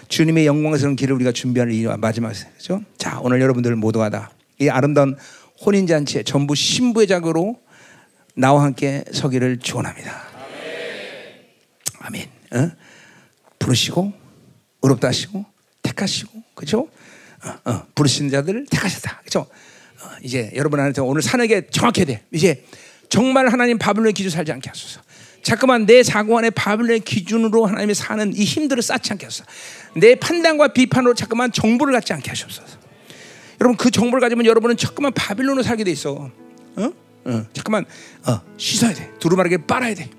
주님의 0.08 0.46
영광스러운 0.46 0.96
길을 0.96 1.14
우리가 1.16 1.32
준비하는 1.32 1.74
이 1.74 1.84
마지막 1.98 2.32
그렇죠? 2.32 2.82
자 2.98 3.20
오늘 3.20 3.40
여러분들 3.40 3.76
모두가 3.76 4.10
다 4.10 4.30
이 4.60 4.68
아름다운 4.68 5.16
혼인 5.64 5.86
잔치에 5.86 6.22
전부 6.22 6.54
신부의 6.54 7.06
자으로 7.06 7.58
나와 8.34 8.62
함께 8.62 9.04
서기를 9.10 9.58
축원합니다. 9.58 10.12
아멘. 12.00 12.28
어? 12.52 12.70
부르시고 13.58 14.12
의롭다 14.82 15.08
하시고 15.08 15.44
택하시고 15.82 16.42
그렇죠? 16.54 16.88
어, 17.44 17.70
어, 17.70 17.86
부르신 17.94 18.30
자들을 18.30 18.66
택하셨다. 18.70 19.20
그렇죠? 19.20 19.40
어, 19.40 20.08
이제 20.22 20.50
여러분한테 20.54 21.00
오늘 21.00 21.22
사는 21.22 21.46
게 21.46 21.66
정확해야 21.68 22.04
돼. 22.06 22.22
이제 22.32 22.64
정말 23.08 23.48
하나님 23.48 23.78
바빌론의 23.78 24.12
기준 24.12 24.30
살지 24.30 24.52
않게 24.52 24.68
하소서. 24.68 25.00
자꾸만 25.42 25.86
내 25.86 26.02
사고 26.02 26.36
안에 26.36 26.50
바빌론의 26.50 27.00
기준으로 27.00 27.64
하나님이 27.66 27.94
사는 27.94 28.32
이 28.34 28.44
힘들을 28.44 28.82
쌓지 28.82 29.12
않게 29.12 29.26
하소서. 29.26 29.44
내 29.96 30.14
판단과 30.14 30.68
비판으로 30.68 31.14
자꾸만 31.14 31.50
정보를 31.50 31.94
갖지 31.94 32.12
않게 32.12 32.28
하시옵소서. 32.28 32.78
여러분 33.60 33.76
그 33.76 33.90
정보를 33.90 34.20
가지면 34.20 34.46
여러분은 34.46 34.76
자꾸만 34.76 35.12
바빌론으로 35.12 35.62
살게 35.62 35.84
돼 35.84 35.90
있어. 35.90 36.30
어? 36.76 36.92
어, 37.24 37.46
잠깐만 37.52 37.84
어, 38.26 38.40
씻어야 38.56 38.94
돼. 38.94 39.10
두루마리를 39.18 39.66
빨아야 39.66 39.94
돼. 39.94 40.10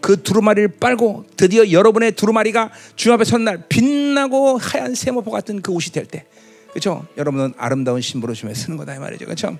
그 0.00 0.22
두루마리를 0.22 0.68
빨고 0.80 1.24
드디어 1.36 1.70
여러분의 1.70 2.12
두루마리가 2.12 2.70
주 2.96 3.12
앞에 3.12 3.24
선 3.24 3.44
날 3.44 3.64
빛나고 3.68 4.58
하얀 4.58 4.94
세모포 4.94 5.30
같은 5.30 5.60
그 5.62 5.72
옷이 5.72 5.92
될 5.92 6.06
때, 6.06 6.26
그렇죠? 6.70 7.06
여러분은 7.16 7.54
아름다운 7.56 8.00
신부로 8.00 8.34
주에 8.34 8.52
쓰는 8.54 8.76
거다 8.76 8.94
이 8.94 8.98
말이죠, 8.98 9.24
그렇죠? 9.24 9.58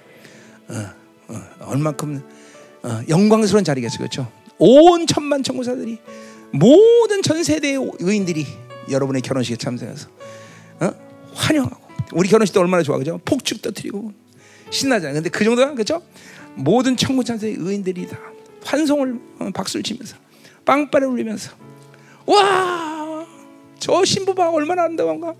어, 0.68 0.74
어, 1.28 1.40
얼만큼 1.66 2.22
어, 2.82 3.00
영광스러운 3.08 3.64
자리겠어, 3.64 3.98
그렇죠? 3.98 4.30
온 4.58 5.06
천만 5.06 5.42
천구사들이 5.42 5.98
모든 6.52 7.22
전 7.22 7.42
세대의 7.44 7.92
의인들이 8.00 8.46
여러분의 8.90 9.22
결혼식에 9.22 9.56
참석해서 9.56 10.08
어? 10.80 10.90
환영하고 11.34 11.76
우리 12.12 12.28
결혼식 12.28 12.52
때 12.54 12.60
얼마나 12.60 12.82
좋아, 12.82 12.96
그죠? 12.98 13.20
폭죽 13.24 13.60
터뜨리고 13.62 14.12
신나잖아요. 14.70 15.14
근데 15.14 15.28
그 15.30 15.44
정도야, 15.44 15.72
그렇죠? 15.72 16.02
모든 16.54 16.96
천구천세의 16.96 17.56
의인들이 17.58 18.08
다 18.08 18.18
환송을 18.64 19.20
어, 19.38 19.50
박수를 19.54 19.82
치면서 19.82 20.16
빵빠레 20.68 21.06
울리면서 21.06 21.52
와, 22.26 23.26
저 23.78 24.04
신부가 24.04 24.50
얼마나 24.50 24.82
아름다운가. 24.82 25.34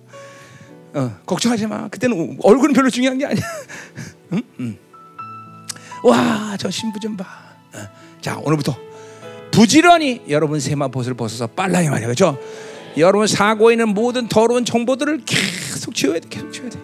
어, 0.95 1.17
걱정하지 1.27 1.67
마. 1.67 1.87
그때는 1.89 2.39
얼굴은 2.43 2.73
별로 2.73 2.89
중요한 2.89 3.19
게 3.19 3.27
아니야. 3.27 3.45
응? 4.33 4.43
응. 4.61 4.79
와, 6.03 6.57
저 6.59 6.71
신부 6.71 6.99
좀 6.99 7.15
봐. 7.15 7.27
어. 7.75 7.79
자, 8.23 8.39
오늘부터 8.43 8.75
부지런히 9.51 10.23
여러분 10.31 10.61
세마봇을 10.61 11.13
벗어서 11.13 11.47
빨라야 11.47 11.91
말이야. 11.91 12.09
그죠? 12.09 12.39
여러분 12.97 13.27
사고에 13.27 13.75
있는 13.75 13.91
모든 13.91 14.29
더러운 14.29 14.65
정보들을 14.65 15.25
계속 15.27 15.95
지워야 15.95 16.21
돼. 16.21 16.29
계속 16.31 16.51
지워야 16.51 16.71
돼. 16.71 16.79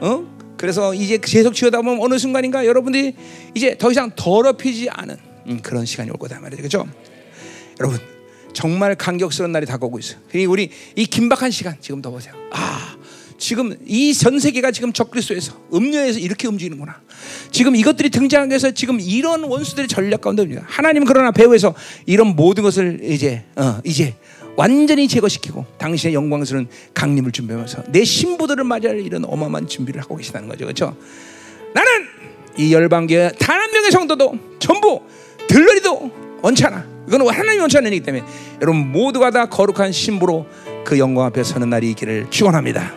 어? 0.00 0.24
그래서 0.56 0.94
이제 0.94 1.18
계속 1.18 1.52
지우다 1.52 1.82
보면 1.82 2.00
어느 2.00 2.16
순간인가 2.16 2.64
여러분들이 2.64 3.14
이제 3.54 3.76
더 3.76 3.90
이상 3.90 4.10
더럽히지 4.16 4.88
않은 4.88 5.18
음, 5.48 5.60
그런 5.62 5.84
시간이 5.84 6.10
올 6.10 6.16
거다 6.16 6.40
말이죠. 6.40 6.62
그렇죠? 6.62 6.88
여러분 7.80 7.98
정말 8.52 8.94
감격스러운 8.94 9.52
날이 9.52 9.66
다가오고 9.66 9.98
있어요. 9.98 10.18
그리고 10.30 10.52
우리 10.52 10.70
이 10.94 11.06
긴박한 11.06 11.50
시간 11.50 11.76
지금 11.80 12.00
더 12.02 12.10
보세요. 12.10 12.34
아 12.52 12.96
지금 13.36 13.76
이 13.86 14.14
전 14.14 14.38
세계가 14.38 14.70
지금 14.70 14.92
적그리스도에서 14.92 15.54
음료에서 15.74 16.18
이렇게 16.20 16.46
움직이는구나. 16.48 17.00
지금 17.50 17.74
이것들이 17.74 18.10
등장해서 18.10 18.70
지금 18.70 19.00
이런 19.00 19.42
원수들의 19.44 19.88
전략 19.88 20.20
가운데 20.20 20.42
옵니다. 20.42 20.62
하나님 20.66 21.04
그러나 21.04 21.30
배후에서 21.32 21.74
이런 22.06 22.28
모든 22.36 22.62
것을 22.62 23.00
이제 23.02 23.44
어, 23.56 23.80
이제 23.84 24.14
완전히 24.56 25.08
제거시키고 25.08 25.66
당신의 25.78 26.14
영광스러운 26.14 26.68
강림을 26.94 27.32
준비하면서 27.32 27.84
내 27.88 28.04
신부들을 28.04 28.62
맞이할 28.62 29.00
이런 29.00 29.24
어마어마한 29.24 29.66
준비를 29.66 30.00
하고 30.00 30.16
계시다는 30.16 30.48
거죠. 30.48 30.64
그렇죠? 30.64 30.96
나는 31.74 31.90
이 32.56 32.72
열방계 32.72 33.32
단 33.40 33.60
한 33.60 33.70
명의 33.72 33.90
성도도 33.90 34.38
전부 34.60 35.02
들러리도 35.48 36.38
원치 36.40 36.64
않아. 36.66 36.93
이건 37.06 37.26
하나님이 37.26 37.60
원치 37.60 37.76
않는 37.78 37.92
이기 37.92 38.02
때문에 38.02 38.24
여러분 38.62 38.90
모두가 38.90 39.30
다 39.30 39.46
거룩한 39.46 39.92
신부로 39.92 40.46
그 40.84 40.98
영광 40.98 41.26
앞에 41.26 41.42
서는 41.42 41.70
날이 41.70 41.90
있기를 41.90 42.26
축원합니다. 42.30 42.92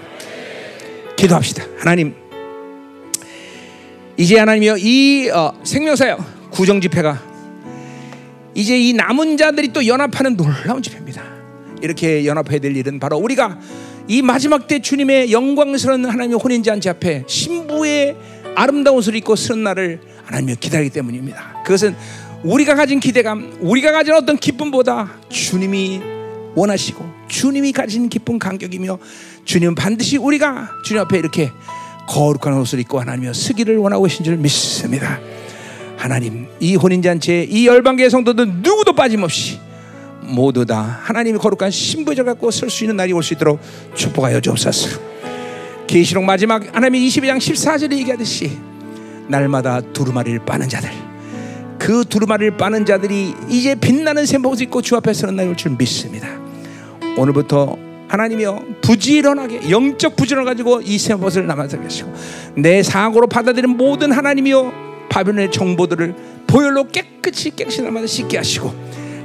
기도합시다. 1.16 1.64
하나님 1.78 2.14
이제 4.18 4.38
하나님이여 4.38 4.78
이 4.80 5.30
어, 5.30 5.54
생명사역 5.64 6.52
구정 6.52 6.82
집회가 6.82 7.22
이제 8.56 8.78
이 8.78 8.94
남은 8.94 9.38
자들이 9.38 9.72
또 9.74 9.86
연합하는 9.86 10.36
놀라운 10.36 10.82
집회입니다. 10.82 11.24
이렇게 11.82 12.26
연합해야 12.26 12.60
될 12.60 12.76
일은 12.76 13.00
바로 13.00 13.18
우리가 13.18 13.60
이 14.08 14.22
마지막 14.22 14.68
때 14.68 14.80
주님의 14.80 15.32
영광스러운 15.32 16.06
하나님의 16.06 16.40
혼인잔치 16.40 16.90
앞에 16.90 17.26
신부의 17.28 18.16
아름다운 18.56 18.98
옷을 18.98 19.16
입고 19.16 19.36
서는 19.36 19.64
날을 19.64 20.00
하나님이 20.26 20.56
기다리기 20.56 20.90
때문입니다. 20.90 21.62
그것은 21.64 21.96
우리가 22.44 22.76
가진 22.76 23.00
기대감, 23.00 23.58
우리가 23.62 23.92
가진 23.92 24.14
어떤 24.14 24.38
기쁨보다 24.38 25.12
주님이 25.30 26.02
원하시고 26.56 27.06
주님이 27.28 27.72
가진 27.72 28.10
기쁨 28.10 28.40
간격이며 28.40 28.98
주님은 29.46 29.76
반드시 29.76 30.18
우리가 30.18 30.70
주님 30.84 31.02
앞에 31.04 31.18
이렇게 31.18 31.52
거룩한 32.08 32.58
옷을 32.60 32.80
입고 32.80 33.00
하나님여 33.00 33.34
쓰기를 33.34 33.78
원하고 33.78 34.04
계신 34.06 34.24
줄 34.24 34.38
믿습니다. 34.38 35.20
하나님 35.98 36.48
이 36.60 36.76
혼인잔치에 36.76 37.44
이 37.50 37.68
열방계 37.68 38.10
성도들 38.10 38.48
누구도 38.62 38.94
빠짐없이 38.94 39.60
모두 40.22 40.66
다 40.66 41.00
하나님이 41.04 41.38
거룩한 41.40 41.72
신부자 41.72 42.24
갖고 42.24 42.52
설 42.52 42.70
수 42.70 42.84
있는 42.84 42.98
날이 42.98 43.14
올 43.14 43.24
수 43.24 43.34
있도록 43.34 43.60
축복하여 43.96 44.40
주옵소서. 44.42 45.00
계시록 45.88 46.24
마지막 46.24 46.64
하나님이 46.76 47.08
22장 47.08 47.38
14절에 47.38 47.98
얘기하듯이 48.00 48.58
날마다 49.28 49.82
두루마리를 49.82 50.40
빠는 50.46 50.68
자들 50.70 51.07
그 51.88 52.04
두루마리를 52.04 52.58
빠는 52.58 52.86
자들이 52.86 53.34
이제 53.48 53.74
빛나는 53.74 54.26
샘복을 54.26 54.62
입고 54.62 54.82
주 54.82 54.98
앞에 54.98 55.14
서는 55.14 55.38
날이 55.38 55.48
올 55.48 55.56
줄 55.56 55.72
믿습니다. 55.78 56.28
오늘부터 57.16 57.78
하나님이여 58.10 58.62
부지런하게 58.82 59.70
영적 59.70 60.18
부지런을 60.18 60.44
가지고 60.44 60.82
이 60.82 60.98
샘복을 60.98 61.48
남아서 61.48 61.80
계시고 61.80 62.14
내 62.58 62.84
사고로 62.84 63.28
받아들인 63.28 63.78
모든 63.78 64.12
하나님이여 64.12 65.08
바벨론의 65.08 65.50
정보들을 65.50 66.16
보혈로 66.48 66.90
깨끗이 66.90 67.56
깨끗이 67.56 67.82
씻게 68.06 68.36
하시고 68.36 68.76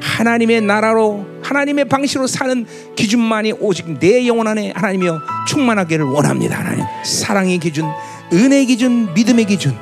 하나님의 0.00 0.60
나라로 0.60 1.26
하나님의 1.42 1.86
방식으로 1.86 2.28
사는 2.28 2.64
기준만이 2.94 3.54
오직 3.58 3.98
내 3.98 4.24
영혼 4.28 4.46
안에 4.46 4.70
하나님이여 4.76 5.20
충만하기를 5.48 6.04
원합니다. 6.04 6.60
하나님 6.60 6.84
사랑의 7.04 7.58
기준, 7.58 7.86
은혜의 8.32 8.66
기준, 8.66 9.12
믿음의 9.14 9.46
기준 9.46 9.76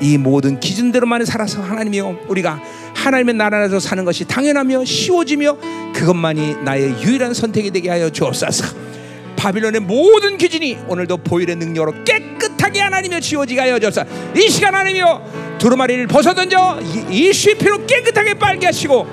이 0.00 0.16
모든 0.18 0.58
기준대로만 0.60 1.24
살아서 1.24 1.60
하나님이여 1.62 2.20
우리가 2.28 2.60
하나님의 2.94 3.34
나라 3.34 3.58
안에서 3.58 3.78
사는 3.80 4.04
것이 4.04 4.24
당연하며 4.24 4.84
쉬워지며 4.84 5.56
그것만이 5.94 6.56
나의 6.64 7.02
유일한 7.02 7.34
선택이 7.34 7.70
되게 7.70 7.90
하여 7.90 8.10
주옵소서. 8.10 8.90
바빌론의 9.36 9.80
모든 9.80 10.36
기준이 10.36 10.78
오늘도 10.86 11.18
보일의 11.18 11.56
능력으로 11.56 12.04
깨끗하게 12.04 12.80
하나님여 12.80 13.20
지워지게 13.20 13.60
하여 13.60 13.78
주옵소서. 13.78 14.06
이 14.36 14.48
시간 14.50 14.74
하나님여 14.74 15.58
두루마리를 15.58 16.06
벗어던져 16.08 16.78
이슈 17.10 17.56
피로 17.56 17.84
깨끗하게 17.86 18.34
빨게 18.34 18.66
하시고 18.66 19.06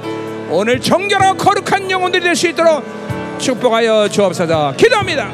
오늘 0.50 0.80
정결하고 0.80 1.38
거룩한 1.38 1.92
영혼들이 1.92 2.24
될 2.24 2.36
수 2.36 2.48
있도록 2.48 2.84
축복하여 3.40 4.10
주옵소서. 4.10 4.74
기도합니다. 4.78 5.30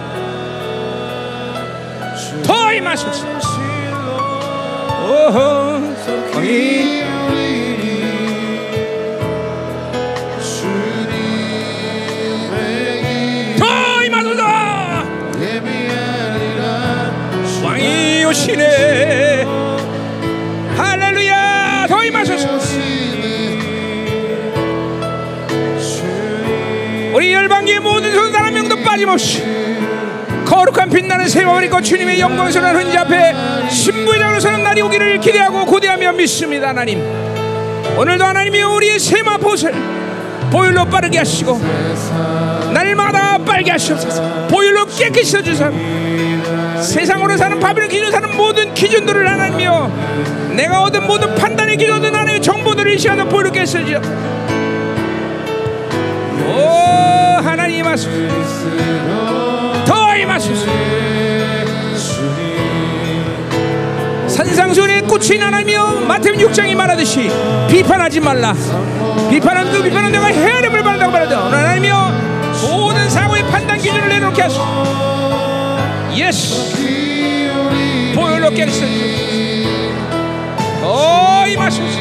더 2.43 2.73
임하소서. 2.73 3.52
성이 6.31 7.03
더 13.59 14.03
임하소서. 14.05 14.43
왕이 17.63 18.23
오시네. 18.25 19.45
할렐루야. 20.77 21.87
더 21.89 22.03
임하소서. 22.05 22.47
우리 27.13 27.33
열방계의 27.33 27.79
모든 27.79 28.11
한 28.43 28.53
명도 28.53 28.81
빠짐없이 28.81 29.43
거룩한 30.53 30.87
빛나는 30.91 31.27
세월을 31.27 31.65
입고 31.65 31.81
주님의 31.81 32.19
영광스러운 32.19 32.75
흔지 32.75 32.95
앞에 32.95 33.33
신부장으로 33.69 34.39
서는 34.39 34.63
날이 34.63 34.83
오기를 34.83 35.19
기대하고 35.19 35.65
고대하며 35.65 36.13
믿습니다 36.13 36.69
하나님. 36.69 37.01
오늘도 37.97 38.23
하나님이 38.23 38.61
우리의 38.61 38.99
세마봇을 38.99 39.73
보일로 40.51 40.85
빠르게 40.85 41.17
하시고 41.17 41.59
날마다 42.71 43.39
빨게 43.39 43.71
하시옵소서 43.71 44.47
보일로 44.47 44.85
깨끗이 44.85 45.37
해주소서. 45.37 45.71
세상으로 46.83 47.35
사는 47.35 47.59
바빌론 47.59 47.89
기준 47.89 48.11
사는 48.11 48.37
모든 48.37 48.75
기준들을 48.75 49.27
하나님이여 49.27 50.51
내가 50.55 50.83
얻은 50.83 51.07
모든 51.07 51.33
판단의 51.33 51.77
기준들 51.77 52.13
하나님의 52.13 52.41
정보들을 52.43 52.93
이 52.93 52.99
시간에 52.99 53.23
보일로 53.23 53.51
깨끗이 53.51 53.99
오 56.45 57.41
하나님 57.41 57.85
더 57.85 59.52
임하소서 60.33 60.65
산상수훈의 64.27 65.03
꽃이 65.03 65.37
나나며 65.37 65.99
마태복음 66.07 66.47
6장이 66.47 66.73
말하듯이 66.75 67.29
비판하지 67.69 68.19
말라. 68.19 68.55
비판한 69.29 69.71
그 69.71 69.83
비판은 69.83 70.11
내가 70.11 70.27
헤아림을 70.27 70.81
받는다고 70.81 71.11
말하죠 71.11 71.35
하나님이여 71.35 72.11
모든 72.63 73.07
사고의 73.09 73.43
판단 73.47 73.77
기준을 73.77 74.09
내놓게 74.09 74.41
하소서. 74.41 75.77
예스 76.15 76.73
보혈롭게 78.15 78.63
하소서. 78.63 78.85
더 80.81 81.47
임하소서 81.47 81.99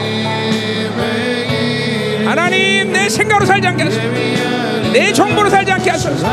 하나님 2.25 2.93
내 2.93 3.09
생각으로 3.11 3.45
살지 3.45 3.69
않게 3.69 3.83
하소서. 3.83 4.03
내 4.93 5.13
정보로 5.13 5.51
살지 5.51 5.73
않게 5.73 5.91
하소서 5.91 6.27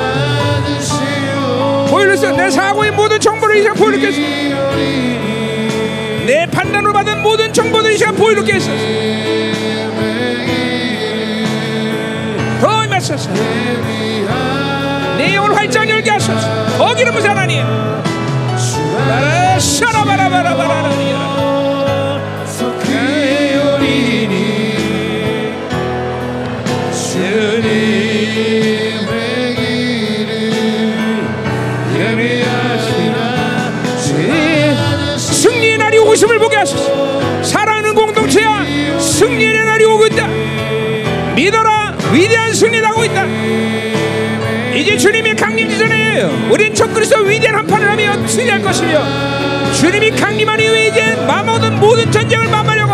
보일러서 1.90 2.32
내 2.32 2.50
사고의 2.50 2.92
모든 2.92 3.20
정보를 3.20 3.58
이상 3.58 3.74
보일게 3.74 4.06
하소서 4.06 4.22
내 6.26 6.46
판단으로 6.46 6.94
받은 6.94 7.22
모든 7.24 7.52
정보들이 7.52 7.98
시간 7.98 8.16
보이게 8.16 8.54
했소서 8.54 8.78
더 12.62 12.86
임하소서 12.86 13.32
내 15.18 15.34
영을 15.34 15.56
활짝 15.56 15.90
열게 15.90 16.12
하소서 16.12 16.78
더 16.78 16.94
기름 16.94 17.14
부세 17.14 17.28
하나님 17.28 17.64
바라 19.08 19.60
샤라바라바라바라리 19.60 21.10
있음을 36.20 36.38
보게 36.38 36.58
하소서. 36.58 37.44
사랑하는 37.44 37.96
공동체야 37.96 38.66
승리의 39.00 39.64
날이 39.64 39.86
오고 39.86 40.08
있다. 40.08 40.28
믿어라 41.34 41.96
위대한 42.12 42.54
승리 42.54 42.82
나고 42.82 43.06
있다. 43.06 43.26
이제 44.76 44.98
주님의 44.98 45.38
강림 45.38 45.70
전에 45.78 46.24
우린 46.52 46.76
적그리스도 46.76 47.22
위대한 47.22 47.60
한판을 47.60 47.90
하며 47.90 48.28
승리할 48.28 48.62
것이며 48.62 49.74
주님이 49.74 50.12
강림한 50.12 50.60
이후에 50.60 50.88
이제 50.88 51.16
마모든 51.26 51.80
모든 51.80 52.12
전쟁을 52.12 52.50
마마려고 52.50 52.94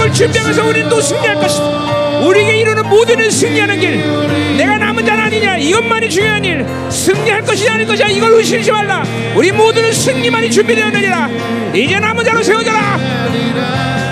걸 0.00 0.12
준비하면서 0.12 0.66
우린 0.66 0.88
또 0.88 1.00
승리할 1.00 1.34
것이다 1.34 1.99
우리에게 2.26 2.58
이루는 2.58 2.88
모든 2.88 3.18
일 3.18 3.30
승리하는 3.30 3.80
길. 3.80 4.56
내가 4.56 4.78
남은 4.78 5.04
자는 5.04 5.24
아니냐. 5.24 5.56
이것만이 5.56 6.08
중요한 6.10 6.44
일. 6.44 6.66
승리할 6.90 7.42
것이 7.42 7.68
아닐 7.68 7.86
것이야. 7.86 8.08
이걸 8.08 8.32
의심하지 8.32 8.70
말라. 8.72 9.02
우리 9.34 9.52
모두는 9.52 9.92
승리만이 9.92 10.50
준비되었느니라. 10.50 11.28
이제 11.74 11.98
남은 11.98 12.24
자로 12.24 12.42
세워져라. 12.42 12.98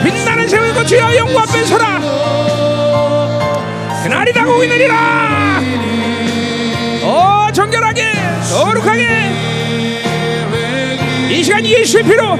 빛나는 0.04 0.48
세월 0.48 0.74
것 0.74 0.86
주여 0.86 1.16
영구 1.16 1.38
앞에 1.38 1.64
서라. 1.64 2.00
그날이 4.02 4.32
다가오고 4.32 4.64
있느니라. 4.64 5.60
어 7.02 7.48
정결하게 7.52 8.12
거룩하게. 8.50 9.08
이 11.30 11.42
시간 11.42 11.64
예수의 11.64 12.04
피로 12.04 12.36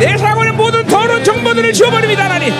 내 0.00 0.16
사고의 0.18 0.52
모든 0.52 0.84
더러운 0.86 1.22
정보들을 1.22 1.72
지워버립니다 1.72 2.24
하나님 2.24 2.52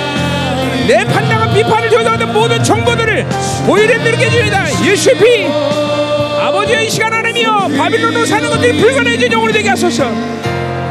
내 0.87 1.05
판단과 1.05 1.53
비판을 1.55 1.91
조장하는 1.91 2.33
모든 2.33 2.63
정보들을 2.63 3.27
보일에 3.67 3.97
느게 3.97 4.27
해줍니다. 4.27 4.85
예수의 4.85 5.17
피. 5.17 5.47
아버지의 6.41 6.87
이 6.87 6.91
시간 6.91 7.13
하나님이여 7.13 7.71
바빌론으로 7.77 8.27
사는 8.27 8.49
것들이 8.51 8.79
불가능해진 8.81 9.33
영혼이 9.33 9.53
되게 9.53 9.71
하소서. 9.71 10.05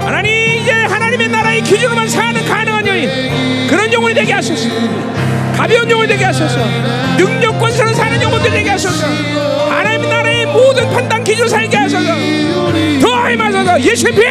하나님 0.01 0.31
이제 0.59 0.71
하나님의 0.71 1.29
나라의 1.29 1.61
기준으로만 1.61 2.09
사는 2.09 2.43
가능한 2.45 2.87
여인 2.87 3.67
그런 3.67 3.93
영혼이 3.93 4.13
되게 4.15 4.33
하소서. 4.33 4.67
가벼운 5.55 5.89
영혼이 5.89 6.07
되게 6.07 6.25
하소서. 6.25 6.57
능력 7.17 7.59
권세로 7.59 7.93
사는 7.93 8.19
영혼들 8.19 8.49
되게 8.49 8.71
하소서. 8.71 9.05
하나님의 9.69 10.09
나라의 10.09 10.45
모든 10.47 10.89
판단 10.91 11.23
기준 11.23 11.47
살게 11.47 11.77
하소서. 11.77 12.13
더 13.01 13.29
힘하소서. 13.31 13.79
예수의 13.79 14.13
피 14.13 14.21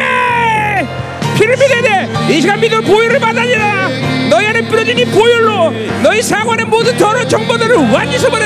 피를 1.35 1.55
믿어야 1.57 1.81
돼 1.81 2.03
이 2.29 2.39
시간 2.41 2.59
믿어 2.59 2.79
보혈을 2.81 3.19
받아니라. 3.19 3.89
너희 4.29 4.45
안에 4.47 4.61
뿌려진 4.61 4.97
이 4.97 5.05
보혈로 5.05 5.71
너희 6.01 6.21
사관의 6.21 6.65
모든 6.65 6.95
더러운 6.97 7.27
정보들을 7.27 7.75
완전히 7.91 8.17
써버려 8.17 8.45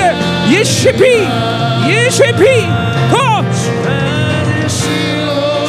예수의 0.51 0.93
피 0.95 1.27
예수의 1.89 2.33
피 2.35 2.65
더. 3.11 3.45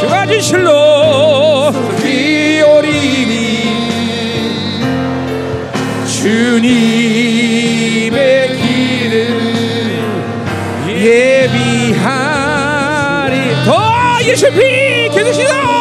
주가 0.01 0.27
진실로. 0.27 1.71
피 2.03 2.63
오리니 2.63 3.59
주님의 7.19 8.57
길을 8.57 9.17
예비하리. 11.99 13.35
더 13.65 14.19
예수의 14.25 14.53
피 14.53 14.59
계속시다 15.15 15.78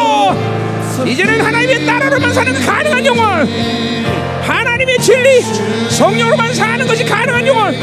이제는 1.08 1.40
하나님의 1.40 1.84
나라로만 1.86 2.34
사는 2.34 2.52
그 2.52 2.66
가능한 2.66 3.06
영혼. 3.06 3.48
하나님의 4.42 4.98
진리 4.98 5.40
성령으로만 5.90 6.52
사는 6.54 6.86
것이 6.86 7.02
가능한 7.04 7.46
영혼. 7.46 7.74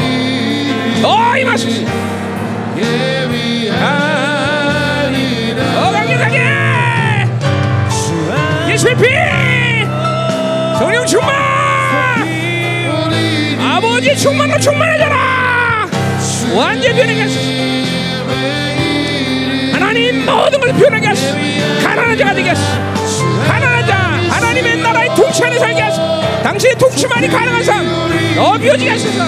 더 1.02 1.36
임하소서. 1.36 1.84
더 5.74 5.90
강력하게. 5.90 6.40
예수의 8.72 8.94
피! 8.96 9.04
성령 10.78 11.04
충만! 11.06 11.34
아버지 13.60 14.16
충만으로 14.16 14.60
충만해져라! 14.60 15.88
완전 16.54 16.94
변하게 16.94 17.22
하소서. 17.22 17.40
하나님 19.72 20.24
모든 20.24 20.60
걸 20.60 20.72
변하게 20.74 21.06
하소서. 21.08 21.34
가난한 21.82 22.16
자가 22.18 22.34
되게 22.34 22.50
하소서 22.50 22.95
하나님의 24.56 24.82
나라의 24.82 25.14
통치 25.14 25.44
안에 25.44 25.58
살게 25.58 25.82
하소서 25.82 26.42
당신의 26.42 26.78
통치만이 26.78 27.28
가능한 27.28 27.62
삶. 27.62 27.86
어비워지게 28.38 28.90
하소서 28.90 29.22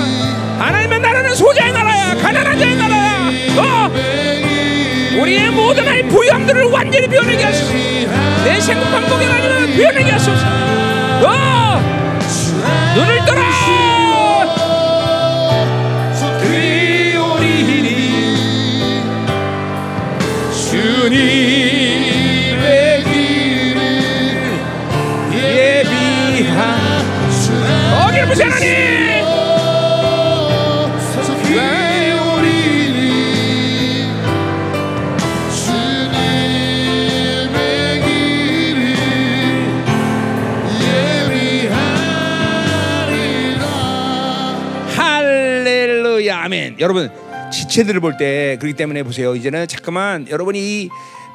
하나님의 0.59 1.01
나라는 1.01 1.35
소자의 1.35 1.71
나라야. 1.71 2.15
가난한 2.15 2.59
자의 2.59 2.77
나라야. 2.77 3.31
어 3.59 5.21
우리의 5.21 5.51
모든 5.51 5.85
나의 5.85 6.05
부유함들을 6.09 6.65
완전히 6.71 7.07
변하게 7.09 7.45
하소서. 7.45 7.73
내 8.45 8.59
생각 8.59 8.91
방법이 8.91 9.27
아니면 9.27 9.77
변하게 9.77 10.11
하소서. 10.13 10.47
어 11.27 11.81
눈을 12.97 13.25
떠라. 13.27 13.49
주님 20.71 21.78
여러분 46.81 47.11
지체들을 47.53 48.01
볼 48.01 48.17
때 48.19 48.57
그렇기 48.61 48.77
때문에 48.77 49.03
보세요 49.03 49.35
이제는 49.35 49.67
잠깐만 49.69 50.27
여러분이 50.29 50.59
이 50.59 50.89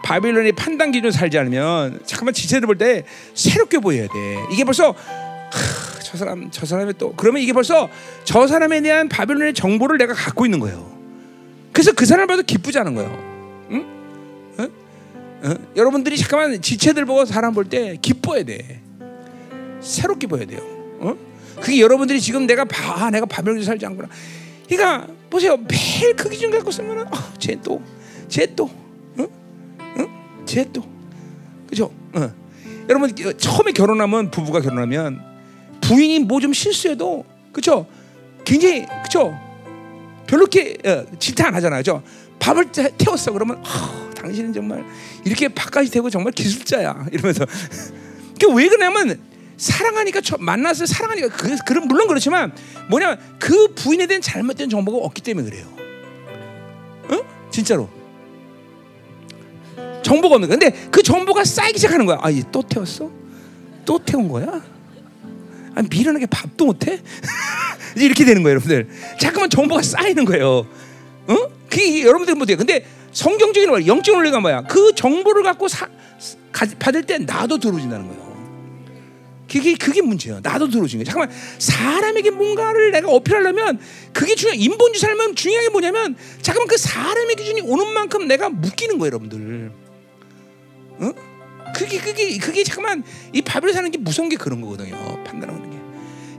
바빌론의 0.04 0.52
판단 0.54 0.92
기준 0.92 1.12
살지 1.12 1.38
않으면 1.38 2.00
잠깐만 2.06 2.34
지체들 2.34 2.68
볼때 2.68 3.04
새롭게 3.34 3.80
보여야 3.80 4.08
돼 4.08 4.40
이게 4.52 4.64
벌써 4.64 4.92
하, 4.92 6.00
저 6.04 6.18
사람 6.18 6.50
저 6.52 6.66
사람이 6.66 6.94
또 6.98 7.14
그러면 7.16 7.42
이게 7.42 7.54
벌써 7.54 7.90
저 8.24 8.48
사람에 8.48 8.82
대한 8.82 9.08
바빌론의 9.10 9.54
정보를 9.54 9.98
내가 9.98 10.14
갖고 10.14 10.46
있는 10.46 10.60
거예요 10.60 10.92
그래서 11.72 11.92
그 11.94 12.06
사람을 12.06 12.28
봐도 12.28 12.44
기쁘지 12.44 12.78
않은 12.80 12.96
거예요 12.96 13.10
응? 13.72 13.86
응? 14.60 14.70
응? 15.46 15.58
여러분들이 15.76 16.18
잠깐만 16.18 16.62
지체들 16.62 17.06
보고 17.06 17.26
사람 17.26 17.54
볼 17.54 17.66
때 17.70 17.98
기뻐야 18.02 18.44
돼 18.44 18.82
새롭게 19.82 20.28
보여야 20.28 20.46
돼요 20.46 20.60
어? 21.00 21.16
그게 21.62 21.80
여러분들이 21.80 22.20
지금 22.20 22.46
내가 22.46 22.66
봐, 22.66 23.06
아, 23.06 23.10
내가 23.10 23.26
바벨론에 23.26 23.64
살지 23.64 23.86
않구나. 23.86 24.10
그러니까 24.68 25.08
보세요, 25.34 25.58
매일 25.58 26.16
그 26.16 26.30
기준 26.30 26.50
갖고 26.52 26.72
쓰면은, 26.72 27.06
어, 27.08 27.34
쟤 27.40 27.58
또, 27.62 27.82
쟤 28.30 28.46
또, 28.56 28.70
응, 29.20 29.28
응, 29.98 30.08
쟤 30.46 30.66
또, 30.72 30.84
그죠? 31.68 31.92
어. 32.14 32.32
여러분 32.90 33.14
처음에 33.38 33.72
결혼하면 33.72 34.30
부부가 34.32 34.60
결혼하면 34.62 35.22
부인이 35.82 36.20
뭐 36.20 36.40
좀 36.40 36.54
실수해도, 36.54 37.26
그죠? 37.52 37.86
굉장히, 38.46 38.86
그죠? 39.04 39.34
별로 40.28 40.44
이렇게 40.44 40.78
어, 40.86 41.06
질타 41.20 41.48
안 41.48 41.56
하잖아요. 41.56 41.84
저 41.84 42.02
밥을 42.40 42.72
태- 42.72 42.92
태웠어 42.98 43.32
그러면 43.32 43.62
아, 43.66 44.10
당신은 44.16 44.54
정말 44.54 44.84
이렇게 45.26 45.48
밥까지 45.50 45.92
태고 45.92 46.10
정말 46.10 46.32
기술자야 46.34 47.08
이러면서 47.12 47.46
그 48.40 48.48
왜 48.54 48.68
그러냐면 48.68 49.20
사랑하니까 49.58 50.22
저, 50.22 50.38
만나서 50.40 50.86
사랑하니까 50.86 51.30
그, 51.30 51.56
그런 51.66 51.88
물론 51.88 52.08
그렇지만 52.08 52.54
뭐냐면 52.90 53.20
그 53.40 53.74
부인에 53.76 54.08
대한 54.08 54.22
잘못된 54.22 54.70
정보가 54.70 54.98
없기 55.06 55.22
때문에 55.22 55.50
그래요. 55.50 55.68
어? 57.10 57.50
진짜로. 57.52 57.90
정보가 60.04 60.36
없는 60.36 60.50
거야. 60.50 60.58
근데 60.58 60.88
그 60.92 61.02
정보가 61.02 61.44
쌓이기 61.46 61.78
시작하는 61.78 62.06
거야. 62.06 62.20
아, 62.22 62.32
얘 62.32 62.42
또 62.52 62.62
태웠어? 62.62 63.10
또 63.86 64.00
태운 64.00 64.28
거야? 64.28 64.62
아, 65.76 65.82
미련하게 65.90 66.26
밥도 66.28 66.66
못 66.66 66.88
해? 66.88 67.00
이제 67.96 68.06
이렇게 68.06 68.26
되는 68.26 68.44
거예요, 68.44 68.56
여러분들. 68.56 68.90
자꾸만 69.20 69.50
정보가 69.50 69.82
쌓이는 69.82 70.26
거예요. 70.26 70.68
어? 71.28 71.36
그게 71.70 72.04
여러분들 72.04 72.36
못해요. 72.36 72.58
근데 72.58 72.86
성경적인 73.12 73.70
말, 73.72 73.88
영적 73.88 74.16
원리가 74.16 74.40
뭐야? 74.40 74.64
그 74.64 74.94
정보를 74.96 75.44
갖고 75.44 75.68
사, 75.68 75.88
가, 76.52 76.66
받을 76.80 77.04
때 77.04 77.18
나도 77.18 77.60
들어오진다는 77.60 78.08
거예요. 78.08 78.33
그게 79.50 79.76
그게 79.76 80.02
문제예요. 80.02 80.40
나도 80.42 80.70
들어오신 80.70 81.00
거예요. 81.00 81.06
잠깐만 81.06 81.32
사람에게 81.60 82.32
뭔가를 82.32 82.92
내가 82.92 83.10
어필하려면 83.10 83.80
그게 84.12 84.36
중요. 84.36 84.54
인본주 84.54 85.00
살면 85.00 85.36
중요한 85.36 85.66
게 85.66 85.70
뭐냐면 85.70 86.16
잠깐만 86.42 86.68
그 86.68 86.78
사람의 86.78 87.36
기준이 87.36 87.62
오는 87.62 87.88
만큼 87.94 88.28
내가 88.28 88.50
묶이는 88.50 88.98
거예요, 88.98 89.08
여러분들. 89.08 89.72
어? 91.00 91.14
그게 91.76 92.00
그게 92.00 92.38
그게 92.38 92.64
잠깐만 92.64 93.04
이 93.32 93.42
바벨 93.42 93.74
사는 93.74 93.90
게 93.90 93.98
무서운 93.98 94.30
게 94.30 94.36
그런 94.36 94.62
거거든요. 94.62 95.24
판단하는 95.24 95.72
게. 95.72 95.78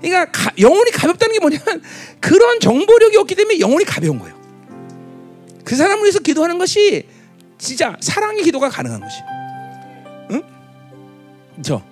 그러니까 0.01 0.31
가, 0.31 0.53
영혼이 0.59 0.91
가볍다는 0.91 1.33
게 1.33 1.41
뭐냐면 1.41 1.83
그런 2.21 2.61
정보력이 2.61 3.17
없기 3.17 3.35
때문에 3.35 3.61
영혼이 3.61 3.85
가벼운 3.85 4.19
거예요. 4.19 4.39
그 5.65 5.77
사람을 5.77 6.03
위해서 6.03 6.19
기도하는 6.19 6.59
것이 6.59 7.07
진짜 7.59 7.97
사랑의 8.01 8.43
기도가 8.45 8.69
가능한 8.69 9.01
것이. 9.01 9.17
응? 10.33 10.43
저 11.63 11.83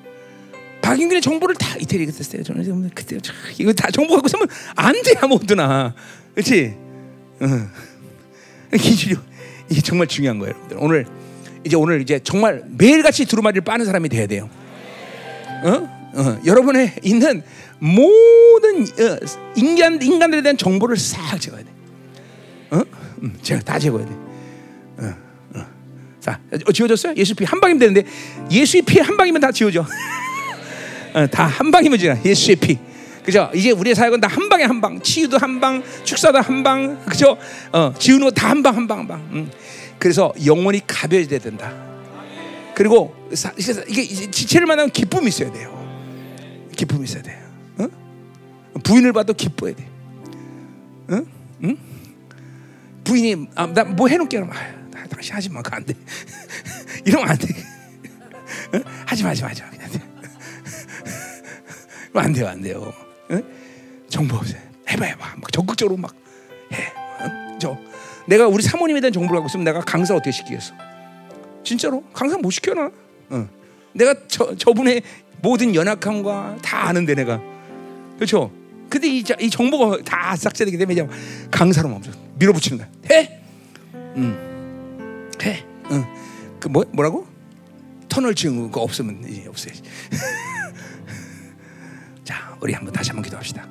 박인근의 0.82 1.22
정보를 1.22 1.54
다 1.54 1.76
이태리 1.78 2.06
그랬어요. 2.06 2.42
저는 2.42 2.90
그때 2.94 3.18
참 3.20 3.34
이거 3.58 3.72
다 3.72 3.90
정보 3.90 4.14
갖고 4.14 4.26
있으면 4.26 4.48
안 4.76 4.92
돼, 5.02 5.14
아무도나. 5.20 5.94
그렇지? 6.34 6.74
응. 7.42 7.70
기준이 8.76 9.16
이게 9.70 9.80
정말 9.80 10.06
중요한 10.06 10.38
거예요, 10.38 10.54
여러분들. 10.54 10.76
오늘 10.80 11.06
이제 11.64 11.76
오늘 11.76 12.02
이제 12.02 12.18
정말 12.22 12.62
매일같이 12.68 13.24
두루마리를 13.26 13.62
빠는 13.62 13.86
사람이 13.86 14.08
돼야 14.08 14.26
돼요. 14.26 14.50
어? 15.64 16.02
어, 16.14 16.40
여러분의 16.44 16.94
있는 17.02 17.42
모든 17.78 18.82
어, 18.82 19.18
인간 19.56 20.02
인간들에 20.02 20.42
대한 20.42 20.56
정보를 20.56 20.96
싹 20.96 21.40
제거해야 21.40 21.64
돼. 21.64 21.70
어? 22.76 22.82
음, 23.22 23.38
제가 23.42 23.60
다 23.62 23.78
제거해야 23.78 24.08
돼. 24.08 24.14
어, 24.98 25.14
어. 25.54 25.66
자, 26.20 26.40
어, 26.66 26.72
지워졌어요? 26.72 27.14
예수 27.16 27.34
피 27.34 27.44
한 27.44 27.60
방이면 27.60 27.78
되는데 27.78 28.04
예수의 28.50 28.82
피 28.82 28.98
한 29.00 29.16
방이면 29.16 29.40
다 29.40 29.52
지워져. 29.52 29.86
어, 31.14 31.26
다한 31.26 31.70
방이면 31.70 31.98
지나 31.98 32.16
예수의 32.24 32.56
피. 32.56 32.78
그죠? 33.24 33.50
이제 33.54 33.70
우리의 33.70 33.94
사역은 33.94 34.20
다 34.20 34.26
한 34.28 34.48
방에 34.48 34.64
한 34.64 34.80
방, 34.80 35.00
치유도 35.00 35.38
한 35.38 35.60
방, 35.60 35.82
축사도 36.04 36.38
한 36.40 36.62
방, 36.62 37.04
그죠? 37.04 37.36
어, 37.72 37.92
지우는 37.98 38.24
거 38.26 38.30
다 38.32 38.48
한 38.50 38.62
방, 38.62 38.76
한 38.76 38.86
방, 38.88 38.98
한 39.00 39.08
방. 39.08 39.20
음. 39.32 39.50
그래서 39.98 40.32
영혼이 40.44 40.80
가벼워져야 40.86 41.38
된다. 41.38 41.72
그리고 42.74 43.14
사- 43.34 43.52
이게 43.56 44.30
지체를 44.30 44.66
만나면 44.66 44.90
기쁨이 44.90 45.28
있어야 45.28 45.52
돼요. 45.52 45.70
기쁨이 46.76 47.04
있어야 47.04 47.22
돼요. 47.22 47.38
어? 47.78 47.86
부인을 48.82 49.12
봐도 49.12 49.32
기뻐야 49.34 49.74
돼. 49.74 49.86
응? 51.10 51.26
응? 51.64 51.76
부인이 53.04 53.46
아, 53.54 53.66
나뭐 53.66 54.08
해놓게 54.08 54.38
아유, 54.38 54.46
나 54.90 55.04
당신 55.08 55.34
하지 55.34 55.48
마, 55.50 55.60
그거 55.62 55.76
안 55.76 55.84
돼. 55.84 55.94
이러면 57.04 57.28
안 57.28 57.36
돼. 57.38 57.46
응? 58.74 58.82
하지 59.06 59.22
마, 59.22 59.28
하지 59.30 59.42
마, 59.42 59.48
하지 59.50 59.62
마. 59.62 59.68
그럼 62.12 62.24
안 62.26 62.32
돼요, 62.32 62.48
안 62.48 62.60
돼요. 62.60 62.92
응? 63.30 63.42
정보 64.08 64.36
없어요. 64.36 64.60
해봐, 64.88 65.04
해봐. 65.04 65.34
막 65.40 65.52
적극적으로 65.52 65.96
막 65.96 66.14
해. 66.72 66.92
응? 67.22 67.58
저 67.58 67.78
내가 68.26 68.46
우리 68.46 68.62
사모님에 68.62 69.00
대한 69.00 69.12
정보를 69.12 69.36
갖고 69.40 69.48
있으면 69.48 69.64
내가 69.64 69.80
강사 69.80 70.14
어떻게 70.14 70.30
시키겠어? 70.30 70.74
진짜로 71.64 72.02
강사 72.12 72.36
못 72.38 72.50
시켜놔. 72.50 72.90
응. 73.32 73.48
내가 73.94 74.14
저 74.28 74.54
저분의 74.56 75.02
모든 75.42 75.74
연약함과 75.74 76.58
다 76.62 76.88
아는데 76.88 77.14
내가 77.14 77.40
그렇죠. 78.16 78.50
근데 78.88 79.08
이, 79.08 79.24
자- 79.24 79.36
이 79.40 79.48
정보가 79.48 80.02
다 80.04 80.36
삭제되기 80.36 80.76
때문에 80.76 80.94
강사로 81.50 81.88
멈춰 81.88 82.10
밀어붙이는 82.38 82.78
거야. 82.78 82.88
해, 83.10 83.40
음, 83.94 85.30
해, 85.42 85.64
응. 85.90 86.04
그 86.60 86.68
뭐 86.68 86.84
뭐라고? 86.92 87.26
터널 88.08 88.34
거 88.70 88.82
없으면 88.82 89.24
이제 89.26 89.46
없어야지. 89.48 89.82
자, 92.24 92.56
우리 92.60 92.72
한번 92.72 92.92
다시 92.92 93.10
한번 93.10 93.24
기도합시다. 93.24 93.66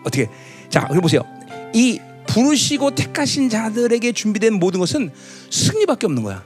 어떻게? 0.00 0.28
자, 0.68 0.86
여기 0.90 1.00
보세요. 1.00 1.22
이 1.72 2.00
부르시고 2.26 2.94
택하신 2.94 3.48
자들에게 3.48 4.12
준비된 4.12 4.54
모든 4.54 4.80
것은 4.80 5.10
승리밖에 5.50 6.06
없는 6.06 6.22
거야. 6.22 6.44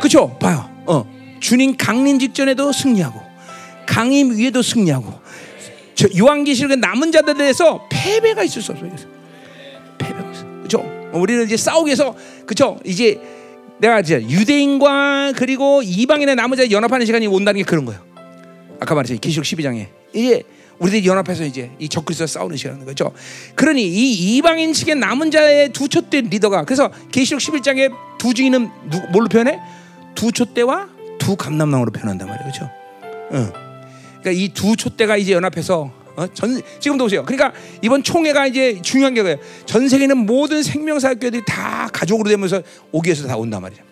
그렇죠? 0.00 0.36
봐요. 0.38 0.70
어. 0.86 1.16
주님 1.40 1.76
강림 1.76 2.18
직전에도 2.18 2.72
승리하고 2.72 3.20
강림 3.86 4.36
위에도 4.36 4.62
승리하고 4.62 5.20
저 5.94 6.08
요한계시록 6.16 6.78
남은 6.78 7.12
자들에 7.12 7.34
대해서 7.34 7.86
패배가 7.90 8.42
있을 8.42 8.62
수 8.62 8.72
없어요. 8.72 8.90
패배가 9.98 10.30
있어. 10.32 10.44
그렇죠? 10.44 11.10
우리는 11.12 11.44
이제 11.44 11.56
싸우기 11.56 11.88
위해서 11.88 12.14
그렇죠? 12.46 12.78
이제 12.84 13.20
내가 13.78 14.00
이제 14.00 14.22
유대인과 14.22 15.34
그리고 15.36 15.82
이방인의 15.82 16.36
남은 16.36 16.56
자 16.56 16.70
연합하는 16.70 17.06
시간이 17.06 17.26
온다는 17.26 17.58
게 17.58 17.64
그런 17.64 17.84
거예요. 17.84 18.00
아까 18.80 18.94
말했죠. 18.94 19.18
계시록 19.20 19.44
12장에 19.44 19.86
이제 20.12 20.42
우리들이 20.78 21.06
연합해서 21.06 21.44
이제 21.44 21.70
이 21.78 21.88
적그리스도와 21.88 22.26
싸우는 22.26 22.56
시간인 22.56 22.84
거죠. 22.84 23.12
그러니 23.54 23.82
이 23.82 24.36
이방인 24.36 24.72
측의 24.72 24.96
남은 24.96 25.30
자의 25.30 25.70
두 25.70 25.88
촛대 25.88 26.20
리더가 26.20 26.64
그래서 26.64 26.90
계시록 27.10 27.40
11장에 27.40 27.90
두 28.18 28.34
증인은 28.34 28.68
누, 28.90 29.00
뭘로 29.10 29.28
표현해? 29.28 29.58
두 30.14 30.32
촛대와 30.32 30.88
두 31.18 31.36
감람나무로 31.36 31.90
표현한단 31.92 32.28
말이에요. 32.28 32.50
그렇죠? 32.52 32.70
응. 33.32 33.52
그러니까 34.20 34.30
이 34.32 34.48
두 34.52 34.76
촛대가 34.76 35.16
이제 35.16 35.32
연합해서 35.32 35.90
어? 36.16 36.26
전 36.32 36.60
지금도 36.80 37.04
보세요. 37.04 37.24
그러니까 37.24 37.52
이번 37.82 38.02
총회가 38.02 38.46
이제 38.46 38.80
중요한 38.80 39.12
게 39.14 39.20
뭐예요? 39.22 39.38
전 39.66 39.88
세계 39.88 40.04
있는 40.04 40.18
모든 40.18 40.62
생명사교들이 40.62 41.42
다 41.46 41.88
가족으로 41.92 42.28
되면서 42.30 42.62
오기 42.92 43.08
위해서 43.08 43.26
다 43.28 43.36
온단 43.36 43.60
말이에요. 43.62 43.82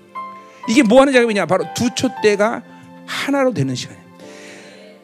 이게 0.68 0.82
뭐 0.82 1.00
하는 1.02 1.12
작업이냐? 1.12 1.44
바로 1.46 1.64
두 1.74 1.94
촛대가 1.94 2.62
하나로 3.06 3.52
되는 3.52 3.74
시간이에요. 3.74 4.04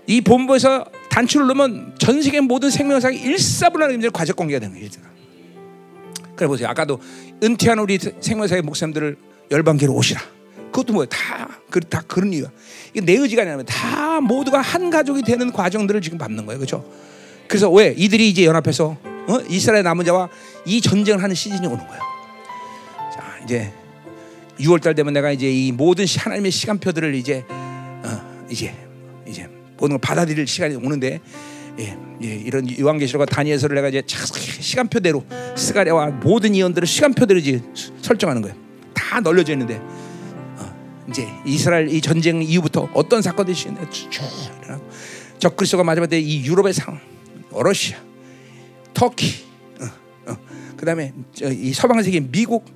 이 0.07 0.21
본부에서 0.23 0.87
단추를 1.11 1.47
넣으면 1.49 1.95
전 1.99 2.23
세계 2.23 2.41
모든 2.41 2.71
생명사가 2.71 3.13
일사분란의 3.15 3.95
의미로 3.95 4.11
과적 4.11 4.37
관계가 4.37 4.61
되는 4.61 4.75
거예요. 4.75 4.89
그래 6.37 6.47
보세요. 6.49 6.69
아까도 6.69 7.01
은퇴한 7.43 7.79
우리 7.79 7.99
생명사의 7.99 8.63
목사님들을 8.63 9.17
열방계로 9.51 9.93
오시라. 9.93 10.21
그것도 10.73 10.93
뭐예요? 10.93 11.07
다, 11.07 11.49
그, 11.69 11.81
다 11.81 12.03
그런 12.07 12.33
이유야. 12.33 12.49
이게 12.95 13.01
내 13.05 13.15
의지가 13.15 13.43
아니라 13.43 13.63
다 13.65 14.21
모두가 14.21 14.61
한 14.61 14.89
가족이 14.89 15.23
되는 15.23 15.53
과정들을 15.53 16.01
지금 16.01 16.17
밟는 16.17 16.47
거예요. 16.47 16.59
그렇죠? 16.59 16.89
그래서 17.49 17.69
왜 17.71 17.93
이들이 17.97 18.31
이제 18.31 18.45
연합해서 18.47 18.97
어? 19.05 19.39
이스라엘 19.49 19.83
남은 19.83 20.05
자와 20.05 20.29
이 20.65 20.81
전쟁을 20.81 21.23
하는 21.23 21.35
시즌이 21.35 21.67
오는 21.67 21.79
거예요. 21.87 22.03
자, 23.13 23.39
이제 23.45 23.73
6월 24.61 24.81
달 24.81 24.95
되면 24.95 25.13
내가 25.13 25.33
이제 25.33 25.51
이 25.51 25.73
모든 25.73 26.07
시- 26.07 26.21
하나님의 26.21 26.53
시간표들을 26.53 27.15
이제 27.17 27.45
어, 27.49 28.47
이제 28.49 28.73
모든 29.81 29.91
걸 29.95 29.99
받아들일 29.99 30.47
시간이 30.47 30.77
오는데 30.77 31.21
예, 31.79 31.97
예, 32.23 32.27
이런 32.27 32.67
요한계시록과 32.79 33.25
다니엘서를 33.27 33.75
내가 33.77 33.89
이제 33.89 34.03
착 34.07 34.27
시간표대로 34.37 35.25
스가랴와 35.57 36.09
모든 36.23 36.55
예언들을 36.55 36.87
시간표대로 36.87 37.39
이제 37.41 37.63
수- 37.75 37.93
설정하는 38.03 38.43
거예요. 38.43 38.57
다 38.93 39.21
널려져 39.21 39.53
있는데 39.53 39.77
어, 40.59 41.05
이제 41.09 41.27
이스라엘 41.47 41.89
이 41.89 42.01
전쟁 42.01 42.43
이후부터 42.43 42.91
어떤 42.93 43.23
사건들이 43.23 43.57
쭉 43.57 43.73
일어나고 44.63 44.91
적그리스도가 45.39 45.83
마지막에 45.85 46.21
이 46.21 46.45
유럽의 46.45 46.75
상황, 46.75 47.01
러시아, 47.51 47.99
터키, 48.93 49.33
어, 49.81 50.33
어, 50.33 50.37
그다음에 50.77 51.15
저, 51.33 51.51
이 51.51 51.73
서방 51.73 52.03
세계 52.03 52.21
미국 52.21 52.67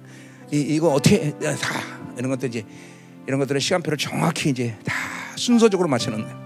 이, 0.50 0.58
이거 0.60 0.88
어떻게 0.94 1.34
어, 1.42 1.56
다 1.56 1.80
이런 2.16 2.30
것들 2.30 2.48
이제 2.48 2.64
이런 3.26 3.38
것들의 3.40 3.60
시간표를 3.60 3.98
정확히 3.98 4.48
이제 4.50 4.74
다 4.84 4.94
순서적으로 5.36 5.88
맞춰놓는 5.88 6.24
거예요. 6.24 6.43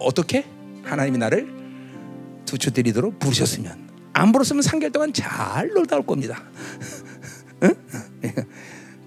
어. 0.00 0.06
어떻게 0.06 0.44
하나님이 0.84 1.18
나를 1.18 1.48
두초 2.46 2.70
때리도록 2.70 3.18
부르셨으면 3.18 3.90
안 4.12 4.32
부르셨으면 4.32 4.62
3개월 4.62 4.92
동안 4.92 5.12
잘 5.12 5.68
놀다 5.68 5.96
올 5.96 6.04
겁니다. 6.06 6.42
응? 7.62 7.74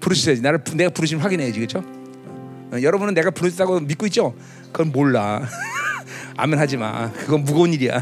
부르셔야지 0.00 0.40
나를 0.40 0.62
부- 0.64 0.74
내가 0.76 0.90
부르시면 0.90 1.22
확인해야지 1.22 1.58
그렇죠? 1.58 1.78
어, 2.72 2.76
여러분은 2.80 3.14
내가 3.14 3.30
부르셨다고 3.30 3.80
믿고 3.80 4.06
있죠? 4.06 4.34
그건 4.72 4.92
몰라. 4.92 5.46
아멘 6.36 6.58
하지 6.58 6.76
마. 6.76 7.10
그건 7.12 7.44
무거운 7.44 7.72
일이야. 7.72 8.00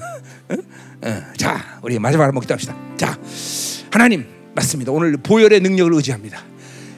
응? 0.53 0.57
어, 1.03 1.23
자, 1.37 1.79
우리 1.83 1.99
마지막으로 1.99 2.29
한번 2.29 2.41
기도합시다. 2.43 2.75
자. 2.97 3.13
자, 3.13 3.19
하나님 3.91 4.27
맞습니다. 4.55 4.93
오늘 4.93 5.17
보혈의 5.17 5.61
능력을 5.61 5.93
의지합니다. 5.95 6.41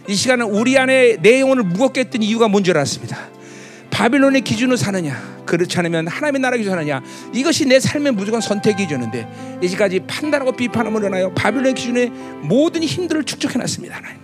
이 0.08 0.14
시간은 0.14 0.46
우리 0.46 0.76
안에 0.78 1.16
내 1.22 1.40
영혼을 1.40 1.62
무겁게 1.64 2.00
했던 2.02 2.22
이유가 2.22 2.46
뭔지 2.48 2.70
알았습니다. 2.72 3.16
바빌론의 3.94 4.40
기준으로 4.40 4.76
사느냐, 4.76 5.44
그렇지 5.46 5.78
않으면 5.78 6.08
하나님의 6.08 6.40
나라 6.40 6.56
기준 6.56 6.72
사느냐. 6.72 7.00
이것이 7.32 7.64
내 7.64 7.78
삶의 7.78 8.12
무조건 8.12 8.40
선택 8.40 8.76
기준인데 8.76 9.60
이제까지 9.62 10.00
판단하고 10.00 10.50
비판함으로 10.50 11.06
인하여 11.06 11.32
바빌론의 11.32 11.74
기준에 11.74 12.06
모든 12.42 12.82
힘들을 12.82 13.22
축적해 13.22 13.56
놨습니다. 13.56 13.94
하나님. 13.96 14.18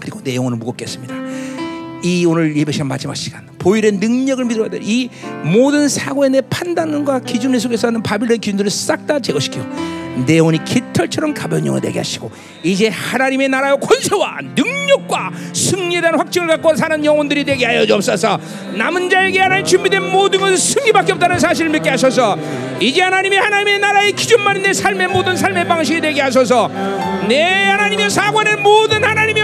그리고 0.00 0.20
내 0.24 0.34
영혼을 0.34 0.58
무겁게 0.58 0.84
했습니다. 0.84 1.14
이 2.02 2.26
오늘 2.26 2.56
예배 2.56 2.72
시간 2.72 2.88
마지막 2.88 3.14
시간 3.14 3.46
보일의 3.60 3.92
능력을 3.92 4.44
믿어야 4.46 4.68
돼. 4.68 4.80
이 4.82 5.08
모든 5.44 5.88
사고의 5.88 6.30
내 6.30 6.40
판단과 6.40 7.20
기준 7.20 7.56
속에서 7.56 7.86
하는 7.86 8.02
바빌론의 8.02 8.38
기준들을 8.38 8.68
싹 8.68 9.06
다 9.06 9.20
제거시키고 9.20 9.64
내 10.26 10.38
영혼이 10.38 10.64
깃털처럼 10.64 11.34
가벼운 11.34 11.66
영혼 11.66 11.80
되게 11.80 11.98
하시고 11.98 12.30
이제 12.62 12.88
하나님의 12.88 13.48
나라의 13.48 13.78
권세와 13.80 14.38
능력과 14.54 15.30
승리에 15.52 16.00
대한 16.00 16.18
확증을 16.18 16.48
갖고 16.48 16.74
사는 16.76 17.04
영혼들이 17.04 17.44
되게 17.44 17.64
하여 17.66 17.86
주옵소서. 17.86 18.38
남은 18.76 19.08
자에게 19.10 19.40
하나님 19.40 19.64
준비된 19.64 20.02
모든 20.10 20.40
것은 20.40 20.56
승리밖에 20.56 21.12
없다는 21.12 21.38
사실을 21.38 21.70
믿게 21.70 21.90
하소서. 21.90 22.36
이제 22.80 23.02
하나님의 23.02 23.38
하나님의 23.38 23.78
나라의 23.78 24.12
기준만이 24.12 24.60
내 24.62 24.72
삶의 24.72 25.08
모든 25.08 25.36
삶의 25.36 25.66
방식이 25.66 26.00
되게 26.00 26.20
하소서. 26.20 26.70
내 27.28 27.42
하나님의 27.42 28.10
사관의 28.10 28.56
모든 28.56 29.02
하나님의 29.02 29.42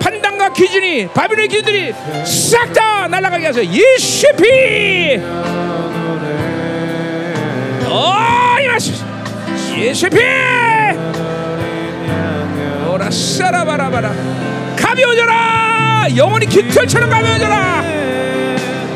판단과 0.00 0.52
기준이 0.52 1.08
바빌론의 1.08 1.48
기준들이 1.48 1.94
싹 2.24 2.72
다 2.72 3.08
날아가게 3.08 3.46
하소서. 3.46 3.66
예수의 3.66 4.32
피! 4.36 5.20
어, 7.86 8.16
임하소서 8.62 9.09
예수의 9.80 10.10
피 10.10 10.18
오라 12.86 13.10
싸라바라바라. 13.10 14.12
가벼워져라! 14.76 16.06
영원히 16.16 16.46
깃털처럼 16.46 17.08
가벼워져라! 17.08 17.82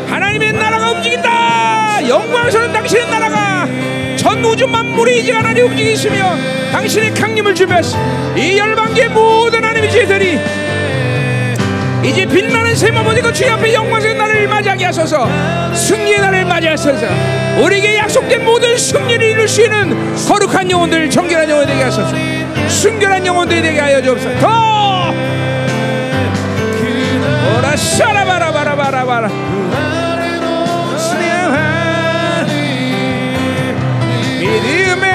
하나님의 0.08 0.52
나라가 0.52 0.90
움직인다! 0.90 2.06
영광스러운 2.06 2.72
당신의 2.72 3.08
나라가! 3.08 3.66
전 4.16 4.44
우주 4.44 4.66
만물이 4.66 5.20
이제 5.20 5.32
하나님 5.32 5.66
움직이시며 5.66 6.36
당신의 6.72 7.14
강림을 7.14 7.54
준비하시 7.54 7.96
이 8.36 8.58
열방계의 8.58 9.08
모든 9.10 9.64
하나님의 9.64 9.90
제들이 9.90 10.38
이제 12.04 12.26
빛나는 12.26 12.76
세마모 12.76 13.10
어디고 13.10 13.32
주의 13.32 13.50
앞에 13.50 13.72
영광스러운 13.72 14.18
날을 14.18 14.46
맞이하게 14.46 14.84
하소서. 14.84 15.26
승리의 15.74 16.20
날을 16.20 16.44
맞이하소서 16.44 17.06
우리에게 17.62 17.96
약속된 17.96 18.44
모든 18.44 18.76
승리를 18.76 19.22
이룰 19.22 19.48
수 19.48 19.62
있는 19.62 20.14
거룩한 20.26 20.70
영혼들 20.70 21.08
정결한 21.08 21.48
영혼 21.48 21.66
되게 21.66 21.82
하소서. 21.82 22.14
순결한 22.68 23.24
영혼들이 23.24 23.62
되게 23.62 23.80
하여 23.80 24.02
주옵소서. 24.02 24.38
더! 24.40 25.14
오라 27.58 27.76
샤라바라바라바라바라. 27.76 29.28
믿음의 34.40 35.13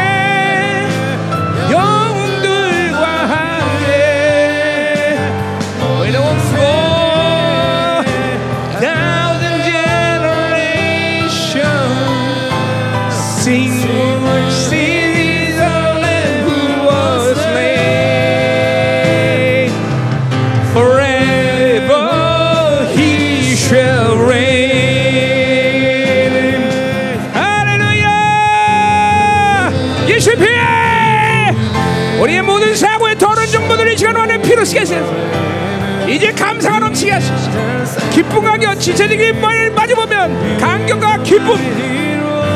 이제 36.09 36.31
감사가 36.31 36.79
넘치게 36.79 37.11
하소서 37.11 38.09
기쁨과 38.09 38.57
겨 38.57 38.75
지체적인 38.75 39.39
말을 39.39 39.71
마주보면 39.71 40.57
감격과 40.57 41.23
기쁨 41.23 41.57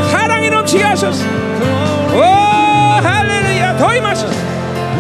사랑이 0.10 0.50
넘치게 0.50 0.84
하소서. 0.84 1.26
오 2.14 2.22
할렐루야. 2.22 3.78
더 3.78 3.96
임하소서. 3.96 4.34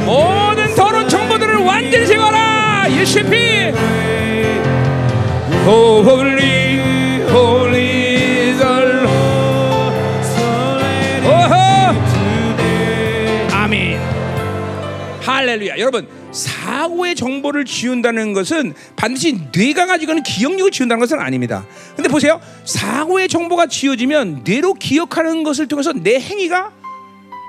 모든 0.05 0.73
더러운 0.75 1.07
정보들을 1.07 1.57
완전히 1.57 2.07
제거하라. 2.07 2.89
예수의 2.89 3.29
피 3.29 3.73
Holy. 5.65 6.53
할렐루야. 15.25 15.77
여러분, 15.77 16.07
사고의 16.83 17.15
정보를 17.15 17.63
지운다는 17.63 18.33
것은 18.33 18.73
반드시 18.97 19.39
뇌가 19.55 19.85
가지고 19.85 20.11
있는 20.11 20.23
기억력을 20.23 20.69
지운다는 20.71 20.99
것은 20.99 21.19
아닙니다. 21.19 21.65
근데 21.95 22.09
보세요. 22.09 22.41
사고의 22.65 23.29
정보가 23.29 23.67
지워지면 23.67 24.41
뇌로 24.43 24.73
기억하는 24.73 25.43
것을 25.43 25.67
통해서 25.67 25.93
내 25.93 26.19
행위가 26.19 26.71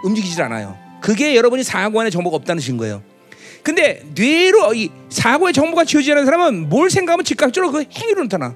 움직이질 0.05 0.41
않아요. 0.43 0.79
그게 1.01 1.35
여러분이 1.35 1.65
사고 1.65 2.01
안에 2.01 2.11
정보가 2.11 2.37
없다는 2.37 2.61
신 2.61 2.77
거예요. 2.77 3.03
근데 3.65 4.05
뇌로 4.15 4.75
이 4.75 4.91
사고의 5.09 5.53
정보가 5.53 5.85
지워지지 5.85 6.13
않은 6.13 6.27
사람은 6.27 6.69
뭘 6.69 6.89
생각하면 6.91 7.25
즉각적으로 7.25 7.73
그 7.73 7.85
행위로 7.93 8.23
나타나. 8.23 8.55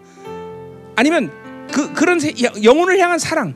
아니면 0.94 1.32
그 1.72 1.92
그런 1.92 2.20
세- 2.20 2.34
영- 2.42 2.62
영혼을 2.62 2.98
향한 3.00 3.18
사랑, 3.18 3.54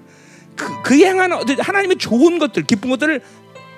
그, 0.56 0.82
그 0.82 1.00
향한 1.04 1.30
하나님의 1.32 1.98
좋은 1.98 2.38
것들, 2.40 2.64
기쁜 2.64 2.90
것들을 2.90 3.20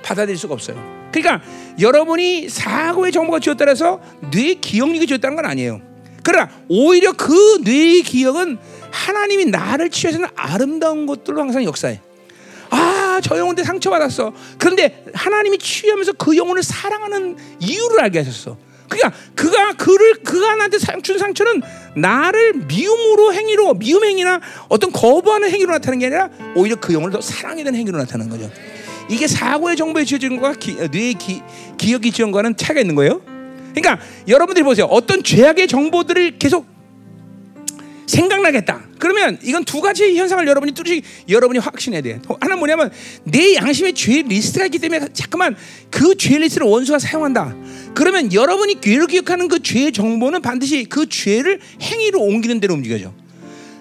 받아들일 0.03 0.39
수가 0.39 0.55
없어요. 0.55 1.03
그러니까 1.15 1.47
여러분이 1.78 2.49
사고의 2.49 3.12
정보가 3.12 3.39
지었다 3.39 3.67
해서 3.68 4.01
뇌 4.33 4.55
기억력이 4.55 5.07
지었다는 5.07 5.36
건 5.36 5.44
아니에요. 5.47 5.81
그러나 6.25 6.51
오히려 6.68 7.12
그 7.12 7.59
뇌의 7.62 8.02
기억은 8.02 8.59
하나님이 8.91 9.47
나를 9.47 9.91
치유해서는 9.91 10.28
아름다운 10.34 11.07
것들로 11.07 11.41
항상 11.41 11.62
역사해. 11.65 12.01
아, 12.70 13.20
저 13.23 13.36
영혼한테 13.36 13.62
상처받았어. 13.62 14.33
그런데 14.59 15.05
하나님이 15.15 15.59
치유하면서 15.59 16.15
그 16.15 16.36
영혼을 16.36 16.62
사랑하는 16.62 17.36
이유를 17.60 18.01
알게 18.01 18.18
하셨어. 18.20 18.57
그러니까 18.89 19.12
그가 19.34 19.73
그를 19.75 20.15
그가 20.25 20.57
나한테 20.57 20.78
상- 20.78 21.01
준 21.02 21.18
상처는 21.18 21.62
나를 21.97 22.55
미움으로 22.67 23.33
행위로 23.33 23.75
미움 23.75 24.05
행위나 24.05 24.41
어떤 24.68 24.91
거부하는 24.91 25.51
행위로 25.51 25.73
나타나는 25.73 25.99
게 26.01 26.07
아니라 26.07 26.31
오히려 26.57 26.76
그 26.76 26.93
영혼을 26.93 27.12
더 27.12 27.20
사랑하게 27.20 27.65
되는 27.65 27.78
행위로 27.78 27.99
나타나는 27.99 28.31
거죠. 28.31 28.51
이게 29.08 29.26
사고의 29.26 29.76
정보에 29.76 30.05
지어진 30.05 30.36
것과 30.41 30.55
기, 30.55 30.74
뇌의 30.74 31.15
기, 31.15 31.42
기억이 31.78 32.10
지은 32.10 32.31
거는 32.31 32.57
차이가 32.57 32.81
있는 32.81 32.94
거예요. 32.94 33.20
그러니까 33.74 33.99
여러분들이 34.28 34.65
보세요. 34.65 34.86
어떤 34.86 35.23
죄악의 35.23 35.66
정보들을 35.68 36.39
계속 36.39 36.66
생각나겠다. 38.07 38.83
그러면 38.99 39.39
이건 39.42 39.65
두 39.65 39.81
가지 39.81 40.16
현상을 40.16 40.47
여러분이 40.47 40.73
뚜렷이 40.73 41.02
여러분이 41.28 41.58
확신해야 41.58 42.02
돼. 42.02 42.20
하나 42.41 42.57
뭐냐면 42.57 42.91
내 43.24 43.55
양심에 43.55 43.92
죄 43.92 44.23
리스트가 44.23 44.66
있기 44.66 44.78
때문에 44.78 45.08
자꾸만 45.12 45.57
그 45.91 46.15
죄 46.15 46.39
리스트를 46.39 46.66
원수가 46.66 46.99
사용한다. 46.99 47.55
그러면 47.94 48.33
여러분이 48.33 48.81
죄를 48.81 49.07
기억하는 49.07 49.49
그 49.49 49.62
죄의 49.62 49.92
정보는 49.92 50.42
반드시 50.42 50.84
그 50.84 51.08
죄를 51.08 51.60
행위로 51.81 52.20
옮기는 52.20 52.60
대로 52.60 52.74
움직여져. 52.74 53.12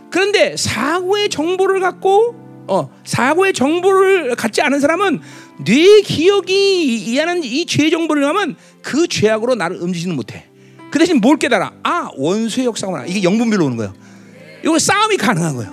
그런데 0.10 0.56
사고의 0.58 1.30
정보를 1.30 1.80
갖고 1.80 2.43
어, 2.68 2.90
사고의 3.04 3.54
정보를 3.54 4.36
갖지 4.36 4.62
않은 4.62 4.80
사람은 4.80 5.20
뇌 5.66 6.02
기억이 6.02 6.96
이하는 6.96 7.44
이죄 7.44 7.90
정보를 7.90 8.26
하면 8.28 8.56
그 8.82 9.08
죄악으로 9.08 9.56
나를 9.56 9.78
움직이지는 9.78 10.16
못해. 10.16 10.46
그 10.92 11.00
대신 11.00 11.18
뭘 11.22 11.38
깨달아? 11.38 11.74
아 11.84 12.10
원수의 12.16 12.66
역사구나. 12.68 13.06
이게 13.06 13.24
영분별로 13.24 13.66
오는 13.66 13.78
거예요. 13.78 13.94
이거 14.64 14.78
싸움이 14.80 15.18
가능한 15.18 15.56
거예요. 15.56 15.72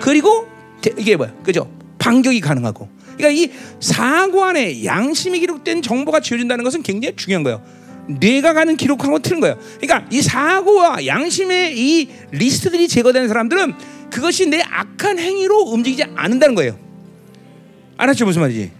그리고 0.00 0.46
대- 0.80 0.92
이게 0.96 1.16
뭐야? 1.16 1.32
그죠? 1.42 1.70
반격이 1.98 2.40
가능하고. 2.40 2.88
그러니까 3.16 3.30
이 3.42 3.50
사고 3.80 4.44
안에 4.44 4.84
양심이 4.84 5.40
기록된 5.40 5.82
정보가 5.82 6.20
지어진다는 6.20 6.64
것은 6.64 6.82
굉장히 6.82 7.16
중요한 7.16 7.42
거예요. 7.42 7.62
뇌가 8.08 8.52
가는 8.52 8.76
기록한 8.76 9.10
건 9.10 9.20
틀린 9.20 9.40
거예요. 9.40 9.58
그러니까 9.80 10.06
이 10.12 10.22
사고와 10.22 11.06
양심의 11.06 11.76
이 11.76 12.08
리스트들이 12.30 12.86
제거되는 12.88 13.26
사람들은 13.26 13.74
그것이 14.10 14.46
내 14.46 14.62
악한 14.62 15.18
행위로 15.18 15.58
움직이지 15.60 16.04
않는다는 16.14 16.54
거예요. 16.54 16.78
알았죠 17.96 18.24
무슨 18.24 18.42
말이지? 18.42 18.70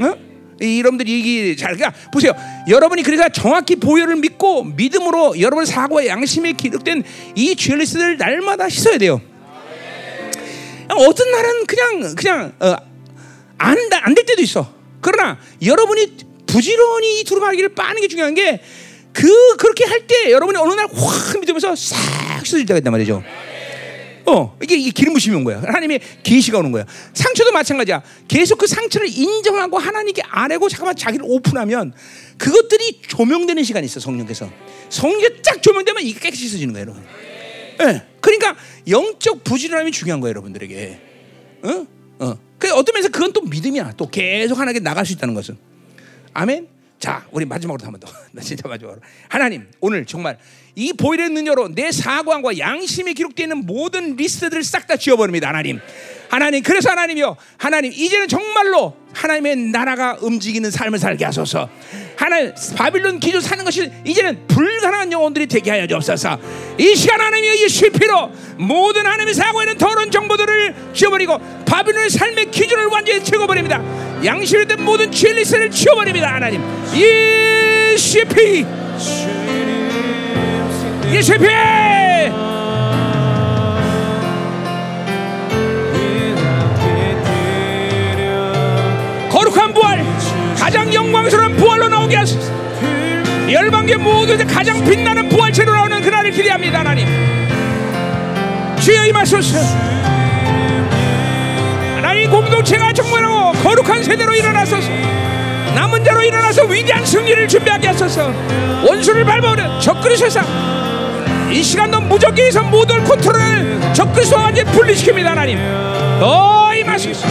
어? 0.00 0.14
이 0.60 0.78
여러분들 0.78 1.08
얘기 1.08 1.56
잘 1.56 1.74
그러니까 1.76 1.98
보세요. 2.12 2.32
여러분이 2.68 3.02
그러니까 3.02 3.28
정확히 3.28 3.76
보혈을 3.76 4.16
믿고 4.16 4.64
믿음으로 4.64 5.40
여러분 5.40 5.64
사고와 5.64 6.06
양심에 6.06 6.52
기록된 6.52 7.02
이 7.34 7.56
죄리스트를 7.56 8.16
날마다 8.18 8.68
씻어야 8.68 8.98
돼요. 8.98 9.20
어떤 10.88 11.30
날은 11.30 11.66
그냥 11.66 12.14
그냥 12.14 12.52
어, 12.60 12.76
안안 13.58 14.14
될 14.14 14.26
때도 14.26 14.42
있어. 14.42 14.72
그러나 15.00 15.38
여러분이 15.62 16.16
부지런히 16.46 17.20
이 17.20 17.24
두루마기를 17.24 17.70
빠는 17.74 18.00
게 18.00 18.08
중요한 18.08 18.34
게 18.34 18.60
그 19.14 19.56
그렇게 19.56 19.84
할 19.84 20.06
때 20.06 20.30
여러분이 20.30 20.58
어느 20.58 20.74
날 20.74 20.86
확 20.92 21.40
믿으면서 21.40 21.74
싹 21.76 22.44
쏟을 22.44 22.66
때가 22.66 22.78
있단 22.78 22.90
말이죠. 22.90 23.22
어, 24.26 24.56
이게, 24.62 24.76
이게 24.76 24.90
기름 24.90 25.12
부심이 25.14 25.36
온 25.36 25.44
거야. 25.44 25.60
하나님의 25.60 26.00
계시가 26.22 26.58
오는 26.58 26.72
거야. 26.72 26.86
상처도 27.12 27.52
마찬가지야. 27.52 28.02
계속 28.26 28.58
그 28.58 28.66
상처를 28.66 29.08
인정하고 29.08 29.78
하나님께 29.78 30.22
아뢰고 30.26 30.68
잠깐만 30.68 30.96
자기를 30.96 31.26
오픈하면 31.28 31.92
그것들이 32.38 33.00
조명되는 33.06 33.62
시간이 33.62 33.84
있어 33.86 34.00
성령께서. 34.00 34.50
성령이 34.88 35.42
쫙 35.42 35.62
조명되면 35.62 36.02
이게 36.02 36.18
깨끗이 36.18 36.48
써지는 36.48 36.72
거예요, 36.72 36.86
여러분. 36.86 37.04
예. 37.82 38.02
그러니까 38.20 38.56
영적 38.88 39.44
부지런함이 39.44 39.92
중요한 39.92 40.20
거예요, 40.20 40.30
여러분들에게. 40.30 41.00
어? 41.64 41.86
어. 42.20 42.38
그 42.58 42.72
어떤 42.72 42.94
면에서 42.94 43.10
그건 43.10 43.32
또 43.32 43.42
믿음이야. 43.42 43.94
또 43.96 44.08
계속 44.08 44.58
하나님께 44.58 44.80
나갈 44.80 45.04
수 45.04 45.12
있다는 45.12 45.34
것은. 45.34 45.56
아멘. 46.32 46.73
자, 47.04 47.22
우리 47.32 47.44
마지막으로 47.44 47.84
한 47.84 47.92
번 47.92 48.00
더. 48.00 48.08
나 48.32 48.40
진짜 48.40 48.66
마지막으로. 48.66 48.98
하나님, 49.28 49.68
오늘 49.80 50.06
정말 50.06 50.38
이 50.74 50.94
보혈의 50.94 51.28
능력으로 51.28 51.68
내 51.74 51.92
사고와 51.92 52.56
양심에 52.56 53.12
기록되어 53.12 53.44
있는 53.44 53.66
모든 53.66 54.16
리스트들을 54.16 54.64
싹 54.64 54.86
다 54.86 54.96
지워버립니다, 54.96 55.48
하나님. 55.48 55.80
하나님, 56.30 56.62
그래서 56.62 56.88
하나님이요. 56.90 57.36
하나님, 57.58 57.92
이제는 57.92 58.26
정말로 58.28 58.96
하나님의 59.12 59.56
나라가 59.56 60.16
움직이는 60.22 60.70
삶을 60.70 60.98
살게 60.98 61.26
하소서. 61.26 61.68
하나님, 62.16 62.54
바빌론 62.76 63.20
기준 63.20 63.42
사는 63.42 63.62
것이 63.66 63.92
이제는 64.06 64.46
불가능한 64.46 65.12
영혼들이 65.12 65.46
되게 65.46 65.70
하여 65.72 65.86
주옵소서. 65.86 66.38
이 66.78 66.94
시간 66.96 67.20
하나님이여, 67.20 67.54
이 67.54 67.68
실패로 67.68 68.32
모든 68.58 69.04
하나님의 69.04 69.34
사고에는 69.34 69.76
더러운 69.76 70.10
정보들을 70.10 70.92
지워버리고 70.94 71.38
바빌론의 71.66 72.08
삶의 72.08 72.50
기준을 72.50 72.86
완전히 72.86 73.22
적어버립니다. 73.22 73.82
양심에 74.24 74.64
된 74.64 74.82
모든 74.82 75.10
죄 75.12 75.32
리스트를 75.32 75.70
지워버립니다, 75.70 76.34
하나님. 76.34 76.62
이 76.94 77.98
실패. 77.98 78.64
이 81.12 81.22
실패. 81.22 82.32
거룩한 89.30 89.74
부활, 89.74 90.04
가장 90.58 90.92
영광스러운 90.94 91.56
부활로 91.56 91.88
나오게 91.88 92.16
하소서. 92.16 92.52
열방계 93.50 93.96
모두들 93.96 94.46
가장 94.46 94.82
빛나는 94.84 95.28
부활체로 95.28 95.70
나오는 95.74 96.00
그날을 96.00 96.30
기대합니다, 96.30 96.78
하나님. 96.78 97.06
주여 98.80 99.06
임하소서. 99.06 100.23
하나님 102.14 102.30
공동체가 102.30 102.92
정말로 102.92 103.50
거룩한 103.50 104.04
세대로 104.04 104.32
일어나소서. 104.36 104.88
남은 105.74 106.04
자로 106.04 106.22
일어나서 106.22 106.62
위대한 106.66 107.04
승리를 107.04 107.48
준비하게 107.48 107.88
하소서. 107.88 108.32
원수를 108.86 109.24
밟아오는 109.24 109.80
적그리 109.80 110.16
세상. 110.16 110.46
이 111.50 111.60
시간도 111.60 112.02
무적기에서 112.02 112.62
모든 112.62 113.02
컨트롤을 113.02 113.92
적그리스도와 113.92 114.44
완전히 114.44 114.70
분리시킵니다, 114.70 115.24
하나님. 115.24 115.58
더 116.20 116.72
임하소서. 116.76 117.26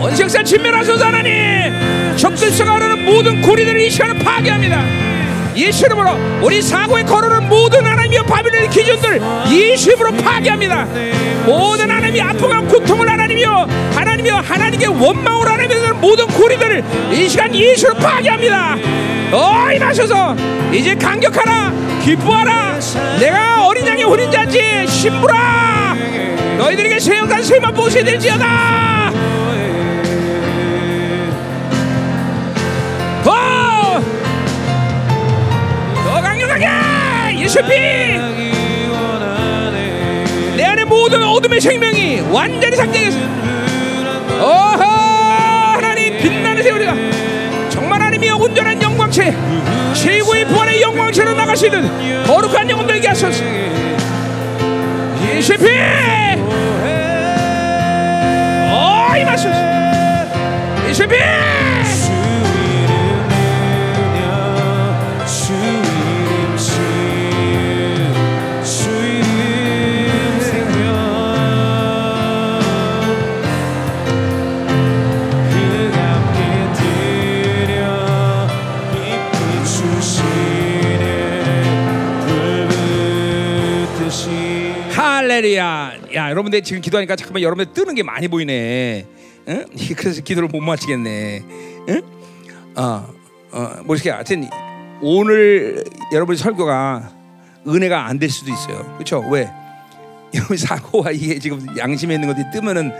원색사 0.00 0.42
진멸하소서 0.42 1.04
하나님 1.04 2.16
적들서가 2.16 2.76
하는 2.76 3.04
모든 3.04 3.42
고리들을 3.42 3.78
이 3.82 3.90
시간에 3.90 4.18
파괴합니다 4.24 4.82
예수 5.56 5.86
이름으로 5.86 6.10
우리 6.42 6.62
사고에 6.62 7.02
거르는 7.02 7.48
모든 7.48 7.84
하나님의 7.84 8.24
바빌론의 8.24 8.70
기준들 8.70 9.20
예수 9.50 9.90
이름으로 9.90 10.12
파괴합니다. 10.22 10.86
모든 11.44 11.90
하나님이 11.90 12.20
아픔과 12.20 12.60
고통을 12.62 13.08
하나님이여 13.08 13.68
하나님이여 13.94 14.36
하나님의 14.36 14.86
원망을 14.88 15.48
하나님의 15.48 15.92
모든 15.94 16.26
고리들을 16.26 16.84
이 17.12 17.28
시간 17.28 17.54
예수로 17.54 17.94
파괴합니다. 17.94 18.76
어이 19.32 19.78
마셔서 19.78 20.34
이제 20.72 20.94
감격하라 20.94 21.72
기뻐하라. 22.04 22.78
내가 23.18 23.66
어린 23.66 23.86
양의 23.86 24.04
혼인자지 24.04 24.86
신부라. 24.86 25.94
너희들에게 26.58 26.98
세영간 26.98 27.42
세만 27.42 27.72
보셔야 27.72 28.04
될지어다 28.04 28.89
예수피! 37.50 37.74
내 40.56 40.64
안에 40.64 40.84
모든 40.84 41.20
어둠의 41.24 41.60
생명이 41.60 42.20
완전히 42.30 42.76
상장해서 42.76 43.18
어허! 44.38 44.84
하나님 45.74 46.16
빛나는 46.18 46.62
세월이가 46.62 46.94
정말 47.68 48.00
하나님이 48.02 48.30
온전한 48.30 48.80
영광체 48.80 49.34
최고의 49.94 50.44
부활의 50.46 50.80
영광체로 50.80 51.34
나가시는 51.34 52.24
거룩한 52.24 52.70
영혼들에게 52.70 53.08
하소서 53.08 53.42
예수피! 55.34 55.66
어, 58.70 59.12
임하소서 59.18 59.56
예수 60.88 61.04
할렐루야. 85.40 85.92
야, 86.16 86.28
여러분들 86.30 86.62
지금 86.62 86.82
기도하니까 86.82 87.16
잠깐만 87.16 87.40
여러분들 87.42 87.72
뜨는 87.72 87.94
게 87.94 88.02
많이 88.02 88.28
보이네. 88.28 89.06
응? 89.48 89.64
그래서 89.96 90.20
기도를 90.20 90.48
못 90.50 90.60
마치겠네. 90.60 91.42
응? 91.88 92.02
어, 92.76 93.08
어, 93.50 93.76
모르겠어. 93.84 94.16
하여튼 94.16 94.50
오늘 95.00 95.82
여러분 96.12 96.36
설교가 96.36 97.10
은혜가 97.66 98.06
안 98.06 98.18
될 98.18 98.28
수도 98.28 98.52
있어요. 98.52 98.84
그렇죠? 98.98 99.20
왜? 99.30 99.50
여러분 100.34 100.58
사고와 100.58 101.10
이게 101.10 101.38
지금 101.38 101.66
양심에 101.74 102.14
있는 102.16 102.28
것들이 102.28 102.44
뜨면은 102.52 102.92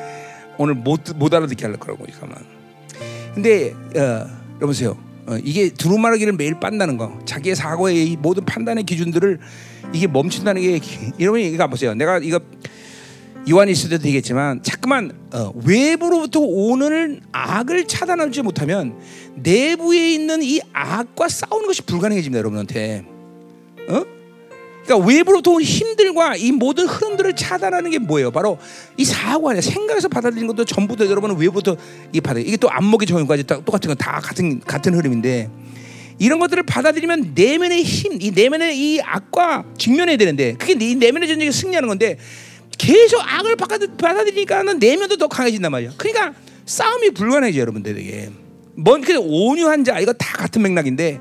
오늘 0.57 0.75
못, 0.75 1.15
못 1.17 1.35
알아듣게 1.35 1.67
할 1.67 1.77
거라고 1.77 2.07
잠깐만. 2.07 2.39
근데 3.35 3.75
어, 3.97 4.27
여보세요. 4.63 4.97
어, 5.27 5.39
이게 5.45 5.71
두루마기를 5.71 6.33
매일 6.35 6.59
빤다는 6.59 6.97
거, 6.97 7.19
자기의 7.25 7.57
사고의 7.57 8.13
이 8.13 8.17
모든 8.17 8.45
판단의 8.45 8.85
기준들을 8.85 9.39
이게 9.93 10.07
멈춘다는 10.07 10.63
게 10.63 10.81
여러분이 11.19 11.49
이거 11.51 11.67
보세요. 11.69 11.95
내가 11.95 12.19
이거 12.19 12.41
요한이 13.49 13.73
있을 13.73 13.91
때도 13.91 14.03
되겠지만 14.03 14.63
자꾸만 14.63 15.13
어, 15.33 15.53
외부로부터 15.65 16.41
오는 16.41 17.21
악을 17.33 17.87
차단하지 17.87 18.43
못하면 18.43 18.99
내부에 19.37 20.13
있는 20.13 20.43
이 20.43 20.61
악과 20.73 21.29
싸우는 21.29 21.67
것이 21.67 21.83
불가능해집니다, 21.83 22.39
여러분한테. 22.39 23.05
어? 23.89 24.20
그러니까 24.91 25.07
외부로부터 25.07 25.53
온 25.53 25.63
힘들과 25.63 26.35
이 26.35 26.51
모든 26.51 26.87
흐름들을 26.87 27.37
차단하는 27.37 27.93
게 27.93 28.01
뭐예요? 28.01 28.33
바로 28.33 28.59
이 28.97 29.05
사고 29.05 29.49
아니야. 29.49 29.61
생각에서 29.61 30.09
받아들이는 30.09 30.49
것도 30.49 30.65
전부 30.65 30.97
다 30.97 31.07
여러분은 31.07 31.37
외부부터 31.37 31.77
이 32.13 32.21
받아. 32.21 32.41
이게 32.41 32.57
또 32.57 32.69
안목의 32.69 33.07
다 33.47 33.63
똑같은 33.65 33.87
건 33.87 33.97
다 33.97 34.19
같은 34.19 34.61
같은 34.61 34.95
흐름인데 34.95 35.49
이런 36.19 36.41
것들을 36.41 36.65
받아들이면 36.65 37.33
내면의 37.35 37.85
힘, 37.85 38.21
이 38.21 38.33
내면의 38.33 38.77
이 38.77 39.01
악과 39.01 39.65
직면해야 39.79 40.17
되는데 40.17 40.55
그게 40.55 40.73
이 40.73 40.97
내면의 40.97 41.29
전쟁에 41.29 41.53
승리하는 41.53 41.89
건데 41.89 42.17
계속 42.77 43.21
악을 43.21 43.57
받아들이니까는 43.97 44.81
내면도 44.81 45.19
더 45.19 45.29
강해진단 45.29 45.71
말이야. 45.71 45.93
그러니까 45.99 46.35
싸움이 46.67 47.11
불가능해져 47.11 47.61
여러분들에게. 47.61 48.31
뭔 48.77 49.03
그냥 49.03 49.23
온유한 49.25 49.85
자 49.85 50.01
이거 50.01 50.13
다 50.13 50.37
같은 50.37 50.63
맥락인데 50.63 51.21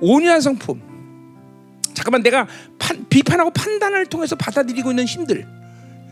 온유한 0.00 0.40
성품. 0.40 0.95
잠깐만 1.96 2.22
내가 2.22 2.46
판, 2.78 3.08
비판하고 3.08 3.50
판단을 3.50 4.06
통해서 4.06 4.36
받아들이고 4.36 4.90
있는 4.92 5.06
힘들. 5.06 5.46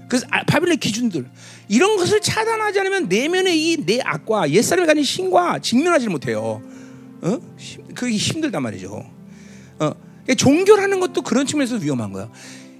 그래서 0.08 0.26
아, 0.30 0.42
바빌의 0.44 0.78
기준들 0.78 1.26
이런 1.68 1.96
것을 1.96 2.20
차단하지 2.20 2.80
않으면 2.80 3.08
내면의 3.08 3.58
이 3.58 3.84
내 3.84 4.00
악과 4.02 4.50
옛사람이 4.50 4.86
가진 4.86 5.04
신과 5.04 5.58
직면하지 5.60 6.08
못해요. 6.08 6.62
어? 7.22 7.38
그게 7.94 8.16
힘들단 8.16 8.62
말이죠. 8.62 9.04
어, 9.78 9.92
종교라는 10.36 11.00
것도 11.00 11.22
그런 11.22 11.46
측면에서 11.46 11.76
위험한 11.76 12.12
거야. 12.12 12.30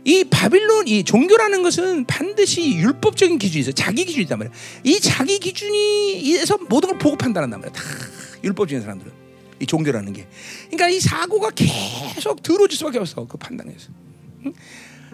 이 0.05 0.25
바빌론 0.25 0.87
이 0.89 1.03
종교라는 1.05 1.63
것은 1.63 2.05
반드시 2.07 2.75
율법적인 2.75 3.39
기준이 3.39 3.61
있어. 3.63 3.73
자기 3.73 4.05
기준이 4.05 4.25
있단 4.25 4.39
말이야. 4.39 4.53
이 4.83 5.01
자기 5.01 5.39
기준이에서 5.39 6.59
모든 6.69 6.91
걸 6.91 6.99
보고 6.99 7.17
판단한단 7.17 7.61
말이야. 7.61 7.73
다 7.73 7.83
율법적인 8.45 8.81
사람들은 8.83 9.24
이 9.65 9.67
종교라는 9.67 10.13
게. 10.13 10.27
그러니까 10.71 10.89
이 10.89 11.01
사고가 11.01 11.51
계속 11.51 12.43
들어질 12.43 12.79
수밖에 12.79 12.99
없어. 12.99 13.27
그 13.27 13.37
판단에서. 13.37 13.89
응? 14.47 14.53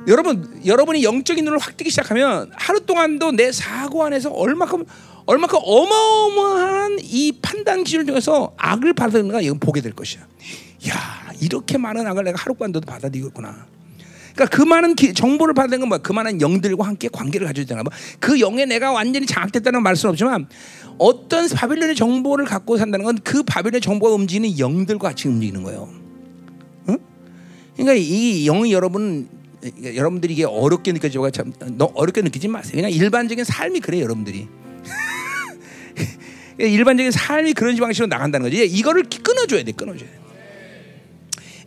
여러분, 0.06 0.60
여러분이 0.64 1.02
영적인 1.02 1.44
눈을 1.44 1.58
확 1.58 1.76
뜨기 1.76 1.90
시작하면 1.90 2.50
하루 2.54 2.84
동안도 2.84 3.32
내 3.32 3.52
사고 3.52 4.04
안에서 4.04 4.30
얼마큼 4.30 4.84
얼마큼 5.26 5.58
어마어마한 5.62 6.98
이 7.02 7.32
판단 7.40 7.84
기준을 7.84 8.06
통해서 8.06 8.52
악을 8.56 8.94
받았는가 8.94 9.40
이건 9.42 9.60
보게 9.60 9.80
될 9.80 9.92
것이야. 9.92 10.22
야 10.88 11.32
이렇게 11.40 11.78
많은 11.78 12.06
악을 12.06 12.24
내가 12.24 12.42
하루간도 12.42 12.80
받아들이겠구나. 12.80 13.66
그러니까 14.34 14.56
그 14.56 14.62
많은 14.62 14.94
기, 14.94 15.12
정보를 15.12 15.54
받는 15.54 15.80
건 15.80 15.88
뭐야? 15.88 15.98
그 15.98 16.12
많은 16.12 16.40
영들과 16.40 16.86
함께 16.86 17.08
관계를 17.12 17.46
가지고 17.46 17.64
있다는 17.64 17.84
거. 17.84 17.90
그 18.18 18.40
영에 18.40 18.64
내가 18.64 18.92
완전히 18.92 19.26
장악됐다는 19.26 19.82
말 19.82 19.96
수는 19.96 20.12
없지만 20.12 20.48
어떤 21.00 21.48
바빌론의 21.48 21.96
정보를 21.96 22.44
갖고 22.44 22.76
산다는 22.76 23.06
건 23.06 23.16
그 23.24 23.42
바빌론의 23.42 23.80
정보가 23.80 24.14
움직이는 24.14 24.58
영들과 24.58 25.08
같이 25.08 25.28
움직이는 25.28 25.62
거예요. 25.62 25.88
응? 26.90 26.98
그러니까 27.74 27.94
이 27.94 28.44
영이 28.44 28.72
여러분 28.72 29.28
여러분들이 29.82 30.34
이게 30.34 30.44
어렵게 30.44 30.92
느껴지고 30.92 31.30
참 31.30 31.52
어렵게 31.78 32.20
느끼지 32.22 32.48
마세요. 32.48 32.76
그냥 32.76 32.90
일반적인 32.90 33.44
삶이 33.44 33.80
그래 33.80 34.00
여러분들이. 34.00 34.46
일반적인 36.58 37.10
삶이 37.10 37.54
그런 37.54 37.76
방식으로 37.76 38.06
나간다는 38.08 38.50
거지. 38.50 38.66
이거를 38.66 39.04
끊어줘야 39.22 39.64
돼, 39.64 39.72
끊어줘야 39.72 40.08
돼. 40.08 40.20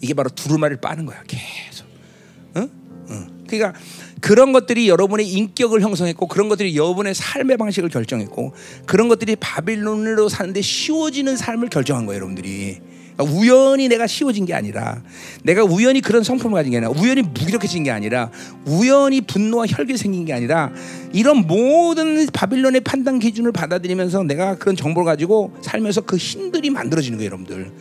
이게 0.02 0.14
바로 0.14 0.30
두루마리를 0.30 0.80
빠는 0.80 1.06
거야, 1.08 1.24
계속. 1.26 1.88
응? 2.58 2.70
응. 3.10 3.46
그러니까 3.48 3.80
그런 4.24 4.54
것들이 4.54 4.88
여러분의 4.88 5.28
인격을 5.28 5.82
형성했고 5.82 6.28
그런 6.30 6.48
것들이 6.48 6.78
여러분의 6.78 7.14
삶의 7.14 7.58
방식을 7.58 7.90
결정했고 7.90 8.54
그런 8.86 9.10
것들이 9.10 9.36
바빌론으로 9.36 10.30
사는데 10.30 10.62
쉬워지는 10.62 11.36
삶을 11.36 11.68
결정한 11.68 12.06
거예요, 12.06 12.20
여러분들이. 12.20 12.78
그러니까 13.18 13.38
우연히 13.38 13.90
내가 13.90 14.08
쉬워진 14.08 14.46
게 14.46 14.54
아니라 14.54 15.04
내가 15.44 15.66
우연히 15.66 16.00
그런 16.00 16.24
성품을 16.24 16.56
가진 16.56 16.72
게 16.72 16.78
아니라 16.78 16.94
우연히 16.98 17.22
무기력해진 17.22 17.84
게 17.84 17.92
아니라 17.92 18.32
우연히 18.66 19.20
분노와 19.20 19.66
혈기 19.68 19.98
생긴 19.98 20.24
게 20.24 20.32
아니라 20.32 20.72
이런 21.12 21.46
모든 21.46 22.26
바빌론의 22.28 22.80
판단 22.80 23.20
기준을 23.20 23.52
받아들이면서 23.52 24.24
내가 24.24 24.56
그런 24.56 24.78
정보를 24.78 25.06
가지고 25.06 25.54
살면서 25.62 26.00
그 26.00 26.16
힘들이 26.16 26.70
만들어지는 26.70 27.18
거예요, 27.18 27.28
여러분들. 27.28 27.74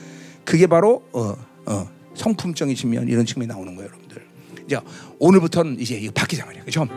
그게 0.44 0.66
바로 0.66 1.04
어, 1.12 1.36
어, 1.66 1.88
성품적인 2.16 2.74
측면 2.74 3.06
이런 3.06 3.24
측면이 3.24 3.46
나오는 3.46 3.76
거예요, 3.76 3.90
여러분들. 3.90 4.01
이제 4.72 4.80
오늘부터는 5.18 5.78
이제 5.78 5.96
이거 5.96 6.12
바뀌자 6.12 6.46
말이야, 6.46 6.62
그렇죠? 6.62 6.88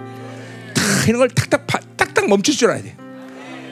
탁 0.74 1.08
이런 1.08 1.20
걸 1.20 1.30
탁탁 1.30 1.68
딱딱 1.98 2.28
멈출 2.30 2.56
줄 2.56 2.70
알아야 2.70 2.84
돼. 2.84 2.95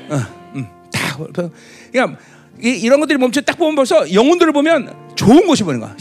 어, 0.10 0.52
음, 0.56 0.68
다 0.92 1.18
그러니까 1.18 2.18
이, 2.62 2.88
런 2.88 3.00
것들이 3.00 3.18
멈춰 3.18 3.42
딱 3.42 3.58
보면 3.58 3.76
벌써 3.76 4.12
영혼들을 4.14 4.52
보면 4.54 5.16
좋은 5.16 5.48
곳이 5.48 5.64
보이는 5.64 5.80
거야. 5.80 5.96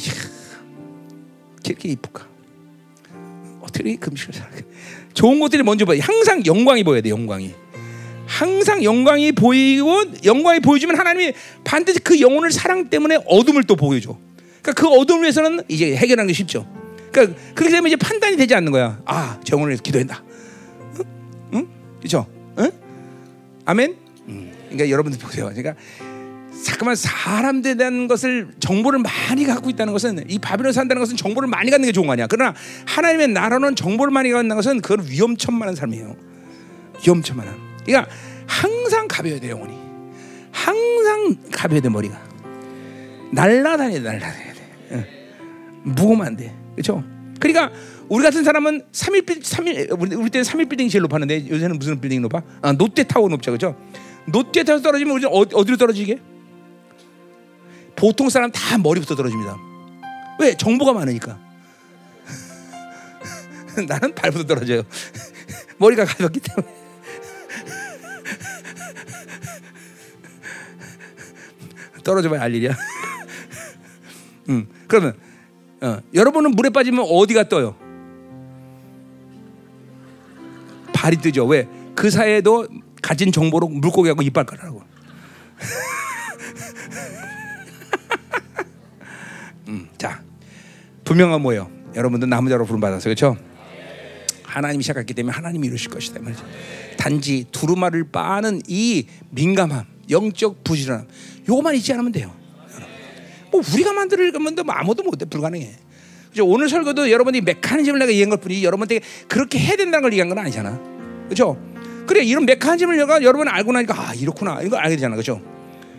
이렇게 1.64 1.88
이쁠까? 1.90 2.26
어떻게 3.60 3.94
금식을 3.96 4.34
살까? 4.34 4.56
좋은 5.14 5.38
것들이 5.38 5.62
먼저 5.62 5.84
보여. 5.84 6.00
항상 6.00 6.44
영광이 6.44 6.82
보여야 6.82 7.00
돼. 7.00 7.10
영광이. 7.10 7.54
항상 8.26 8.82
영광이 8.82 9.32
보이고 9.32 10.02
영광이 10.24 10.60
보여주면 10.60 10.98
하나님이 10.98 11.34
반드시 11.64 12.00
그 12.00 12.20
영혼을 12.20 12.50
사랑 12.50 12.88
때문에 12.88 13.18
어둠을 13.26 13.64
또 13.64 13.76
보여줘. 13.76 14.18
그러니까 14.62 14.72
그 14.72 14.88
어둠을 14.88 15.22
위해서는 15.22 15.62
이제 15.68 15.94
해결하는 15.96 16.28
게 16.28 16.32
쉽죠. 16.32 16.66
그러니까 17.12 17.38
그렇게 17.54 17.70
되면 17.70 17.86
이제 17.86 17.96
판단이 17.96 18.36
되지 18.36 18.54
않는 18.54 18.72
거야. 18.72 19.00
아, 19.04 19.38
위해서 19.66 19.82
기도한다. 19.82 20.22
응? 20.98 21.04
응? 21.54 21.68
그렇죠? 21.98 22.26
응? 22.58 22.70
아멘. 23.66 23.96
음. 24.28 24.52
그러니까 24.64 24.88
여러분들 24.88 25.20
보세요. 25.20 25.44
그러니까 25.54 25.74
잠깐만 26.64 26.96
사람들에 26.96 27.74
대한 27.74 28.08
것을 28.08 28.48
정보를 28.60 29.00
많이 29.00 29.44
갖고 29.44 29.68
있다는 29.68 29.92
것은 29.92 30.24
이 30.28 30.38
바빌론 30.38 30.72
산다는 30.72 31.00
것은 31.00 31.16
정보를 31.16 31.48
많이 31.48 31.70
갖는 31.70 31.86
게 31.86 31.92
좋은 31.92 32.06
거 32.06 32.12
아니야. 32.12 32.26
그러나 32.26 32.54
하나님의 32.86 33.28
나라는 33.28 33.76
정보를 33.76 34.12
많이 34.12 34.30
갖는 34.30 34.56
것은 34.56 34.80
그건 34.80 35.06
위험천만한 35.08 35.74
삶이에요. 35.74 36.16
위험천만한. 37.04 37.56
그러니까 37.84 38.10
항상 38.46 39.06
가벼워야 39.08 39.40
돼 39.40 39.50
영혼이. 39.50 39.74
항상 40.52 41.36
가벼워야 41.50 41.82
돼 41.82 41.88
머리가. 41.88 42.22
날라다녀야 43.32 43.90
돼, 43.90 44.00
날라다녀야 44.00 44.52
돼. 44.54 44.60
응. 44.92 45.04
무거우면 45.84 46.26
안 46.26 46.36
돼. 46.36 46.61
그렇죠? 46.74 47.02
그러니까 47.40 47.72
우리 48.08 48.22
같은 48.22 48.44
사람은 48.44 48.82
3일 48.92 49.26
빌 49.26 49.40
3일 49.40 49.96
우리, 49.98 50.30
때는 50.30 50.44
3일 50.44 50.68
빌딩이 50.68 50.90
제일 50.90 51.02
높았는데 51.02 51.48
요새는 51.48 51.78
무슨 51.78 52.00
빌딩이 52.00 52.20
높아? 52.20 52.42
아, 52.60 52.72
롯데 52.72 53.04
타워 53.04 53.28
높죠. 53.28 53.50
그렇죠? 53.50 53.76
롯데 54.26 54.62
타워 54.62 54.80
떨어지면 54.80 55.16
우리 55.16 55.24
어디, 55.26 55.54
어디로 55.54 55.76
떨어지게? 55.76 56.20
보통 57.96 58.28
사람 58.28 58.50
다 58.52 58.78
머리부터 58.78 59.16
떨어집니다. 59.16 59.56
왜? 60.40 60.56
정보가 60.56 60.92
많으니까. 60.92 61.38
나는 63.88 64.14
발부터 64.14 64.44
떨어져요. 64.44 64.82
머리가 65.78 66.04
가볍기 66.04 66.40
때문에. 66.40 66.68
떨어져봐야 72.04 72.42
알 72.42 72.54
일이야. 72.54 72.76
음, 74.48 74.68
그러면 74.86 75.16
어, 75.82 76.00
여러분은 76.14 76.52
물에 76.52 76.70
빠지면 76.70 77.04
어디가 77.08 77.48
떠요? 77.48 77.74
발이 80.94 81.16
뜨죠. 81.16 81.44
왜? 81.46 81.68
그 81.96 82.08
사이에도 82.08 82.68
가진 83.02 83.32
정보로 83.32 83.68
물고기하고 83.68 84.22
이빨 84.22 84.46
깔라고. 84.46 84.82
자, 89.98 90.22
분명한 91.04 91.42
뭐예요? 91.42 91.68
여러분들 91.96 92.28
나무자로 92.28 92.64
부름 92.64 92.80
받았어요, 92.80 93.14
그렇죠? 93.14 93.36
하나님이 94.44 94.82
시작했기 94.82 95.14
때문에 95.14 95.34
하나님이 95.34 95.66
이루실 95.66 95.90
것이다 95.90 96.20
말이죠. 96.20 96.44
단지 96.96 97.44
두루마를 97.50 98.12
빠는 98.12 98.62
이 98.68 99.06
민감함, 99.30 99.84
영적 100.10 100.62
부지런함, 100.62 101.08
요거만 101.48 101.74
잊지 101.74 101.92
않으면 101.92 102.12
돼요. 102.12 102.32
뭐 103.52 103.62
우리가 103.72 103.92
만들 103.92 104.32
거면 104.32 104.56
뭐 104.64 104.74
아무도 104.74 105.02
못해 105.02 105.26
불가능해. 105.26 105.70
그죠? 106.30 106.46
오늘 106.46 106.68
설교도 106.70 107.10
여러분이 107.10 107.42
메커니즘을 107.42 107.98
내가 108.00 108.10
이해한 108.10 108.30
것 108.30 108.40
뿐이 108.40 108.64
여러분한테 108.64 109.00
그렇게 109.28 109.58
해야 109.58 109.76
된다는 109.76 110.02
걸 110.02 110.12
얘기한 110.12 110.30
건 110.30 110.38
아니잖아. 110.38 110.80
그렇죠? 111.26 111.58
그래 112.06 112.24
이런 112.24 112.46
메커니즘을 112.46 112.96
내가 112.96 113.22
여러분 113.22 113.46
알고 113.46 113.70
나니까 113.72 113.94
아 114.08 114.14
이렇구나 114.14 114.62
이거 114.62 114.76
알게 114.76 114.96
되잖아, 114.96 115.14
그렇죠? 115.14 115.40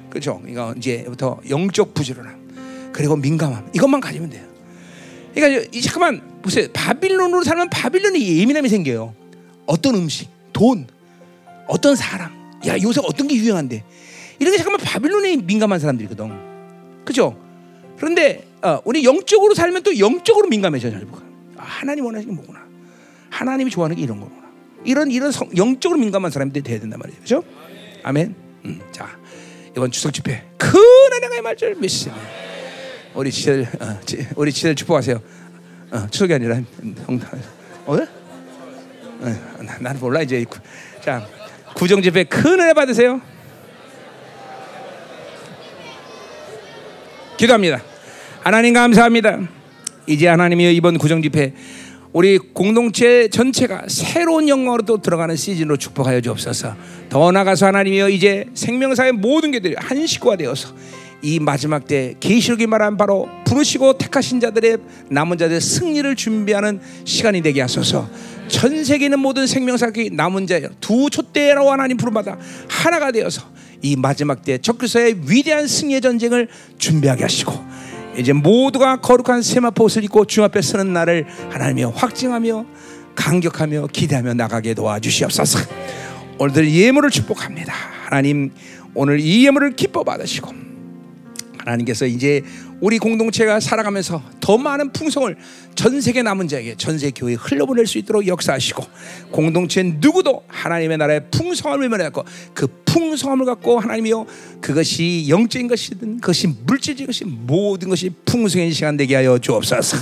그렇죠? 0.09 0.41
이거 0.47 0.73
이제부터 0.75 1.39
영적 1.47 1.93
부지런함. 1.93 2.91
그리고 2.91 3.15
민감함 3.15 3.69
이것만 3.73 4.01
가지면 4.01 4.31
돼요. 4.31 4.43
그러니까 5.35 5.67
이 5.71 5.81
잠깐만 5.81 6.21
보세요. 6.41 6.67
바빌론으로 6.73 7.43
살면 7.43 7.69
바빌론이 7.69 8.39
예민함이 8.39 8.69
생겨요. 8.69 9.13
어떤 9.67 9.95
음식, 9.95 10.29
돈, 10.51 10.87
어떤 11.67 11.95
사람. 11.95 12.31
야 12.65 12.79
요새 12.81 13.01
어떤 13.03 13.27
게 13.27 13.35
유행한데 13.35 13.83
이렇게 14.39 14.57
잠깐만 14.57 14.81
바빌론에 14.81 15.37
민감한 15.37 15.79
사람들이거든. 15.79 16.52
그죠? 17.05 17.37
그런데 17.97 18.45
어, 18.61 18.79
우리 18.85 19.03
영적으로 19.03 19.53
살면 19.53 19.83
또 19.83 19.97
영적으로 19.99 20.47
민감해져 20.47 20.89
잘 20.91 21.01
보가. 21.01 21.21
아, 21.57 21.63
하나님 21.63 22.05
원하시는 22.05 22.33
게 22.33 22.35
뭐구나. 22.35 22.65
하나님이 23.29 23.71
좋아하는 23.71 23.95
게 23.95 24.03
이런 24.03 24.19
거구나. 24.19 24.43
이런 24.85 25.11
이런 25.11 25.31
성, 25.31 25.49
영적으로 25.55 25.99
민감한 25.99 26.31
사람들이 26.31 26.63
돼야 26.63 26.79
된단 26.79 26.99
말이죠. 26.99 27.19
그죠? 27.21 27.43
아멘. 28.03 28.35
음, 28.65 28.81
자 28.91 29.17
이번 29.71 29.91
추석 29.91 30.13
집회 30.13 30.43
큰 30.57 30.79
은혜가 31.13 31.41
말절 31.41 31.75
메시지. 31.75 32.11
우리 33.13 33.31
지들 33.31 33.67
어, 33.79 33.99
지, 34.05 34.27
우리 34.35 34.51
지들 34.51 34.75
축복하세요. 34.75 35.21
어, 35.91 36.07
추석이 36.09 36.33
아니라 36.33 36.61
홍당. 37.07 37.29
어? 37.85 37.95
어, 37.95 39.35
나는 39.79 39.99
몰라 39.99 40.21
이제. 40.21 40.45
자 41.01 41.27
구정 41.75 42.01
집회 42.01 42.23
큰 42.23 42.59
은혜 42.59 42.73
받으세요. 42.73 43.21
기도합니다. 47.43 47.81
하나님 48.41 48.73
감사합니다. 48.73 49.39
이제 50.07 50.27
하나님이 50.27 50.73
이번 50.75 50.97
구정 50.97 51.21
집회 51.21 51.53
우리 52.13 52.37
공동체 52.37 53.27
전체가 53.27 53.83
새로운 53.87 54.47
영광으로 54.47 54.83
또 54.83 55.01
들어가는 55.01 55.35
시즌으로 55.35 55.75
축복하여 55.75 56.21
주옵소서. 56.21 56.75
더 57.09 57.31
나가서 57.33 57.65
하나님이여 57.65 58.09
이제 58.09 58.45
생명사의 58.53 59.11
모든 59.13 59.51
게들이 59.51 59.75
한 59.77 60.07
식구가 60.07 60.37
되어서 60.37 60.73
이 61.21 61.39
마지막 61.39 61.85
때 61.85 62.15
계시록이 62.21 62.65
말한 62.65 62.95
바로 62.95 63.27
부르시고 63.45 63.97
택하신 63.97 64.39
자들의 64.39 64.77
남은 65.09 65.37
자들의 65.37 65.59
승리를 65.59 66.15
준비하는 66.15 66.79
시간이 67.03 67.41
되게 67.41 67.59
하소서. 67.59 68.09
전 68.47 68.85
세계 68.85 69.05
있는 69.05 69.19
모든 69.19 69.47
생명사기 69.47 70.11
남은 70.13 70.47
자두 70.47 71.09
촛대라고 71.09 71.71
하나님 71.71 71.97
부름받아 71.97 72.37
하나가 72.69 73.11
되어서 73.11 73.52
이 73.83 73.95
마지막 73.97 74.43
때 74.43 74.57
적그리스도의 74.57 75.17
위대한 75.27 75.67
승리의 75.67 76.01
전쟁을 76.01 76.47
준비하게 76.77 77.23
하시고 77.23 77.53
이제 78.17 78.31
모두가 78.31 79.01
거룩한 79.01 79.41
세마포 79.41 79.83
옷을 79.83 80.03
입고 80.05 80.25
주 80.25 80.43
앞에 80.43 80.61
서는 80.61 80.93
날을 80.93 81.27
하나님이 81.49 81.83
확증하며 81.83 82.65
강격하며 83.15 83.87
기대하며 83.87 84.33
나가게 84.33 84.73
도와주시옵소서. 84.73 85.59
오늘들 86.39 86.71
예물을 86.71 87.09
축복합니다. 87.09 87.73
하나님 88.05 88.51
오늘 88.95 89.19
이 89.19 89.45
예물을 89.45 89.75
기뻐 89.75 90.03
받으시고 90.03 90.51
하나님께서 91.59 92.05
이제 92.05 92.41
우리 92.83 92.99
공동체가 92.99 93.61
살아가면서 93.61 94.21
더 94.41 94.57
많은 94.57 94.91
풍성을 94.91 95.33
전 95.73 96.01
세계 96.01 96.21
남은 96.21 96.49
자에게 96.49 96.75
전 96.75 96.99
세계 96.99 97.21
교회에 97.21 97.35
흘려보낼 97.35 97.87
수 97.87 97.97
있도록 97.97 98.27
역사하시고 98.27 98.83
공동체 99.31 99.81
누구도 99.83 100.43
하나님의 100.49 100.97
나라의 100.97 101.21
풍성함을 101.31 101.87
면하고 101.87 102.25
그 102.53 102.67
풍성함을 102.83 103.45
갖고 103.45 103.79
하나님이여 103.79 104.25
그것이 104.59 105.27
영적인 105.29 105.69
것이든 105.69 106.19
그것이 106.19 106.47
물질적인 106.47 107.07
것이 107.07 107.23
모든 107.23 107.87
것이 107.87 108.11
풍성한 108.25 108.71
시간 108.71 108.97
되게 108.97 109.15
하여 109.15 109.39
주옵소서. 109.39 109.97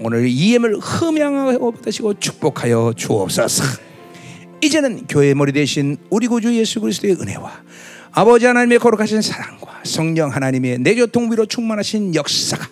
오늘 0.00 0.26
이 0.28 0.54
예물 0.54 0.78
흠양하고 0.78 1.72
받으시고 1.72 2.20
축복하여 2.20 2.94
주옵소서. 2.96 3.64
이제는 4.62 5.06
교회의 5.08 5.34
머리 5.34 5.52
대신 5.52 5.98
우리 6.08 6.26
구주 6.26 6.56
예수 6.56 6.80
그리스도의 6.80 7.16
은혜와 7.20 7.52
아버지 8.12 8.46
하나님의 8.46 8.78
거룩하신 8.78 9.22
사랑과 9.22 9.80
성령 9.84 10.30
하나님의 10.30 10.78
내 10.80 10.94
교통비로 10.94 11.46
충만하신 11.46 12.14
역사가 12.14 12.68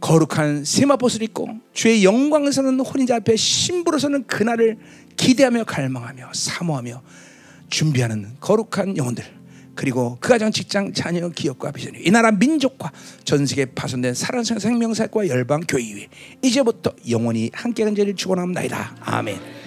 거룩한 0.00 0.64
세마포스를 0.64 1.24
입고 1.24 1.48
주의 1.72 2.04
영광스러운 2.04 2.78
혼인자 2.80 3.16
앞에 3.16 3.36
신부로 3.36 3.98
서는 3.98 4.26
그날을 4.26 4.76
기대하며 5.16 5.64
갈망하며 5.64 6.30
사모하며 6.34 7.02
준비하는 7.70 8.36
거룩한 8.40 8.96
영혼들 8.96 9.24
그리고 9.74 10.18
그 10.20 10.28
가정 10.28 10.52
직장 10.52 10.92
자녀 10.92 11.28
기업과 11.28 11.72
비전이 11.72 12.00
이 12.04 12.10
나라 12.10 12.30
민족과 12.30 12.92
전 13.24 13.46
세계 13.46 13.64
파손된 13.64 14.14
사랑성 14.14 14.58
생명사과 14.58 15.28
열방 15.28 15.62
교회 15.66 15.82
위에 15.82 16.08
이제부터 16.42 16.92
영원히 17.08 17.50
함께 17.52 17.84
간절히 17.84 18.14
축원합니다 18.14 18.96
아멘. 19.00 19.63